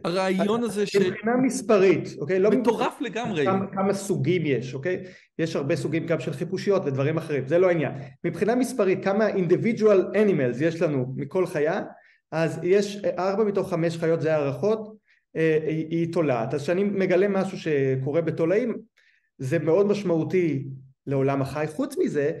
הרעיון 0.03 0.63
הזה 0.63 0.83
מבחינה 0.83 1.37
מספרית, 1.43 2.07
אוקיי? 2.19 2.39
לא 2.39 2.51
שמטורף 2.51 3.01
לגמרי, 3.01 3.45
כמה, 3.45 3.65
כמה 3.71 3.93
סוגים 3.93 4.41
יש, 4.45 4.73
אוקיי? 4.73 5.03
יש 5.39 5.55
הרבה 5.55 5.75
סוגים 5.75 6.05
גם 6.07 6.19
של 6.19 6.33
חיפושיות 6.33 6.81
ודברים 6.85 7.17
אחרים, 7.17 7.47
זה 7.47 7.57
לא 7.59 7.67
העניין. 7.67 7.91
מבחינה 8.23 8.55
מספרית, 8.55 9.03
כמה 9.03 9.29
individual 9.29 10.13
animals 10.15 10.63
יש 10.63 10.81
לנו 10.81 11.13
מכל 11.17 11.45
חיה, 11.45 11.81
אז 12.33 12.59
יש 12.63 13.01
ארבע 13.17 13.43
מתוך 13.43 13.69
חמש 13.69 13.97
חיות, 13.97 14.21
זה 14.21 14.35
הערכות, 14.35 14.95
אה, 15.35 15.59
היא, 15.67 15.87
היא 15.89 16.13
תולעת. 16.13 16.53
אז 16.53 16.63
כשאני 16.63 16.83
מגלה 16.83 17.27
משהו 17.27 17.57
שקורה 17.57 18.21
בתולעים, 18.21 18.77
זה 19.37 19.59
מאוד 19.59 19.85
משמעותי 19.85 20.67
לעולם 21.07 21.41
החי. 21.41 21.65
חוץ 21.67 21.95
מזה, 21.97 22.31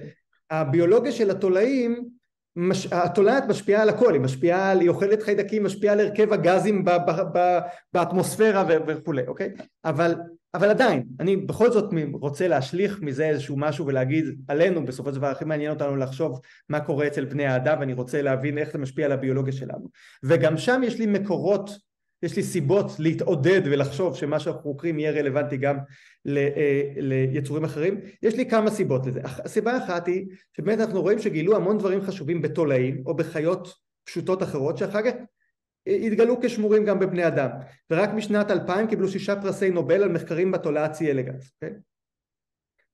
הביולוגיה 0.49 1.11
של 1.11 1.31
התולעים, 1.31 2.09
מש... 2.55 2.87
התולעת 2.91 3.43
משפיעה 3.47 3.81
על 3.81 3.89
הכל, 3.89 4.13
היא 4.13 4.21
משפיעה 4.21 4.71
על, 4.71 4.79
היא 4.79 4.89
אוכלת 4.89 5.23
חיידקים, 5.23 5.63
משפיעה 5.63 5.93
על 5.93 5.99
הרכב 5.99 6.33
הגזים 6.33 6.85
ב, 6.85 6.89
ב, 6.89 7.11
ב, 7.37 7.59
באטמוספירה 7.93 8.65
וכולי, 8.87 9.27
אוקיי? 9.27 9.49
אבל, 9.85 10.15
אבל 10.53 10.69
עדיין, 10.69 11.03
אני 11.19 11.37
בכל 11.37 11.71
זאת 11.71 11.93
רוצה 12.13 12.47
להשליך 12.47 13.01
מזה 13.01 13.25
איזשהו 13.29 13.57
משהו 13.57 13.87
ולהגיד 13.87 14.25
עלינו, 14.47 14.85
בסופו 14.85 15.09
של 15.09 15.15
דבר 15.15 15.27
הכי 15.27 15.45
מעניין 15.45 15.71
אותנו 15.71 15.95
לחשוב 15.95 16.39
מה 16.69 16.79
קורה 16.79 17.07
אצל 17.07 17.25
בני 17.25 17.45
האדם 17.45 17.77
ואני 17.79 17.93
רוצה 17.93 18.21
להבין 18.21 18.57
איך 18.57 18.71
זה 18.71 18.77
משפיע 18.77 19.05
על 19.05 19.11
הביולוגיה 19.11 19.53
שלנו. 19.53 19.89
וגם 20.23 20.57
שם 20.57 20.81
יש 20.83 20.99
לי 20.99 21.05
מקורות, 21.05 21.69
יש 22.23 22.35
לי 22.35 22.43
סיבות 22.43 22.91
להתעודד 22.99 23.61
ולחשוב 23.65 24.15
שמה 24.15 24.39
שאנחנו 24.39 24.61
חוקרים 24.61 24.99
יהיה 24.99 25.11
רלוונטי 25.11 25.57
גם 25.57 25.77
ל- 26.25 26.37
אה, 26.37 26.81
ליצורים 26.97 27.63
אחרים. 27.63 27.99
יש 28.23 28.35
לי 28.35 28.49
כמה 28.49 28.71
סיבות 28.71 29.05
לזה. 29.05 29.21
הסיבה 29.23 29.73
האחת 29.73 30.07
היא 30.07 30.25
שבאמת 30.57 30.79
אנחנו 30.79 31.01
רואים 31.01 31.19
שגילו 31.19 31.55
המון 31.55 31.77
דברים 31.77 32.01
חשובים 32.01 32.41
בתולעים 32.41 33.03
או 33.05 33.15
בחיות 33.15 33.73
פשוטות 34.05 34.43
אחרות 34.43 34.77
שאחר 34.77 35.01
כך 35.01 35.11
התגלו 35.87 36.41
כשמורים 36.41 36.85
גם 36.85 36.99
בבני 36.99 37.27
אדם 37.27 37.49
ורק 37.91 38.09
משנת 38.09 38.51
2000 38.51 38.87
קיבלו 38.87 39.07
שישה 39.07 39.41
פרסי 39.41 39.69
נובל 39.69 40.03
על 40.03 40.09
מחקרים 40.09 40.51
בתולעת 40.51 40.93
סי 40.93 41.11
אלגנס. 41.11 41.51
Okay? 41.65 41.73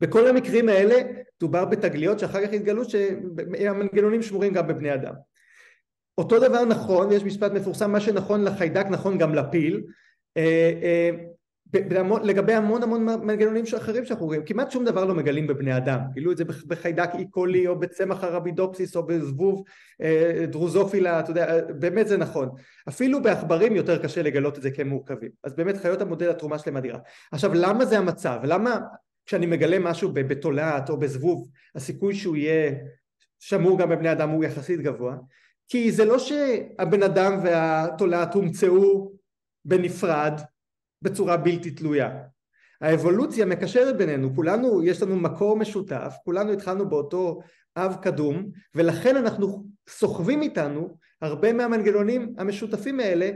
בכל 0.01 0.27
המקרים 0.27 0.69
האלה 0.69 0.95
דובר 1.39 1.65
בתגליות 1.65 2.19
שאחר 2.19 2.47
כך 2.47 2.53
התגלו 2.53 2.89
שהמנגנונים 2.89 4.21
שמורים 4.21 4.53
גם 4.53 4.67
בבני 4.67 4.93
אדם. 4.93 5.13
אותו 6.17 6.39
דבר 6.39 6.65
נכון, 6.65 7.11
יש 7.11 7.23
משפט 7.23 7.51
מפורסם, 7.51 7.91
מה 7.91 7.99
שנכון 7.99 8.43
לחיידק 8.43 8.85
נכון 8.89 9.17
גם 9.17 9.35
לפיל, 9.35 9.83
אה, 11.75 11.79
אה, 11.97 12.19
לגבי 12.23 12.53
המון 12.53 12.83
המון 12.83 13.05
מנגנונים 13.05 13.63
אחרים 13.77 14.05
שאנחנו 14.05 14.25
רואים, 14.25 14.45
כמעט 14.45 14.71
שום 14.71 14.85
דבר 14.85 15.05
לא 15.05 15.15
מגלים 15.15 15.47
בבני 15.47 15.77
אדם, 15.77 15.99
גילו 16.13 16.31
את 16.31 16.37
זה 16.37 16.43
בחיידק 16.45 17.09
איקולי 17.17 17.67
או 17.67 17.79
בצמח 17.79 18.23
הרבידופסיס 18.23 18.95
או 18.95 19.05
בזבוב 19.07 19.63
אה, 20.01 20.45
דרוזופילה, 20.47 21.19
אתה 21.19 21.31
יודע, 21.31 21.61
באמת 21.79 22.07
זה 22.07 22.17
נכון, 22.17 22.49
אפילו 22.89 23.21
בעכברים 23.21 23.75
יותר 23.75 24.03
קשה 24.03 24.21
לגלות 24.21 24.57
את 24.57 24.63
זה 24.63 24.71
כמורכבים, 24.71 25.29
אז 25.43 25.55
באמת 25.55 25.77
חיות 25.77 26.01
המודל 26.01 26.29
התרומה 26.29 26.59
שלהם 26.59 26.77
אדירה. 26.77 26.99
עכשיו 27.31 27.51
למה 27.53 27.85
זה 27.85 27.97
המצב? 27.97 28.39
למה 28.43 28.79
כשאני 29.25 29.45
מגלה 29.45 29.79
משהו 29.79 30.11
בתולעת 30.13 30.89
או 30.89 30.97
בזבוב 30.97 31.49
הסיכוי 31.75 32.15
שהוא 32.15 32.35
יהיה 32.35 32.71
שמור 33.39 33.79
גם 33.79 33.89
בבני 33.89 34.11
אדם 34.11 34.29
הוא 34.29 34.43
יחסית 34.43 34.81
גבוה? 34.81 35.15
כי 35.67 35.91
זה 35.91 36.05
לא 36.05 36.19
שהבן 36.19 37.03
אדם 37.03 37.39
והתולעת 37.43 38.33
הומצאו 38.33 39.11
בנפרד 39.65 40.33
בצורה 41.01 41.37
בלתי 41.37 41.71
תלויה. 41.71 42.19
האבולוציה 42.81 43.45
מקשרת 43.45 43.97
בינינו, 43.97 44.35
כולנו 44.35 44.83
יש 44.83 45.01
לנו 45.01 45.15
מקור 45.15 45.57
משותף, 45.57 46.15
כולנו 46.23 46.51
התחלנו 46.51 46.89
באותו 46.89 47.39
אב 47.77 47.95
קדום 48.01 48.49
ולכן 48.75 49.15
אנחנו 49.15 49.65
סוחבים 49.89 50.41
איתנו 50.41 50.97
הרבה 51.21 51.53
מהמנגנונים 51.53 52.33
המשותפים 52.37 52.99
האלה 52.99 53.29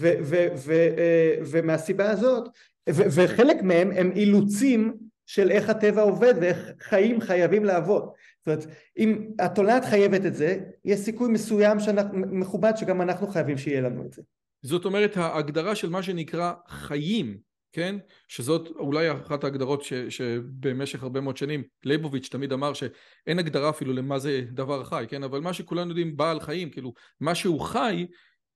ו- 0.00 0.14
ו- 0.22 0.46
ו- 0.56 1.34
ומהסיבה 1.50 2.10
הזאת 2.10 2.48
וחלק 2.88 3.62
מהם 3.62 3.90
הם 3.90 4.12
אילוצים 4.14 4.96
של 5.26 5.50
איך 5.50 5.70
הטבע 5.70 6.02
עובד 6.02 6.34
ואיך 6.40 6.72
חיים 6.80 7.20
חייבים 7.20 7.64
לעבוד. 7.64 8.02
זאת 8.02 8.46
אומרת, 8.46 8.66
אם 8.98 9.28
התולעת 9.38 9.84
חייבת 9.84 10.26
את 10.26 10.34
זה, 10.34 10.58
יש 10.84 11.00
סיכוי 11.00 11.28
מסוים 11.32 11.80
שאנחנו, 11.80 12.18
מכובד 12.18 12.72
שגם 12.76 13.02
אנחנו 13.02 13.26
חייבים 13.26 13.58
שיהיה 13.58 13.80
לנו 13.80 14.06
את 14.06 14.12
זה. 14.12 14.22
זאת 14.66 14.84
אומרת 14.84 15.16
ההגדרה 15.16 15.74
של 15.74 15.88
מה 15.90 16.02
שנקרא 16.02 16.52
חיים, 16.68 17.38
כן? 17.72 17.96
שזאת 18.28 18.68
אולי 18.68 19.12
אחת 19.12 19.44
ההגדרות 19.44 19.82
ש, 19.82 19.92
שבמשך 19.92 21.02
הרבה 21.02 21.20
מאוד 21.20 21.36
שנים 21.36 21.62
ליבוביץ' 21.84 22.28
תמיד 22.28 22.52
אמר 22.52 22.72
שאין 22.74 23.38
הגדרה 23.38 23.70
אפילו 23.70 23.92
למה 23.92 24.18
זה 24.18 24.42
דבר 24.52 24.84
חי, 24.84 25.04
כן? 25.08 25.22
אבל 25.22 25.40
מה 25.40 25.52
שכולנו 25.52 25.90
יודעים 25.90 26.16
בעל 26.16 26.40
חיים, 26.40 26.70
כאילו 26.70 26.92
מה 27.20 27.34
שהוא 27.34 27.60
חי, 27.60 28.06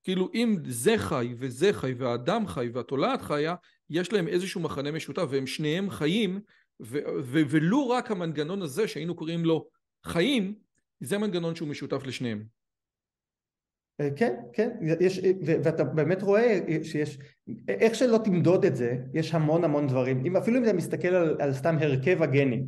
כאילו 0.02 0.28
אם 0.34 0.56
זה 0.64 0.98
חי 0.98 1.34
וזה 1.38 1.72
חי 1.72 1.94
והאדם 1.98 2.46
חי 2.46 2.68
והתולעת 2.72 3.22
חיה, 3.22 3.54
יש 3.90 4.12
להם 4.12 4.28
איזשהו 4.28 4.60
מחנה 4.60 4.92
משותף 4.92 5.26
והם 5.30 5.46
שניהם 5.46 5.90
חיים 5.90 6.40
ו- 6.80 6.98
ו- 7.22 7.42
ולו 7.48 7.88
רק 7.88 8.10
המנגנון 8.10 8.62
הזה 8.62 8.88
שהיינו 8.88 9.14
קוראים 9.14 9.44
לו 9.44 9.66
חיים, 10.04 10.54
זה 11.00 11.18
מנגנון 11.18 11.54
שהוא 11.54 11.68
משותף 11.68 12.06
לשניהם. 12.06 12.59
כן, 14.16 14.34
כן, 14.52 14.70
יש, 15.00 15.20
ואתה 15.42 15.84
באמת 15.84 16.22
רואה 16.22 16.58
שיש, 16.82 17.18
איך 17.68 17.94
שלא 17.94 18.18
תמדוד 18.24 18.64
את 18.64 18.76
זה, 18.76 18.96
יש 19.14 19.34
המון 19.34 19.64
המון 19.64 19.86
דברים, 19.86 20.26
אם, 20.26 20.36
אפילו 20.36 20.58
אם 20.58 20.64
אתה 20.64 20.72
מסתכל 20.72 21.08
על, 21.08 21.36
על 21.40 21.52
סתם 21.52 21.76
הרכב 21.80 22.22
הגנים, 22.22 22.66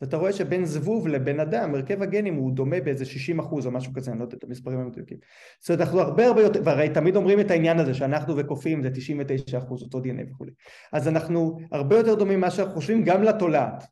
ואתה 0.00 0.16
רואה 0.16 0.32
שבין 0.32 0.64
זבוב 0.64 1.08
לבן 1.08 1.40
אדם, 1.40 1.74
הרכב 1.74 2.02
הגנים 2.02 2.34
הוא 2.34 2.52
דומה 2.52 2.80
באיזה 2.80 3.04
60 3.04 3.38
אחוז 3.38 3.66
או 3.66 3.70
משהו 3.70 3.92
כזה, 3.92 4.10
אני 4.10 4.18
לא 4.18 4.24
יודע 4.24 4.36
את 4.36 4.44
המספרים 4.44 4.78
המדויקים. 4.78 5.18
זאת 5.60 5.70
אומרת, 5.70 5.80
אנחנו 5.80 6.00
הרבה 6.00 6.26
הרבה 6.26 6.42
יותר, 6.42 6.60
והרי 6.64 6.88
תמיד 6.88 7.16
אומרים 7.16 7.40
את 7.40 7.50
העניין 7.50 7.78
הזה 7.78 7.94
שאנחנו 7.94 8.36
וקופים 8.36 8.82
זה 8.82 8.90
99 8.90 9.58
אחוז, 9.58 9.82
אותו 9.82 10.00
דנ"א 10.00 10.22
וכולי. 10.30 10.52
אז 10.92 11.08
אנחנו 11.08 11.58
הרבה 11.72 11.96
יותר 11.96 12.14
דומים 12.14 12.38
ממה 12.38 12.50
שאנחנו 12.50 12.74
חושבים 12.74 13.04
גם 13.04 13.22
לתולעת. 13.22 13.84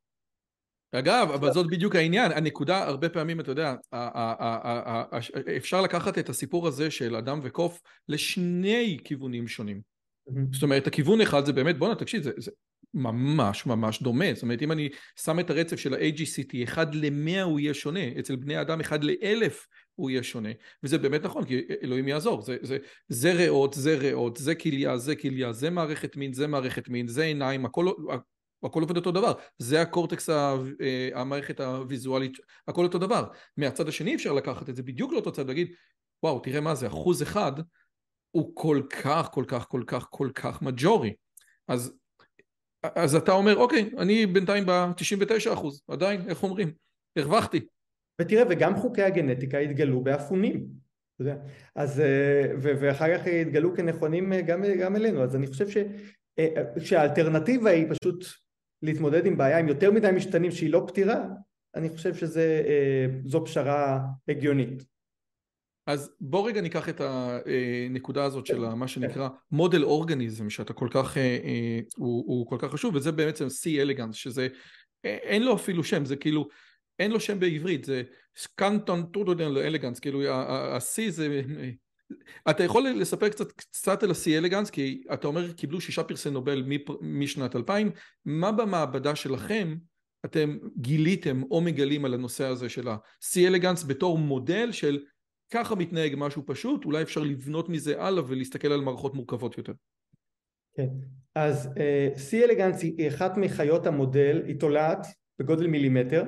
אגב, 0.92 1.30
אבל 1.34 1.52
זאת 1.52 1.66
בדיוק 1.66 1.96
העניין, 1.96 2.32
הנקודה, 2.32 2.84
הרבה 2.84 3.08
פעמים, 3.08 3.40
אתה 3.40 3.50
יודע, 3.50 3.74
אפשר 5.56 5.80
לקחת 5.80 6.18
את 6.18 6.28
הסיפור 6.28 6.68
הזה 6.68 6.90
של 6.90 7.16
אדם 7.16 7.40
וקוף 7.42 7.80
לשני 8.08 8.98
כיוונים 9.04 9.48
שונים. 9.48 9.80
זאת 10.52 10.62
אומרת, 10.62 10.86
הכיוון 10.86 11.20
אחד 11.20 11.46
זה 11.46 11.52
באמת, 11.52 11.78
בואנה, 11.78 11.94
תקשיב, 11.94 12.22
זה 12.22 12.50
ממש 12.94 13.66
ממש 13.66 14.02
דומה. 14.02 14.24
זאת 14.34 14.42
אומרת, 14.42 14.62
אם 14.62 14.72
אני 14.72 14.88
שם 15.24 15.40
את 15.40 15.50
הרצף 15.50 15.76
של 15.76 15.94
ה-AGCT, 15.94 16.64
אחד 16.64 16.94
למאה 16.94 17.42
הוא 17.42 17.60
יהיה 17.60 17.74
שונה, 17.74 18.00
אצל 18.18 18.36
בני 18.36 18.60
אדם 18.60 18.80
אחד 18.80 19.04
לאלף 19.04 19.66
הוא 19.94 20.10
יהיה 20.10 20.22
שונה. 20.22 20.48
וזה 20.82 20.98
באמת 20.98 21.22
נכון, 21.24 21.44
כי 21.44 21.60
אלוהים 21.82 22.08
יעזור. 22.08 22.42
זה, 22.42 22.56
זה, 22.62 22.78
זה 23.08 23.32
ריאות, 23.32 23.74
זה 23.74 23.98
ריאות, 23.98 24.36
זה 24.36 24.54
כליה, 24.54 24.98
זה 24.98 25.16
כליה, 25.16 25.52
זה 25.52 25.70
מערכת 25.70 26.16
מין, 26.16 26.32
זה 26.32 26.46
מערכת 26.46 26.88
מין, 26.88 27.08
זה 27.08 27.22
עיניים, 27.22 27.64
הכל, 27.64 27.86
הכל 28.64 28.82
עובד 28.82 28.96
אותו 28.96 29.12
דבר. 29.12 29.32
זה 29.58 29.82
הקורטקס, 29.82 30.30
אה, 30.30 30.54
המערכת 31.14 31.60
הוויזואלית, 31.60 32.38
הכל 32.68 32.84
אותו 32.84 32.98
דבר. 32.98 33.24
מהצד 33.56 33.88
השני 33.88 34.14
אפשר 34.14 34.32
לקחת 34.32 34.68
את 34.68 34.76
זה 34.76 34.82
בדיוק 34.82 35.12
לאותו 35.12 35.32
צד, 35.32 35.46
להגיד, 35.46 35.74
וואו, 36.22 36.38
תראה 36.38 36.60
מה 36.60 36.74
זה, 36.74 36.86
אחוז 36.86 37.22
אחד 37.22 37.52
הוא 38.30 38.50
כל 38.54 38.82
כך, 39.02 39.28
כל 39.32 39.44
כך, 39.48 39.68
כל 39.68 39.82
כך, 39.86 40.06
כל 40.10 40.30
כך 40.34 40.62
מג'ורי. 40.62 41.14
אז, 41.68 41.92
אז 42.82 43.14
אתה 43.14 43.32
אומר, 43.32 43.56
אוקיי, 43.56 43.90
אני 43.98 44.26
בינתיים 44.26 44.66
ב-99 44.66 45.52
אחוז, 45.52 45.82
עדיין, 45.88 46.28
איך 46.28 46.42
אומרים? 46.42 46.72
הרווחתי. 47.16 47.60
ותראה, 48.20 48.42
וגם 48.50 48.76
חוקי 48.76 49.02
הגנטיקה 49.02 49.58
התגלו 49.58 50.00
באפונים. 50.00 50.66
אז, 51.74 52.00
אה, 52.00 52.44
ואחר 52.58 53.18
כך 53.18 53.26
התגלו 53.26 53.76
כנכונים 53.76 54.32
אה, 54.32 54.40
גם, 54.40 54.62
גם 54.80 54.96
אלינו, 54.96 55.22
אז 55.22 55.36
אני 55.36 55.46
חושב 55.46 55.68
ש, 55.68 55.76
שהאלטרנטיבה 56.78 57.70
היא 57.70 57.86
פשוט 57.90 58.24
להתמודד 58.82 59.26
עם 59.26 59.36
בעיה 59.36 59.58
עם 59.58 59.68
יותר 59.68 59.90
מדי 59.90 60.10
משתנים 60.16 60.50
שהיא 60.50 60.70
לא 60.70 60.84
פתירה, 60.86 61.24
אני 61.74 61.88
חושב 61.88 62.14
שזו 62.14 63.44
פשרה 63.44 64.00
הגיונית. 64.28 64.84
אז 65.86 66.10
בוא 66.20 66.48
רגע 66.48 66.60
ניקח 66.60 66.88
את 66.88 67.00
הנקודה 67.00 68.24
הזאת 68.24 68.46
של 68.46 68.68
מה 68.68 68.88
שנקרא 68.88 69.28
מודל 69.50 69.84
אורגניזם 69.84 70.50
שאתה 70.50 70.72
כל 70.72 70.88
כך, 70.90 71.16
הוא, 71.96 72.24
הוא 72.26 72.46
כל 72.46 72.56
כך 72.58 72.72
חשוב 72.72 72.94
וזה 72.94 73.12
בעצם 73.12 73.46
C 73.46 73.80
אלגנס 73.80 74.14
שזה 74.14 74.48
אין 75.04 75.42
לו 75.42 75.54
אפילו 75.54 75.84
שם 75.84 76.04
זה 76.04 76.16
כאילו 76.16 76.48
אין 76.98 77.10
לו 77.10 77.20
שם 77.20 77.40
בעברית 77.40 77.84
זה 77.84 78.02
סקנטון 78.36 79.02
טודודן 79.02 79.56
אלגנס 79.56 80.00
כאילו 80.00 80.28
ה-C 80.28 81.10
זה 81.10 81.42
אתה 82.50 82.64
יכול 82.64 82.88
לספר 82.88 83.28
קצת, 83.28 83.52
קצת 83.52 84.02
על 84.02 84.10
ה-C 84.10 84.30
אלגנס 84.38 84.70
כי 84.70 85.02
אתה 85.14 85.26
אומר 85.26 85.52
קיבלו 85.52 85.80
שישה 85.80 86.02
פרסי 86.02 86.30
נובל 86.30 86.64
משנת 87.00 87.56
2000 87.56 87.90
מה 88.24 88.52
במעבדה 88.52 89.16
שלכם 89.16 89.76
אתם 90.24 90.58
גיליתם 90.76 91.42
או 91.50 91.60
מגלים 91.60 92.04
על 92.04 92.14
הנושא 92.14 92.44
הזה 92.44 92.68
של 92.68 92.88
ה-C 92.88 93.40
אלגנס 93.46 93.84
בתור 93.84 94.18
מודל 94.18 94.72
של 94.72 95.04
ככה 95.52 95.74
מתנהג 95.74 96.14
משהו 96.16 96.42
פשוט, 96.46 96.84
אולי 96.84 97.02
אפשר 97.02 97.20
לבנות 97.20 97.68
מזה 97.68 98.02
הלאה 98.02 98.22
ולהסתכל 98.28 98.72
על 98.72 98.80
מערכות 98.80 99.14
מורכבות 99.14 99.58
יותר. 99.58 99.72
כן, 100.76 100.88
אז 101.34 101.68
C 102.30 102.34
אה, 102.34 102.44
אלגנס 102.44 102.82
היא 102.82 103.08
אחת 103.08 103.36
מחיות 103.36 103.86
המודל, 103.86 104.42
היא 104.46 104.60
תולעת 104.60 105.06
בגודל 105.38 105.66
מילימטר, 105.66 106.24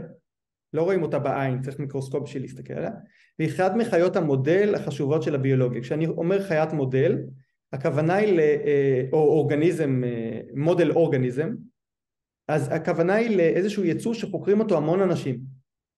לא 0.73 0.83
רואים 0.83 1.03
אותה 1.03 1.19
בעין, 1.19 1.63
צריך 1.63 1.79
מיקרוסקופ 1.79 2.23
בשביל 2.23 2.43
להסתכל 2.43 2.73
עליה, 2.73 2.91
והיא 3.39 3.51
אחת 3.51 3.73
מחיות 3.77 4.17
המודל 4.17 4.75
החשובות 4.75 5.23
של 5.23 5.35
הביולוגיה. 5.35 5.83
כשאני 5.83 6.07
אומר 6.07 6.43
חיית 6.43 6.73
מודל, 6.73 7.19
הכוונה 7.73 8.15
היא, 8.15 8.33
ל, 8.33 8.41
או 9.13 9.19
אורגניזם, 9.19 10.03
מודל 10.55 10.91
אורגניזם, 10.91 11.55
אז 12.49 12.69
הכוונה 12.73 13.15
היא 13.15 13.37
לאיזשהו 13.37 13.85
יצור 13.85 14.15
שחוקרים 14.15 14.61
אותו 14.61 14.77
המון 14.77 15.01
אנשים, 15.01 15.41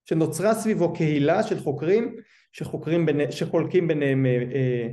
שנוצרה 0.09 0.53
סביבו 0.53 0.93
קהילה 0.93 1.43
של 1.43 1.59
חוקרים 1.59 2.15
שחוקרים, 2.51 3.05
ביני, 3.05 3.31
שחולקים 3.31 3.87
ביניהם 3.87 4.25
אה, 4.25 4.31
אה, 4.31 4.87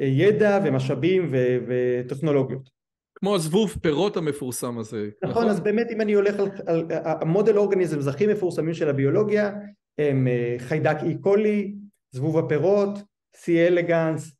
אה, 0.00 0.06
ידע 0.06 0.60
ומשאבים 0.64 1.28
ו, 1.30 1.36
וטכנולוגיות. 1.68 2.70
כמו 3.14 3.34
הזבוב 3.34 3.76
פירות 3.82 4.16
המפורסם 4.16 4.78
הזה. 4.78 5.08
נכון, 5.22 5.30
נכון? 5.30 5.48
אז 5.48 5.60
באמת 5.60 5.86
אם 5.90 6.00
אני 6.00 6.12
הולך 6.12 6.34
על, 6.38 6.50
על 6.66 6.84
ה 7.04 7.13
model 7.13 7.56
organism 7.56 8.08
הכי 8.08 8.26
מפורסמים 8.26 8.74
של 8.74 8.88
הביולוגיה 8.88 9.52
הם 9.98 10.28
אה, 10.28 10.56
חיידק 10.58 10.96
E. 11.02 11.18
coli, 11.18 11.74
זבוב 12.10 12.38
הפירות, 12.38 12.98
C. 13.36 13.66
elegans, 13.66 14.36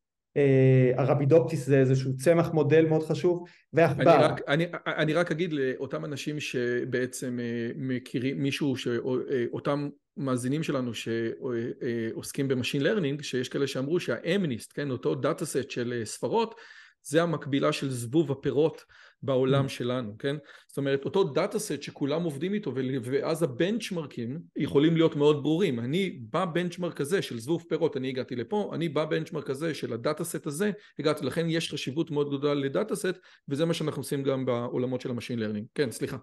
Arabidopsis 0.97 1.67
זה 1.67 1.79
איזשהו 1.79 2.17
צמח 2.17 2.51
מודל 2.53 2.87
מאוד 2.87 3.03
חשוב, 3.03 3.45
ועכבר. 3.73 4.17
אני 4.17 4.25
רק, 4.25 4.41
אני, 4.49 4.67
אני 4.87 5.13
רק 5.13 5.31
אגיד 5.31 5.53
לאותם 5.53 6.05
אנשים 6.05 6.41
שבעצם 6.41 7.39
אה, 7.41 7.71
מכירים 7.77 8.43
מישהו 8.43 8.77
שאותם 8.77 9.89
מאזינים 10.17 10.63
שלנו 10.63 10.91
שעוסקים 10.95 12.49
ב 12.49 12.53
machine 12.53 12.83
learning, 12.83 13.23
שיש 13.23 13.49
כאלה 13.49 13.67
שאמרו 13.67 14.01
שה 14.01 14.25
MNIST, 14.25 14.73
כן, 14.75 14.91
אותו 14.91 15.15
data 15.15 15.47
set 15.47 15.71
של 15.71 15.95
אה, 15.99 16.05
ספרות, 16.05 16.55
זה 17.03 17.23
המקבילה 17.23 17.73
של 17.73 17.91
זבוב 17.91 18.33
הפירות 18.33 18.85
בעולם 19.27 19.65
mm. 19.65 19.69
שלנו, 19.69 20.19
כן? 20.19 20.37
זאת 20.69 20.79
אומרת, 20.79 21.05
אותו 21.05 21.25
data 21.25 21.59
set 21.59 21.83
שכולם 21.83 22.23
עובדים 22.23 22.55
איתו, 22.55 22.73
ואז 23.03 23.43
הבנצ'מרקים 23.43 24.39
יכולים 24.57 24.97
להיות 24.97 25.17
מאוד 25.17 25.43
ברורים. 25.43 25.81
אני 25.81 26.19
ב 26.31 26.38
benchmark 26.38 27.01
הזה 27.01 27.23
של 27.23 27.39
זבוב 27.41 27.65
פירות, 27.69 27.97
אני 27.97 28.09
הגעתי 28.09 28.37
לפה, 28.37 28.71
אני 28.75 28.89
ב 28.89 28.95
benchmark 28.95 29.51
הזה 29.51 29.75
של 29.75 29.93
ה 29.93 29.99
data 29.99 30.25
set 30.25 30.47
הזה, 30.47 30.71
הגעתי, 30.99 31.27
לכן 31.27 31.47
יש 31.49 31.73
חשיבות 31.73 32.11
מאוד 32.11 32.29
גדולה 32.29 32.55
ל 32.55 32.63
data 32.63 32.97
set, 32.97 33.19
וזה 33.49 33.65
מה 33.65 33.75
שאנחנו 33.75 34.01
עושים 34.01 34.23
גם 34.23 34.47
בעולמות 34.47 35.01
של 35.01 35.11
ה 35.11 35.14
machine 35.14 35.39
learning. 35.39 35.67
כן, 35.75 35.91
סליחה. 35.91 36.17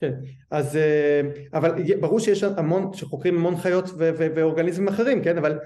כן, 0.00 0.12
אז 0.50 0.76
אה, 0.76 1.20
אבל 1.52 1.70
ברור 2.00 2.20
שיש 2.20 2.42
המון, 2.42 2.92
שחוקרים 2.92 3.36
המון 3.36 3.56
חיות 3.56 3.84
ואורגניזמים 3.96 4.88
אחרים, 4.88 5.24
כן, 5.24 5.38
אבל 5.38 5.58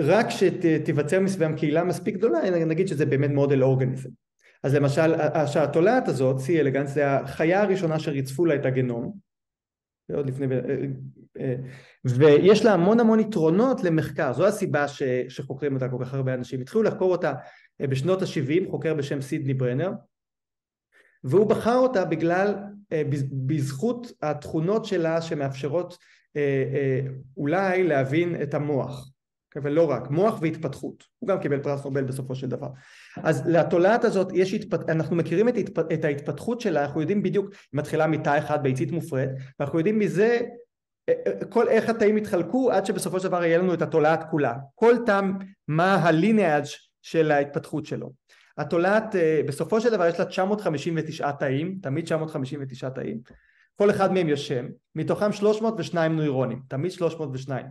רק 0.00 0.26
שתיווצר 0.30 1.20
מסביבם 1.20 1.56
קהילה 1.56 1.84
מספיק 1.84 2.14
גדולה, 2.14 2.50
נגיד 2.50 2.88
שזה 2.88 3.06
באמת 3.06 3.30
מודל 3.30 3.62
אורגניזם. 3.62 4.10
אז 4.66 4.74
למשל, 4.74 5.14
שהתולעת 5.46 6.08
הזאת, 6.08 6.36
C 6.36 6.50
אלגנס, 6.60 6.90
זה 6.90 7.10
החיה 7.10 7.62
הראשונה 7.62 7.98
שריצפו 7.98 8.46
לה 8.46 8.54
את 8.54 8.66
הגנום, 8.66 9.12
עוד 10.12 10.28
לפני, 10.28 10.46
אה, 10.54 10.60
אה, 11.40 11.54
ויש 12.04 12.64
לה 12.64 12.72
המון 12.72 13.00
המון 13.00 13.20
יתרונות 13.20 13.84
למחקר, 13.84 14.32
זו 14.32 14.46
הסיבה 14.46 14.88
ש, 14.88 15.02
שחוקרים 15.28 15.74
אותה 15.74 15.88
כל 15.88 15.96
כך 16.00 16.14
הרבה 16.14 16.34
אנשים. 16.34 16.60
התחילו 16.60 16.82
לחקור 16.82 17.12
אותה 17.12 17.34
בשנות 17.80 18.22
ה-70, 18.22 18.70
חוקר 18.70 18.94
בשם 18.94 19.20
סידני 19.20 19.54
ברנר, 19.54 19.90
והוא 21.24 21.46
בחר 21.46 21.76
אותה 21.76 22.04
בגלל 22.04 22.54
אה, 22.92 23.02
בזכות 23.46 24.12
התכונות 24.22 24.84
שלה 24.84 25.22
שמאפשרות 25.22 25.98
אה, 26.36 26.64
אה, 26.74 27.00
אולי 27.36 27.82
להבין 27.82 28.42
את 28.42 28.54
המוח 28.54 29.10
ולא 29.62 29.90
רק, 29.90 30.10
מוח 30.10 30.38
והתפתחות, 30.42 31.04
הוא 31.18 31.28
גם 31.28 31.40
קיבל 31.40 31.62
פרס 31.62 31.84
נובל 31.84 32.04
בסופו 32.04 32.34
של 32.34 32.46
דבר. 32.46 32.68
אז 33.16 33.42
לתולעת 33.46 34.04
הזאת 34.04 34.28
יש, 34.34 34.54
התפת... 34.54 34.90
אנחנו 34.90 35.16
מכירים 35.16 35.48
את, 35.48 35.56
התפ... 35.56 35.78
את 35.92 36.04
ההתפתחות 36.04 36.60
שלה, 36.60 36.82
אנחנו 36.82 37.00
יודעים 37.00 37.22
בדיוק, 37.22 37.50
היא 37.50 37.58
מתחילה 37.72 38.06
מתא 38.06 38.38
אחד 38.38 38.62
ביצית 38.62 38.92
מופרית, 38.92 39.30
ואנחנו 39.60 39.78
יודעים 39.78 39.98
מזה 39.98 40.38
כל 41.48 41.68
איך 41.68 41.88
התאים 41.88 42.18
יתחלקו 42.18 42.70
עד 42.72 42.86
שבסופו 42.86 43.20
של 43.20 43.28
דבר 43.28 43.44
יהיה 43.44 43.58
לנו 43.58 43.74
את 43.74 43.82
התולעת 43.82 44.24
כולה. 44.30 44.54
כל 44.74 44.94
תא 45.06 45.20
מה 45.68 45.94
הליניאג' 45.94 46.64
של 47.02 47.30
ההתפתחות 47.30 47.86
שלו. 47.86 48.12
התולעת 48.58 49.14
בסופו 49.46 49.80
של 49.80 49.90
דבר 49.90 50.06
יש 50.06 50.18
לה 50.18 50.24
959 50.24 51.32
תאים, 51.32 51.78
תמיד 51.82 52.04
959 52.04 52.88
תאים, 52.88 53.20
כל 53.76 53.90
אחד 53.90 54.12
מהם 54.12 54.28
יש 54.28 54.48
שם, 54.48 54.66
מתוכם 54.94 55.32
302 55.32 56.16
נוירונים, 56.16 56.62
תמיד 56.68 56.90
302. 56.90 57.66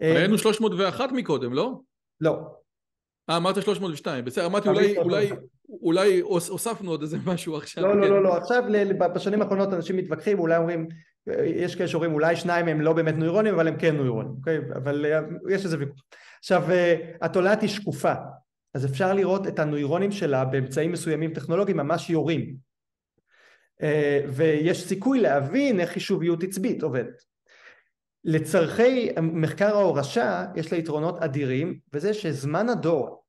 ראינו 0.00 0.38
301 0.38 1.12
מקודם, 1.12 1.52
לא? 1.52 1.80
לא. 2.20 2.38
אה, 3.30 3.36
אמרת 3.36 3.62
302, 3.62 4.24
בסדר, 4.24 4.46
אמרתי 4.46 4.68
אולי, 4.68 4.98
אולי, 4.98 5.30
אולי 5.82 6.20
הוספנו 6.20 6.90
עוד 6.90 7.02
איזה 7.02 7.16
משהו 7.26 7.56
עכשיו. 7.56 7.84
לא, 7.84 7.96
לא, 7.96 8.04
כן. 8.04 8.10
לא, 8.10 8.22
לא, 8.22 8.36
עכשיו 8.36 8.62
בשנים 9.14 9.42
האחרונות 9.42 9.72
אנשים 9.72 9.96
מתווכחים, 9.96 10.38
אולי 10.38 10.56
אומרים, 10.56 10.88
יש 11.44 11.74
כאלה 11.74 11.88
שאומרים 11.88 12.12
אולי 12.12 12.36
שניים 12.36 12.68
הם 12.68 12.80
לא 12.80 12.92
באמת 12.92 13.14
נוירונים, 13.14 13.54
אבל 13.54 13.68
הם 13.68 13.76
כן 13.78 13.96
נוירונים, 13.96 14.32
אוקיי? 14.38 14.58
אבל 14.74 15.06
אה, 15.06 15.20
יש 15.50 15.64
איזה 15.64 15.78
ויכוח. 15.78 16.02
עכשיו, 16.38 16.70
אה, 16.70 16.96
התולעת 17.22 17.60
היא 17.62 17.70
שקופה, 17.70 18.14
אז 18.74 18.86
אפשר 18.86 19.14
לראות 19.14 19.46
את 19.46 19.58
הנוירונים 19.58 20.12
שלה 20.12 20.44
באמצעים 20.44 20.92
מסוימים 20.92 21.34
טכנולוגיים 21.34 21.76
ממש 21.76 22.10
יורים 22.10 22.56
אה, 23.82 24.20
ויש 24.28 24.86
סיכוי 24.86 25.20
להבין 25.20 25.80
איך 25.80 25.90
חישוביות 25.90 26.42
עצבית 26.42 26.82
עובדת. 26.82 27.29
לצורכי 28.24 29.08
מחקר 29.22 29.76
ההורשה 29.76 30.46
יש 30.56 30.72
לה 30.72 30.78
יתרונות 30.78 31.18
אדירים 31.18 31.78
וזה 31.92 32.14
שזמן 32.14 32.68
הדור 32.68 33.24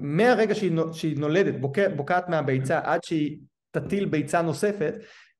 מהרגע 0.00 0.54
שהיא 0.92 1.18
נולדת 1.18 1.54
בוקעת 1.96 2.28
מהביצה 2.28 2.80
עד 2.84 3.00
שהיא 3.04 3.38
תטיל 3.70 4.04
ביצה 4.04 4.42
נוספת 4.42 4.94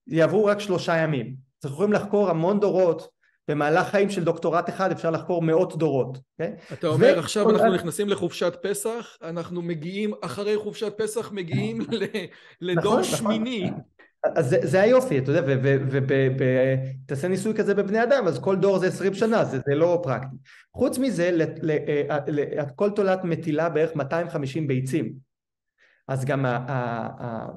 יעברו 0.07 0.45
רק 0.45 0.61
שלושה 0.61 0.97
ימים. 0.97 1.27
אז 1.27 1.65
אנחנו 1.65 1.75
יכולים 1.75 1.93
לחקור 1.93 2.31
המון 2.31 2.61
דורות 2.61 3.09
במהלך 3.49 3.89
חיים 3.89 4.11
של 4.11 4.25
דוקטורט 4.25 4.69
אחד 4.69 4.93
אפשר 4.93 5.11
לחקור 5.11 5.43
מאות 5.43 5.79
דורות. 5.79 6.17
Okay? 6.17 6.21
אוקיי? 6.41 6.57
אתה 6.73 6.87
אומר 6.87 7.19
עכשיו 7.19 7.51
אנחנו 7.51 7.75
נכנסים 7.75 8.09
לחופשת 8.09 8.57
פסח, 8.63 9.17
אנחנו 9.23 9.63
מגיעים, 9.63 10.13
אחרי 10.21 10.57
חופשת 10.57 10.95
פסח 10.97 11.33
מגיעים 11.33 11.81
לדור 12.61 13.01
נכון, 13.01 13.03
נכון. 13.63 13.81
אז 14.37 14.49
זה, 14.49 14.59
זה 14.63 14.81
היופי, 14.81 15.19
אתה 15.19 15.31
יודע, 15.31 15.43
ותעשה 17.05 17.29
ניסוי 17.29 17.55
כזה 17.55 17.75
בבני 17.75 18.03
אדם, 18.03 18.27
אז 18.27 18.39
כל 18.39 18.57
דור 18.57 18.79
זה 18.79 18.87
20 18.87 19.15
שנה, 19.15 19.45
זה, 19.45 19.59
זה 19.67 19.75
לא 19.75 20.01
פרקטי. 20.03 20.37
חוץ 20.75 20.99
מזה, 20.99 21.31
ל, 21.31 21.43
ל, 21.63 21.71
אה, 21.71 22.19
ל, 22.29 22.65
כל 22.77 22.91
תולעת 22.91 23.25
מטילה 23.25 23.69
בערך 23.69 23.97
250 23.97 24.67
ביצים. 24.67 25.13
אז 26.09 26.25
גם 26.25 26.47
ה, 26.47 26.57
ה, 26.57 26.75
ה, 27.25 27.49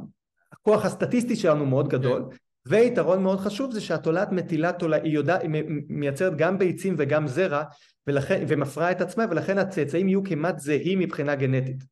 הכוח 0.52 0.86
הסטטיסטי 0.86 1.36
שלנו 1.36 1.66
מאוד 1.66 1.90
גדול, 1.90 2.26
כן. 2.32 2.38
ויתרון 2.66 3.24
מאוד 3.24 3.40
חשוב 3.40 3.72
זה 3.72 3.82
שהתולעת 3.82 4.32
מטילה 4.32 4.72
תולעת, 4.72 5.04
היא, 5.04 5.14
יודע, 5.14 5.38
היא 5.38 5.50
מייצרת 5.90 6.38
גם 6.38 6.58
ביצים 6.58 6.96
וגם 6.98 7.28
זרע, 7.28 7.64
ולכן, 8.08 8.44
ומפרה 8.48 8.92
את 8.92 9.02
עצמה, 9.02 9.26
ולכן 9.30 9.58
הצאצאים 9.58 10.08
יהיו 10.08 10.24
כמעט 10.24 10.60
זהים 10.60 11.00
מבחינה 11.00 11.36
גנטית. 11.36 11.84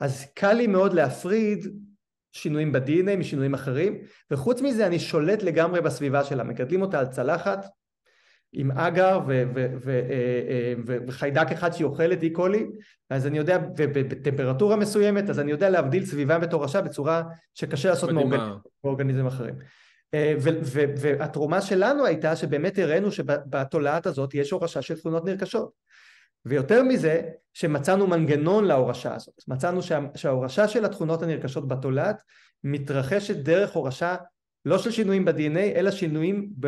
אז 0.00 0.26
קל 0.34 0.52
לי 0.52 0.66
מאוד 0.66 0.92
להפריד 0.92 1.66
שינויים 2.32 2.72
ב-DNA 2.72 3.16
משינויים 3.18 3.54
אחרים, 3.54 3.98
וחוץ 4.30 4.62
מזה 4.62 4.86
אני 4.86 4.98
שולט 4.98 5.42
לגמרי 5.42 5.80
בסביבה 5.80 6.24
שלה, 6.24 6.44
מגדלים 6.44 6.82
אותה 6.82 6.98
על 6.98 7.06
צלחת 7.06 7.66
עם 8.52 8.70
אגר 8.70 9.18
ו- 9.26 9.44
ו- 9.54 9.66
ו- 9.84 9.90
אה, 9.90 10.42
אה, 10.48 10.74
ו- 10.86 10.96
וחיידק 11.06 11.52
אחד 11.52 11.72
שהיא 11.72 11.84
אוכלת 11.84 12.22
אי-קולי, 12.22 12.66
אז 13.10 13.26
אני 13.26 13.38
יודע, 13.38 13.58
ובטמפרטורה 13.76 14.76
מסוימת, 14.76 15.30
אז 15.30 15.40
אני 15.40 15.50
יודע 15.50 15.70
להבדיל 15.70 16.06
סביבה 16.06 16.38
ותורשה 16.42 16.82
בצורה 16.82 17.22
שקשה 17.54 17.88
לעשות 17.88 18.10
מאורגניזמים 18.84 19.26
אחרים. 19.26 19.54
אה, 20.14 20.34
והתרומה 21.00 21.60
שלנו 21.60 22.06
הייתה 22.06 22.36
שבאמת 22.36 22.78
הראינו 22.78 23.12
שבתולעת 23.12 24.06
הזאת 24.06 24.34
יש 24.34 24.50
הורשה 24.50 24.82
של 24.82 24.98
תכונות 24.98 25.24
נרכשות. 25.24 25.70
ויותר 26.46 26.82
מזה, 26.82 27.22
שמצאנו 27.54 28.06
מנגנון 28.06 28.64
להורשה 28.64 29.14
הזאת. 29.14 29.42
מצאנו 29.48 29.82
שה, 29.82 30.00
שההורשה 30.14 30.68
של 30.68 30.84
התכונות 30.84 31.22
הנרכשות 31.22 31.68
בתולעת 31.68 32.16
מתרחשת 32.64 33.36
דרך 33.36 33.72
הורשה 33.72 34.16
לא 34.64 34.78
של 34.78 34.90
שינויים 34.90 35.24
ב-DNA, 35.24 35.76
אלא 35.76 35.90
שינויים 35.90 36.48
ב... 36.60 36.66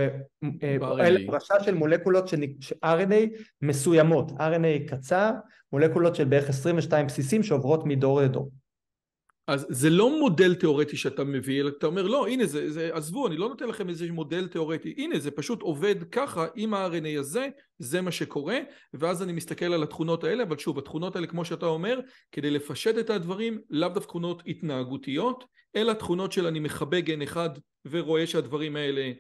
אה, 0.63 0.77
אלא 1.07 1.21
הורשה 1.27 1.55
של 1.65 1.75
מולקולות 1.75 2.29
של 2.29 2.43
RNA 2.85 3.39
מסוימות, 3.63 4.31
RNA 4.31 4.89
קצר, 4.89 5.31
מולקולות 5.73 6.17
של 6.17 6.25
בערך 6.25 6.49
22 6.49 7.07
בסיסים 7.07 7.43
שעוברות 7.43 7.87
מדור 7.87 8.21
לדור. 8.21 8.51
אז 9.49 9.67
זה 9.69 9.91
לא 9.91 10.19
מודל 10.19 10.55
תיאורטי 10.55 10.97
שאתה 10.97 11.25
מביא, 11.25 11.61
אלא 11.61 11.69
אתה 11.79 11.87
אומר 11.87 12.07
לא, 12.07 12.29
הנה 12.29 12.47
זה, 12.47 12.73
זה, 12.73 12.91
עזבו, 12.93 13.27
אני 13.27 13.37
לא 13.37 13.49
נותן 13.49 13.69
לכם 13.69 13.89
איזה 13.89 14.13
מודל 14.13 14.49
תיאורטי, 14.49 14.95
הנה 14.99 15.19
זה 15.19 15.31
פשוט 15.31 15.63
עובד 15.63 15.95
ככה 16.13 16.47
עם 16.55 16.75
ה-RNA 16.75 17.21
הזה, 17.21 17.49
זה 17.79 18.01
מה 18.01 18.13
שקורה, 18.13 18.59
ואז 18.95 19.23
אני 19.23 19.33
מסתכל 19.33 19.73
על 19.73 19.83
התכונות 19.83 20.25
האלה, 20.25 20.43
אבל 20.43 20.59
שוב, 20.59 20.79
התכונות 20.79 21.17
האלה 21.17 21.27
כמו 21.27 21.45
שאתה 21.45 21.67
אומר, 21.67 22.01
כדי 22.33 22.51
לפשט 22.51 22.99
את 22.99 23.11
הדברים, 23.11 23.61
לאו 23.71 23.89
דווקא 23.89 24.09
תכונות 24.09 24.43
התנהגותיות, 24.47 25.45
אלא 25.77 25.93
תכונות 25.93 26.33
של 26.33 26.47
אני 26.47 26.61
מכבה 26.61 27.01
גן 27.01 27.23
אחד 27.23 27.51
ורואה 27.87 28.27
שהדברים 28.27 28.77
האלה 28.77 29.13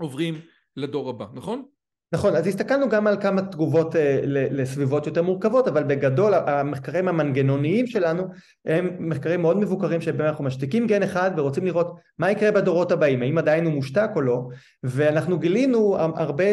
עוברים 0.00 0.40
לדור 0.76 1.10
הבא, 1.10 1.26
נכון? 1.34 1.64
נכון, 2.12 2.36
אז 2.36 2.46
הסתכלנו 2.46 2.88
גם 2.88 3.06
על 3.06 3.20
כמה 3.20 3.42
תגובות 3.42 3.96
אה, 3.96 4.20
לסביבות 4.24 5.06
יותר 5.06 5.22
מורכבות, 5.22 5.68
אבל 5.68 5.82
בגדול 5.82 6.34
המחקרים 6.34 7.08
המנגנוניים 7.08 7.86
שלנו 7.86 8.24
הם 8.64 8.96
מחקרים 8.98 9.42
מאוד 9.42 9.56
מבוקרים 9.56 10.00
שבהם 10.00 10.28
אנחנו 10.28 10.44
משתיקים 10.44 10.86
גן 10.86 11.02
אחד 11.02 11.30
ורוצים 11.36 11.66
לראות 11.66 11.96
מה 12.18 12.30
יקרה 12.30 12.50
בדורות 12.50 12.92
הבאים, 12.92 13.22
האם 13.22 13.38
עדיין 13.38 13.64
הוא 13.64 13.72
מושתק 13.72 14.10
או 14.16 14.20
לא, 14.20 14.48
ואנחנו 14.82 15.38
גילינו 15.38 15.96
הרבה 15.98 16.44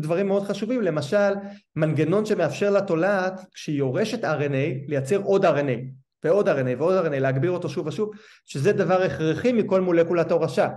דברים 0.00 0.28
מאוד 0.28 0.42
חשובים, 0.42 0.82
למשל 0.82 1.34
מנגנון 1.76 2.24
שמאפשר 2.24 2.70
לתולעת 2.70 3.40
כשהיא 3.54 3.78
יורשת 3.78 4.24
RNA 4.24 4.88
לייצר 4.88 5.16
עוד 5.16 5.44
RNA 5.44 5.78
ועוד 6.24 6.48
RNA 6.48 6.78
ועוד 6.78 7.06
RNA, 7.06 7.18
להגביר 7.18 7.50
אותו 7.50 7.68
שוב 7.68 7.86
ושוב, 7.86 8.10
שזה 8.44 8.72
דבר 8.72 9.02
הכרחי 9.02 9.52
מכל 9.52 9.80
מולקולת 9.80 10.32
הורשה. 10.32 10.68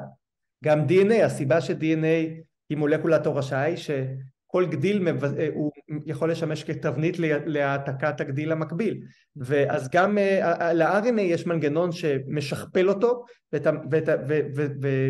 גם 0.64 0.86
DNA, 0.88 1.24
הסיבה 1.24 1.62
ש-DNA 1.62 2.46
היא 2.70 2.78
מולקולת 2.78 3.26
הורשה 3.26 3.62
היא 3.62 3.76
שכל 3.78 4.66
גדיל. 4.66 5.08
אה, 5.08 5.48
הוא 5.54 5.72
יכול 6.06 6.32
לשמש 6.32 6.64
כתבנית 6.64 7.20
להעתקת 7.46 8.22
הגדיל 8.22 8.52
המקביל 8.52 9.02
ואז 9.36 9.90
גם 9.90 10.18
אה, 10.18 10.74
ל-RNA 10.74 11.22
יש 11.22 11.48
מנגנון 11.48 11.92
שמשכפל 11.92 12.90
אותו 12.90 13.26
ואת, 13.54 13.68
ואת, 13.92 14.10
ו, 14.28 14.40
ו, 14.56 14.66
ו, 14.82 15.10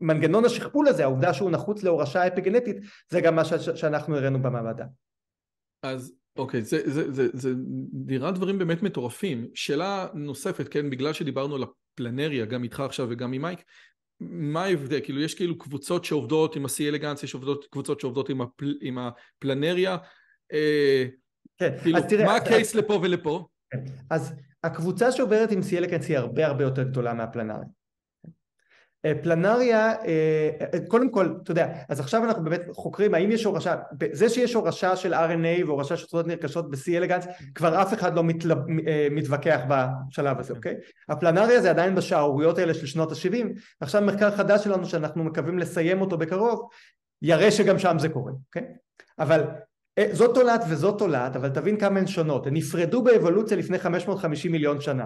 מנגנון 0.00 0.44
השכפול 0.44 0.88
הזה, 0.88 1.02
העובדה 1.02 1.34
שהוא 1.34 1.50
נחוץ 1.50 1.82
להורשה 1.82 2.26
אפיגנטית, 2.26 2.76
זה 3.10 3.20
גם 3.20 3.36
מה 3.36 3.44
ש- 3.44 3.70
שאנחנו 3.80 4.16
הראינו 4.16 4.42
במעבדה. 4.42 4.84
אז 5.82 6.12
אוקיי, 6.36 6.62
זה, 6.62 6.90
זה, 6.90 7.12
זה, 7.12 7.28
זה 7.32 7.52
נראה 8.06 8.30
דברים 8.30 8.58
באמת 8.58 8.82
מטורפים. 8.82 9.46
שאלה 9.54 10.06
נוספת, 10.14 10.68
כן, 10.68 10.90
בגלל 10.90 11.12
שדיברנו 11.12 11.54
על 11.54 11.62
הפלנריה, 11.62 12.44
גם 12.44 12.62
איתך 12.62 12.80
עכשיו 12.80 13.06
וגם 13.10 13.32
עם 13.32 13.42
מייק, 13.42 13.64
מה 14.20 14.64
ההבדל? 14.64 15.00
כאילו 15.02 15.20
יש 15.20 15.34
כאילו 15.34 15.58
קבוצות 15.58 16.04
שעובדות 16.04 16.56
עם 16.56 16.64
ה-C 16.64 16.82
אלגנס, 16.88 17.22
יש 17.22 17.34
עובדות, 17.34 17.66
קבוצות 17.70 18.00
שעובדות 18.00 18.28
עם, 18.28 18.40
הפל, 18.40 18.74
עם 18.80 18.98
הפלנריה. 18.98 19.96
אה, 20.52 21.04
כן, 21.58 21.78
כאילו, 21.82 21.98
אז 21.98 22.04
תראה... 22.08 22.24
מה 22.24 22.36
הקייס 22.36 22.74
לפה 22.74 23.00
ולפה? 23.02 23.46
כן. 23.70 23.78
אז 24.10 24.34
הקבוצה 24.64 25.12
שעוברת 25.12 25.52
עם 25.52 25.60
C 25.60 25.76
אלגנס 25.78 26.08
היא 26.08 26.18
הרבה 26.18 26.46
הרבה 26.46 26.64
יותר 26.64 26.82
גדולה 26.82 27.14
מהפלנריה. 27.14 27.68
אה, 29.04 29.12
פלנריה, 29.22 29.92
אה, 29.92 30.50
אה, 30.74 30.78
קודם 30.88 31.10
כל, 31.10 31.34
אתה 31.42 31.50
יודע, 31.50 31.72
אז 31.88 32.00
עכשיו 32.00 32.24
אנחנו 32.24 32.44
באמת 32.44 32.62
חוקרים 32.72 33.14
האם 33.14 33.30
יש 33.30 33.44
הורשה, 33.44 33.76
זה 34.12 34.28
שיש 34.28 34.54
הורשה 34.54 34.96
של 34.96 35.14
RNA 35.14 35.64
והורשה 35.66 35.96
של 35.96 36.06
צורות 36.06 36.26
נרכשות 36.26 36.70
ב-C 36.70 36.96
אלגנס, 36.96 37.26
כבר 37.54 37.82
אף 37.82 37.94
אחד 37.94 38.14
לא 38.14 38.24
מתלב, 38.24 38.58
מתווכח 39.10 39.60
בשלב 39.68 40.38
הזה, 40.38 40.54
אוקיי? 40.54 40.74
הפלנריה 41.08 41.60
זה 41.60 41.70
עדיין 41.70 41.94
בשערוריות 41.94 42.58
האלה 42.58 42.74
של 42.74 42.86
שנות 42.86 43.12
ה-70, 43.12 43.46
עכשיו 43.80 44.02
מחקר 44.02 44.30
חדש 44.30 44.64
שלנו 44.64 44.86
שאנחנו 44.86 45.24
מקווים 45.24 45.58
לסיים 45.58 46.00
אותו 46.00 46.18
בקרוב, 46.18 46.68
יראה 47.22 47.50
שגם 47.50 47.78
שם 47.78 47.98
זה 47.98 48.08
קורה, 48.08 48.32
אוקיי? 48.46 48.64
אבל 49.18 49.44
זאת 50.12 50.34
תולעת 50.34 50.64
וזאת 50.68 50.98
תולעת, 50.98 51.36
אבל 51.36 51.48
תבין 51.48 51.76
כמה 51.76 51.98
הן 52.00 52.06
שונות, 52.06 52.46
הן 52.46 52.54
נפרדו 52.54 53.02
באבולוציה 53.02 53.56
לפני 53.56 53.78
550 53.78 54.52
מיליון 54.52 54.80
שנה 54.80 55.04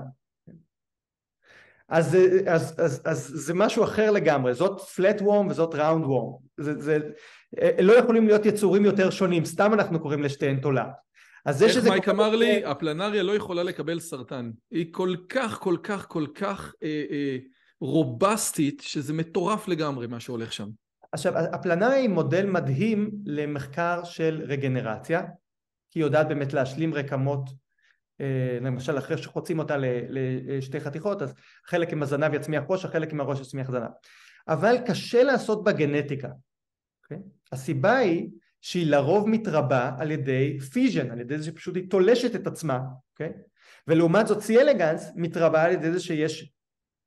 אז, 1.88 2.16
אז, 2.46 2.74
אז, 2.78 3.02
אז 3.04 3.30
זה 3.34 3.54
משהו 3.54 3.84
אחר 3.84 4.10
לגמרי, 4.10 4.54
זאת 4.54 4.80
flat 4.80 5.20
worm 5.20 5.50
וזאת 5.50 5.74
round 5.74 6.04
worm, 6.04 6.42
זה, 6.56 6.80
זה, 6.80 6.98
לא 7.80 7.92
יכולים 7.92 8.26
להיות 8.26 8.46
יצורים 8.46 8.84
יותר 8.84 9.10
שונים, 9.10 9.44
סתם 9.44 9.74
אנחנו 9.74 10.00
קוראים 10.00 10.22
לשתיהן 10.22 10.60
תולעת. 10.60 10.94
אז 11.46 11.58
זה 11.58 11.68
שזה... 11.68 11.78
איך 11.78 11.88
מייק 11.88 12.08
אמר 12.08 12.36
לי, 12.36 12.64
הפלנריה 12.64 13.22
לא 13.22 13.32
יכולה 13.32 13.62
לקבל 13.62 14.00
סרטן, 14.00 14.50
היא 14.70 14.86
כל 14.90 15.14
כך 15.28 15.58
כל 15.60 15.76
כך 15.82 16.08
כל 16.08 16.26
כך 16.34 16.74
אה, 16.82 17.04
אה, 17.10 17.36
רובסטית, 17.80 18.80
שזה 18.80 19.12
מטורף 19.12 19.68
לגמרי 19.68 20.06
מה 20.06 20.20
שהולך 20.20 20.52
שם. 20.52 20.68
עכשיו, 21.12 21.32
הפלנריה 21.36 21.96
היא 21.96 22.08
מודל 22.08 22.46
מדהים 22.46 23.10
למחקר 23.26 24.04
של 24.04 24.42
רגנרציה, 24.48 25.22
כי 25.90 25.98
היא 25.98 26.04
יודעת 26.04 26.28
באמת 26.28 26.52
להשלים 26.52 26.94
רקמות 26.94 27.50
למשל 28.60 28.98
אחרי 28.98 29.18
שחוצים 29.18 29.58
אותה 29.58 29.76
לשתי 30.08 30.80
חתיכות 30.80 31.22
אז 31.22 31.34
חלק 31.66 31.92
עם 31.92 32.02
הזנב 32.02 32.34
יצמיח 32.34 32.64
ראש, 32.68 32.84
החלק 32.84 33.12
עם 33.12 33.20
הראש 33.20 33.40
יצמיח 33.40 33.70
זנב 33.70 33.88
אבל 34.48 34.76
קשה 34.86 35.22
לעשות 35.22 35.64
בגנטיקה 35.64 36.28
okay? 36.28 36.32
אוקיי? 37.02 37.18
הסיבה 37.52 37.96
היא 37.96 38.28
שהיא 38.60 38.86
לרוב 38.86 39.28
מתרבה 39.28 39.92
על 39.98 40.10
ידי 40.10 40.60
פיז'ן, 40.60 41.10
על 41.10 41.20
ידי 41.20 41.38
זה 41.38 41.44
שפשוט 41.44 41.76
היא 41.76 41.90
תולשת 41.90 42.34
את 42.34 42.46
עצמה 42.46 42.76
okay? 42.76 43.12
אוקיי? 43.12 43.32
ולעומת 43.88 44.26
זאת 44.26 44.40
סי 44.40 44.60
אלגנס 44.60 45.12
מתרבה 45.16 45.62
על 45.62 45.72
ידי 45.72 45.92
זה 45.92 46.00
שיש 46.00 46.52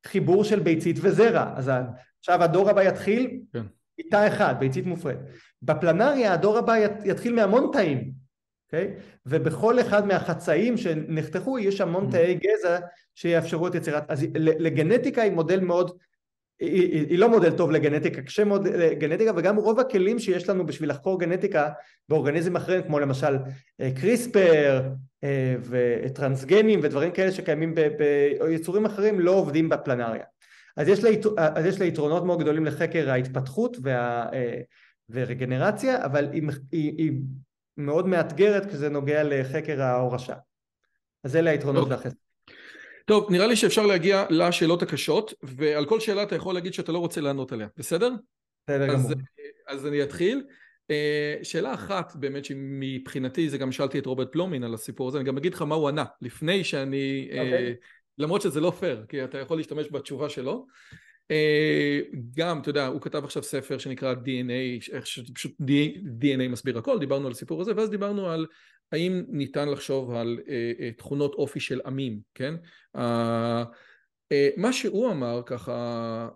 חיבור 0.05 0.43
של 0.43 0.59
ביצית 0.59 0.97
וזרע 1.01 1.53
אז 1.55 1.71
עכשיו 2.19 2.43
הדור 2.43 2.69
הבא 2.69 2.83
יתחיל 2.83 3.39
כן. 3.53 3.63
איתה 3.99 4.27
אחד, 4.27 4.55
ביצית 4.59 4.85
מופרדת 4.85 5.19
בפלנריה 5.61 6.33
הדור 6.33 6.57
הבא 6.57 6.75
יתחיל 7.05 7.35
מהמון 7.35 7.69
תאים 7.73 8.26
אוקיי? 8.67 8.87
Okay? 8.87 9.01
ובכל 9.25 9.79
אחד 9.79 10.07
מהחצאים 10.07 10.77
שנחתכו 10.77 11.59
יש 11.59 11.81
המון 11.81 12.07
mm. 12.07 12.11
תאי 12.11 12.33
גזע 12.33 12.79
שיאפשרו 13.15 13.67
את 13.67 13.75
יצירת, 13.75 14.03
אז 14.07 14.25
לגנטיקה 14.35 15.21
היא 15.21 15.31
מודל 15.31 15.59
מאוד, 15.59 15.97
היא, 16.59 16.91
היא, 16.91 17.07
היא 17.09 17.19
לא 17.19 17.29
מודל 17.29 17.51
טוב 17.51 17.71
לגנטיקה, 17.71 18.21
קשה 18.21 18.43
מאוד 18.43 18.67
לגנטיקה 18.67 19.31
וגם 19.35 19.55
רוב 19.55 19.79
הכלים 19.79 20.19
שיש 20.19 20.49
לנו 20.49 20.65
בשביל 20.65 20.89
לחקור 20.89 21.19
גנטיקה 21.19 21.69
באורגניזם 22.09 22.55
אחרים 22.55 22.83
כמו 22.83 22.99
למשל 22.99 23.37
אה, 23.81 23.89
קריספר 24.01 24.81
אה, 25.23 25.55
וטרנסגנים 25.63 26.79
ודברים 26.83 27.11
כאלה 27.11 27.31
שקיימים 27.31 27.75
ביצורים 28.49 28.85
אחרים 28.85 29.19
לא 29.19 29.31
עובדים 29.31 29.69
בפלנריה. 29.69 30.23
אז 30.77 30.87
יש, 30.87 31.03
לה, 31.03 31.09
אז 31.37 31.65
יש 31.65 31.79
לה 31.79 31.85
יתרונות 31.85 32.23
מאוד 32.23 32.39
גדולים 32.39 32.65
לחקר 32.65 33.09
ההתפתחות 33.09 33.77
וה, 33.81 34.25
אה, 34.33 34.61
ורגנרציה, 35.09 36.05
אבל 36.05 36.29
היא, 36.31 36.43
היא, 36.71 36.93
היא 36.97 37.11
מאוד 37.77 38.07
מאתגרת 38.07 38.69
כי 38.69 38.77
זה 38.77 38.89
נוגע 38.89 39.23
לחקר 39.23 39.81
ההורשה. 39.81 40.35
אז 41.23 41.35
אלה 41.35 41.49
היתרונות 41.49 41.87
והחסר. 41.89 42.15
טוב, 43.05 43.31
נראה 43.31 43.47
לי 43.47 43.55
שאפשר 43.55 43.85
להגיע 43.85 44.25
לשאלות 44.29 44.81
הקשות, 44.81 45.33
ועל 45.43 45.85
כל 45.85 45.99
שאלה 45.99 46.23
אתה 46.23 46.35
יכול 46.35 46.55
להגיד 46.55 46.73
שאתה 46.73 46.91
לא 46.91 46.99
רוצה 46.99 47.21
לענות 47.21 47.51
עליה, 47.51 47.67
בסדר? 47.77 48.11
בסדר 48.67 48.87
גמור. 48.87 49.11
אז 49.67 49.87
אני 49.87 50.03
אתחיל. 50.03 50.43
אה, 50.91 51.35
שאלה 51.43 51.73
אחת 51.73 52.15
באמת 52.15 52.45
שמבחינתי, 52.45 53.49
זה 53.49 53.57
גם 53.57 53.71
שאלתי 53.71 53.99
את 53.99 54.05
רוברט 54.05 54.31
פלומין 54.31 54.63
על 54.63 54.73
הסיפור 54.73 55.07
הזה, 55.07 55.17
אני 55.17 55.25
גם 55.25 55.37
אגיד 55.37 55.53
לך 55.53 55.61
מה 55.61 55.75
הוא 55.75 55.89
ענה, 55.89 56.05
לפני 56.21 56.63
שאני, 56.63 57.29
okay. 57.31 57.35
אה, 57.35 57.41
אוקיי. 57.41 57.75
למרות 58.17 58.41
שזה 58.41 58.61
לא 58.61 58.71
פייר, 58.71 59.05
כי 59.09 59.23
אתה 59.23 59.37
יכול 59.37 59.57
להשתמש 59.57 59.87
בתשובה 59.91 60.29
שלו. 60.29 60.65
גם, 62.37 62.59
אתה 62.61 62.69
יודע, 62.69 62.87
הוא 62.87 63.01
כתב 63.01 63.23
עכשיו 63.23 63.43
ספר 63.43 63.77
שנקרא 63.77 64.13
DNA, 64.13 64.91
איך 64.91 65.07
שפשוט 65.07 65.51
DNA 66.21 66.47
מסביר 66.49 66.77
הכל, 66.77 66.99
דיברנו 66.99 67.25
על 67.25 67.31
הסיפור 67.31 67.61
הזה, 67.61 67.71
ואז 67.75 67.89
דיברנו 67.89 68.29
על 68.29 68.45
האם 68.91 69.23
ניתן 69.27 69.69
לחשוב 69.69 70.11
על 70.11 70.39
תכונות 70.97 71.33
אופי 71.33 71.59
של 71.59 71.81
עמים, 71.85 72.19
כן? 72.35 72.55
מה 74.57 74.73
שהוא 74.73 75.11
אמר 75.11 75.41
ככה, 75.45 76.29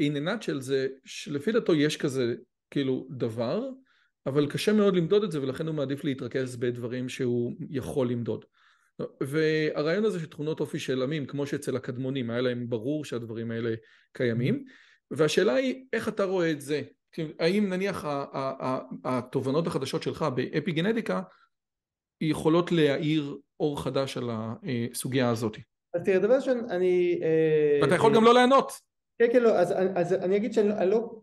a 0.00 0.02
nutshell 0.02 0.60
זה 0.60 0.88
שלפי 1.04 1.52
דעתו 1.52 1.74
יש 1.74 1.96
כזה 1.96 2.34
כאילו 2.70 3.06
דבר, 3.10 3.68
אבל 4.26 4.50
קשה 4.50 4.72
מאוד 4.72 4.96
למדוד 4.96 5.24
את 5.24 5.32
זה 5.32 5.42
ולכן 5.42 5.66
הוא 5.66 5.74
מעדיף 5.74 6.04
להתרכז 6.04 6.56
בדברים 6.56 7.08
שהוא 7.08 7.52
יכול 7.70 8.10
למדוד. 8.10 8.44
והרעיון 9.20 10.04
הזה 10.04 10.20
של 10.20 10.26
תכונות 10.26 10.60
אופי 10.60 10.78
של 10.78 11.02
עמים, 11.02 11.26
כמו 11.26 11.46
שאצל 11.46 11.76
הקדמונים, 11.76 12.30
היה 12.30 12.40
להם 12.40 12.68
ברור 12.68 13.04
שהדברים 13.04 13.50
האלה 13.50 13.74
קיימים, 14.12 14.64
והשאלה 15.10 15.54
היא 15.54 15.84
איך 15.92 16.08
אתה 16.08 16.24
רואה 16.24 16.50
את 16.50 16.60
זה? 16.60 16.82
האם 17.38 17.72
נניח 17.72 18.06
התובנות 19.04 19.66
החדשות 19.66 20.02
שלך 20.02 20.26
באפי 20.34 20.72
גנטיקה 20.72 21.22
יכולות 22.20 22.72
להאיר 22.72 23.38
אור 23.60 23.82
חדש 23.82 24.16
על 24.16 24.30
הסוגיה 24.32 25.30
הזאת? 25.30 25.56
אז 25.94 26.02
תראה, 26.04 26.18
דבר 26.18 26.34
ראשון, 26.34 26.70
אני... 26.70 27.20
ואתה 27.82 27.94
יכול 27.94 28.14
גם 28.14 28.24
לא 28.24 28.34
לענות. 28.34 28.72
כן, 29.18 29.26
כן, 29.32 29.42
לא, 29.42 29.58
אז, 29.58 29.74
אז 29.94 30.12
אני 30.12 30.36
אגיד 30.36 30.52
שאני 30.52 30.90
לא 30.90 31.20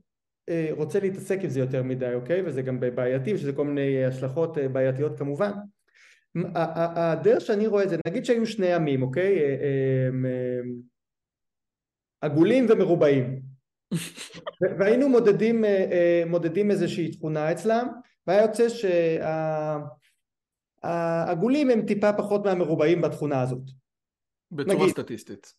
רוצה 0.72 1.00
להתעסק 1.00 1.40
עם 1.44 1.50
זה 1.50 1.60
יותר 1.60 1.84
מדי, 1.84 2.14
אוקיי? 2.14 2.42
וזה 2.46 2.62
גם 2.62 2.80
בעייתי, 2.80 3.34
ושזה 3.34 3.54
כל 3.54 3.66
מיני 3.66 4.06
השלכות 4.06 4.58
בעייתיות 4.72 5.18
כמובן. 5.18 5.52
הדרך 6.56 7.42
שאני 7.42 7.68
רואה 7.68 7.84
את 7.84 7.90
זה, 7.90 7.98
נגיד 8.08 8.26
שהיו 8.26 8.46
שני 8.46 8.74
עמים, 8.74 9.02
אוקיי? 9.02 9.40
עגולים 12.22 12.66
ומרובעים. 12.70 13.42
והיינו 14.80 15.10
מודדים, 15.10 15.64
מודדים 16.28 16.72
איזושהי 16.72 17.12
תכונה 17.12 17.52
אצלם, 17.52 17.88
והיה 18.28 18.42
יוצא 18.42 18.68
שהעגולים 20.84 21.70
הם 21.70 21.86
טיפה 21.86 22.14
פחות 22.14 22.46
מהמרובעים 22.46 23.02
בתכונה 23.02 23.42
הזאת. 23.42 23.64
בצורה 24.52 24.76
נגיד, 24.76 24.90
סטטיסטית. 24.90 25.54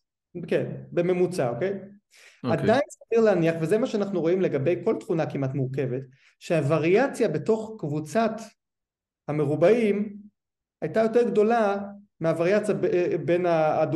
כן, 0.47 0.71
בממוצע, 0.91 1.49
אוקיי? 1.49 1.69
Okay. 1.69 1.73
אוקיי. 2.43 2.63
עדיין 2.63 2.81
סביר 2.89 3.21
להניח, 3.21 3.55
וזה 3.61 3.77
מה 3.77 3.87
שאנחנו 3.87 4.21
רואים 4.21 4.41
לגבי 4.41 4.75
כל 4.83 4.95
תכונה 4.99 5.31
כמעט 5.31 5.53
מורכבת, 5.53 6.01
שהווריאציה 6.39 7.27
בתוך 7.27 7.75
קבוצת 7.79 8.31
המרובעים 9.27 10.17
הייתה 10.83 10.99
יותר 10.99 11.23
גדולה 11.23 11.77
מהווריאציה 12.19 12.75
בין 13.25 13.45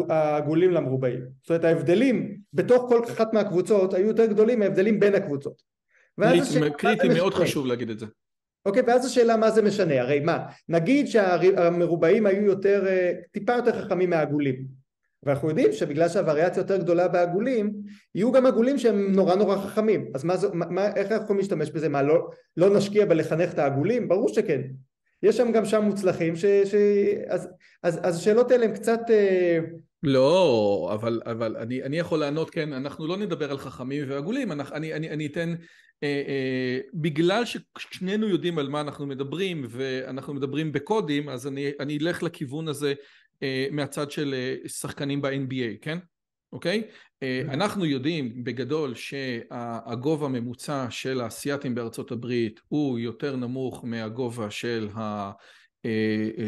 העגולים 0.09 0.71
למרובעים. 0.71 1.19
זאת 1.41 1.49
אומרת 1.49 1.63
ההבדלים 1.63 2.37
בתוך 2.53 2.85
כל 2.89 3.03
אחת 3.03 3.33
מהקבוצות 3.33 3.93
היו 3.93 4.07
יותר 4.07 4.25
גדולים 4.25 4.59
מההבדלים 4.59 4.99
בין 4.99 5.15
הקבוצות. 5.15 5.61
קריטי 6.77 7.07
מאוד 7.07 7.33
חשוב 7.33 7.65
להגיד 7.65 7.89
את 7.89 7.99
זה. 7.99 8.05
אוקיי, 8.65 8.83
ואז 8.87 9.05
השאלה 9.05 9.37
מה 9.37 9.51
זה 9.51 9.61
משנה, 9.61 10.01
הרי 10.01 10.19
מה, 10.19 10.45
נגיד 10.69 11.07
שהמרובעים 11.07 12.25
היו 12.25 12.43
יותר, 12.43 12.85
טיפה 13.31 13.53
יותר 13.53 13.81
חכמים 13.81 14.09
מהעגולים, 14.09 14.65
ואנחנו 15.23 15.49
יודעים 15.49 15.73
שבגלל 15.73 16.09
שהווריאציה 16.09 16.61
יותר 16.61 16.77
גדולה 16.77 17.07
בעגולים, 17.07 17.73
יהיו 18.15 18.31
גם 18.31 18.45
עגולים 18.45 18.77
שהם 18.77 19.11
נורא 19.11 19.35
נורא 19.35 19.55
חכמים, 19.55 20.11
אז 20.15 20.23
מה, 20.23 20.35
מה, 20.53 20.87
איך 20.95 21.11
אנחנו 21.11 21.23
יכולים 21.23 21.39
להשתמש 21.39 21.69
בזה, 21.69 21.89
מה, 21.89 22.01
לא, 22.01 22.29
לא 22.57 22.77
נשקיע 22.77 23.05
בלחנך 23.05 23.53
את 23.53 23.59
העגולים? 23.59 24.07
ברור 24.07 24.29
שכן, 24.29 24.61
יש 25.23 25.37
שם 25.37 25.51
גם 25.51 25.65
שם 25.65 25.81
מוצלחים, 25.81 26.35
ש, 26.35 26.45
ש, 26.45 26.75
אז, 27.27 27.49
אז, 27.83 27.99
אז 28.03 28.17
השאלות 28.17 28.51
האלה 28.51 28.65
הן 28.65 28.73
קצת... 28.73 28.99
אה, 29.09 29.59
לא, 30.03 30.89
אבל, 30.93 31.21
אבל 31.25 31.57
אני, 31.57 31.83
אני 31.83 31.99
יכול 31.99 32.19
לענות, 32.19 32.49
כן, 32.49 32.73
אנחנו 32.73 33.07
לא 33.07 33.17
נדבר 33.17 33.51
על 33.51 33.57
חכמים 33.57 34.09
ועגולים, 34.09 34.51
אני, 34.51 34.63
אני, 34.73 34.93
אני, 34.93 35.09
אני 35.09 35.25
אתן, 35.25 35.55
אה, 36.03 36.23
אה, 36.27 36.79
בגלל 36.93 37.43
ששנינו 37.45 38.27
יודעים 38.27 38.57
על 38.59 38.69
מה 38.69 38.81
אנחנו 38.81 39.07
מדברים 39.07 39.65
ואנחנו 39.69 40.33
מדברים 40.33 40.71
בקודים, 40.71 41.29
אז 41.29 41.47
אני, 41.47 41.71
אני 41.79 41.97
אלך 41.97 42.23
לכיוון 42.23 42.67
הזה 42.67 42.93
אה, 43.43 43.67
מהצד 43.71 44.11
של 44.11 44.35
אה, 44.37 44.69
שחקנים 44.69 45.21
ב-NBA, 45.21 45.77
כן? 45.81 45.97
אוקיי? 46.53 46.83
אה? 47.23 47.41
אנחנו 47.49 47.85
יודעים 47.85 48.43
בגדול 48.43 48.95
שהגובה 48.95 50.25
הממוצע 50.25 50.85
של 50.89 51.21
האסייתים 51.21 51.75
בארצות 51.75 52.11
הברית 52.11 52.59
הוא 52.67 52.99
יותר 52.99 53.35
נמוך 53.35 53.85
מהגובה 53.85 54.51
של 54.51 54.87
ה... 54.95 55.31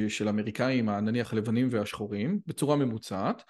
של 0.07 0.27
האמריקאים, 0.27 0.89
נניח 0.89 1.33
הלבנים 1.33 1.67
והשחורים, 1.71 2.39
בצורה 2.47 2.75
ממוצעת, 2.75 3.43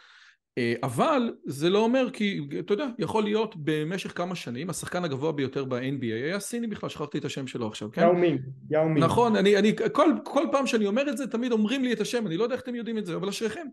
אבל 0.84 1.34
זה 1.46 1.70
לא 1.70 1.80
אומר 1.80 2.10
כי, 2.14 2.40
אתה 2.60 2.74
יודע, 2.74 2.88
יכול 3.00 3.24
להיות 3.24 3.56
במשך 3.58 4.18
כמה 4.18 4.36
שנים, 4.36 4.70
השחקן 4.70 5.04
הגבוה 5.04 5.32
ביותר 5.32 5.66
ב-NBA 5.66 6.14
היה 6.24 6.40
סיני 6.40 6.68
בכלל, 6.68 6.90
שכחתי 6.90 7.18
את 7.18 7.26
השם 7.26 7.48
שלו 7.48 7.68
עכשיו, 7.68 7.92
כן? 7.92 8.02
יאומינג, 8.02 8.42
יאומינג. 8.70 9.04
נכון, 9.04 9.36
אני, 9.36 9.58
אני, 9.58 9.76
כל, 9.94 10.12
כל 10.24 10.46
פעם 10.52 10.68
שאני 10.68 10.86
אומר 10.86 11.10
את 11.10 11.18
זה, 11.18 11.28
תמיד 11.28 11.52
אומרים 11.52 11.84
לי 11.84 11.94
את 11.94 12.02
השם, 12.02 12.28
אני 12.28 12.38
לא 12.38 12.44
יודע 12.44 12.56
איך 12.56 12.64
אתם 12.64 12.76
יודעים 12.76 12.98
את 12.98 13.06
זה, 13.06 13.16
אבל 13.16 13.30
אשריכם. 13.30 13.68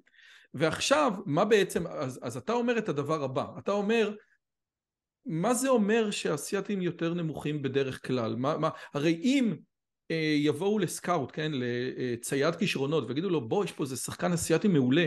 ועכשיו, 0.54 1.12
מה 1.26 1.44
בעצם, 1.44 1.86
אז, 1.86 2.20
אז 2.22 2.36
אתה 2.36 2.52
אומר 2.52 2.78
את 2.78 2.88
הדבר 2.88 3.24
הבא, 3.24 3.46
אתה 3.58 3.72
אומר, 3.72 4.14
מה 5.26 5.54
זה 5.54 5.68
אומר 5.68 6.10
שהאסייתים 6.10 6.82
יותר 6.82 7.14
נמוכים 7.14 7.62
בדרך 7.62 8.06
כלל? 8.06 8.36
מה, 8.36 8.58
מה, 8.58 8.70
הרי 8.94 9.20
אם 9.22 9.56
אה, 10.10 10.34
יבואו 10.38 10.78
לסקאוט, 10.78 11.30
כן, 11.32 11.52
לצייד 11.54 12.56
כישרונות, 12.56 13.04
ויגידו 13.08 13.28
לו, 13.28 13.48
בוא, 13.48 13.64
יש 13.64 13.72
פה 13.72 13.84
איזה 13.84 13.96
שחקן 13.96 14.32
אסייתי 14.32 14.68
מעולה, 14.68 15.06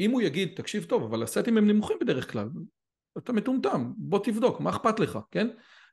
אם 0.00 0.10
הוא 0.10 0.22
יגיד, 0.22 0.52
תקשיב 0.56 0.84
טוב, 0.84 1.02
אבל 1.02 1.22
האסייתים 1.22 1.58
הם 1.58 1.66
נמוכים 1.66 1.96
בדרך 2.00 2.32
כלל, 2.32 2.48
אתה 3.18 3.32
מטומטם, 3.32 3.92
בוא 3.96 4.18
תבדוק, 4.24 4.60
מה 4.60 4.70
אכפת 4.70 5.00
לך, 5.00 5.18
כן? 5.30 5.48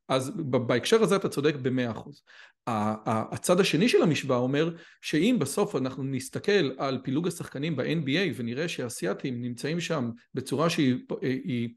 אז 0.09 0.31
בהקשר 0.37 1.03
הזה 1.03 1.15
אתה 1.15 1.29
צודק 1.29 1.55
במאה 1.55 1.91
אחוז. 1.91 2.23
הצד 2.67 3.59
השני 3.59 3.89
של 3.89 4.01
המשוואה 4.01 4.37
אומר 4.39 4.75
שאם 5.01 5.37
בסוף 5.39 5.75
אנחנו 5.75 6.03
נסתכל 6.03 6.71
על 6.77 6.99
פילוג 7.03 7.27
השחקנים 7.27 7.75
ב-NBA 7.75 8.33
ונראה 8.35 8.67
שהאסייתים 8.67 9.41
נמצאים 9.41 9.79
שם 9.79 10.11
בצורה 10.33 10.69
שהיא 10.69 11.69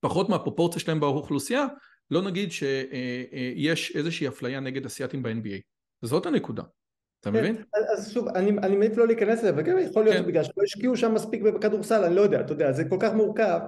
פחות 0.00 0.28
מהפרופורציה 0.28 0.80
שלהם 0.80 1.00
באוכלוסייה, 1.00 1.66
לא 2.10 2.22
נגיד 2.22 2.52
שיש 2.52 3.96
איזושהי 3.96 4.28
אפליה 4.28 4.60
נגד 4.60 4.86
אסייתים 4.86 5.22
ב-NBA. 5.22 5.60
זאת 6.02 6.26
הנקודה. 6.26 6.62
אתה 7.20 7.32
כן, 7.32 7.38
מבין? 7.38 7.56
אז 7.96 8.12
שוב, 8.12 8.28
אני 8.28 8.76
מעדיף 8.76 8.96
לא 8.96 9.06
להיכנס 9.06 9.38
לזה, 9.38 9.52
וגם 9.56 9.78
יכול 9.78 10.04
להיות 10.04 10.16
כן. 10.16 10.22
שבגלל 10.22 10.44
שלא 10.44 10.62
השקיעו 10.64 10.96
שם 10.96 11.14
מספיק 11.14 11.42
בכדורסל, 11.42 12.04
אני 12.04 12.14
לא 12.14 12.20
יודע, 12.20 12.40
אתה 12.40 12.52
יודע, 12.52 12.72
זה 12.72 12.84
כל 12.88 12.96
כך 13.00 13.12
מורכב. 13.12 13.58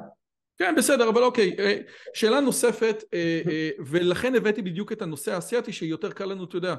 כן, 0.58 0.74
בסדר, 0.76 1.08
אבל 1.08 1.22
אוקיי. 1.22 1.56
אה, 1.58 1.78
שאלה 2.14 2.40
נוספת, 2.40 3.04
אה, 3.14 3.42
אה, 3.50 3.70
ולכן 3.86 4.34
הבאתי 4.34 4.62
בדיוק 4.62 4.92
את 4.92 5.02
הנושא 5.02 5.34
האסייתי, 5.34 5.72
שיותר 5.72 6.12
קל 6.12 6.24
לנו, 6.24 6.44
אתה 6.44 6.56
יודע, 6.56 6.74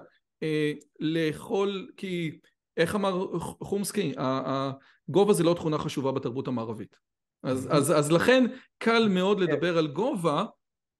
לאכול, 0.99 1.89
כי 1.97 2.39
איך 2.77 2.95
אמר 2.95 3.39
חומסקי, 3.39 4.13
הגובה 4.17 5.33
זה 5.33 5.43
לא 5.43 5.53
תכונה 5.53 5.77
חשובה 5.77 6.11
בתרבות 6.11 6.47
המערבית. 6.47 6.97
אז, 7.43 7.67
אז, 7.71 7.91
אז 7.91 8.11
לכן 8.11 8.43
קל 8.77 9.07
מאוד 9.07 9.39
לדבר 9.39 9.77
על 9.77 9.87
גובה, 9.87 10.45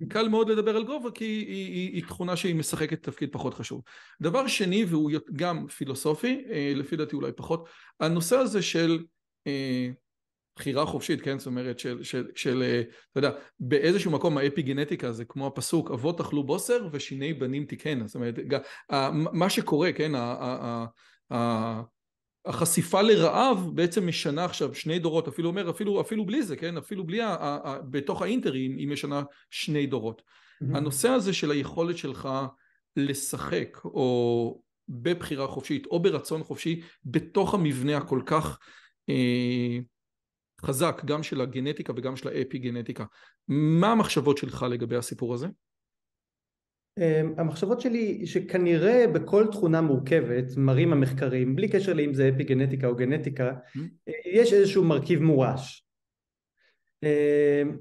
קל 0.09 0.27
מאוד 0.27 0.49
לדבר 0.49 0.75
על 0.75 0.83
גובה 0.83 1.11
כי 1.11 1.25
היא, 1.25 1.45
היא, 1.47 1.93
היא 1.93 2.03
תכונה 2.03 2.35
שהיא 2.35 2.55
משחקת 2.55 3.03
תפקיד 3.03 3.29
פחות 3.31 3.53
חשוב. 3.53 3.81
דבר 4.21 4.47
שני, 4.47 4.85
והוא 4.85 5.11
גם 5.33 5.67
פילוסופי, 5.67 6.43
לפי 6.75 6.95
דעתי 6.95 7.15
אולי 7.15 7.31
פחות, 7.31 7.67
הנושא 7.99 8.37
הזה 8.37 8.61
של 8.61 9.03
בחירה 10.57 10.85
חופשית, 10.85 11.21
כן? 11.21 11.39
זאת 11.39 11.47
אומרת 11.47 11.79
של, 11.79 12.03
של, 12.03 12.27
של, 12.35 12.63
אה, 12.63 12.81
אתה 13.11 13.19
יודע, 13.19 13.31
באיזשהו 13.59 14.11
מקום 14.11 14.37
האפי 14.37 14.61
גנטיקה 14.61 15.11
זה 15.11 15.25
כמו 15.25 15.47
הפסוק 15.47 15.91
אבות 15.91 16.19
אכלו 16.19 16.43
בוסר 16.43 16.87
ושיני 16.91 17.33
בנים 17.33 17.65
תיקנה, 17.65 18.07
זאת 18.07 18.15
אומרת, 18.15 18.35
מה 19.13 19.49
שקורה, 19.49 19.91
כן? 19.93 20.11
החשיפה 22.45 23.01
לרעב 23.01 23.69
בעצם 23.73 24.07
משנה 24.07 24.45
עכשיו 24.45 24.75
שני 24.75 24.99
דורות, 24.99 25.27
אפילו 25.27 25.49
אומר, 25.49 25.69
אפילו, 25.69 26.01
אפילו 26.01 26.25
בלי 26.25 26.43
זה, 26.43 26.55
כן? 26.55 26.77
אפילו 26.77 27.03
בלי, 27.03 27.21
ה, 27.21 27.27
ה, 27.29 27.57
ה, 27.63 27.79
בתוך 27.81 28.21
האינטרים 28.21 28.77
היא 28.77 28.87
משנה 28.87 29.23
שני 29.49 29.85
דורות. 29.85 30.21
Mm-hmm. 30.21 30.77
הנושא 30.77 31.09
הזה 31.09 31.33
של 31.33 31.51
היכולת 31.51 31.97
שלך 31.97 32.29
לשחק, 32.95 33.77
או 33.83 34.61
בבחירה 34.89 35.47
חופשית, 35.47 35.85
או 35.85 35.99
ברצון 35.99 36.43
חופשי, 36.43 36.81
בתוך 37.05 37.53
המבנה 37.53 37.97
הכל 37.97 38.21
כך 38.25 38.59
אה, 39.09 39.79
חזק 40.61 41.01
גם 41.05 41.23
של 41.23 41.41
הגנטיקה 41.41 41.93
וגם 41.95 42.15
של 42.15 42.27
האפי 42.27 42.57
גנטיקה. 42.57 43.05
מה 43.47 43.91
המחשבות 43.91 44.37
שלך 44.37 44.65
לגבי 44.69 44.95
הסיפור 44.95 45.33
הזה? 45.33 45.47
אמ, 46.97 47.33
המחשבות 47.37 47.81
שלי 47.81 48.27
שכנראה 48.27 49.05
בכל 49.13 49.47
תכונה 49.51 49.81
מורכבת 49.81 50.45
מראים 50.57 50.93
המחקרים 50.93 51.55
בלי 51.55 51.69
קשר 51.69 51.93
לאם 51.93 52.13
זה 52.13 52.29
אפי 52.35 52.43
גנטיקה 52.43 52.87
או 52.87 52.95
גנטיקה 52.95 53.51
mm-hmm. 53.51 54.11
יש 54.25 54.53
איזשהו 54.53 54.83
מרכיב 54.83 55.21
מורש 55.21 55.87
אמ, 57.03 57.77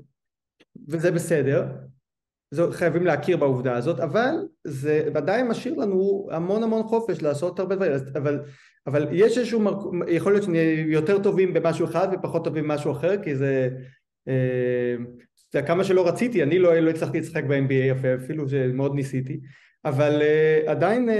וזה 0.89 1.11
בסדר 1.11 1.67
זו, 2.51 2.73
חייבים 2.73 3.07
להכיר 3.07 3.37
בעובדה 3.37 3.77
הזאת 3.77 4.01
אבל 4.01 4.35
זה 4.65 5.09
ודאי 5.15 5.43
משאיר 5.43 5.75
לנו 5.75 6.29
המון 6.31 6.63
המון 6.63 6.83
חופש 6.83 7.23
לעשות 7.23 7.59
הרבה 7.59 7.77
דברים 7.77 7.93
אבל 8.17 8.41
אבל 8.87 9.09
יש 9.13 9.39
איזשהו, 9.39 9.61
מרק... 9.61 9.79
יכול 10.09 10.33
להיות 10.33 10.45
שנהיה 10.45 10.81
יותר 10.81 11.23
טובים 11.23 11.55
במשהו 11.55 11.87
אחד 11.87 12.09
ופחות 12.13 12.45
טובים 12.45 12.65
במשהו 12.65 12.93
אחר, 12.93 13.23
כי 13.23 13.37
זה, 13.37 13.69
אה, 14.29 15.63
כמה 15.67 15.85
שלא 15.85 16.09
רציתי, 16.09 16.43
אני 16.43 16.59
לא, 16.59 16.75
לא 16.75 16.91
הצלחתי 16.91 17.21
לשחק 17.21 17.45
ב-NBA 17.45 18.07
אפילו 18.25 18.49
שמאוד 18.49 18.95
ניסיתי, 18.95 19.41
אבל 19.85 20.23
uh, 20.23 20.71
עדיין, 20.71 21.09
uh, 21.09 21.13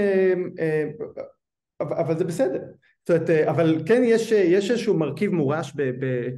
uh, 0.59 1.03
אבל, 1.79 1.95
אבל 1.95 2.17
זה 2.17 2.23
בסדר. 2.23 2.61
זאת 3.07 3.09
אומרת, 3.09 3.29
uh, 3.29 3.49
אבל 3.49 3.81
כן 3.85 4.01
יש, 4.05 4.31
יש 4.31 4.71
איזשהו 4.71 4.97
מרכיב 4.97 5.31
מורש 5.31 5.73
ב, 5.75 5.81
ב, 6.05 6.29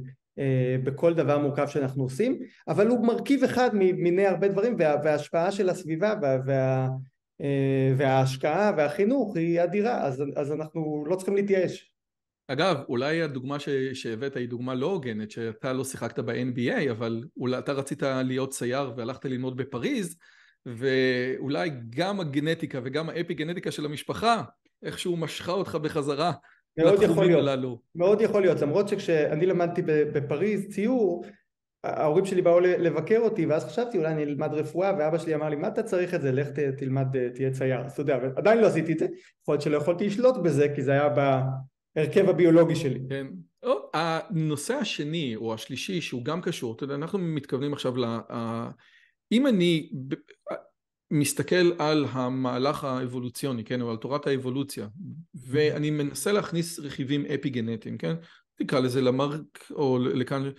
בכל 0.84 1.14
דבר 1.14 1.38
מורכב 1.38 1.68
שאנחנו 1.68 2.02
עושים, 2.02 2.38
אבל 2.68 2.86
הוא 2.86 3.06
מרכיב 3.06 3.44
אחד 3.44 3.74
מיני 3.74 4.26
הרבה 4.26 4.48
דברים, 4.48 4.76
וה, 4.78 4.96
וההשפעה 5.04 5.52
של 5.52 5.68
הסביבה 5.68 6.14
וה, 6.22 6.38
וה, 6.46 6.88
uh, 7.42 7.44
וההשקעה 7.96 8.72
והחינוך 8.76 9.36
היא 9.36 9.62
אדירה, 9.62 10.02
אז, 10.02 10.22
אז 10.36 10.52
אנחנו 10.52 11.04
לא 11.06 11.16
צריכים 11.16 11.36
להתייאש. 11.36 11.92
אגב, 12.48 12.76
אולי 12.88 13.22
הדוגמה 13.22 13.56
שהבאת 13.92 14.36
היא 14.36 14.48
דוגמה 14.48 14.74
לא 14.74 14.86
הוגנת, 14.86 15.30
שאתה 15.30 15.72
לא 15.72 15.84
שיחקת 15.84 16.18
ב-NBA, 16.18 16.90
אבל 16.90 17.24
אולי 17.36 17.58
אתה 17.58 17.72
רצית 17.72 18.02
להיות 18.02 18.50
צייר 18.50 18.92
והלכת 18.96 19.24
ללמוד 19.24 19.56
בפריז, 19.56 20.16
ואולי 20.66 21.70
גם 21.90 22.20
הגנטיקה 22.20 22.80
וגם 22.84 23.08
האפי 23.08 23.34
גנטיקה 23.34 23.70
של 23.70 23.84
המשפחה 23.84 24.42
איכשהו 24.82 25.16
משכה 25.16 25.52
אותך 25.52 25.74
בחזרה 25.74 26.32
מאוד 26.78 27.02
יכול 27.02 27.26
להיות, 27.26 27.40
הללו. 27.40 27.78
מאוד 27.94 28.20
יכול 28.20 28.42
להיות, 28.42 28.60
למרות 28.60 28.88
שכשאני 28.88 29.46
למדתי 29.46 29.82
בפריז 29.86 30.68
ציור, 30.68 31.24
ההורים 31.84 32.24
שלי 32.24 32.42
באו 32.42 32.60
לבקר 32.60 33.18
אותי 33.18 33.46
ואז 33.46 33.64
חשבתי 33.64 33.98
אולי 33.98 34.12
אני 34.12 34.24
אלמד 34.24 34.54
רפואה 34.54 34.92
ואבא 34.98 35.18
שלי 35.18 35.34
אמר 35.34 35.48
לי 35.48 35.56
מה 35.56 35.68
אתה 35.68 35.82
צריך 35.82 36.14
את 36.14 36.22
זה 36.22 36.32
לך 36.32 36.48
תלמד 36.78 37.06
תהיה 37.34 37.50
צייר 37.50 37.80
אז 37.80 37.92
אתה 37.92 38.00
יודע 38.00 38.18
עדיין 38.36 38.58
לא 38.58 38.66
עשיתי 38.66 38.92
את 38.92 38.98
זה 38.98 39.04
יכול 39.42 39.52
להיות 39.54 39.62
שלא 39.62 39.76
יכולתי 39.76 40.06
לשלוט 40.06 40.36
בזה 40.36 40.68
כי 40.74 40.82
זה 40.82 40.92
היה 40.92 41.08
ההרכב 41.96 42.28
הביולוגי 42.28 42.76
שלי. 42.76 43.00
כן. 43.08 43.26
או, 43.62 43.90
הנושא 43.94 44.74
השני 44.74 45.36
או 45.36 45.54
השלישי 45.54 46.00
שהוא 46.00 46.24
גם 46.24 46.40
קשור, 46.40 46.74
אתה 46.76 46.84
יודע, 46.84 46.94
אנחנו 46.94 47.18
מתכוונים 47.18 47.72
עכשיו 47.72 47.96
ל... 47.96 48.04
אם 49.32 49.46
אני 49.46 49.90
מסתכל 51.10 51.72
על 51.78 52.06
המהלך 52.10 52.84
האבולוציוני, 52.84 53.64
כן, 53.64 53.80
או 53.80 53.90
על 53.90 53.96
תורת 53.96 54.26
האבולוציה, 54.26 54.88
ואני 55.46 55.90
מנסה 55.90 56.32
להכניס 56.32 56.78
רכיבים 56.78 57.26
אפי 57.26 57.50
גנטיים, 57.50 57.98
כן, 57.98 58.14
תקרא 58.58 58.80
לזה 58.80 59.00
למרק 59.00 59.70
או 59.70 59.98
לכאן, 59.98 60.50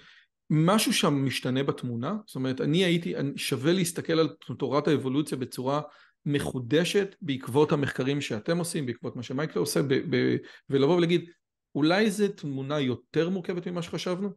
משהו 0.49 0.93
שם 0.93 1.25
משתנה 1.25 1.63
בתמונה, 1.63 2.15
זאת 2.25 2.35
אומרת, 2.35 2.61
אני 2.61 2.85
הייתי, 2.85 3.13
שווה 3.35 3.71
להסתכל 3.71 4.19
על 4.19 4.29
תורת 4.57 4.87
האבולוציה 4.87 5.37
בצורה 5.37 5.81
מחודשת 6.25 7.15
בעקבות 7.21 7.71
המחקרים 7.71 8.21
שאתם 8.21 8.57
עושים, 8.57 8.85
בעקבות 8.85 9.15
מה 9.15 9.23
שמייקל 9.23 9.59
עושה, 9.59 9.81
ב- 9.81 10.15
ב- 10.15 10.37
ולבוא 10.69 10.95
ולהגיד, 10.95 11.29
אולי 11.75 12.11
זו 12.11 12.27
תמונה 12.27 12.79
יותר 12.79 13.29
מורכבת 13.29 13.67
ממה 13.67 13.81
שחשבנו? 13.81 14.29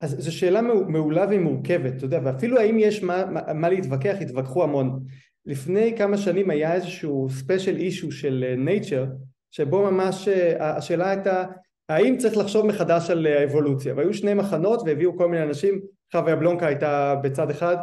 אז 0.00 0.16
זו 0.18 0.36
שאלה 0.36 0.60
מעולה 0.62 1.26
ומורכבת, 1.30 1.96
אתה 1.96 2.04
יודע, 2.04 2.20
ואפילו 2.24 2.58
האם 2.58 2.78
יש 2.78 3.02
מה, 3.02 3.24
מה, 3.24 3.52
מה 3.54 3.68
להתווכח, 3.68 4.16
התווכחו 4.20 4.64
המון. 4.64 5.04
לפני 5.46 5.94
כמה 5.98 6.18
שנים 6.18 6.50
היה 6.50 6.74
איזשהו 6.74 7.28
special 7.30 7.76
issue 7.76 8.12
של 8.12 8.54
Nature, 8.58 9.02
אה, 9.02 9.08
שבו 9.50 9.90
ממש 9.90 10.28
אה, 10.28 10.76
השאלה 10.76 11.10
הייתה, 11.10 11.44
האם 11.88 12.16
צריך 12.18 12.36
לחשוב 12.36 12.66
מחדש 12.66 13.10
על 13.10 13.26
האבולוציה? 13.26 13.94
והיו 13.94 14.14
שני 14.14 14.34
מחנות 14.34 14.82
והביאו 14.86 15.16
כל 15.16 15.28
מיני 15.28 15.42
אנשים, 15.42 15.80
חווה 16.12 16.36
יבלונקה 16.36 16.66
הייתה 16.66 17.14
בצד 17.22 17.50
אחד, 17.50 17.76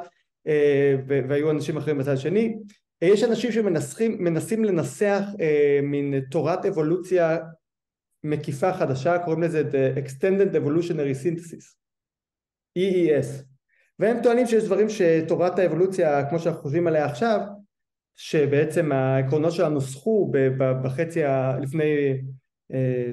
אה, 0.48 0.96
והיו 1.08 1.52
אנשים 1.52 1.78
אחרים 1.78 1.98
בצד 1.98 2.18
שני, 2.18 2.56
יש 3.02 3.24
אנשים 3.24 3.52
שמנסים 3.52 4.66
לנסח 4.66 5.22
אה, 5.42 5.80
מין 5.84 6.20
תורת 6.32 6.66
אבולוציה 6.66 7.38
מקיפה 8.24 8.74
חדשה, 8.74 9.20
קוראים 9.20 9.44
לזה 9.44 9.62
The 9.62 9.98
Extended 9.98 10.56
Evolutionary 10.56 11.16
Synthesis, 11.24 11.83
EES, 12.80 13.44
והם 14.00 14.18
טוענים 14.24 14.48
שיש 14.48 14.64
דברים 14.64 14.88
שתורת 14.90 15.60
האבולוציה, 15.60 16.30
כמו 16.30 16.40
שאנחנו 16.40 16.62
חושבים 16.62 16.88
עליה 16.88 17.06
עכשיו, 17.06 17.40
שבעצם 18.16 18.92
העקרונות 18.92 19.52
שלה 19.52 19.70
נוסחו 19.70 20.32
בחצי 20.58 21.24
ה... 21.24 21.60
לפני 21.62 22.18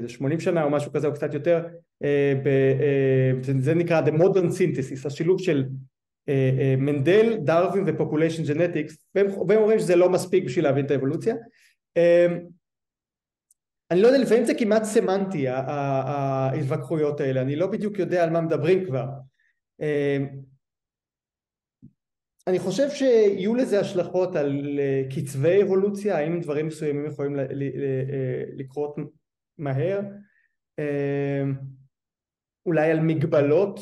80 0.06 0.38
אה, 0.38 0.44
שנה 0.44 0.62
או 0.64 0.70
משהו 0.70 0.92
כזה 0.92 1.06
או 1.06 1.14
קצת 1.14 1.34
יותר, 1.34 1.66
אה, 2.04 2.34
אה, 2.46 3.30
זה 3.58 3.74
נקרא 3.74 4.02
The 4.06 4.12
Modern 4.12 4.50
Synthesis, 4.50 5.06
השילוב 5.06 5.40
של 5.40 5.64
מנדל, 6.78 7.36
דרווין 7.44 7.84
ו 7.86 7.91
population 7.91 8.42
genetics 8.44 8.96
והם 9.14 9.26
אומרים 9.50 9.78
שזה 9.78 9.96
לא 9.96 10.10
מספיק 10.10 10.44
בשביל 10.44 10.64
להבין 10.64 10.86
את 10.86 10.90
האבולוציה. 10.90 11.34
אני 13.90 14.02
לא 14.02 14.06
יודע 14.06 14.18
לפעמים 14.18 14.44
זה 14.44 14.54
כמעט 14.54 14.84
סמנטי 14.84 15.48
ההתווכחויות 15.48 17.20
האלה 17.20 17.40
אני 17.40 17.56
לא 17.56 17.66
בדיוק 17.66 17.98
יודע 17.98 18.24
על 18.24 18.30
מה 18.30 18.40
מדברים 18.40 18.84
כבר 18.84 19.04
אני 22.46 22.58
חושב 22.58 22.90
שיהיו 22.90 23.54
לזה 23.54 23.80
השלכות 23.80 24.36
על 24.36 24.80
קצבי 25.14 25.62
אבולוציה 25.62 26.18
האם 26.18 26.40
דברים 26.40 26.66
מסוימים 26.66 27.06
יכולים 27.06 27.36
לקרות 28.56 28.96
מהר? 29.58 30.00
אולי 32.66 32.90
על 32.90 33.00
מגבלות 33.00 33.80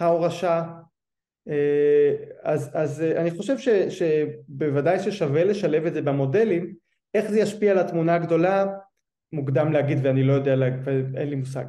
ההורשה? 0.00 0.64
אה, 1.48 2.14
אז, 2.42 2.70
אז 2.74 3.02
אה, 3.02 3.20
אני 3.20 3.30
חושב 3.30 3.58
ש, 3.58 3.68
שבוודאי 3.68 4.98
ששווה 4.98 5.44
לשלב 5.44 5.86
את 5.86 5.94
זה 5.94 6.02
במודלים, 6.02 6.74
איך 7.14 7.30
זה 7.30 7.40
ישפיע 7.40 7.72
על 7.72 7.78
התמונה 7.78 8.14
הגדולה? 8.14 8.66
מוקדם 9.32 9.72
להגיד 9.72 9.98
ואני 10.02 10.22
לא 10.22 10.32
יודע, 10.32 10.54
אין 11.16 11.28
לי 11.28 11.36
מושג. 11.36 11.64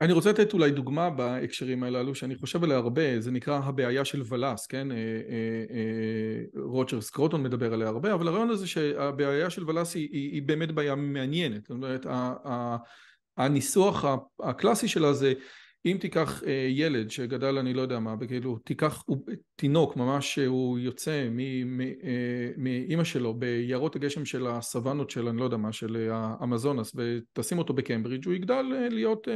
אני 0.00 0.12
רוצה 0.12 0.30
לתת 0.30 0.52
אולי 0.52 0.70
דוגמה 0.70 1.10
בהקשרים 1.10 1.82
הללו 1.82 2.14
שאני 2.14 2.36
חושב 2.36 2.64
עליה 2.64 2.76
הרבה, 2.76 3.20
זה 3.20 3.30
נקרא 3.30 3.60
הבעיה 3.64 4.04
של 4.04 4.22
ולאס, 4.28 4.66
כן? 4.66 4.92
אה, 4.92 4.96
רוג'ר 6.62 7.00
סקרוטון 7.00 7.42
מדבר 7.42 7.72
עליה 7.72 7.88
הרבה, 7.88 8.14
אבל 8.14 8.28
הרעיון 8.28 8.50
הזה 8.50 8.66
שהבעיה 8.66 9.50
של 9.50 9.70
ולאס 9.70 9.94
היא, 9.94 10.08
היא, 10.12 10.32
היא 10.32 10.42
באמת 10.42 10.72
בעיה 10.72 10.94
מעניינת, 10.94 11.62
זאת 11.62 11.70
אומרת 11.70 12.06
הניסוח 13.36 14.04
הקלאסי 14.40 14.88
שלה 14.88 15.12
זה 15.12 15.32
אם 15.86 15.96
תיקח 16.00 16.42
אה, 16.46 16.66
ילד 16.70 17.10
שגדל 17.10 17.58
אני 17.58 17.74
לא 17.74 17.82
יודע 17.82 17.98
מה, 17.98 18.14
כאילו 18.28 18.58
תיקח 18.58 19.04
תינוק 19.56 19.96
ממש 19.96 20.34
שהוא 20.34 20.78
יוצא 20.78 21.28
מאימא 21.30 23.00
אה, 23.00 23.04
שלו 23.04 23.34
ביערות 23.34 23.96
הגשם 23.96 24.24
של 24.24 24.46
הסוואנות 24.46 25.10
של 25.10 25.28
אני 25.28 25.38
לא 25.38 25.44
יודע 25.44 25.56
מה, 25.56 25.72
של 25.72 26.08
האמזונס 26.12 26.92
ותשים 26.96 27.58
אותו 27.58 27.74
בקמברידג' 27.74 28.26
הוא 28.26 28.34
יגדל 28.34 28.64
אה, 28.74 28.88
להיות 28.88 29.28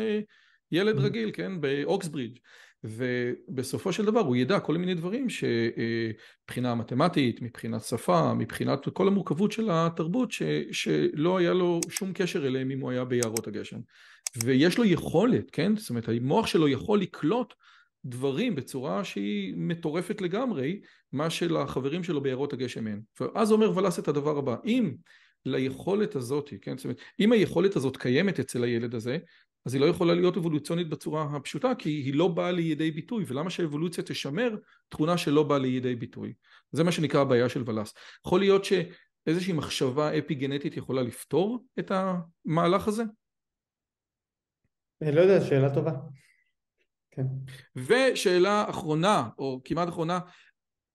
ילד 0.72 0.98
mm-hmm. 0.98 1.02
רגיל, 1.02 1.30
כן, 1.34 1.60
באוקסברידג' 1.60 2.38
ובסופו 2.84 3.92
של 3.92 4.04
דבר 4.04 4.20
הוא 4.20 4.36
ידע 4.36 4.60
כל 4.60 4.76
מיני 4.76 4.94
דברים 4.94 5.26
שמבחינה 5.28 6.74
מתמטית, 6.74 7.42
מבחינת 7.42 7.82
שפה, 7.82 8.34
מבחינת 8.34 8.88
כל 8.88 9.08
המורכבות 9.08 9.52
של 9.52 9.68
התרבות 9.72 10.32
ש, 10.32 10.42
שלא 10.72 11.38
היה 11.38 11.52
לו 11.52 11.80
שום 11.88 12.12
קשר 12.12 12.46
אליהם 12.46 12.70
אם 12.70 12.80
הוא 12.80 12.90
היה 12.90 13.04
ביערות 13.04 13.46
הגשם 13.46 13.78
ויש 14.44 14.78
לו 14.78 14.84
יכולת, 14.84 15.50
כן? 15.50 15.76
זאת 15.76 15.90
אומרת 15.90 16.08
המוח 16.08 16.46
שלו 16.46 16.68
יכול 16.68 17.00
לקלוט 17.00 17.54
דברים 18.04 18.54
בצורה 18.54 19.04
שהיא 19.04 19.54
מטורפת 19.56 20.20
לגמרי 20.20 20.80
מה 21.12 21.30
שלחברים 21.30 22.04
שלו 22.04 22.20
ביערות 22.20 22.52
הגשם 22.52 22.86
אין 22.86 23.02
ואז 23.20 23.52
אומר 23.52 23.76
ולס 23.76 23.98
את 23.98 24.08
הדבר 24.08 24.38
הבא 24.38 24.56
אם 24.64 24.94
ליכולת 25.46 26.16
הזאת, 26.16 26.50
כן? 26.62 26.76
זאת 26.76 26.84
אומרת 26.84 27.00
אם 27.20 27.32
היכולת 27.32 27.76
הזאת 27.76 27.96
קיימת 27.96 28.40
אצל 28.40 28.64
הילד 28.64 28.94
הזה 28.94 29.18
אז 29.66 29.74
היא 29.74 29.80
לא 29.80 29.86
יכולה 29.86 30.14
להיות 30.14 30.36
אבולוציונית 30.36 30.88
בצורה 30.88 31.36
הפשוטה 31.36 31.74
כי 31.74 31.88
היא 31.88 32.14
לא 32.14 32.28
באה 32.28 32.52
לידי 32.52 32.90
ביטוי 32.90 33.24
ולמה 33.26 33.50
שהאבולוציה 33.50 34.04
תשמר 34.04 34.56
תכונה 34.88 35.18
שלא 35.18 35.42
באה 35.42 35.58
לידי 35.58 35.94
ביטוי 35.94 36.32
זה 36.72 36.84
מה 36.84 36.92
שנקרא 36.92 37.20
הבעיה 37.20 37.48
של 37.48 37.62
ולס 37.66 37.94
יכול 38.26 38.40
להיות 38.40 38.64
שאיזושהי 38.64 39.52
מחשבה 39.52 40.18
אפי 40.18 40.34
גנטית 40.34 40.76
יכולה 40.76 41.02
לפתור 41.02 41.64
את 41.78 41.92
המהלך 41.94 42.88
הזה? 42.88 43.02
אני 45.02 45.12
לא 45.12 45.20
יודע, 45.20 45.44
שאלה 45.44 45.74
טובה. 45.74 45.92
כן. 47.10 47.22
ושאלה 47.76 48.70
אחרונה, 48.70 49.28
או 49.38 49.60
כמעט 49.64 49.88
אחרונה, 49.88 50.18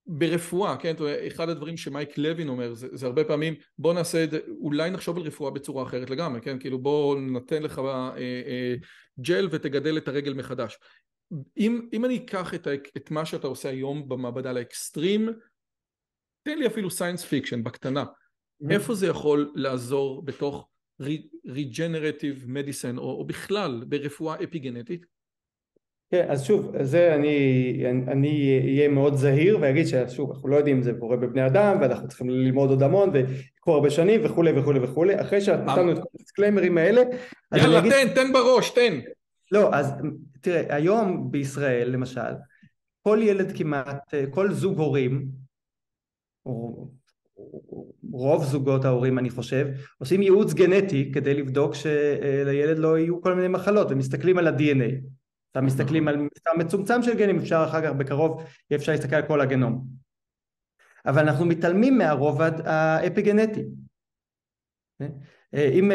ברפואה, 0.07 0.77
כן, 0.77 0.95
אחד 1.27 1.49
הדברים 1.49 1.77
שמייק 1.77 2.17
לוין 2.17 2.49
אומר 2.49 2.73
זה, 2.73 2.87
זה 2.91 3.05
הרבה 3.05 3.23
פעמים 3.23 3.53
בוא 3.77 3.93
נעשה 3.93 4.23
את 4.23 4.31
זה, 4.31 4.39
אולי 4.59 4.89
נחשוב 4.89 5.17
על 5.17 5.23
רפואה 5.23 5.51
בצורה 5.51 5.83
אחרת 5.83 6.09
לגמרי, 6.09 6.41
כן, 6.41 6.59
כאילו 6.59 6.79
בוא 6.79 7.19
נתן 7.19 7.63
לך 7.63 7.79
אה, 7.79 8.17
אה, 8.17 8.75
ג'ל 9.19 9.47
ותגדל 9.51 9.97
את 9.97 10.07
הרגל 10.07 10.33
מחדש. 10.33 10.77
אם, 11.57 11.89
אם 11.93 12.05
אני 12.05 12.17
אקח 12.17 12.53
את, 12.53 12.67
את 12.97 13.11
מה 13.11 13.25
שאתה 13.25 13.47
עושה 13.47 13.69
היום 13.69 14.09
במעבדה 14.09 14.51
לאקסטרים, 14.51 15.29
תן 16.43 16.57
לי 16.57 16.67
אפילו 16.67 16.91
science 16.91 17.23
fiction 17.23 17.63
בקטנה, 17.63 18.03
mm-hmm. 18.03 18.71
איפה 18.71 18.95
זה 18.95 19.07
יכול 19.07 19.51
לעזור 19.55 20.25
בתוך 20.25 20.67
regenerative 21.45 22.43
medicine 22.47 22.97
או, 22.97 23.03
או 23.03 23.25
בכלל 23.25 23.83
ברפואה 23.87 24.43
אפיגנטית? 24.43 25.14
כן, 26.11 26.25
אז 26.29 26.43
שוב, 26.43 26.71
זה 26.81 27.15
אני, 27.15 27.83
אני 28.07 28.59
אהיה 28.63 28.89
מאוד 28.89 29.15
זהיר 29.15 29.57
ואגיד 29.61 29.85
ששוב, 29.87 30.31
אנחנו 30.31 30.49
לא 30.49 30.55
יודעים 30.55 30.75
אם 30.75 30.83
זה 30.83 30.93
קורה 30.99 31.17
בבני 31.17 31.45
אדם 31.45 31.77
ואנחנו 31.81 32.07
צריכים 32.07 32.29
ללמוד 32.29 32.69
עוד 32.69 32.83
המון 32.83 33.09
ויקחו 33.13 33.73
הרבה 33.73 33.89
שנים 33.89 34.21
וכולי 34.23 34.59
וכולי 34.59 34.79
וכולי, 34.79 35.21
אחרי 35.21 35.41
שנתנו 35.41 35.91
את 35.91 35.97
כל 35.97 36.07
הדיסקליימרים 36.15 36.77
האלה 36.77 37.01
יאללה, 37.55 37.79
אגיד... 37.79 37.91
תן, 37.91 38.07
תן 38.15 38.33
בראש, 38.33 38.69
תן. 38.69 38.99
לא, 39.51 39.73
אז 39.73 39.93
תראה, 40.41 40.75
היום 40.75 41.31
בישראל 41.31 41.89
למשל, 41.89 42.31
כל 43.01 43.19
ילד 43.21 43.57
כמעט, 43.57 44.13
כל 44.29 44.51
זוג 44.51 44.79
הורים, 44.79 45.27
או 46.45 46.87
רוב 48.11 48.43
זוגות 48.43 48.85
ההורים 48.85 49.19
אני 49.19 49.29
חושב, 49.29 49.67
עושים 49.97 50.21
ייעוץ 50.21 50.53
גנטי 50.53 51.11
כדי 51.11 51.33
לבדוק 51.33 51.75
שלילד 51.75 52.77
לא 52.77 52.99
יהיו 52.99 53.21
כל 53.21 53.33
מיני 53.33 53.47
מחלות 53.47 53.87
ומסתכלים 53.91 54.37
על 54.37 54.47
ה-DNA. 54.47 55.14
אתה 55.55 55.63
מסתכלים 55.63 56.07
על 56.07 56.17
מספר 56.17 56.51
מצומצם 56.57 57.03
של 57.03 57.17
גנים, 57.17 57.37
אפשר 57.37 57.65
אחר 57.69 57.81
כך 57.81 57.91
בקרוב, 57.91 58.43
יהיה 58.69 58.79
אפשר 58.79 58.91
להסתכל 58.91 59.15
על 59.15 59.27
כל 59.27 59.41
הגנום. 59.41 59.85
אבל 61.05 61.21
אנחנו 61.21 61.45
מתעלמים 61.45 61.97
מהרובד 61.97 62.51
האפיגנטי. 62.65 63.63
אם, 65.53 65.91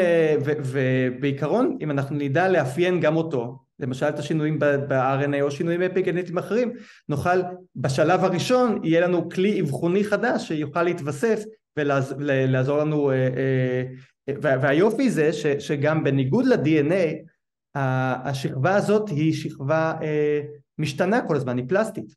ובעיקרון 0.65 1.77
אם 1.81 1.91
אנחנו 1.91 2.15
נדע 2.15 2.49
לאפיין 2.49 2.99
גם 2.99 3.15
אותו, 3.15 3.59
למשל 3.79 4.05
את 4.05 4.19
השינויים 4.19 4.59
ב-RNA 4.59 5.41
או 5.41 5.51
שינויים 5.51 5.81
אפיגנטיים 5.81 6.37
אחרים, 6.37 6.73
נוכל 7.09 7.41
בשלב 7.75 8.23
הראשון 8.23 8.81
יהיה 8.83 9.07
לנו 9.07 9.29
כלי 9.29 9.61
אבחוני 9.61 10.03
חדש 10.03 10.47
שיוכל 10.47 10.83
להתווסף 10.83 11.43
ולעזור 11.77 12.77
לנו, 12.77 13.11
אה, 13.11 13.27
אה, 14.29 14.33
והיופי 14.41 15.09
זה 15.09 15.33
שגם 15.59 16.03
בניגוד 16.03 16.45
ל-DNA 16.45 17.30
השכבה 17.75 18.75
הזאת 18.75 19.09
היא 19.09 19.33
שכבה 19.33 19.93
אה, 20.01 20.41
משתנה 20.77 21.27
כל 21.27 21.35
הזמן, 21.35 21.57
היא 21.57 21.65
פלסטית. 21.69 22.15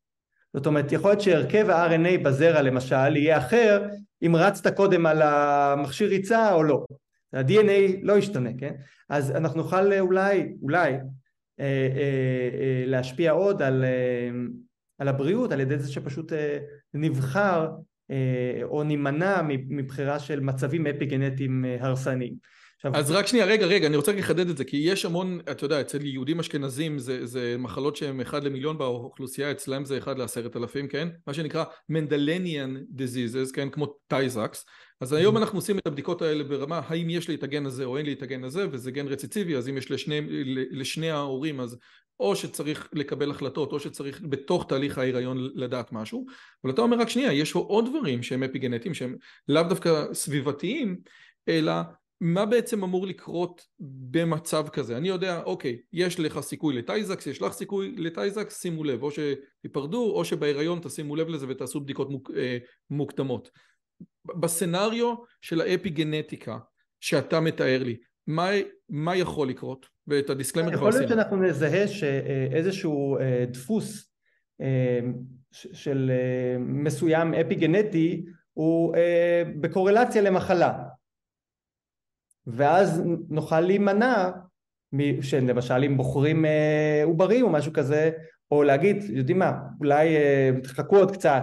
זאת 0.55 0.67
אומרת, 0.67 0.93
יכול 0.93 1.11
להיות 1.11 1.21
שהרכב 1.21 1.71
ה-RNA 1.71 2.25
בזרע 2.25 2.63
למשל 2.63 3.17
יהיה 3.17 3.39
אחר 3.39 3.89
אם 4.23 4.37
רצת 4.37 4.77
קודם 4.77 5.07
על 5.07 5.23
המכשיר 5.23 6.09
ריצה 6.09 6.53
או 6.53 6.63
לא. 6.63 6.85
ה-DNA 7.33 7.99
לא 8.03 8.19
ישתנה, 8.19 8.51
כן? 8.59 8.75
אז 9.09 9.31
אנחנו 9.31 9.63
נוכל 9.63 9.99
אולי, 10.01 10.55
אולי, 10.63 10.93
אה, 11.61 11.89
אה, 11.97 12.85
להשפיע 12.87 13.33
עוד 13.33 13.63
על, 13.63 13.85
על 14.99 15.09
הבריאות 15.09 15.53
על 15.53 15.61
ידי 15.61 15.79
זה 15.79 15.93
שפשוט 15.93 16.33
נבחר 16.95 17.69
או 18.63 18.83
נימנע 18.83 19.43
מבחירה 19.49 20.19
של 20.19 20.41
מצבים 20.41 20.87
אפיגנטיים 20.87 21.65
הרסניים. 21.81 22.35
אז 22.93 23.11
רק 23.11 23.27
שנייה, 23.27 23.45
רגע, 23.47 23.67
רגע, 23.67 23.87
אני 23.87 23.97
רוצה 23.97 24.13
לחדד 24.13 24.49
את 24.49 24.57
זה, 24.57 24.65
כי 24.65 24.77
יש 24.77 25.05
המון, 25.05 25.41
אתה 25.51 25.65
יודע, 25.65 25.81
אצל 25.81 26.07
יהודים 26.07 26.41
אשכנזים 26.41 26.99
זה, 26.99 27.27
זה 27.27 27.57
מחלות 27.59 27.97
שהן 27.97 28.21
אחד 28.21 28.45
למיליון 28.45 28.79
באוכלוסייה, 28.79 29.51
אצלם 29.51 29.85
זה 29.85 29.99
אחד 29.99 30.19
לעשרת 30.19 30.57
אלפים, 30.57 30.89
כן? 30.89 31.09
מה 31.27 31.35
שנקרא 31.35 31.65
מנדלניאן 31.89 32.77
diseases, 32.77 33.53
כן? 33.55 33.71
כמו 33.71 33.87
טייזקס. 34.07 34.65
אז 35.01 35.13
היום 35.13 35.37
אנחנו 35.37 35.59
עושים 35.59 35.79
את 35.79 35.87
הבדיקות 35.87 36.23
האלה 36.23 36.45
ברמה, 36.45 36.81
האם 36.87 37.11
יש 37.11 37.29
לי 37.29 37.35
את 37.35 37.43
הגן 37.43 37.67
הזה 37.67 37.85
או 37.85 37.97
אין 37.97 38.07
לי 38.07 38.13
את 38.13 38.23
הגן 38.23 38.45
הזה, 38.45 38.67
וזה 38.71 38.91
גן 38.91 39.09
רציציבי, 39.09 39.57
אז 39.57 39.69
אם 39.69 39.77
יש 39.77 39.91
לשני, 39.91 40.21
לשני 40.71 41.11
ההורים, 41.11 41.61
אז 41.61 41.77
או 42.21 42.37
שצריך 42.37 42.89
לקבל 42.93 43.31
החלטות, 43.31 43.73
או 43.73 43.81
שצריך 43.81 44.21
בתוך 44.23 44.67
תהליך 44.69 44.99
ההיריון 44.99 45.51
לדעת 45.55 45.93
משהו, 45.93 46.27
אבל 46.65 46.73
אתה 46.73 46.83
אומר 46.83 46.99
רק 46.99 47.09
שנייה, 47.09 47.33
יש 47.33 47.55
עוד 47.55 47.89
דברים 47.91 48.23
שהם 48.23 48.43
אפיגנטיים, 48.43 48.95
שהם 48.95 49.17
לאו 49.49 49.63
דווקא 49.63 50.05
סביבתיים, 50.13 50.97
אלא 51.49 51.73
מה 52.21 52.47
בעצם 52.47 52.85
אמור 52.85 53.07
לקרות 53.07 53.63
במצב 54.11 54.69
כזה? 54.69 54.97
אני 54.97 55.09
יודע, 55.09 55.43
אוקיי, 55.43 55.79
יש 55.93 56.21
לך 56.21 56.41
סיכוי 56.41 56.77
לטייזקס, 56.77 57.27
יש 57.27 57.43
לך 57.43 57.53
סיכוי 57.53 57.95
לטייזקס, 57.97 58.61
שימו 58.61 58.85
לב, 58.85 59.03
או 59.03 59.11
שתיפרדו, 59.11 60.13
או 60.15 60.25
שבהיריון 60.25 60.79
תשימו 60.83 61.17
לב 61.17 61.29
לזה 61.29 61.47
ותעשו 61.49 61.81
בדיקות 61.81 62.11
מוק, 62.11 62.31
אה, 62.37 62.59
מוקדמות. 62.91 63.51
בסצנריו 64.25 65.15
של 65.41 65.61
האפי 65.61 65.91
גנטיקה 65.91 66.59
שאתה 67.01 67.41
מתאר 67.41 67.83
לי, 67.83 67.97
מה, 68.27 68.51
מה 68.89 69.17
יכול 69.17 69.49
לקרות? 69.49 69.87
ואת 70.07 70.31
הדיסקלמר 70.31 70.77
כבר 70.77 70.89
עשינו. 70.89 71.05
יכול 71.05 71.17
להיות 71.17 71.27
שאנחנו 71.27 71.37
נזהה 71.37 71.89
שאיזשהו 71.89 73.19
אה, 73.19 73.45
דפוס 73.49 74.15
אה, 74.61 75.01
של 75.53 76.11
אה, 76.15 76.59
מסוים 76.59 77.35
אפי 77.35 77.55
גנטי 77.55 78.25
הוא 78.53 78.95
בקורלציה 79.61 80.23
למחלה. 80.23 80.73
ואז 82.47 83.03
נוכל 83.29 83.61
להימנע, 83.61 84.31
שלמשל 85.21 85.85
אם 85.87 85.97
בוחרים 85.97 86.45
אה, 86.45 87.03
עוברים 87.05 87.45
או 87.45 87.51
משהו 87.51 87.73
כזה, 87.73 88.11
או 88.51 88.63
להגיד, 88.63 89.05
יודעים 89.09 89.39
מה, 89.39 89.53
אולי 89.81 90.17
אה, 90.17 90.51
תחכו 90.63 90.97
עוד 90.97 91.11
קצת 91.11 91.43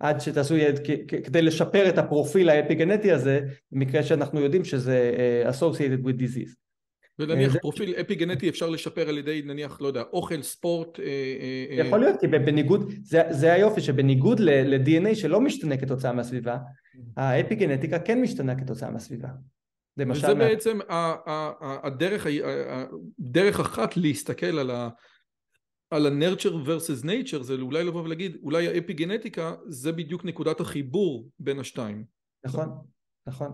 עד 0.00 0.20
שתעשו 0.20 0.56
ילד 0.56 0.80
כדי 1.24 1.42
לשפר 1.42 1.88
את 1.88 1.98
הפרופיל 1.98 2.50
האפיגנטי 2.50 3.12
הזה, 3.12 3.40
במקרה 3.72 4.02
שאנחנו 4.02 4.40
יודעים 4.40 4.64
שזה 4.64 5.12
אה, 5.18 5.50
associated 5.50 6.06
with 6.06 6.20
disease. 6.20 6.54
ונניח. 7.20 7.56
פרופיל 7.56 7.94
אפיגנטי 8.00 8.48
אפשר 8.48 8.70
לשפר 8.70 9.08
על 9.08 9.18
ידי 9.18 9.42
נניח, 9.44 9.80
לא 9.80 9.86
יודע, 9.86 10.02
אוכל, 10.12 10.42
ספורט. 10.42 10.98
יכול 11.70 12.00
להיות, 12.00 12.20
כי 12.20 12.26
בניגוד, 12.26 12.92
זה, 13.02 13.22
זה 13.30 13.52
היופי, 13.52 13.80
שבניגוד 13.80 14.40
ל-DNA 14.40 15.14
שלא 15.14 15.40
משתנה 15.40 15.76
כתוצאה 15.76 16.12
מהסביבה, 16.12 16.56
mm-hmm. 16.56 17.00
האפיגנטיקה 17.16 17.98
כן 17.98 18.20
משתנה 18.20 18.54
כתוצאה 18.54 18.90
מהסביבה. 18.90 19.28
למשל... 19.98 20.24
וזה 20.24 20.34
בעצם 20.34 20.78
הדרך, 21.82 22.26
דרך 23.18 23.60
אחת 23.60 23.96
להסתכל 23.96 24.58
על 24.58 24.70
ה... 24.70 24.88
על 25.90 26.06
ה-nurture 26.06 26.66
versus 26.66 27.04
nature 27.04 27.42
זה 27.42 27.54
אולי 27.54 27.84
לבוא 27.84 28.02
ולהגיד 28.02 28.36
אולי 28.42 28.68
האפי 28.68 28.92
גנטיקה 28.92 29.54
זה 29.66 29.92
בדיוק 29.92 30.24
נקודת 30.24 30.60
החיבור 30.60 31.28
בין 31.38 31.58
השתיים. 31.58 32.04
נכון, 32.44 32.68
נכון. 33.26 33.52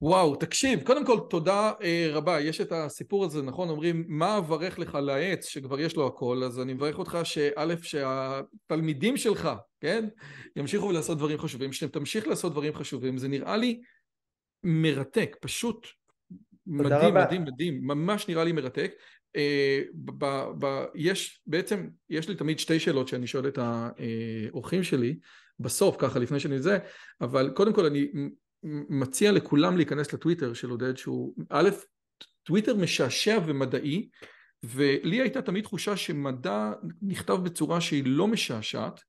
וואו, 0.00 0.36
תקשיב, 0.36 0.82
קודם 0.82 1.06
כל 1.06 1.18
תודה 1.30 1.72
אה, 1.82 2.08
רבה, 2.12 2.40
יש 2.40 2.60
את 2.60 2.72
הסיפור 2.72 3.24
הזה, 3.24 3.42
נכון? 3.42 3.68
אומרים, 3.68 4.04
מה 4.08 4.38
אברך 4.38 4.78
לך 4.78 4.94
לעץ 4.94 5.46
שכבר 5.46 5.80
יש 5.80 5.96
לו 5.96 6.06
הכל, 6.06 6.42
אז 6.44 6.60
אני 6.60 6.74
מברך 6.74 6.98
אותך 6.98 7.18
שא', 7.24 7.74
שהתלמידים 7.82 9.16
שלך, 9.16 9.48
כן, 9.80 10.08
ימשיכו 10.56 10.92
לעשות 10.92 11.18
דברים 11.18 11.38
חשובים, 11.38 11.72
שתמשיך 11.72 12.28
לעשות 12.28 12.52
דברים 12.52 12.74
חשובים, 12.74 13.18
זה 13.18 13.28
נראה 13.28 13.56
לי 13.56 13.80
מרתק, 14.64 15.36
פשוט 15.40 15.86
מדהים, 16.66 17.14
מדהים, 17.14 17.44
מדהים, 17.44 17.86
ממש 17.86 18.28
נראה 18.28 18.44
לי 18.44 18.52
מרתק. 18.52 18.92
Uh, 19.36 19.90
ב, 19.94 20.44
ב, 20.58 20.84
יש 20.94 21.40
בעצם, 21.46 21.88
יש 22.10 22.28
לי 22.28 22.34
תמיד 22.34 22.58
שתי 22.58 22.80
שאלות 22.80 23.08
שאני 23.08 23.26
שואל 23.26 23.48
את 23.48 23.58
האורחים 23.58 24.82
שלי, 24.82 25.18
בסוף 25.60 25.96
ככה 25.98 26.18
לפני 26.18 26.40
שאני 26.40 26.62
זה, 26.62 26.78
אבל 27.20 27.50
קודם 27.54 27.72
כל 27.72 27.86
אני 27.86 28.08
מציע 28.88 29.32
לכולם 29.32 29.76
להיכנס 29.76 30.12
לטוויטר 30.12 30.54
של 30.54 30.70
עודד 30.70 30.96
שהוא 30.96 31.34
א', 31.50 31.68
טוויטר 32.42 32.76
משעשע 32.76 33.38
ומדעי, 33.46 34.08
ולי 34.64 35.20
הייתה 35.20 35.42
תמיד 35.42 35.64
תחושה 35.64 35.96
שמדע 35.96 36.72
נכתב 37.02 37.34
בצורה 37.42 37.80
שהיא 37.80 38.02
לא 38.06 38.28
משעשעת, 38.28 39.00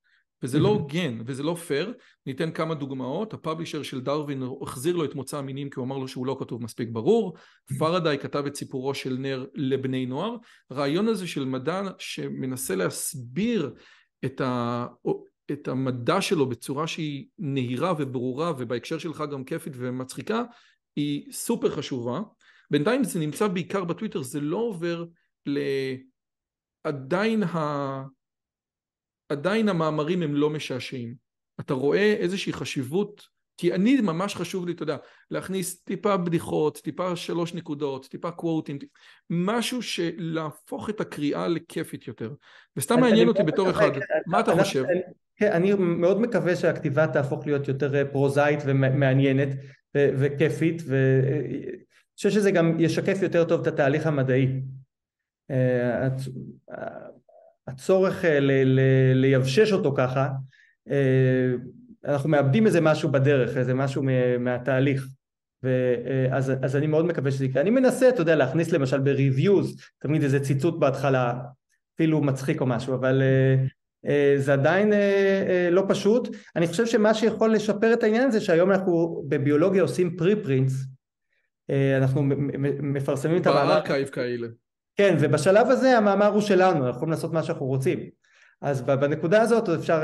וזה 0.42 0.58
לא 0.58 0.68
הוגן 0.78 1.18
וזה 1.26 1.42
לא 1.42 1.54
פייר, 1.54 1.94
ניתן 2.26 2.50
כמה 2.50 2.74
דוגמאות, 2.74 3.34
הפאבלישר 3.34 3.82
של 3.82 4.00
דרווין 4.00 4.42
החזיר 4.62 4.96
לו 4.96 5.04
את 5.04 5.14
מוצא 5.14 5.38
המינים 5.38 5.70
כי 5.70 5.80
הוא 5.80 5.86
אמר 5.86 5.98
לו 5.98 6.08
שהוא 6.08 6.26
לא 6.26 6.36
כתוב 6.40 6.62
מספיק 6.62 6.88
ברור, 6.92 7.36
פרדאי 7.78 8.18
כתב 8.18 8.46
את 8.46 8.56
סיפורו 8.56 8.94
של 8.94 9.16
נר 9.18 9.46
לבני 9.54 10.06
נוער, 10.06 10.36
הרעיון 10.70 11.08
הזה 11.08 11.26
של 11.26 11.44
מדע 11.44 11.82
שמנסה 11.98 12.74
להסביר 12.74 13.74
את, 14.24 14.40
ה... 14.40 14.86
את 15.52 15.68
המדע 15.68 16.20
שלו 16.20 16.48
בצורה 16.48 16.86
שהיא 16.86 17.26
נהירה 17.38 17.92
וברורה 17.98 18.52
ובהקשר 18.58 18.98
שלך 18.98 19.24
גם 19.32 19.44
כיפית 19.44 19.72
ומצחיקה, 19.76 20.42
היא 20.96 21.32
סופר 21.32 21.70
חשובה, 21.70 22.20
בינתיים 22.70 23.04
זה 23.04 23.20
נמצא 23.20 23.48
בעיקר 23.48 23.84
בטוויטר, 23.84 24.22
זה 24.22 24.40
לא 24.40 24.56
עובר 24.56 25.04
לעדיין 26.84 27.42
ה... 27.42 28.02
עדיין 29.28 29.68
המאמרים 29.68 30.22
הם 30.22 30.34
לא 30.34 30.50
משעשעים. 30.50 31.14
אתה 31.60 31.74
רואה 31.74 32.12
איזושהי 32.12 32.52
חשיבות, 32.52 33.22
כי 33.56 33.74
אני 33.74 34.00
ממש 34.00 34.34
חשוב 34.34 34.66
לי, 34.66 34.72
אתה 34.72 34.82
יודע, 34.82 34.96
להכניס 35.30 35.82
טיפה 35.82 36.16
בדיחות, 36.16 36.80
טיפה 36.84 37.16
שלוש 37.16 37.54
נקודות, 37.54 38.06
טיפה 38.06 38.30
קוואטים, 38.30 38.78
משהו 39.30 39.82
שלהפוך 39.82 40.90
את 40.90 41.00
הקריאה 41.00 41.48
לכיפית 41.48 42.08
יותר. 42.08 42.34
וסתם 42.76 43.00
מעניין 43.00 43.28
אותי 43.28 43.42
בתור 43.42 43.70
אחד, 43.70 43.90
מה 44.26 44.40
אתה 44.40 44.52
חושב? 44.52 44.84
כן, 45.36 45.52
אני 45.52 45.74
מאוד 45.74 46.20
מקווה 46.20 46.56
שהכתיבה 46.56 47.06
תהפוך 47.06 47.46
להיות 47.46 47.68
יותר 47.68 47.94
אה, 47.94 48.04
פרוזאית 48.04 48.60
ומעניינת 48.66 49.48
וכיפית, 49.94 50.82
ואני 50.86 51.84
חושב 52.16 52.30
שזה 52.30 52.50
גם 52.50 52.80
ישקף 52.80 53.18
יותר 53.22 53.44
טוב 53.44 53.60
את 53.60 53.66
התהליך 53.66 54.06
המדעי. 54.06 54.60
הצורך 57.66 58.24
אה, 58.24 58.38
ליבשש 59.14 59.72
אותו 59.72 59.94
ככה, 59.96 60.28
אה, 60.90 61.52
אנחנו 62.04 62.28
מאבדים 62.28 62.66
איזה 62.66 62.80
משהו 62.80 63.08
בדרך, 63.12 63.56
איזה 63.56 63.74
משהו 63.74 64.02
מהתהליך. 64.38 65.06
ואז, 65.62 66.50
אה, 66.50 66.56
אז 66.62 66.76
אני 66.76 66.86
מאוד 66.86 67.04
מקווה 67.04 67.30
שזה 67.30 67.44
יקרה. 67.44 67.62
אני 67.62 67.70
מנסה, 67.70 68.08
אתה 68.08 68.20
יודע, 68.20 68.36
להכניס 68.36 68.72
למשל 68.72 69.00
ב-reviews, 69.00 69.82
תמיד 69.98 70.22
איזה 70.22 70.40
ציטוט 70.40 70.78
בהתחלה, 70.78 71.34
אפילו 71.94 72.20
מצחיק 72.20 72.60
או 72.60 72.66
משהו, 72.66 72.94
אבל 72.94 73.22
זה 74.36 74.52
עדיין 74.52 74.92
לא 75.70 75.82
פשוט. 75.88 76.36
אני 76.56 76.66
חושב 76.66 76.86
שמה 76.86 77.14
שיכול 77.14 77.52
לשפר 77.52 77.92
את 77.92 78.02
העניין 78.02 78.30
זה 78.30 78.40
שהיום 78.40 78.70
אנחנו 78.70 79.24
בביולוגיה 79.28 79.82
עושים 79.82 80.16
פרי-פרינטס, 80.16 80.74
אנחנו 81.96 82.22
מפרסמים 82.82 83.40
את 83.40 83.46
המאמר. 83.46 83.74
ב 83.74 83.78
archive 83.78 84.08
כאלה. 84.08 84.46
כן, 84.96 85.16
ובשלב 85.20 85.66
הזה 85.66 85.98
המאמר 85.98 86.26
הוא 86.26 86.40
שלנו, 86.40 86.76
אנחנו 86.76 86.90
יכולים 86.90 87.10
לעשות 87.10 87.32
מה 87.32 87.42
שאנחנו 87.42 87.66
רוצים. 87.66 87.98
אז 88.60 88.82
בנקודה 88.82 89.42
הזאת 89.42 89.68
אפשר, 89.68 90.02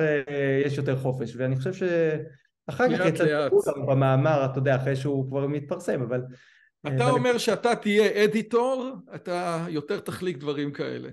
יש 0.67 0.77
יותר 0.77 0.97
חופש, 0.97 1.37
ואני 1.37 1.57
חושב 1.57 1.73
שאחר 1.73 2.97
כך 2.97 3.07
יצטרכו 3.07 3.57
אותנו 3.57 3.87
במאמר, 3.87 4.45
אתה 4.45 4.59
יודע, 4.59 4.77
אחרי 4.77 4.97
שהוא 4.97 5.29
כבר 5.29 5.47
מתפרסם, 5.47 6.03
אבל... 6.03 6.23
אתה 6.87 7.11
אומר 7.11 7.39
שאתה 7.39 7.75
תהיה 7.75 8.25
editor, 8.25 8.93
אתה 9.15 9.65
יותר 9.69 10.01
תחליק 10.01 10.39
דברים 10.39 10.73
כאלה. 10.73 11.09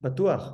בטוח. 0.00 0.52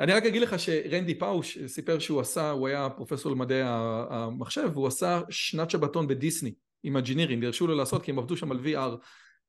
אני 0.00 0.12
רק 0.12 0.24
אגיד 0.24 0.42
לך 0.42 0.58
שרנדי 0.58 1.18
פאוש 1.18 1.58
סיפר 1.66 1.98
שהוא 1.98 2.20
עשה, 2.20 2.50
הוא 2.50 2.68
היה 2.68 2.88
פרופסור 2.90 3.32
למדעי 3.32 3.62
המחשב, 3.64 4.70
והוא 4.72 4.86
עשה 4.86 5.20
שנת 5.30 5.70
שבתון 5.70 6.08
בדיסני 6.08 6.54
עם 6.82 6.96
ה 6.96 6.99
Imagineering, 6.99 7.44
הרשו 7.44 7.66
לו 7.66 7.74
לעשות 7.74 8.02
כי 8.02 8.10
הם 8.10 8.18
עבדו 8.18 8.36
שם 8.36 8.52
על 8.52 8.58
VR. 8.64 8.96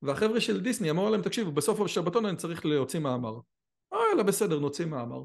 והחבר'ה 0.03 0.41
של 0.41 0.61
דיסני 0.61 0.89
אמרו 0.89 1.09
להם, 1.09 1.21
תקשיבו, 1.21 1.51
בסוף 1.51 1.81
השבתון 1.81 2.25
אני 2.25 2.37
צריך 2.37 2.65
להוציא 2.65 2.99
מאמר. 2.99 3.39
אה, 3.93 3.99
יאללה, 4.09 4.23
בסדר, 4.23 4.59
נוציא 4.59 4.85
מאמר. 4.85 5.23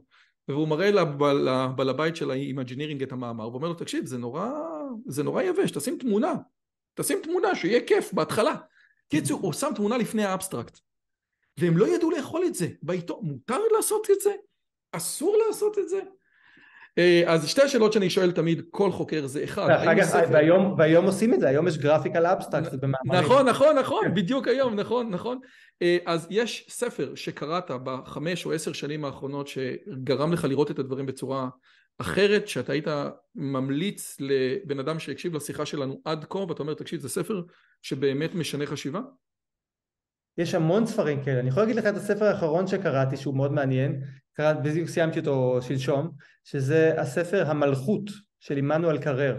והוא 0.49 0.69
מראה 0.69 0.91
לבעל 0.91 1.89
הבית 1.89 2.17
של 2.17 2.31
ה 2.31 2.36
Imagineering 2.36 3.03
את 3.03 3.13
המאמר, 3.13 3.49
ואומר 3.49 3.69
לו, 3.69 3.75
תקשיב, 3.75 4.07
זה 4.07 4.19
נורא, 4.19 4.51
זה 5.07 5.23
נורא 5.23 5.43
יבש, 5.43 5.71
תשים 5.71 5.99
תמונה. 5.99 6.35
תשים 6.95 7.19
תמונה, 7.23 7.55
שיהיה 7.55 7.87
כיף 7.87 8.13
בהתחלה. 8.13 8.55
קיצור, 9.09 9.41
הוא 9.41 9.53
שם 9.53 9.71
תמונה 9.77 9.99
לפני 9.99 10.25
ה 10.25 10.30
abstract. 10.30 10.79
והם 11.59 11.77
לא 11.77 11.87
ידעו 11.87 12.11
לאכול 12.11 12.45
את 12.47 12.55
זה. 12.55 12.69
בעיתון, 12.83 13.21
מותר 13.23 13.61
לעשות 13.77 14.11
את 14.11 14.21
זה? 14.21 14.35
אסור 14.93 15.37
לעשות 15.47 15.79
את 15.79 15.89
זה? 15.89 16.01
אה, 16.99 17.23
אז 17.27 17.49
שתי 17.49 17.63
השאלות 17.63 17.93
שאני 17.93 18.11
שואל 18.11 18.33
תמיד 18.33 18.63
כל 18.71 18.93
חוקר 18.93 19.27
זה 19.27 19.45
אחד, 19.45 19.69
והיום, 20.77 21.05
עושים 21.05 21.35
את 21.35 21.41
זה, 21.41 21.49
היום 21.49 21.69
יש 21.69 21.79
graphical 21.79 22.27
abstract 22.27 22.75
במאמרים. 22.75 23.25
נכון, 23.25 23.49
נכון, 23.49 23.79
נכון, 23.79 24.05
כן. 24.05 24.15
בדיוק 24.15 24.49
היום, 24.49 24.75
נכון, 24.75 25.11
נכון. 25.11 25.39
אה, 25.83 25.97
אז 26.07 26.27
יש 26.31 26.67
ספר 26.71 27.15
שקראת 27.15 27.71
בחמש 27.85 28.47
או 28.47 28.53
עשר 28.53 28.73
שנים 28.73 29.05
האחרונות 29.05 29.49
שגרם 29.49 30.33
לך 30.33 30.45
לראות 30.45 30.71
את 30.71 30.79
הדברים 30.79 31.07
בצורה 31.07 31.49
אחרת, 31.99 32.49
שאתה 32.49 32.73
היית 32.73 32.87
ממליץ 33.35 34.17
לבן 34.21 34.79
אדם 34.79 34.99
שהקשיב 34.99 35.35
לשיחה 35.37 35.67
שלנו 35.67 36.01
עד 36.05 36.25
כה, 36.29 36.39
ואתה 36.39 36.63
אומר, 36.63 36.75
תקשיב, 36.75 37.01
זה 37.01 37.09
ספר 37.09 37.43
שבאמת 37.83 38.35
משנה 38.35 38.67
חשיבה? 38.67 39.01
יש 40.39 40.55
המון 40.55 40.87
ספרים 40.87 41.25
כאלה, 41.25 41.41
אני 41.41 41.49
יכול 41.49 41.63
להגיד 41.63 41.77
לך 41.77 41.87
את 41.87 41.97
הספר 41.97 42.25
האחרון 42.25 42.67
שקראתי 42.67 43.17
שהוא 43.17 43.37
מאוד 43.37 43.53
מעניין, 43.53 44.03
קראתי, 44.33 44.69
בדיוק 44.69 44.89
סיימתי 44.89 45.19
אותו 45.19 45.59
שלשום, 45.63 46.11
שזה 46.45 47.01
הספר 47.01 47.51
המלכות 47.51 48.03
של 48.41 48.57
עמנואל 48.57 48.99
קרר. 48.99 49.39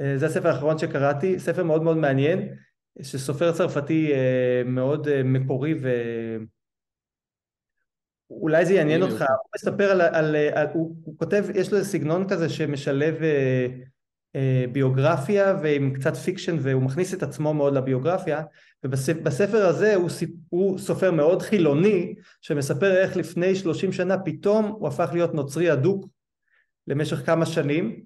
אה, 0.00 0.18
זה 0.18 0.26
הספר 0.26 0.48
האחרון 0.48 0.78
שקראתי, 0.78 1.38
ספר 1.38 1.62
מאוד 1.62 1.82
מאוד 1.82 1.96
מעניין, 1.96 2.54
שסופר 3.02 3.52
צרפתי 3.52 4.12
אה, 4.12 4.62
מאוד 4.64 5.08
אה, 5.08 5.22
מקורי 5.22 5.74
ואולי 8.30 8.66
זה 8.66 8.74
יעניין 8.74 9.02
אותך, 9.02 9.20
הוא 9.20 9.50
מספר 9.56 9.90
על, 9.90 10.00
על, 10.00 10.36
על 10.54 10.66
הוא, 10.72 10.96
הוא 11.04 11.18
כותב, 11.18 11.44
יש 11.54 11.72
לו 11.72 11.84
סגנון 11.84 12.28
כזה 12.28 12.48
שמשלב 12.48 13.14
ביוגרפיה 14.72 15.56
ועם 15.62 15.92
קצת 15.94 16.16
fiction 16.16 16.56
והוא 16.60 16.82
מכניס 16.82 17.14
את 17.14 17.22
עצמו 17.22 17.54
מאוד 17.54 17.74
לביוגרפיה 17.74 18.42
ובספר 18.84 19.66
הזה 19.66 19.94
הוא, 19.94 20.10
הוא 20.48 20.78
סופר 20.78 21.10
מאוד 21.10 21.42
חילוני 21.42 22.14
שמספר 22.40 22.96
איך 22.96 23.16
לפני 23.16 23.54
שלושים 23.54 23.92
שנה 23.92 24.18
פתאום 24.18 24.64
הוא 24.64 24.88
הפך 24.88 25.10
להיות 25.12 25.34
נוצרי 25.34 25.72
אדוק 25.72 26.06
למשך 26.86 27.26
כמה 27.26 27.46
שנים 27.46 28.04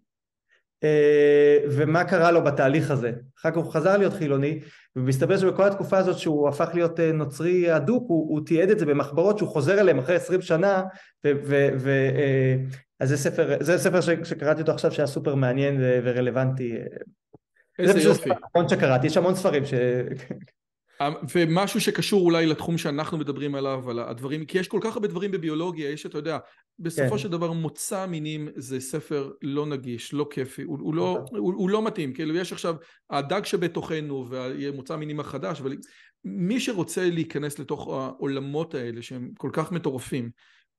אה, 0.85 1.59
ומה 1.71 2.05
קרה 2.05 2.31
לו 2.31 2.45
בתהליך 2.45 2.91
הזה. 2.91 3.13
אחר 3.39 3.51
כך 3.51 3.57
הוא 3.57 3.73
חזר 3.73 3.97
להיות 3.97 4.13
חילוני 4.13 4.61
ומסתבר 4.97 5.39
שבכל 5.39 5.63
התקופה 5.63 5.99
הזאת 5.99 6.19
שהוא 6.19 6.49
הפך 6.49 6.71
להיות 6.75 7.01
אה, 7.01 7.13
נוצרי 7.13 7.77
אדוק 7.77 8.05
הוא, 8.09 8.31
הוא 8.31 8.47
תיעד 8.47 8.71
את 8.71 8.79
זה 8.79 8.87
במחברות 8.87 9.39
שהוא 9.39 9.49
חוזר 9.49 9.81
אליהם 9.81 9.99
אחרי 9.99 10.17
עשרים 10.17 10.43
שנה 10.43 10.83
אז 13.01 13.09
זה 13.09 13.17
ספר, 13.17 13.57
זה 13.61 13.79
ספר 13.79 14.01
שקראתי 14.25 14.61
אותו 14.61 14.73
עכשיו 14.73 14.93
שהיה 14.93 15.07
סופר 15.07 15.35
מעניין 15.35 15.81
ורלוונטי. 16.05 16.73
איזה 17.79 18.01
יופי. 18.01 18.31
זה 18.31 18.69
שקראתי, 18.69 19.07
יש 19.07 19.17
המון 19.17 19.35
ספרים 19.35 19.67
ש... 19.67 19.75
אמ, 21.01 21.13
ומשהו 21.35 21.81
שקשור 21.81 22.25
אולי 22.25 22.47
לתחום 22.47 22.79
שאנחנו 22.79 23.19
מדברים 23.19 23.55
עליו, 23.55 23.91
על 23.91 23.99
הדברים, 23.99 24.45
כי 24.45 24.59
יש 24.59 24.69
כל 24.69 24.79
כך 24.83 24.95
הרבה 24.95 25.09
דברים 25.09 25.31
בביולוגיה, 25.31 25.91
יש, 25.91 26.07
אתה 26.07 26.19
יודע, 26.19 26.39
בסופו 26.79 27.11
כן. 27.11 27.19
של 27.19 27.29
דבר 27.29 27.53
מוצא 27.53 27.99
המינים 27.99 28.49
זה 28.57 28.81
ספר 28.81 29.31
לא 29.43 29.67
נגיש, 29.67 30.15
לא 30.15 30.27
כיפי, 30.31 30.63
הוא, 30.63 30.79
הוא, 30.81 30.95
לא, 30.95 31.19
נכון. 31.25 31.39
הוא, 31.39 31.55
הוא 31.55 31.71
לא 31.71 31.85
מתאים, 31.85 32.13
כאילו 32.13 32.37
יש 32.37 32.53
עכשיו 32.53 32.75
הדג 33.11 33.45
שבתוכנו 33.45 34.27
ומוצא 34.31 34.95
המינים 34.95 35.21
החדש, 35.21 35.61
אבל 35.61 35.77
מי 36.25 36.61
שרוצה 36.61 37.11
להיכנס 37.11 37.59
לתוך 37.59 37.89
העולמות 37.89 38.75
האלה 38.75 39.03
שהם 39.03 39.31
כל 39.39 39.51
כך 39.53 39.73
מטורפים, 39.73 40.31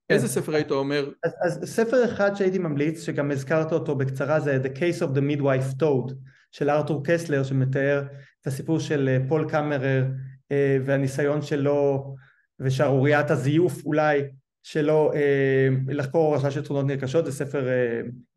איזה 0.10 0.28
ספר 0.28 0.56
היית 0.56 0.72
אומר? 0.72 1.10
אז, 1.24 1.34
אז 1.42 1.60
ספר 1.66 2.06
אחד 2.06 2.36
שהייתי 2.36 2.60
ממליץ, 2.60 3.04
שגם 3.04 3.32
הזכרת 3.32 3.72
אותו 3.72 3.96
בקצרה, 3.96 4.40
זה 4.40 4.60
The 4.64 4.78
Case 4.78 5.02
of 5.02 5.18
the 5.18 5.22
Midwife 5.22 5.82
Toad 5.82 6.14
של 6.52 6.70
ארתור 6.70 7.02
קסטלר, 7.04 7.44
שמתאר 7.44 8.04
את 8.42 8.48
הסיפור 8.48 8.80
של 8.80 9.10
אה, 9.10 9.28
פול 9.28 9.50
קאמרר 9.50 10.06
אה, 10.52 10.78
והניסיון 10.86 11.42
שלו 11.42 12.16
ושערוריית 12.60 13.32
הזיוף 13.32 13.86
אולי 13.86 14.22
שלו 14.64 15.14
אה, 15.14 15.68
לחקור 15.88 16.26
הורשה 16.26 16.52
של 16.52 16.64
תכונות 16.64 16.86
נרכשות, 16.86 17.26
זה 17.26 17.32
ספר 17.32 17.68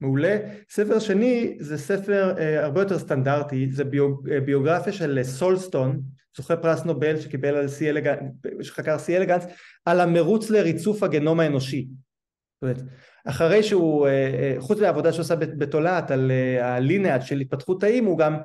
מעולה. 0.00 0.38
ספר 0.70 0.98
שני 0.98 1.56
זה 1.60 1.78
ספר 1.78 2.34
הרבה 2.58 2.80
יותר 2.80 2.98
סטנדרטי, 2.98 3.70
זה 3.72 3.84
ביוגרפיה 4.44 4.92
של 4.92 5.22
סולסטון, 5.22 6.00
זוכה 6.36 6.56
פרס 6.56 6.84
נובל 6.84 7.20
שקיבל 7.20 7.54
על 7.54 7.68
C. 7.68 7.90
elegans, 7.90 8.20
שחקר 8.62 8.98
C. 8.98 9.16
elegans, 9.16 9.44
על 9.84 10.00
המרוץ 10.00 10.50
לריצוף 10.50 11.02
הגנום 11.02 11.40
האנושי. 11.40 11.86
זאת 12.54 12.62
אומרת, 12.62 12.92
אחרי 13.24 13.62
שהוא, 13.62 14.06
אה, 14.06 14.12
אה, 14.12 14.54
חוץ 14.58 14.80
מהעבודה 14.80 15.12
שעושה 15.12 15.36
בתולעת 15.36 16.10
על 16.10 16.30
אה, 16.30 16.74
הלינאג' 16.74 17.20
של 17.20 17.40
התפתחות 17.40 17.80
תאים, 17.80 18.04
הוא 18.04 18.18
גם 18.18 18.36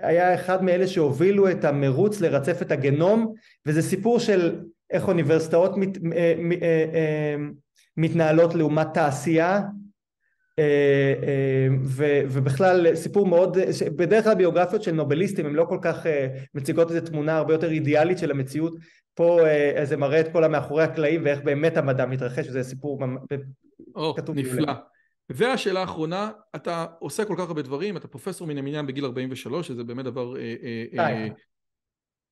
היה 0.00 0.34
אחד 0.34 0.64
מאלה 0.64 0.86
שהובילו 0.86 1.50
את 1.50 1.64
המרוץ 1.64 2.20
לרצף 2.20 2.62
את 2.62 2.72
הגנום, 2.72 3.34
וזה 3.66 3.82
סיפור 3.82 4.18
של 4.18 4.60
איך 4.90 5.08
אוניברסיטאות 5.08 5.76
מת, 5.76 5.98
מתנהלות 7.96 8.54
לעומת 8.54 8.86
תעשייה, 8.94 9.60
אה, 10.58 11.14
אה, 11.22 11.68
ובכלל 12.28 12.94
סיפור 12.94 13.26
מאוד, 13.26 13.58
בדרך 13.96 14.24
כלל 14.24 14.34
ביוגרפיות 14.34 14.82
של 14.82 14.92
נובליסטים 14.92 15.46
הן 15.46 15.52
לא 15.52 15.64
כל 15.64 15.78
כך 15.82 16.06
אה, 16.06 16.28
מציגות 16.54 16.90
איזו 16.90 17.06
תמונה 17.06 17.36
הרבה 17.36 17.54
יותר 17.54 17.70
אידיאלית 17.70 18.18
של 18.18 18.30
המציאות, 18.30 18.76
פה 19.14 19.40
זה 19.84 19.96
מראה 19.96 20.20
את 20.20 20.32
כל 20.32 20.44
המאחורי 20.44 20.84
הקלעים 20.84 21.24
ואיך 21.24 21.40
באמת 21.40 21.76
המדע 21.76 22.06
מתרחש, 22.06 22.48
וזה 22.48 22.62
סיפור 22.62 23.04
או, 23.94 24.14
נפלא. 24.34 24.72
והשאלה 25.30 25.80
האחרונה, 25.80 26.30
אתה 26.56 26.86
עושה 26.98 27.24
כל 27.24 27.34
כך 27.38 27.48
הרבה 27.48 27.62
דברים, 27.62 27.96
אתה 27.96 28.08
פרופסור 28.08 28.46
מן 28.46 28.58
המניין 28.58 28.86
בגיל 28.86 29.04
43, 29.04 29.68
שזה 29.68 29.84
באמת 29.84 30.04
דבר... 30.04 30.34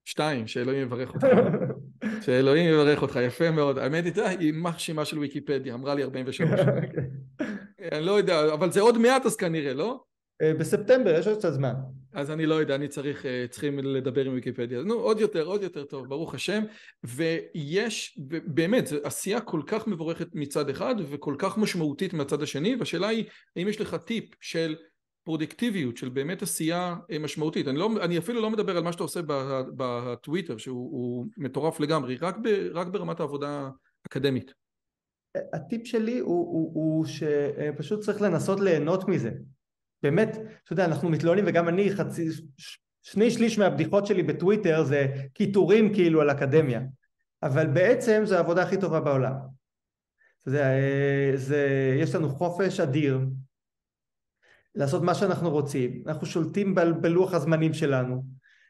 שתיים, 0.04 0.46
שאלוהים 0.46 0.82
יברך 0.82 1.14
אותך. 1.14 1.26
שאלוהים 2.20 2.72
יברך 2.72 3.02
אותך, 3.02 3.18
יפה 3.22 3.50
מאוד. 3.50 3.78
האמת 3.78 4.04
היא, 4.16 4.24
היא 4.24 4.52
מחשימה 4.56 5.04
של 5.04 5.18
ויקיפדיה, 5.18 5.74
אמרה 5.74 5.94
לי 5.94 6.02
43. 6.02 6.50
אני 7.92 8.06
לא 8.06 8.12
יודע, 8.12 8.52
אבל 8.52 8.72
זה 8.72 8.80
עוד 8.80 8.98
מעט 8.98 9.26
אז 9.26 9.36
כנראה, 9.36 9.74
לא? 9.74 10.04
אה, 10.42 10.54
בספטמבר, 10.54 11.18
יש 11.18 11.26
עוד 11.26 11.38
קצת 11.38 11.52
זמן. 11.52 11.72
אז 12.12 12.30
אני 12.30 12.46
לא 12.46 12.54
יודע, 12.54 12.74
אני 12.74 12.88
צריך, 12.88 13.26
אה, 13.26 13.44
צריכים 13.50 13.78
לדבר 13.78 14.24
עם 14.24 14.34
ויקיפדיה. 14.34 14.82
נו, 14.82 14.94
עוד 14.94 15.20
יותר, 15.20 15.46
עוד 15.46 15.62
יותר 15.62 15.84
טוב, 15.84 16.08
ברוך 16.08 16.34
השם. 16.34 16.64
ויש, 17.04 18.18
באמת, 18.46 18.86
זו 18.86 18.96
עשייה 19.02 19.40
כל 19.40 19.60
כך 19.66 19.86
מבורכת 19.86 20.28
מצד 20.34 20.68
אחד, 20.68 20.94
וכל 21.10 21.34
כך 21.38 21.58
משמעותית 21.58 22.12
מהצד 22.12 22.42
השני, 22.42 22.76
והשאלה 22.76 23.08
היא, 23.08 23.24
האם 23.56 23.68
יש 23.68 23.80
לך 23.80 23.94
טיפ 23.94 24.24
של 24.40 24.76
פרודקטיביות, 25.24 25.96
של 25.96 26.08
באמת 26.08 26.42
עשייה 26.42 26.96
אה, 27.10 27.18
משמעותית. 27.18 27.68
אני, 27.68 27.78
לא, 27.78 27.90
אני 28.02 28.18
אפילו 28.18 28.42
לא 28.42 28.50
מדבר 28.50 28.76
על 28.76 28.82
מה 28.82 28.92
שאתה 28.92 29.02
עושה 29.02 29.20
בטוויטר, 29.76 30.56
שהוא 30.56 31.26
מטורף 31.36 31.80
לגמרי, 31.80 32.16
רק, 32.16 32.36
ב, 32.42 32.48
רק 32.72 32.86
ברמת 32.86 33.20
העבודה 33.20 33.70
האקדמית. 34.04 34.54
הטיפ 35.52 35.86
שלי 35.86 36.18
הוא, 36.18 36.28
הוא, 36.28 36.72
הוא 36.74 37.06
שפשוט 37.06 38.00
צריך 38.00 38.22
לנסות 38.22 38.60
ליהנות 38.60 39.08
מזה. 39.08 39.30
באמת, 40.02 40.36
אתה 40.64 40.72
יודע, 40.72 40.84
אנחנו 40.84 41.08
מתלוננים 41.08 41.44
וגם 41.48 41.68
אני 41.68 41.90
חצי, 41.96 42.28
שני 43.02 43.30
שליש 43.30 43.58
מהבדיחות 43.58 44.06
שלי 44.06 44.22
בטוויטר 44.22 44.84
זה 44.84 45.06
קיטורים 45.34 45.94
כאילו 45.94 46.20
על 46.20 46.30
אקדמיה, 46.30 46.80
אבל 47.42 47.66
בעצם 47.66 48.22
זו 48.24 48.36
העבודה 48.36 48.62
הכי 48.62 48.80
טובה 48.80 49.00
בעולם. 49.00 49.34
אתה 50.40 50.48
יודע, 50.48 50.70
אה, 50.72 51.32
זה, 51.34 51.96
יש 52.00 52.14
לנו 52.14 52.28
חופש 52.28 52.80
אדיר 52.80 53.20
לעשות 54.74 55.02
מה 55.02 55.14
שאנחנו 55.14 55.50
רוצים, 55.50 56.02
אנחנו 56.06 56.26
שולטים 56.26 56.74
בלוח 56.74 57.34
הזמנים 57.34 57.74
שלנו, 57.74 58.24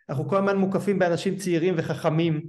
אנחנו 0.09 0.29
כל 0.29 0.37
הזמן 0.37 0.57
מוקפים 0.57 0.99
באנשים 0.99 1.37
צעירים 1.37 1.75
וחכמים. 1.77 2.43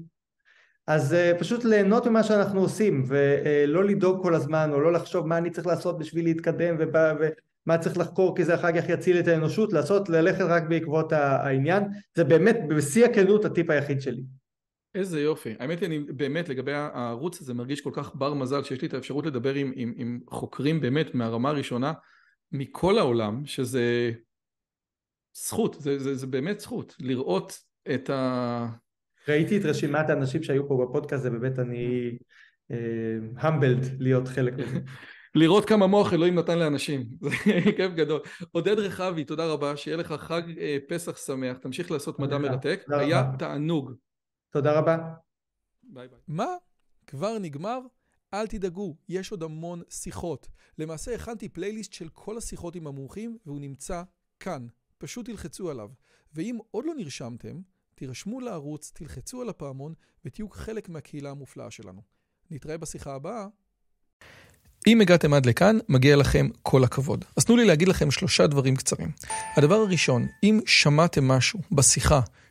אז 0.87 1.13
uh, 1.13 1.39
פשוט 1.39 1.63
ליהנות 1.65 2.07
ממה 2.07 2.23
שאנחנו 2.23 2.61
עושים 2.61 3.03
ולא 3.07 3.81
uh, 3.81 3.83
לדאוג 3.83 4.23
כל 4.23 4.35
הזמן 4.35 4.69
או 4.73 4.79
לא 4.79 4.93
לחשוב 4.93 5.27
מה 5.27 5.37
אני 5.37 5.49
צריך 5.49 5.67
לעשות 5.67 5.99
בשביל 5.99 6.25
להתקדם 6.25 6.75
ובא, 6.79 7.13
ומה 7.19 7.77
צריך 7.77 7.97
לחקור 7.97 8.35
כי 8.35 8.43
זה 8.43 8.55
אחר 8.55 8.81
כך 8.81 8.89
יציל 8.89 9.19
את 9.19 9.27
האנושות, 9.27 9.73
לעשות, 9.73 10.09
ללכת 10.09 10.41
רק 10.41 10.63
בעקבות 10.63 11.13
העניין, 11.13 11.83
זה 12.15 12.23
באמת 12.23 12.57
בשיא 12.69 13.05
הכנות 13.05 13.45
הטיפ 13.45 13.69
היחיד 13.69 14.01
שלי. 14.01 14.23
איזה 14.95 15.21
יופי. 15.21 15.55
האמת 15.59 15.79
היא, 15.79 15.87
אני 15.87 15.99
באמת 15.99 16.49
לגבי 16.49 16.73
הערוץ 16.73 17.41
הזה 17.41 17.53
מרגיש 17.53 17.81
כל 17.81 17.91
כך 17.93 18.15
בר 18.15 18.33
מזל 18.33 18.63
שיש 18.63 18.81
לי 18.81 18.87
את 18.87 18.93
האפשרות 18.93 19.25
לדבר 19.25 19.53
עם, 19.53 19.71
עם, 19.75 19.93
עם 19.95 20.19
חוקרים 20.29 20.81
באמת 20.81 21.15
מהרמה 21.15 21.49
הראשונה 21.49 21.93
מכל 22.57 22.97
העולם, 22.97 23.45
שזה 23.45 24.11
זכות, 25.33 25.75
זה, 25.79 25.99
זה, 25.99 26.15
זה 26.15 26.27
באמת 26.27 26.59
זכות, 26.59 26.95
לראות 26.99 27.59
את 27.95 28.09
ה... 28.09 28.67
ראיתי 29.27 29.57
את 29.57 29.65
רשימת 29.65 30.09
האנשים 30.09 30.43
שהיו 30.43 30.67
פה 30.67 30.85
בפודקאסט, 30.85 31.23
זה 31.23 31.29
באמת 31.29 31.59
אני 31.59 32.17
המבלד 33.37 33.83
uh, 33.83 33.87
להיות 33.99 34.27
חלק 34.27 34.53
מזה. 34.53 34.79
לראות 35.35 35.65
כמה 35.65 35.87
מוח 35.87 36.13
אלוהים 36.13 36.35
נתן 36.35 36.59
לאנשים, 36.59 37.05
זה 37.21 37.29
כיף 37.75 37.91
גדול. 37.91 38.21
עודד 38.51 38.79
רכבי, 38.79 39.23
תודה 39.23 39.45
רבה, 39.45 39.77
שיהיה 39.77 39.97
לך 39.97 40.11
חג 40.11 40.41
אה, 40.59 40.77
פסח 40.87 41.17
שמח, 41.17 41.57
תמשיך 41.57 41.91
לעשות 41.91 42.19
מדע 42.19 42.37
מרתק, 42.37 42.83
היה 42.89 43.31
תענוג. 43.39 43.91
תודה 44.49 44.79
רבה. 44.79 44.97
ביי 45.83 46.07
ביי. 46.07 46.19
מה? 46.27 46.47
כבר 47.07 47.37
נגמר? 47.39 47.79
אל 48.33 48.47
תדאגו, 48.47 48.95
יש 49.09 49.31
עוד 49.31 49.43
המון 49.43 49.81
שיחות. 49.89 50.47
למעשה 50.77 51.15
הכנתי 51.15 51.49
פלייליסט 51.49 51.93
של 51.93 52.09
כל 52.09 52.37
השיחות 52.37 52.75
עם 52.75 52.87
המומחים, 52.87 53.37
והוא 53.45 53.59
נמצא 53.59 54.03
כאן. 54.39 54.67
פשוט 54.97 55.25
תלחצו 55.25 55.69
עליו. 55.69 55.89
ואם 56.33 56.57
עוד 56.71 56.85
לא 56.85 56.93
נרשמתם, 56.95 57.61
תירשמו 57.95 58.39
לערוץ, 58.39 58.91
תלחצו 58.93 59.41
על 59.41 59.49
הפעמון, 59.49 59.93
ותהיו 60.25 60.49
חלק 60.49 60.89
מהקהילה 60.89 61.29
המופלאה 61.29 61.71
שלנו. 61.71 62.01
נתראה 62.51 62.77
בשיחה 62.77 63.15
הבאה. 63.15 63.47
אם 64.87 65.01
הגעתם 65.01 65.33
עד 65.33 65.45
לכאן, 65.45 65.77
מגיע 65.89 66.15
לכם 66.15 66.49
כל 66.61 66.83
הכבוד. 66.83 67.25
אז 67.37 67.45
תנו 67.45 67.55
לי 67.55 67.65
להגיד 67.65 67.87
לכם 67.87 68.11
שלושה 68.11 68.47
דברים 68.47 68.75
קצרים. 68.75 69.11
הדבר 69.57 69.75
הראשון, 69.75 70.27
אם 70.43 70.59
שמעתם 70.65 71.27
משהו 71.27 71.59
בשיחה 71.71 72.21